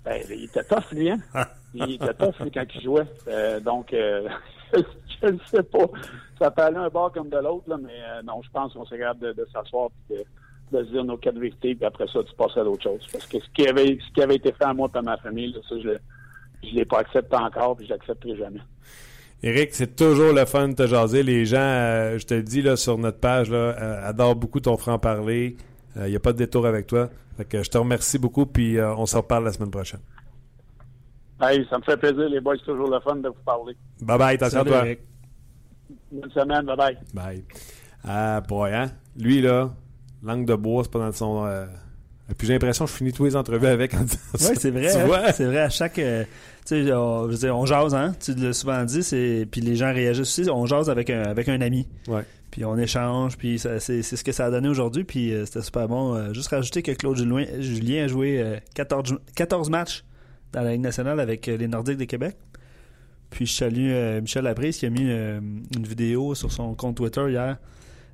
Ben, 0.04 0.20
il 0.30 0.44
était 0.44 0.64
tough, 0.64 0.92
lui, 0.92 1.10
hein? 1.10 1.18
Il 1.76 1.94
était 1.94 2.14
tough, 2.14 2.34
quand 2.52 2.64
il 2.76 2.80
jouait. 2.82 3.02
Euh, 3.26 3.58
donc, 3.58 3.92
je 5.22 5.28
ne 5.28 5.38
sais 5.50 5.62
pas. 5.62 5.86
Ça 6.38 6.50
peut 6.50 6.62
aller 6.62 6.76
un 6.76 6.88
bord 6.88 7.12
comme 7.12 7.28
de 7.28 7.38
l'autre, 7.38 7.78
mais 7.80 7.92
euh, 7.92 8.22
non, 8.22 8.42
je 8.42 8.50
pense 8.50 8.72
qu'on 8.72 8.84
serait 8.84 8.98
capable 8.98 9.34
de, 9.34 9.46
s'asseoir 9.52 9.90
et 10.10 10.24
de, 10.72 10.84
se 10.84 10.90
dire 10.90 11.04
nos 11.04 11.16
quatre 11.16 11.38
vérités, 11.38 11.74
puis 11.74 11.84
après 11.84 12.06
ça, 12.08 12.20
tu 12.24 12.34
passes 12.34 12.56
à 12.56 12.64
d'autres 12.64 12.82
choses. 12.82 13.06
Parce 13.12 13.26
que 13.26 13.38
ce 13.38 13.50
qui 13.54 13.68
avait, 13.68 14.34
été 14.34 14.52
fait 14.52 14.64
à 14.64 14.74
moi 14.74 14.88
et 14.92 14.98
à 14.98 15.02
ma 15.02 15.16
famille, 15.18 15.52
là, 15.52 15.60
ça, 15.68 15.76
je 15.80 15.88
ne 15.88 16.74
l'ai 16.74 16.84
pas 16.84 16.98
accepté 16.98 17.36
encore, 17.36 17.76
puis 17.76 17.86
je 17.86 17.92
l'accepterai 17.92 18.36
jamais. 18.36 18.60
Eric, 19.42 19.74
c'est 19.74 19.94
toujours 19.94 20.32
le 20.32 20.44
fun 20.46 20.68
de 20.68 20.74
te 20.74 20.86
jaser. 20.86 21.22
Les 21.22 21.44
gens, 21.44 21.58
euh, 21.58 22.18
je 22.18 22.26
te 22.26 22.34
le 22.34 22.42
dis 22.42 22.62
là, 22.62 22.76
sur 22.76 22.96
notre 22.98 23.20
page, 23.20 23.50
là, 23.50 23.56
euh, 23.56 24.08
adorent 24.08 24.36
beaucoup 24.36 24.60
ton 24.60 24.76
franc-parler. 24.76 25.56
Il 25.96 26.06
n'y 26.06 26.16
a 26.16 26.20
pas 26.20 26.32
de 26.32 26.38
détour 26.38 26.66
avec 26.66 26.88
toi. 26.88 27.08
Fait 27.36 27.44
que 27.44 27.62
je 27.62 27.70
te 27.70 27.78
remercie 27.78 28.18
beaucoup, 28.18 28.46
puis 28.46 28.80
on 28.80 29.06
se 29.06 29.16
reparle 29.16 29.44
la 29.44 29.52
semaine 29.52 29.70
prochaine. 29.70 30.00
Hey, 31.40 31.66
ça 31.68 31.78
me 31.78 31.82
fait 31.82 31.96
plaisir, 31.96 32.28
les 32.28 32.40
boys, 32.40 32.54
c'est 32.58 32.64
toujours 32.70 32.88
le 32.90 33.00
fun 33.00 33.16
de 33.16 33.28
vous 33.28 33.34
parler. 33.44 33.76
Bye 34.00 34.18
bye, 34.18 34.34
attention 34.36 34.60
à 34.60 34.64
toi. 34.64 34.86
Eric. 34.86 35.00
Bonne 36.12 36.30
semaine, 36.30 36.64
bye 36.64 36.76
bye. 36.76 36.98
Bye. 37.12 37.44
Ah, 38.06 38.40
boy, 38.40 38.72
hein? 38.72 38.90
Lui, 39.18 39.40
là, 39.42 39.70
langue 40.22 40.46
de 40.46 40.54
bois, 40.54 40.84
c'est 40.84 40.92
pas 40.92 41.00
dans 41.00 41.12
son. 41.12 41.44
euh, 41.46 41.66
Et 42.30 42.34
puis 42.34 42.46
j'ai 42.46 42.52
l'impression 42.52 42.84
que 42.84 42.90
je 42.92 42.96
finis 42.96 43.12
tous 43.12 43.24
les 43.24 43.36
entrevues 43.36 43.66
avec 43.66 43.94
en 43.94 44.00
disant 44.02 44.18
ça. 44.34 44.50
Oui, 44.50 44.56
c'est 44.60 44.70
vrai. 44.70 44.86
Hein? 44.96 45.32
C'est 45.34 45.44
vrai, 45.46 45.58
à 45.60 45.70
chaque. 45.70 45.98
euh, 45.98 46.24
tu 46.66 46.84
sais, 46.86 46.92
on, 46.92 47.24
je 47.26 47.32
veux 47.32 47.38
dire, 47.38 47.56
on 47.56 47.66
jase, 47.66 47.94
hein? 47.94 48.14
Tu 48.20 48.34
l'as 48.34 48.52
souvent 48.52 48.82
dit, 48.84 49.02
c'est, 49.02 49.46
puis 49.50 49.60
les 49.60 49.76
gens 49.76 49.92
réagissent 49.92 50.38
aussi. 50.38 50.48
On 50.50 50.64
jase 50.66 50.88
avec 50.88 51.10
un, 51.10 51.22
avec 51.22 51.48
un 51.48 51.60
ami. 51.60 51.86
Ouais. 52.08 52.22
Puis 52.50 52.64
on 52.64 52.76
échange, 52.78 53.36
puis 53.36 53.58
ça- 53.58 53.80
c'est, 53.80 54.02
c'est 54.02 54.16
ce 54.16 54.22
que 54.24 54.30
ça 54.32 54.46
a 54.46 54.50
donné 54.50 54.68
aujourd'hui, 54.68 55.02
puis 55.04 55.34
euh, 55.34 55.44
c'était 55.44 55.62
super 55.62 55.88
bon. 55.88 56.14
Euh, 56.14 56.32
juste 56.32 56.48
rajouter 56.48 56.82
que 56.82 56.92
Claude 56.92 57.16
Julien, 57.16 57.44
Julien 57.58 58.04
a 58.04 58.08
joué 58.08 58.40
euh, 58.40 58.56
14, 58.74 59.18
14 59.34 59.68
matchs 59.70 60.04
dans 60.54 60.62
la 60.62 60.72
Ligue 60.72 60.80
nationale 60.80 61.20
avec 61.20 61.48
euh, 61.48 61.56
les 61.56 61.68
Nordiques 61.68 61.98
de 61.98 62.04
Québec. 62.04 62.36
Puis 63.30 63.46
je 63.46 63.52
salue 63.52 63.90
euh, 63.90 64.20
Michel 64.20 64.44
Laprise 64.44 64.78
qui 64.78 64.86
a 64.86 64.90
mis 64.90 65.10
euh, 65.10 65.40
une 65.40 65.84
vidéo 65.86 66.34
sur 66.34 66.52
son 66.52 66.74
compte 66.74 66.96
Twitter 66.96 67.26
hier. 67.28 67.58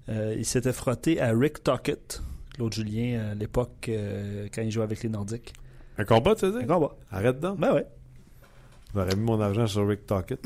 Euh, 0.08 0.34
il 0.36 0.46
s'était 0.46 0.72
frotté 0.72 1.20
à 1.20 1.32
Rick 1.32 1.62
Tockett, 1.62 2.22
Claude 2.54 2.72
Julien, 2.72 3.30
à 3.32 3.34
l'époque, 3.34 3.90
quand 4.52 4.62
il 4.62 4.70
jouait 4.70 4.82
avec 4.84 5.02
les 5.02 5.08
Nordiques. 5.10 5.52
Un 5.98 6.04
combat, 6.04 6.34
tu 6.34 6.46
veux 6.46 6.56
Un 6.56 6.58
dire? 6.60 6.66
combat. 6.68 6.96
Arrête 7.10 7.38
donc. 7.38 7.60
Ben 7.60 7.74
ouais. 7.74 7.86
J'aurais 8.94 9.14
mis 9.14 9.22
mon 9.22 9.40
argent 9.40 9.66
sur 9.66 9.86
Rick 9.86 10.06
Tockett. 10.06 10.40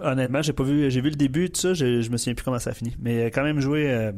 Honnêtement, 0.00 0.42
j'ai 0.42 0.54
pas 0.54 0.64
vu. 0.64 0.90
J'ai 0.90 1.00
vu 1.02 1.10
le 1.10 1.16
début 1.16 1.50
de 1.50 1.56
ça, 1.56 1.74
je, 1.74 2.00
je 2.00 2.10
me 2.10 2.16
souviens 2.16 2.34
plus 2.34 2.42
comment 2.44 2.58
ça 2.58 2.70
a 2.70 2.74
fini. 2.74 2.96
Mais 2.98 3.26
quand 3.26 3.44
même 3.44 3.60
joué. 3.60 4.10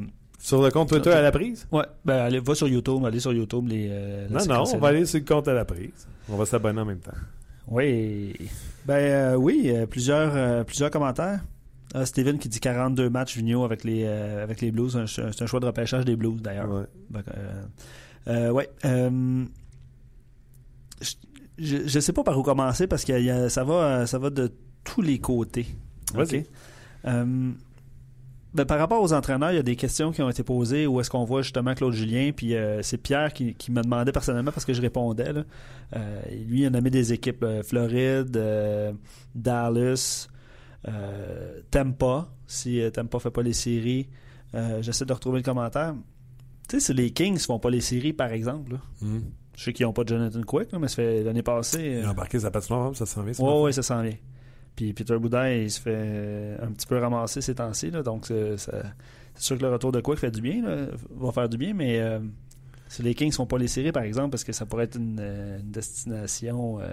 Sur 0.43 0.63
le 0.63 0.71
compte 0.71 0.89
Twitter 0.89 1.13
à 1.13 1.21
la 1.23 1.31
prise? 1.33 1.67
ouais, 1.71 1.85
ben 2.05 2.17
allez, 2.19 2.41
va 2.41 2.55
sur 2.55 2.67
YouTube, 2.67 3.05
allez 3.05 3.21
sur 3.21 3.33
YouTube 3.33 3.69
les. 3.69 3.89
euh, 3.91 4.27
Non, 4.31 4.45
non, 4.47 4.65
on 4.75 4.79
va 4.79 4.89
aller 4.89 5.05
sur 5.07 5.19
le 5.21 5.25
compte 5.25 5.47
à 5.49 5.55
la 5.55 5.65
prise. 5.65 6.07
On 6.29 6.37
va 6.37 6.47
s'abonner 6.47 6.81
en 6.81 6.85
même 6.87 7.01
temps. 7.01 7.13
Oui. 7.69 8.35
Ben 8.87 8.95
euh, 8.95 9.35
oui, 9.37 9.71
euh, 9.73 9.87
plusieurs, 9.87 10.33
euh, 10.35 10.65
plusieurs 10.65 10.91
commentaires. 10.91 11.41
Ah, 11.95 12.07
Steven 12.07 12.39
qui 12.39 12.49
dit 12.49 12.61
42 12.61 13.11
matchs 13.11 13.37
Vigneault 13.37 13.65
avec 13.65 13.85
les, 13.85 14.05
euh, 14.07 14.43
avec 14.43 14.61
les 14.61 14.71
Blues. 14.71 14.99
C'est 15.07 15.43
un 15.43 15.47
choix 15.47 15.61
de 15.61 15.67
repêchage 15.67 16.05
des 16.05 16.17
Blues 16.17 16.41
d'ailleurs. 16.41 16.71
Ouais. 16.71 17.21
Euh, 17.37 17.63
euh, 18.29 18.51
ouais. 18.51 18.71
euh, 18.85 19.45
je, 21.01 21.15
je, 21.59 21.77
je 21.89 22.01
sais 22.01 22.13
pas 22.13 22.23
par 22.23 22.39
où 22.39 22.43
commencer 22.43 22.87
parce 22.87 23.05
que 23.05 23.21
y 23.21 23.31
a- 23.31 23.49
ça 23.49 23.65
va, 23.65 24.07
ça 24.07 24.19
va 24.19 24.31
de 24.31 24.53
tous 24.85 25.03
les 25.03 25.19
côtés. 25.19 25.67
Vas-y. 26.15 26.39
OK? 26.41 26.47
Euh, 27.07 27.51
ben, 28.55 28.65
par 28.65 28.79
rapport 28.79 29.01
aux 29.03 29.13
entraîneurs, 29.13 29.53
il 29.53 29.57
y 29.57 29.59
a 29.59 29.63
des 29.63 29.77
questions 29.77 30.11
qui 30.13 30.23
ont 30.23 30.29
été 30.31 30.43
posées. 30.43 30.87
Où 30.87 31.01
est-ce 31.01 31.11
qu'on 31.11 31.25
voit 31.25 31.43
justement 31.43 31.75
Claude 31.75 31.93
Julien? 31.93 32.31
Puis 32.35 32.55
euh, 32.55 32.83
c'est 32.83 32.99
Pierre 32.99 33.33
qui, 33.33 33.55
qui 33.55 33.71
me 33.73 33.83
demandait 33.83 34.13
personnellement 34.13 34.51
parce 34.53 34.65
que 34.65 34.73
je 34.73 34.81
répondais. 34.83 35.33
là. 35.33 35.45
Euh, 35.97 36.21
lui, 36.49 36.61
il 36.63 36.67
a 36.67 36.71
nommé 36.71 36.91
des 36.91 37.13
équipes 37.13 37.43
euh, 37.45 37.63
Floride, 37.63 38.37
Dallas, 39.35 40.29
Tampa. 41.71 42.29
Si 42.47 42.81
Tampa 42.93 43.19
fait 43.21 43.31
pas 43.31 43.43
les 43.43 43.53
séries, 43.53 44.09
j'essaie 44.81 45.05
de 45.05 45.13
retrouver 45.13 45.39
le 45.39 45.45
commentaire. 45.45 45.95
Tu 46.69 46.79
sais, 46.79 46.87
si 46.87 46.95
les 46.95 47.11
Kings 47.11 47.39
font 47.39 47.59
pas 47.59 47.71
les 47.71 47.81
séries, 47.81 48.13
par 48.13 48.31
exemple, 48.33 48.73
là, 48.75 48.79
Hum. 49.03 49.23
je 49.57 49.65
sais 49.65 49.73
qu'ils 49.73 49.87
n'ont 49.87 49.93
pas 49.93 50.03
Jonathan 50.07 50.41
Quick, 50.43 50.71
là, 50.73 50.79
mais 50.79 50.89
ça 50.89 50.97
fait 50.97 51.23
l'année 51.25 51.43
passée. 51.43 51.99
Il 52.01 52.05
a 52.05 52.11
embarqué 52.11 52.39
sa 52.39 52.51
patinoire, 52.51 52.87
hein, 52.89 52.93
ça 52.95 53.07
s'en 53.07 53.23
vient. 53.23 53.33
ça. 53.33 53.43
Ouais, 53.43 53.61
ouais, 53.63 53.73
ça 53.73 53.83
s'en 53.83 54.03
vient. 54.03 54.15
Puis 54.81 54.95
Peter 54.95 55.19
Boudin, 55.19 55.51
il 55.51 55.71
se 55.71 55.79
fait 55.79 55.93
euh, 55.95 56.57
un 56.63 56.69
petit 56.73 56.87
peu 56.87 56.97
ramasser 56.97 57.43
ces 57.43 57.55
temps-ci. 57.55 57.91
donc, 57.91 58.25
c'est 58.29 58.57
sûr 59.37 59.59
que 59.59 59.63
le 59.63 59.71
retour 59.73 59.93
de 59.93 60.01
Quick 60.01 60.19
fait 60.19 60.31
du 60.31 60.41
bien, 60.41 60.63
là, 60.63 60.87
va 61.11 61.33
faire 61.33 61.51
du 61.51 61.59
bien, 61.59 61.75
mais 61.75 62.01
euh, 62.01 62.19
Si 62.89 63.03
les 63.03 63.15
Kings 63.15 63.29
ne 63.29 63.35
font 63.35 63.45
pas 63.45 63.59
les 63.59 63.69
séries, 63.69 63.93
par 63.93 64.05
exemple, 64.05 64.31
parce 64.31 64.43
que 64.43 64.53
ça 64.53 64.65
pourrait 64.65 64.85
être 64.85 64.97
une, 64.97 65.19
euh, 65.21 65.59
une 65.61 65.71
destination 65.71 66.79
euh, 66.81 66.87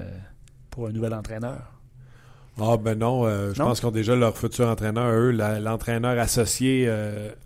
pour 0.70 0.88
un 0.88 0.92
nouvel 0.92 1.14
entraîneur? 1.14 1.62
Ah 2.60 2.76
ben 2.76 3.00
non, 3.00 3.26
euh, 3.26 3.54
je 3.54 3.60
Non? 3.62 3.68
pense 3.70 3.80
qu'ils 3.80 3.88
ont 3.88 3.92
déjà 3.92 4.18
leur 4.18 4.38
futur 4.38 4.68
entraîneur, 4.68 5.08
eux, 5.10 5.32
l'entraîneur 5.32 6.20
associé, 6.20 6.92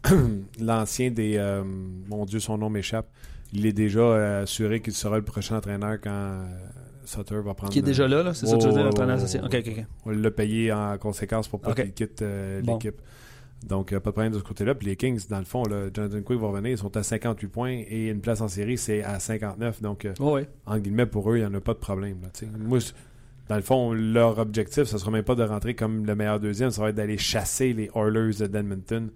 l'ancien 0.59 1.11
des... 1.11 1.61
mon 2.07 2.25
Dieu, 2.25 2.39
son 2.39 2.57
nom 2.57 2.71
m'échappe. 2.71 3.07
Il 3.53 3.67
est 3.67 3.73
déjà 3.73 4.39
assuré 4.39 4.81
qu'il 4.81 4.93
sera 4.93 5.17
le 5.17 5.23
prochain 5.23 5.57
entraîneur 5.57 5.99
quand 6.01 6.39
Sutter 7.05 7.35
va 7.43 7.53
prendre... 7.53 7.71
Qui 7.71 7.79
est 7.79 7.83
déjà 7.83 8.07
là, 8.07 8.23
là? 8.23 8.33
C'est 8.33 8.45
ça 8.45 8.55
que 8.55 8.61
tu 8.61 8.67
veux 8.67 8.73
dire, 8.73 8.83
l'entraîneur 8.83 9.15
ouais, 9.17 9.23
associé? 9.23 9.39
ouais, 9.39 9.45
Ok, 9.47 9.55
ok, 9.67 9.73
ok. 9.77 9.85
On 10.05 10.09
l'a 10.11 10.31
payé 10.31 10.71
en 10.71 10.97
conséquence 10.97 11.47
pour 11.47 11.59
pas 11.61 11.73
qu'il 11.73 11.93
quitte 11.93 12.21
euh, 12.21 12.61
Bon. 12.61 12.73
l'équipe. 12.73 13.01
Donc, 13.67 13.93
euh, 13.93 13.99
pas 13.99 14.09
de 14.09 14.13
problème 14.13 14.33
de 14.33 14.39
ce 14.39 14.43
côté-là. 14.43 14.73
Puis 14.73 14.87
les 14.87 14.95
Kings, 14.95 15.19
dans 15.29 15.37
le 15.39 15.45
fond, 15.45 15.63
là, 15.65 15.89
Jonathan 15.93 16.21
Quick 16.21 16.39
va 16.39 16.47
revenir, 16.47 16.71
ils 16.71 16.77
sont 16.77 16.95
à 16.97 17.03
58 17.03 17.47
points 17.47 17.81
et 17.87 18.07
une 18.09 18.19
place 18.21 18.41
en 18.41 18.47
série, 18.47 18.77
c'est 18.77 19.03
à 19.03 19.19
59. 19.19 19.81
Donc, 19.81 20.05
euh, 20.05 20.13
entre 20.65 20.79
guillemets, 20.79 21.05
pour 21.05 21.31
eux, 21.31 21.37
il 21.37 21.41
n'y 21.41 21.45
en 21.45 21.53
a 21.53 21.61
pas 21.61 21.73
de 21.73 21.79
problème. 21.79 22.17
là. 22.23 22.29
Moi, 22.57 22.79
dans 23.49 23.55
le 23.57 23.61
fond, 23.61 23.93
leur 23.93 24.39
objectif, 24.39 24.85
ce 24.85 24.93
ne 24.95 24.99
sera 24.99 25.11
même 25.11 25.23
pas 25.23 25.35
de 25.35 25.43
rentrer 25.43 25.75
comme 25.75 26.05
le 26.05 26.15
meilleur 26.15 26.39
deuxième, 26.39 26.71
ça 26.71 26.81
va 26.81 26.89
être 26.89 26.95
d'aller 26.95 27.17
chasser 27.17 27.73
les 27.73 27.91
Oilers 27.95 28.47
d'Edmonton 28.47 29.09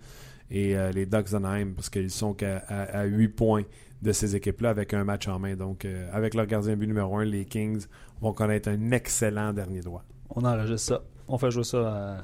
et 0.52 0.76
euh, 0.78 0.92
les 0.92 1.06
Ducks 1.06 1.32
d'Anaheim 1.32 1.72
parce 1.76 1.90
qu'ils 1.90 2.12
sont 2.12 2.34
qu'à 2.34 2.58
à, 2.68 3.06
8 3.06 3.28
points 3.30 3.64
de 4.06 4.12
ces 4.14 4.36
équipes-là 4.36 4.70
avec 4.70 4.94
un 4.94 5.04
match 5.04 5.28
en 5.28 5.40
main. 5.40 5.56
Donc, 5.56 5.84
euh, 5.86 6.08
avec 6.14 6.34
leur 6.34 6.46
gardien 6.46 6.76
but 6.76 6.88
numéro 6.88 7.18
1, 7.18 7.26
les 7.26 7.46
Kings 7.46 7.86
vont 8.22 8.32
connaître 8.34 8.70
un 8.70 8.92
excellent 8.92 9.52
dernier 9.52 9.82
droit. 9.82 10.04
On 10.30 10.44
enregistre 10.46 10.88
ça. 10.96 11.02
On 11.28 11.38
fait 11.38 11.52
jouer 11.52 11.64
ça 11.64 11.80
à... 11.80 12.18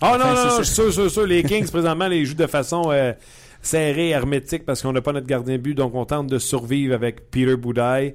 Ah 0.00 0.16
non, 0.18 0.24
Enfin, 0.24 0.28
non, 0.30 0.36
c'est 0.36 0.44
non, 0.44 0.50
ça. 0.50 0.58
je 0.58 0.62
suis 0.64 0.74
sûr, 0.74 0.92
sûr, 0.92 1.10
sûr. 1.10 1.26
Les 1.26 1.42
Kings, 1.42 1.66
présentement, 1.70 2.08
les 2.08 2.24
jouent 2.24 2.34
de 2.34 2.46
façon 2.46 2.90
euh, 2.90 3.12
serrée, 3.60 4.10
hermétique, 4.10 4.64
parce 4.64 4.82
qu'on 4.82 4.92
n'a 4.92 5.00
pas 5.00 5.12
notre 5.12 5.26
gardien 5.26 5.56
de 5.56 5.62
but, 5.62 5.74
donc 5.74 5.94
on 5.94 6.04
tente 6.04 6.26
de 6.28 6.38
survivre 6.38 6.94
avec 6.94 7.30
Peter 7.30 7.56
Boudaille. 7.56 8.14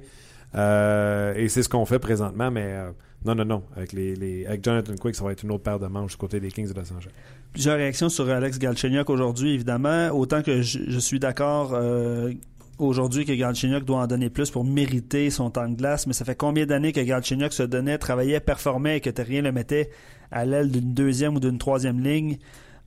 Euh, 0.54 1.34
et 1.34 1.48
c'est 1.48 1.62
ce 1.62 1.68
qu'on 1.68 1.84
fait 1.86 1.98
présentement, 1.98 2.50
mais 2.50 2.64
euh, 2.64 2.90
non, 3.24 3.34
non, 3.34 3.44
non. 3.44 3.62
Avec, 3.76 3.92
les, 3.92 4.14
les- 4.16 4.46
avec 4.46 4.64
Jonathan 4.64 4.94
Quick, 5.00 5.14
ça 5.14 5.24
va 5.24 5.32
être 5.32 5.42
une 5.42 5.50
autre 5.52 5.62
paire 5.62 5.78
de 5.78 5.86
manches 5.86 6.12
du 6.12 6.16
côté 6.16 6.40
des 6.40 6.50
Kings 6.50 6.68
de 6.72 6.74
Los 6.78 6.92
Angeles. 6.92 7.12
Plusieurs 7.52 7.76
réactions 7.76 8.08
sur 8.08 8.28
Alex 8.28 8.58
Galchenyuk 8.58 9.08
aujourd'hui, 9.10 9.54
évidemment. 9.54 10.08
Autant 10.10 10.42
que 10.42 10.62
je, 10.62 10.78
je 10.88 10.98
suis 10.98 11.18
d'accord 11.18 11.72
euh, 11.74 12.32
aujourd'hui 12.78 13.24
que 13.24 13.32
Galchenyuk 13.32 13.84
doit 13.84 13.98
en 13.98 14.06
donner 14.06 14.30
plus 14.30 14.50
pour 14.50 14.64
mériter 14.64 15.30
son 15.30 15.50
temps 15.50 15.68
de 15.68 15.74
glace, 15.76 16.06
mais 16.06 16.12
ça 16.12 16.24
fait 16.24 16.34
combien 16.36 16.66
d'années 16.66 16.92
que 16.92 17.00
Galchenyuk 17.00 17.52
se 17.52 17.62
donnait, 17.62 17.98
travaillait, 17.98 18.40
performait 18.40 18.98
et 18.98 19.00
que 19.00 19.10
Terrien 19.10 19.42
le 19.42 19.52
mettait 19.52 19.90
à 20.30 20.44
l'aile 20.44 20.70
d'une 20.70 20.94
deuxième 20.94 21.36
ou 21.36 21.40
d'une 21.40 21.58
troisième 21.58 22.00
ligne? 22.00 22.38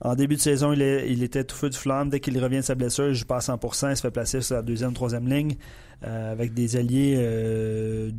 En 0.04 0.16
début 0.16 0.34
de 0.34 0.40
saison, 0.40 0.72
il, 0.72 0.82
est- 0.82 1.08
il 1.12 1.22
était 1.22 1.44
tout 1.44 1.54
feu 1.54 1.70
de 1.70 1.76
flamme. 1.76 2.10
Dès 2.10 2.18
qu'il 2.18 2.36
revient 2.42 2.56
de 2.56 2.62
sa 2.62 2.74
blessure, 2.74 3.08
il 3.08 3.14
joue 3.14 3.24
pas 3.24 3.36
à 3.36 3.40
100%. 3.40 3.90
Il 3.90 3.96
se 3.96 4.02
fait 4.02 4.10
placer 4.10 4.40
sur 4.40 4.56
la 4.56 4.62
deuxième, 4.62 4.92
troisième 4.94 5.28
ligne 5.28 5.54
euh, 6.04 6.32
avec 6.32 6.54
des 6.54 6.74
alliés 6.76 7.14
euh, 7.18 8.10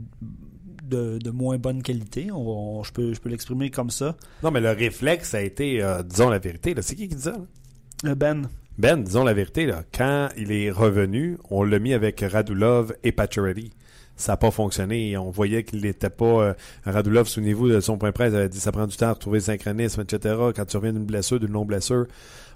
de, 0.84 1.18
de 1.18 1.30
moins 1.30 1.58
bonne 1.58 1.82
qualité. 1.84 2.30
On- 2.32 2.80
on- 2.80 2.84
je 2.84 2.92
peux, 2.94 3.14
je 3.14 3.20
peux 3.20 3.28
l'exprimer 3.30 3.70
comme 3.70 3.90
ça. 3.90 4.16
Non, 4.44 4.52
mais 4.52 4.62
le 4.62 4.72
réflexe, 4.72 5.34
a 5.34 5.42
été, 5.42 5.82
euh, 5.84 6.04
disons 6.04 6.30
la 6.30 6.40
vérité. 6.40 6.74
C'est 6.82 6.96
qui 6.96 7.10
qui 7.10 7.16
dit 7.16 7.22
ça? 7.22 7.36
là? 8.04 8.16
Ben, 8.16 8.44
Ben, 8.78 9.04
disons 9.04 9.24
la 9.24 9.34
vérité, 9.34 9.68
là, 9.68 9.84
quand 9.96 10.30
il 10.36 10.52
est 10.52 10.72
revenu, 10.72 11.38
on 11.52 11.64
l'a 11.64 11.78
mis 11.78 11.94
avec 11.94 12.22
Radulov 12.22 12.96
et 13.04 13.12
Pacioretty. 13.12 13.72
Ça 14.16 14.34
n'a 14.34 14.38
pas 14.38 14.50
fonctionné. 14.50 15.16
On 15.18 15.30
voyait 15.30 15.64
qu'il 15.64 15.82
n'était 15.82 16.10
pas... 16.10 16.26
euh, 16.26 16.54
Radulov, 16.84 17.28
souvenez-vous 17.28 17.70
de 17.70 17.80
son 17.80 17.98
point 17.98 18.12
presse, 18.12 18.34
avait 18.34 18.50
dit 18.50 18.60
ça 18.60 18.72
prend 18.72 18.88
du 18.88 18.96
temps 18.98 19.08
à 19.08 19.14
retrouver 19.14 19.40
le 19.40 19.44
synchronisme, 19.44 20.02
etc. 20.02 20.36
Quand 20.56 20.66
tu 20.66 20.78
reviens 20.78 20.94
d'une 20.94 21.06
blessure, 21.06 21.40
d'une 21.40 21.52
non-blessure, 21.52 22.08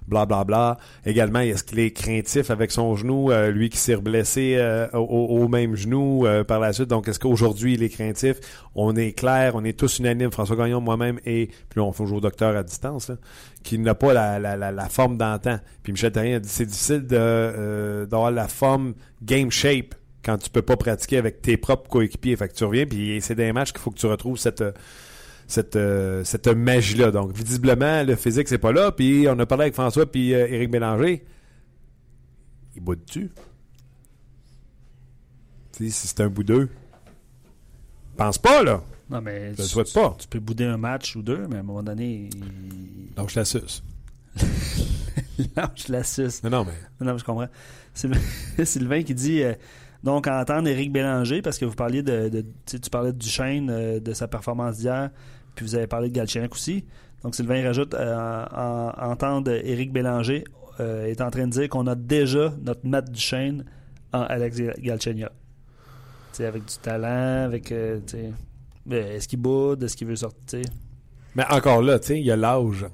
bla 0.08 0.26
bla 0.26 0.44
bla. 0.44 0.78
Également, 1.04 1.40
est-ce 1.40 1.62
qu'il 1.64 1.78
est 1.78 1.92
craintif 1.92 2.50
avec 2.50 2.70
son 2.70 2.96
genou, 2.96 3.30
euh, 3.30 3.50
lui 3.50 3.68
qui 3.68 3.78
s'est 3.78 3.96
blessé 3.96 4.58
au, 4.92 4.98
au- 4.98 5.42
au 5.42 5.48
même 5.48 5.76
genou 5.76 6.26
euh, 6.26 6.44
par 6.44 6.60
la 6.60 6.72
suite. 6.72 6.88
Donc, 6.88 7.08
est-ce 7.08 7.18
qu'aujourd'hui, 7.18 7.74
il 7.74 7.82
est 7.82 7.88
craintif? 7.88 8.36
On 8.74 8.96
est 8.96 9.12
clair, 9.12 9.52
on 9.54 9.64
est 9.64 9.78
tous 9.78 9.98
unanimes, 9.98 10.30
François 10.30 10.56
Gagnon, 10.56 10.80
moi-même, 10.80 11.18
et 11.26 11.50
puis 11.68 11.80
on 11.80 11.92
fait 11.92 12.04
au 12.04 12.20
docteur 12.20 12.56
à 12.56 12.62
distance, 12.62 13.08
là, 13.08 13.16
qu'il 13.62 13.82
n'a 13.82 13.94
pas 13.94 14.12
la, 14.12 14.38
la, 14.38 14.56
la, 14.56 14.72
la 14.72 14.88
forme 14.88 15.16
d'antan. 15.18 15.58
Puis 15.82 15.92
Michel 15.92 16.12
Therrien 16.12 16.36
a 16.36 16.40
dit 16.40 16.48
c'est 16.48 16.66
difficile 16.66 17.06
euh, 17.12 18.06
d'avoir 18.06 18.30
la 18.30 18.48
forme 18.48 18.94
game 19.22 19.50
shape 19.50 19.94
quand 20.24 20.38
tu 20.38 20.50
peux 20.50 20.62
pas 20.62 20.76
pratiquer 20.76 21.16
avec 21.18 21.42
tes 21.42 21.56
propres 21.56 21.88
coéquipiers. 21.90 22.36
Fait 22.36 22.48
que 22.48 22.54
tu 22.54 22.64
reviens, 22.64 22.86
puis 22.86 23.18
c'est 23.20 23.34
des 23.34 23.52
matchs 23.52 23.72
qu'il 23.72 23.80
faut 23.80 23.90
que 23.90 23.98
tu 23.98 24.06
retrouves 24.06 24.38
cette, 24.38 24.60
euh, 24.60 24.72
cette, 25.48 25.74
euh, 25.74 26.22
cette 26.22 26.46
magie-là. 26.46 27.10
Donc, 27.10 27.32
visiblement, 27.34 28.04
le 28.04 28.14
physique, 28.14 28.46
c'est 28.48 28.58
pas 28.58 28.70
là. 28.70 28.92
Puis 28.92 29.26
on 29.28 29.36
a 29.40 29.46
parlé 29.46 29.62
avec 29.62 29.74
François 29.74 30.06
puis 30.10 30.32
euh, 30.34 30.46
Éric 30.46 30.70
Bélanger. 30.70 31.24
Il 32.76 32.82
bout 32.82 32.94
dessus. 32.94 33.30
Tu 35.72 35.84
sais, 35.86 35.90
si 35.90 36.06
c'est 36.08 36.20
un 36.20 36.28
bout 36.28 36.44
d'eux. 36.44 36.68
Pense 38.16 38.38
pas, 38.38 38.62
là. 38.62 38.82
non 39.10 39.20
mais 39.20 39.46
Je 39.46 39.50
le 39.50 39.56
tu- 39.56 39.62
souhaite 39.64 39.92
pas. 39.92 40.16
tu 40.18 40.26
peux 40.28 40.40
bouder 40.40 40.64
un 40.64 40.76
match 40.76 41.14
ou 41.16 41.22
deux, 41.22 41.46
mais 41.48 41.56
à 41.56 41.60
un 41.60 41.62
moment 41.62 41.82
donné, 41.82 42.28
il... 42.32 43.14
Donc, 43.16 43.30
je 43.30 43.38
la 43.38 43.44
suce. 43.44 43.82
lâche 45.56 45.88
la 45.88 46.02
suce. 46.02 46.42
Non, 46.42 46.50
non, 46.50 46.64
mais... 46.66 47.04
Non, 47.06 47.16
je 47.16 47.24
comprends. 47.24 47.48
Sylvain, 47.94 48.18
Sylvain 48.64 49.02
qui 49.02 49.14
dit 49.14 49.42
euh, 49.42 49.54
donc 50.02 50.26
entendre 50.26 50.68
Éric 50.68 50.92
Bélanger, 50.92 51.42
parce 51.42 51.58
que 51.58 51.64
vous 51.64 51.74
parliez 51.74 52.02
de, 52.02 52.28
de- 52.28 52.44
tu 52.66 52.90
parlais 52.90 53.12
de 53.12 53.18
Duchesne, 53.18 53.70
euh, 53.70 54.00
de 54.00 54.12
sa 54.12 54.26
performance 54.28 54.78
d'hier, 54.78 55.10
puis 55.58 55.66
vous 55.66 55.74
avez 55.74 55.86
parlé 55.88 56.08
de 56.08 56.14
Galchenyuk 56.14 56.52
aussi. 56.52 56.84
Donc 57.24 57.34
Sylvain 57.34 57.62
rajoute 57.64 57.94
euh, 57.94 58.14
en- 58.52 58.92
en- 59.02 59.10
entendre 59.10 59.50
Éric 59.50 59.92
Bélanger 59.92 60.44
euh, 60.78 61.06
est 61.06 61.20
en 61.20 61.30
train 61.30 61.46
de 61.46 61.50
dire 61.52 61.68
qu'on 61.68 61.86
a 61.88 61.96
déjà 61.96 62.54
notre 62.62 62.86
Matt 62.86 63.10
Duchesne 63.10 63.64
en 64.12 64.20
Alex 64.22 64.60
Galchenyuk. 64.80 65.30
Avec 66.38 66.64
du 66.66 66.76
talent, 66.80 67.44
avec 67.46 67.72
euh, 67.72 67.98
est-ce 68.88 69.26
qu'il 69.26 69.40
boude, 69.40 69.82
est-ce 69.82 69.96
qu'il 69.96 70.06
veut 70.06 70.14
sortir? 70.14 70.62
Mais 71.34 71.44
encore 71.50 71.82
là, 71.82 71.98
tu 71.98 72.06
sais, 72.06 72.20
il 72.20 72.24
y 72.24 72.30
a 72.30 72.36
l'âge. 72.36 72.86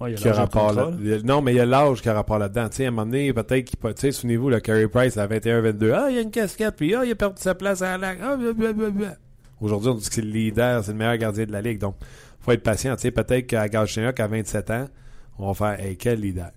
Ouais, 0.00 0.12
il 0.12 0.14
y 0.14 0.14
a 0.14 0.18
qui 0.20 0.28
a 0.28 0.32
rapport 0.34 0.72
là. 0.72 0.92
Non, 1.24 1.42
mais 1.42 1.52
il 1.52 1.56
y 1.56 1.60
a 1.60 1.66
l'âge 1.66 2.00
qui 2.00 2.08
a 2.08 2.14
rapport 2.14 2.38
là-dedans. 2.38 2.68
Tu 2.68 2.76
sais, 2.76 2.84
à 2.84 2.88
un 2.88 2.90
moment 2.92 3.06
donné, 3.06 3.32
peut-être 3.32 3.64
qu'il 3.64 3.78
peut- 3.80 3.92
tu 3.94 4.02
sais, 4.02 4.12
souvenez-vous, 4.12 4.48
le 4.48 4.60
Carey 4.60 4.86
Price 4.86 5.16
à 5.16 5.26
21-22. 5.26 5.92
Ah, 5.92 6.06
il 6.08 6.14
y 6.14 6.18
a 6.18 6.22
une 6.22 6.30
casquette, 6.30 6.76
puis 6.76 6.94
ah, 6.94 7.04
il 7.04 7.10
a 7.10 7.14
perdu 7.16 7.42
sa 7.42 7.56
place 7.56 7.82
à 7.82 7.98
la 7.98 8.14
Ah, 8.22 8.36
blablabla. 8.36 9.16
Aujourd'hui, 9.60 9.90
on 9.90 9.94
dit 9.94 10.08
que 10.08 10.14
c'est 10.14 10.22
le 10.22 10.30
leader, 10.30 10.84
c'est 10.84 10.92
le 10.92 10.98
meilleur 10.98 11.16
gardien 11.16 11.44
de 11.46 11.52
la 11.52 11.60
ligue. 11.62 11.78
Donc, 11.78 11.96
faut 12.40 12.52
être 12.52 12.62
patient. 12.62 12.94
Tu 12.96 13.02
sais, 13.02 13.10
peut-être 13.10 13.46
qu'à 13.46 13.68
Galchenyuk, 13.68 14.18
à 14.20 14.26
27 14.26 14.70
ans, 14.70 14.88
on 15.38 15.50
va 15.52 15.54
faire, 15.76 15.84
hey, 15.84 15.96
quel 15.96 16.20
leader? 16.20 16.50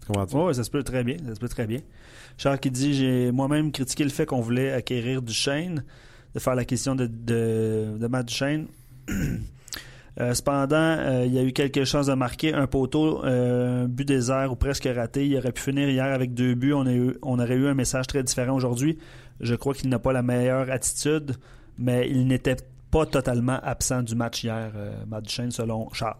Tu 0.00 0.06
comprends-tu? 0.08 0.36
Oui, 0.36 0.54
ça 0.54 0.64
se 0.64 0.70
peut 0.70 0.82
très 0.82 1.04
bien. 1.04 1.16
Ça 1.26 1.34
se 1.34 1.40
peut 1.40 1.48
très 1.48 1.66
bien. 1.66 1.80
Charles 2.38 2.58
qui 2.58 2.70
dit 2.70 2.94
J'ai 2.94 3.32
moi-même 3.32 3.72
critiqué 3.72 4.04
le 4.04 4.10
fait 4.10 4.26
qu'on 4.26 4.40
voulait 4.40 4.72
acquérir 4.72 5.22
Duchesne, 5.22 5.84
de 6.34 6.38
faire 6.38 6.54
l'acquisition 6.54 6.94
de, 6.94 7.06
de, 7.06 7.96
de 7.98 8.06
Matt 8.06 8.26
Duchesne. 8.26 8.66
Euh, 10.18 10.32
cependant, 10.32 10.76
euh, 10.78 11.24
il 11.26 11.34
y 11.34 11.38
a 11.38 11.42
eu 11.42 11.52
quelques 11.52 11.84
chances 11.84 12.06
de 12.06 12.14
marquer 12.14 12.54
un 12.54 12.66
poteau, 12.66 13.22
euh, 13.26 13.84
un 13.84 13.86
but 13.86 14.06
désert 14.08 14.50
ou 14.50 14.56
presque 14.56 14.88
raté. 14.96 15.26
Il 15.26 15.36
aurait 15.36 15.52
pu 15.52 15.60
finir 15.60 15.90
hier 15.90 16.06
avec 16.06 16.32
deux 16.32 16.54
buts. 16.54 16.72
On, 16.72 16.86
a 16.86 16.92
eu- 16.94 17.18
on 17.20 17.38
aurait 17.38 17.56
eu 17.56 17.66
un 17.66 17.74
message 17.74 18.06
très 18.06 18.22
différent 18.22 18.54
aujourd'hui. 18.56 18.96
Je 19.40 19.54
crois 19.54 19.74
qu'il 19.74 19.90
n'a 19.90 19.98
pas 19.98 20.14
la 20.14 20.22
meilleure 20.22 20.70
attitude, 20.70 21.36
mais 21.78 22.08
il 22.08 22.26
n'était 22.26 22.56
pas 22.90 23.06
totalement 23.06 23.58
absent 23.62 24.02
du 24.02 24.14
match 24.14 24.44
hier, 24.44 24.72
euh, 24.76 24.92
Matt 25.08 25.24
Duchesne, 25.24 25.50
selon 25.50 25.88
Charles. 25.92 26.16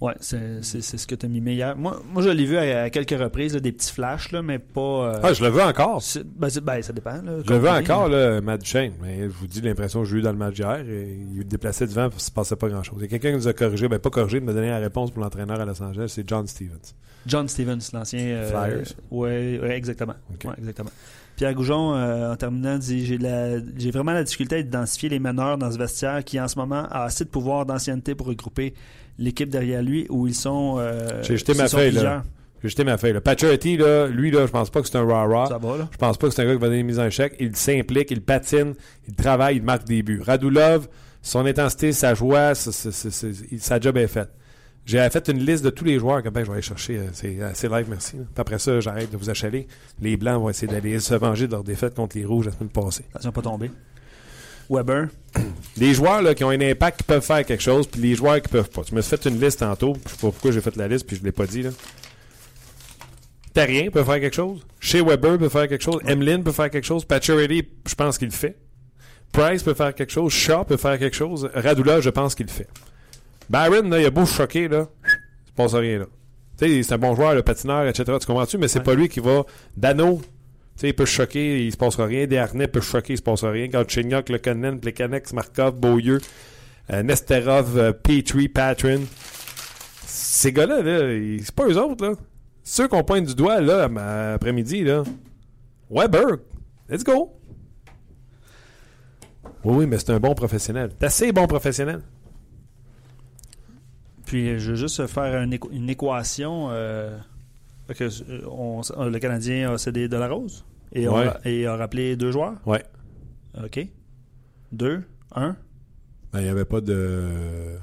Ouais, 0.00 0.14
c'est 0.20 0.62
c'est- 0.62 0.80
c'est 0.80 0.96
ce 0.96 1.08
que 1.08 1.16
tu 1.16 1.26
as 1.26 1.28
mis 1.28 1.40
hier. 1.40 1.76
Moi, 1.76 2.00
moi 2.12 2.22
je 2.22 2.28
l'ai 2.28 2.44
vu 2.46 2.56
à, 2.56 2.82
à 2.84 2.90
quelques 2.90 3.18
reprises, 3.20 3.54
là, 3.54 3.58
des 3.60 3.72
petits 3.72 3.90
flashs, 3.92 4.30
là, 4.30 4.42
mais 4.42 4.60
pas. 4.60 4.80
euh, 4.80 5.20
Ah, 5.24 5.32
je 5.32 5.42
le 5.42 5.50
veux 5.50 5.60
encore. 5.62 6.00
c'est- 6.02 6.22
ben, 6.22 6.46
ben, 6.62 6.80
ça 6.82 6.92
dépend. 6.92 7.14
Là, 7.20 7.40
Je 7.44 7.50
le 7.52 7.58
veux 7.58 7.68
encore, 7.68 8.08
là, 8.08 8.40
Matt 8.40 8.60
Duchesne. 8.60 8.92
Mais 9.02 9.22
je 9.22 9.26
vous 9.34 9.48
dis 9.48 9.60
l'impression 9.60 10.02
que 10.04 10.08
j'ai 10.08 10.18
eu 10.18 10.22
dans 10.22 10.30
le 10.30 10.38
match 10.38 10.54
d'hier. 10.54 10.84
et 10.88 11.18
Il 11.34 11.44
déplaçait 11.48 11.88
devant, 11.88 12.10
il 12.14 12.20
se 12.20 12.30
passait 12.30 12.54
pas 12.54 12.68
grand-chose. 12.68 12.98
Il 13.00 13.02
y 13.02 13.04
a 13.06 13.08
quelqu'un 13.08 13.30
qui 13.30 13.38
nous 13.38 13.48
a 13.48 13.52
corrigé, 13.52 13.88
ben 13.88 13.98
pas 13.98 14.10
corrigé, 14.10 14.38
mais 14.38 14.52
donné 14.54 14.68
la 14.68 14.78
réponse 14.78 15.10
pour 15.10 15.20
l'entraîneur 15.20 15.60
à 15.60 15.64
Los 15.64 15.82
Angeles, 15.82 16.12
c'est 16.14 16.28
John 16.28 16.46
Stevens. 16.46 16.94
John 17.26 17.48
Stevens, 17.48 17.80
l'ancien. 17.92 18.20
euh, 18.20 18.50
Flyers. 18.50 18.94
ouais, 19.10 19.58
ouais, 19.60 19.76
exactement. 19.76 20.14
Ok. 20.32 20.44
Ouais, 20.44 20.54
exactement. 20.58 20.90
Pierre 21.38 21.54
Goujon, 21.54 21.94
euh, 21.94 22.32
en 22.32 22.36
terminant, 22.36 22.76
dit 22.78 23.06
J'ai 23.06 23.16
la- 23.16 23.58
j'ai 23.76 23.90
vraiment 23.92 24.12
la 24.12 24.24
difficulté 24.24 24.56
à 24.56 24.58
identifier 24.58 25.08
les 25.08 25.20
meneurs 25.20 25.56
dans 25.56 25.70
ce 25.70 25.78
vestiaire 25.78 26.24
qui, 26.24 26.38
en 26.40 26.48
ce 26.48 26.58
moment, 26.58 26.86
a 26.90 27.04
assez 27.04 27.24
de 27.24 27.30
pouvoir 27.30 27.64
d'ancienneté 27.64 28.14
pour 28.16 28.26
regrouper 28.26 28.74
l'équipe 29.18 29.48
derrière 29.48 29.80
lui 29.82 30.06
où 30.10 30.26
ils 30.26 30.34
sont. 30.34 30.76
euh, 30.78 31.22
J'ai 31.22 31.36
jeté 31.36 31.54
ma 31.54 31.68
feuille, 31.68 31.92
là. 31.92 32.24
J'ai 32.60 32.70
jeté 32.70 32.82
ma 32.82 32.98
feuille. 32.98 33.12
Là. 33.12 33.20
Pacioretty, 33.20 33.76
là, 33.76 34.08
lui, 34.08 34.32
là, 34.32 34.46
je 34.46 34.50
pense 34.50 34.68
pas 34.68 34.80
que 34.82 34.88
c'est 34.88 34.98
un 34.98 35.06
rah-rah. 35.06 35.46
Ça 35.46 35.58
va, 35.58 35.76
là. 35.78 35.88
Je 35.92 35.96
pense 35.96 36.18
pas 36.18 36.26
que 36.28 36.34
c'est 36.34 36.42
un 36.42 36.46
gars 36.46 36.54
qui 36.54 36.60
va 36.60 36.66
donner 36.66 36.80
une 36.80 36.86
mise 36.86 36.98
en 36.98 37.06
échec. 37.06 37.36
Il 37.38 37.54
s'implique, 37.54 38.10
il 38.10 38.20
patine, 38.20 38.74
il 39.06 39.14
travaille, 39.14 39.58
il 39.58 39.62
marque 39.62 39.84
des 39.86 40.02
buts. 40.02 40.20
Radulov, 40.26 40.88
son 41.22 41.46
intensité, 41.46 41.92
sa 41.92 42.14
joie, 42.14 42.54
sa 42.56 43.80
job 43.80 43.96
est 43.96 44.08
faite. 44.08 44.30
J'ai 44.88 45.06
fait 45.10 45.28
une 45.28 45.44
liste 45.44 45.62
de 45.62 45.68
tous 45.68 45.84
les 45.84 45.98
joueurs. 45.98 46.22
Comme 46.22 46.32
ben, 46.32 46.40
je 46.40 46.46
vais 46.46 46.54
aller 46.54 46.62
chercher. 46.62 46.96
euh, 46.96 47.08
C'est 47.12 47.42
assez 47.42 47.68
live, 47.68 47.84
merci. 47.90 48.12
Puis 48.12 48.26
après 48.38 48.58
ça, 48.58 48.80
j'arrête 48.80 49.10
de 49.12 49.18
vous 49.18 49.28
achaler. 49.28 49.66
Les 50.00 50.16
Blancs 50.16 50.40
vont 50.40 50.48
essayer 50.48 50.66
d'aller 50.66 50.98
se 50.98 51.12
venger 51.14 51.46
de 51.46 51.52
leur 51.52 51.62
défaite 51.62 51.94
contre 51.94 52.16
les 52.16 52.24
Rouges 52.24 52.46
la 52.46 52.52
semaine 52.52 52.70
passée. 52.70 53.04
Attention, 53.10 53.32
pas 53.32 53.42
tomber. 53.42 53.70
Weber. 54.70 55.08
Les 55.76 55.92
joueurs 55.92 56.22
là, 56.22 56.34
qui 56.34 56.42
ont 56.42 56.48
un 56.48 56.60
impact 56.60 57.00
qui 57.00 57.04
peuvent 57.04 57.22
faire 57.24 57.44
quelque 57.44 57.62
chose, 57.62 57.86
puis 57.86 58.00
les 58.02 58.14
joueurs 58.14 58.40
qui 58.42 58.48
peuvent 58.48 58.68
pas. 58.68 58.82
Tu 58.82 58.94
me 58.94 59.00
suis 59.02 59.16
fait 59.16 59.28
une 59.28 59.38
liste 59.40 59.60
tantôt. 59.60 59.94
Je 60.04 60.10
sais 60.10 60.16
pas 60.16 60.30
pourquoi 60.30 60.50
j'ai 60.52 60.60
fait 60.62 60.74
la 60.76 60.88
liste, 60.88 61.06
puis 61.06 61.16
je 61.16 61.22
l'ai 61.22 61.32
pas 61.32 61.46
dit. 61.46 61.62
Là. 61.62 61.70
Terrien 63.54 63.90
peut 63.90 64.04
faire 64.04 64.20
quelque 64.20 64.36
chose. 64.36 64.66
Shea 64.80 65.02
Weber 65.02 65.38
peut 65.38 65.48
faire 65.48 65.68
quelque 65.68 65.82
chose. 65.84 66.00
Emlyn 66.06 66.42
peut 66.42 66.52
faire 66.52 66.70
quelque 66.70 66.84
chose. 66.84 67.04
Pacioretty, 67.04 67.66
je 67.86 67.94
pense 67.94 68.18
qu'il 68.18 68.28
le 68.28 68.34
fait. 68.34 68.56
Price 69.32 69.62
peut 69.62 69.74
faire 69.74 69.94
quelque 69.94 70.12
chose. 70.12 70.32
Shaw 70.32 70.64
peut 70.64 70.76
faire 70.76 70.98
quelque 70.98 71.16
chose. 71.16 71.48
Radula, 71.54 72.00
je 72.00 72.10
pense 72.10 72.34
qu'il 72.34 72.46
le 72.46 72.52
fait. 72.52 72.68
Barron, 73.50 73.88
là, 73.88 74.00
il 74.00 74.06
a 74.06 74.10
beau 74.10 74.26
choquer, 74.26 74.68
là, 74.68 74.88
il 75.04 75.48
se 75.48 75.52
passe 75.52 75.74
rien, 75.74 76.00
là. 76.00 76.06
Tu 76.58 76.66
sais, 76.66 76.82
c'est 76.82 76.94
un 76.94 76.98
bon 76.98 77.14
joueur, 77.14 77.34
le 77.34 77.42
patineur, 77.42 77.86
etc. 77.86 78.04
Tu 78.20 78.26
comprends-tu? 78.26 78.58
Mais 78.58 78.68
c'est 78.68 78.82
pas 78.82 78.94
lui 78.94 79.08
qui 79.08 79.20
va... 79.20 79.44
Dano, 79.76 80.20
tu 80.78 80.82
sais, 80.82 80.88
il 80.88 80.94
peut 80.94 81.04
choquer, 81.04 81.64
il 81.64 81.72
se 81.72 81.76
passera 81.76 82.06
rien. 82.06 82.26
Desharnais 82.26 82.66
peut 82.66 82.80
choquer, 82.80 83.14
il 83.14 83.16
se 83.16 83.22
passera 83.22 83.52
rien. 83.52 83.68
Galchenyuk, 83.68 84.28
Le 84.28 84.38
Connen, 84.38 84.80
Plekanex, 84.80 85.32
Markov, 85.32 85.78
Beaulieu, 85.78 86.20
euh, 86.92 87.02
Nesterov, 87.02 87.78
euh, 87.78 87.92
Petrie, 87.92 88.48
Patron. 88.48 89.00
Ces 90.06 90.52
gars-là, 90.52 90.82
là, 90.82 91.38
c'est 91.42 91.54
pas 91.54 91.66
eux 91.66 91.78
autres, 91.78 92.06
là. 92.06 92.14
Ceux 92.64 92.86
qu'on 92.86 93.02
pointe 93.02 93.24
du 93.24 93.34
doigt, 93.34 93.60
là, 93.60 93.88
après-midi, 94.34 94.84
là. 94.84 95.04
Weber, 95.90 96.38
let's 96.88 97.02
go. 97.02 97.32
Oui, 99.64 99.76
oui, 99.78 99.86
mais 99.86 99.98
c'est 99.98 100.10
un 100.10 100.20
bon 100.20 100.34
professionnel. 100.34 100.90
C'est 100.98 101.06
assez 101.06 101.32
bon 101.32 101.46
professionnel. 101.46 102.02
Puis 104.28 104.58
je 104.60 104.70
veux 104.72 104.76
juste 104.76 105.06
faire 105.06 105.42
une, 105.42 105.54
équ- 105.54 105.72
une 105.72 105.88
équation. 105.88 106.68
euh, 106.70 107.18
que, 107.88 108.04
euh, 108.04 108.42
on- 108.50 108.82
le 109.08 109.18
Canadien 109.18 109.72
a 109.72 109.78
cédé 109.78 110.06
de 110.08 110.16
la 110.18 110.28
rose 110.28 110.64
et, 110.92 111.08
Ouais. 111.08 111.26
a, 111.28 111.40
et 111.44 111.66
a 111.66 111.74
rappelé 111.76 112.14
deux 112.16 112.30
joueurs? 112.30 112.54
Ouais. 112.66 112.84
OK. 113.64 113.80
Deux, 114.70 115.02
un. 115.34 115.56
Ben, 116.32 116.40
il 116.40 116.44
n'y 116.44 116.50
avait 116.50 116.66
pas 116.66 116.82
de. 116.82 117.78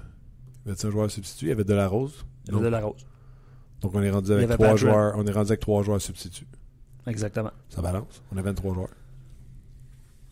Il 0.65 0.69
y 0.69 0.71
avait 0.71 0.85
un 0.85 0.91
joueur 0.91 1.09
substitut, 1.09 1.45
il 1.45 1.49
y 1.49 1.51
avait 1.51 1.63
de 1.63 1.73
la 1.73 1.87
rose. 1.87 2.23
Il 2.47 2.53
y 2.53 2.55
avait 2.55 2.65
de 2.65 2.69
la 2.69 2.81
rose. 2.81 3.05
Donc 3.81 3.95
on 3.95 4.01
est 4.03 4.11
rendu 4.11 4.31
avec 4.31 4.49
trois 4.51 4.75
joueurs. 4.75 5.15
On 5.17 5.25
est 5.25 5.31
rendu 5.31 5.49
avec 5.49 5.59
trois 5.61 5.81
joueurs 5.81 6.01
substituts. 6.01 6.45
Exactement. 7.07 7.51
Ça 7.69 7.81
balance. 7.81 8.21
On 8.31 8.37
a 8.37 8.41
23 8.43 8.73
joueurs. 8.75 8.89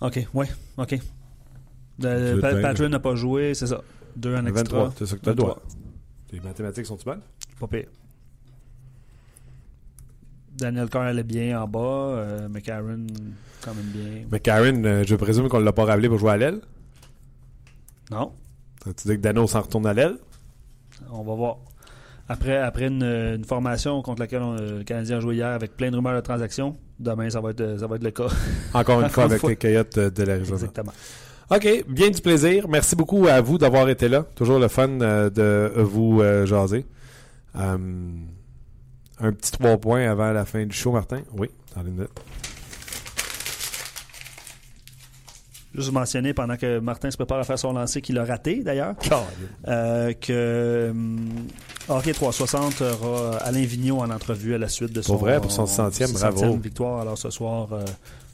OK, 0.01 0.27
oui, 0.35 0.45
OK. 0.77 0.99
Patrick 2.01 2.89
n'a 2.91 2.99
pas 2.99 3.15
joué, 3.15 3.53
c'est 3.53 3.67
ça. 3.67 3.81
Deux 4.15 4.35
en 4.35 4.45
extra. 4.45 4.63
23, 4.63 4.93
c'est 4.97 5.05
ça 5.07 5.15
que 5.17 5.21
tu 5.21 5.29
as 5.29 5.33
le 5.33 5.37
23. 5.37 5.55
droit. 5.55 5.63
Les 6.33 6.39
mathématiques 6.41 6.85
sont-tu 6.87 7.05
bonnes? 7.05 7.21
Pas 7.59 7.67
pire. 7.67 7.85
Daniel 10.57 10.89
Carr 10.89 11.03
allait 11.03 11.23
bien 11.23 11.61
en 11.61 11.67
bas. 11.67 11.79
Euh, 11.79 12.49
McCarron, 12.49 13.07
quand 13.63 13.73
même 13.73 13.85
bien. 14.29 14.39
Karen, 14.39 14.85
euh, 14.85 15.03
je 15.05 15.15
présume 15.15 15.47
qu'on 15.49 15.59
ne 15.59 15.65
l'a 15.65 15.73
pas 15.73 15.85
rappelé 15.85 16.09
pour 16.09 16.17
jouer 16.19 16.31
à 16.31 16.37
l'aile? 16.37 16.61
Non, 18.11 18.33
Tu 18.83 19.07
dis 19.07 19.15
que 19.15 19.21
Dano 19.21 19.47
s'en 19.47 19.61
retourne 19.61 19.85
à 19.87 19.93
l'aile? 19.93 20.17
on 21.11 21.23
va 21.23 21.33
voir. 21.35 21.57
Après, 22.29 22.57
après 22.57 22.87
une, 22.87 23.03
une 23.03 23.43
formation 23.43 24.01
contre 24.01 24.21
laquelle 24.21 24.41
on- 24.41 24.55
le 24.55 24.83
Canadien 24.83 25.17
a 25.17 25.19
joué 25.19 25.35
hier 25.35 25.47
avec 25.47 25.75
plein 25.75 25.91
de 25.91 25.95
rumeurs 25.95 26.15
de 26.15 26.21
transactions, 26.21 26.77
demain, 26.99 27.29
ça 27.29 27.41
va 27.41 27.49
être, 27.51 27.77
ça 27.79 27.87
va 27.87 27.95
être 27.97 28.03
le 28.03 28.11
cas. 28.11 28.27
Encore 28.73 29.01
une 29.01 29.09
fois 29.09 29.25
avec 29.25 29.39
fois. 29.39 29.49
les 29.49 29.55
Coyotes 29.55 29.97
euh, 29.97 30.09
de 30.09 30.23
l'Arizona. 30.23 30.55
Exactement. 30.55 30.93
OK, 31.51 31.85
bien 31.87 32.09
du 32.09 32.21
plaisir. 32.21 32.67
Merci 32.67 32.95
beaucoup 32.95 33.27
à 33.27 33.41
vous 33.41 33.57
d'avoir 33.57 33.89
été 33.89 34.07
là. 34.09 34.25
Toujours 34.35 34.59
le 34.59 34.67
fun 34.67 34.89
euh, 35.01 35.29
de 35.29 35.71
vous 35.81 36.21
euh, 36.21 36.45
jaser. 36.45 36.85
Euh, 37.55 37.77
un 39.19 39.31
petit 39.31 39.51
trois 39.51 39.77
points 39.77 40.09
avant 40.09 40.31
la 40.31 40.45
fin 40.45 40.65
du 40.65 40.75
show, 40.75 40.91
Martin. 40.91 41.21
Oui, 41.37 41.49
dans 41.75 41.83
les 41.83 41.91
minutes. 41.91 42.09
Juste 45.75 45.91
mentionner 45.91 46.33
pendant 46.35 46.55
que 46.55 46.79
Martin 46.79 47.09
se 47.09 47.17
prépare 47.17 47.39
à 47.39 47.43
faire 47.43 47.57
son 47.57 47.73
lancer, 47.73 47.99
qu'il 48.01 48.17
a 48.19 48.25
raté 48.25 48.61
d'ailleurs, 48.63 48.93
euh, 49.67 50.13
que 50.13 50.93
Hockey 51.89 52.13
360 52.13 52.81
aura 52.81 53.37
Alain 53.37 53.65
Vigneault 53.65 53.97
en 53.99 54.11
entrevue 54.11 54.53
à 54.53 54.59
la 54.59 54.69
suite 54.69 54.93
de 54.93 55.01
son, 55.01 55.13
Pour 55.13 55.21
vrai, 55.21 55.41
pour 55.41 55.51
son 55.51 55.65
60e, 55.65 56.13
bravo. 56.13 56.57
victoire. 56.57 57.01
Alors 57.01 57.17
ce 57.17 57.31
soir, 57.31 57.69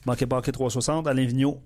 manquez 0.05 0.25
pas 0.25 0.37
Hockey 0.39 0.51
360. 0.51 1.07
Alain 1.07 1.25
Vigneault, 1.25 1.61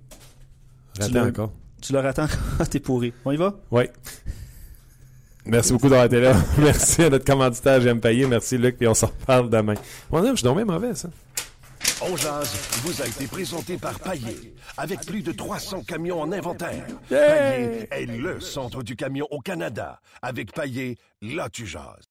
Raté 1.00 1.20
encore. 1.20 1.52
tu 1.82 1.94
le 1.94 2.00
rates 2.00 2.20
encore, 2.20 2.68
t'es 2.70 2.80
pourri. 2.80 3.14
On 3.26 3.32
y 3.32 3.38
va? 3.38 3.54
Oui. 3.72 3.84
Merci 5.46 5.74
beaucoup 5.74 5.90
d'avoir 5.90 6.06
été 6.06 6.22
là. 6.22 6.34
Merci 6.58 7.04
à 7.04 7.10
notre 7.10 7.26
commanditaire, 7.26 7.82
j'aime 7.82 8.00
payer. 8.00 8.26
Merci 8.26 8.58
Luc, 8.58 8.78
puis 8.78 8.88
on 8.88 8.94
s'en 8.94 9.08
reparle 9.08 9.50
demain. 9.50 9.74
Mon 10.12 10.22
Dieu, 10.22 10.36
je 10.36 10.48
suis 10.48 10.64
mauvais, 10.66 10.96
ça. 10.96 11.10
On 12.02 12.16
jase 12.16 12.54
vous 12.84 13.02
a 13.02 13.08
été 13.08 13.28
présenté 13.28 13.78
par 13.78 14.00
Paillé, 14.00 14.54
avec 14.78 15.06
plus 15.06 15.22
de 15.22 15.32
300 15.32 15.84
camions 15.84 16.22
en 16.22 16.32
inventaire. 16.32 16.86
Yeah! 17.12 17.30
Paillé 17.30 17.88
est 17.92 18.06
le 18.06 18.40
centre 18.40 18.84
du 18.84 18.96
camion 18.96 19.28
au 19.32 19.40
Canada. 19.40 20.00
Avec 20.22 20.54
Paillé, 20.54 20.98
là 21.22 21.50
tu 21.50 21.66
jases. 21.66 22.08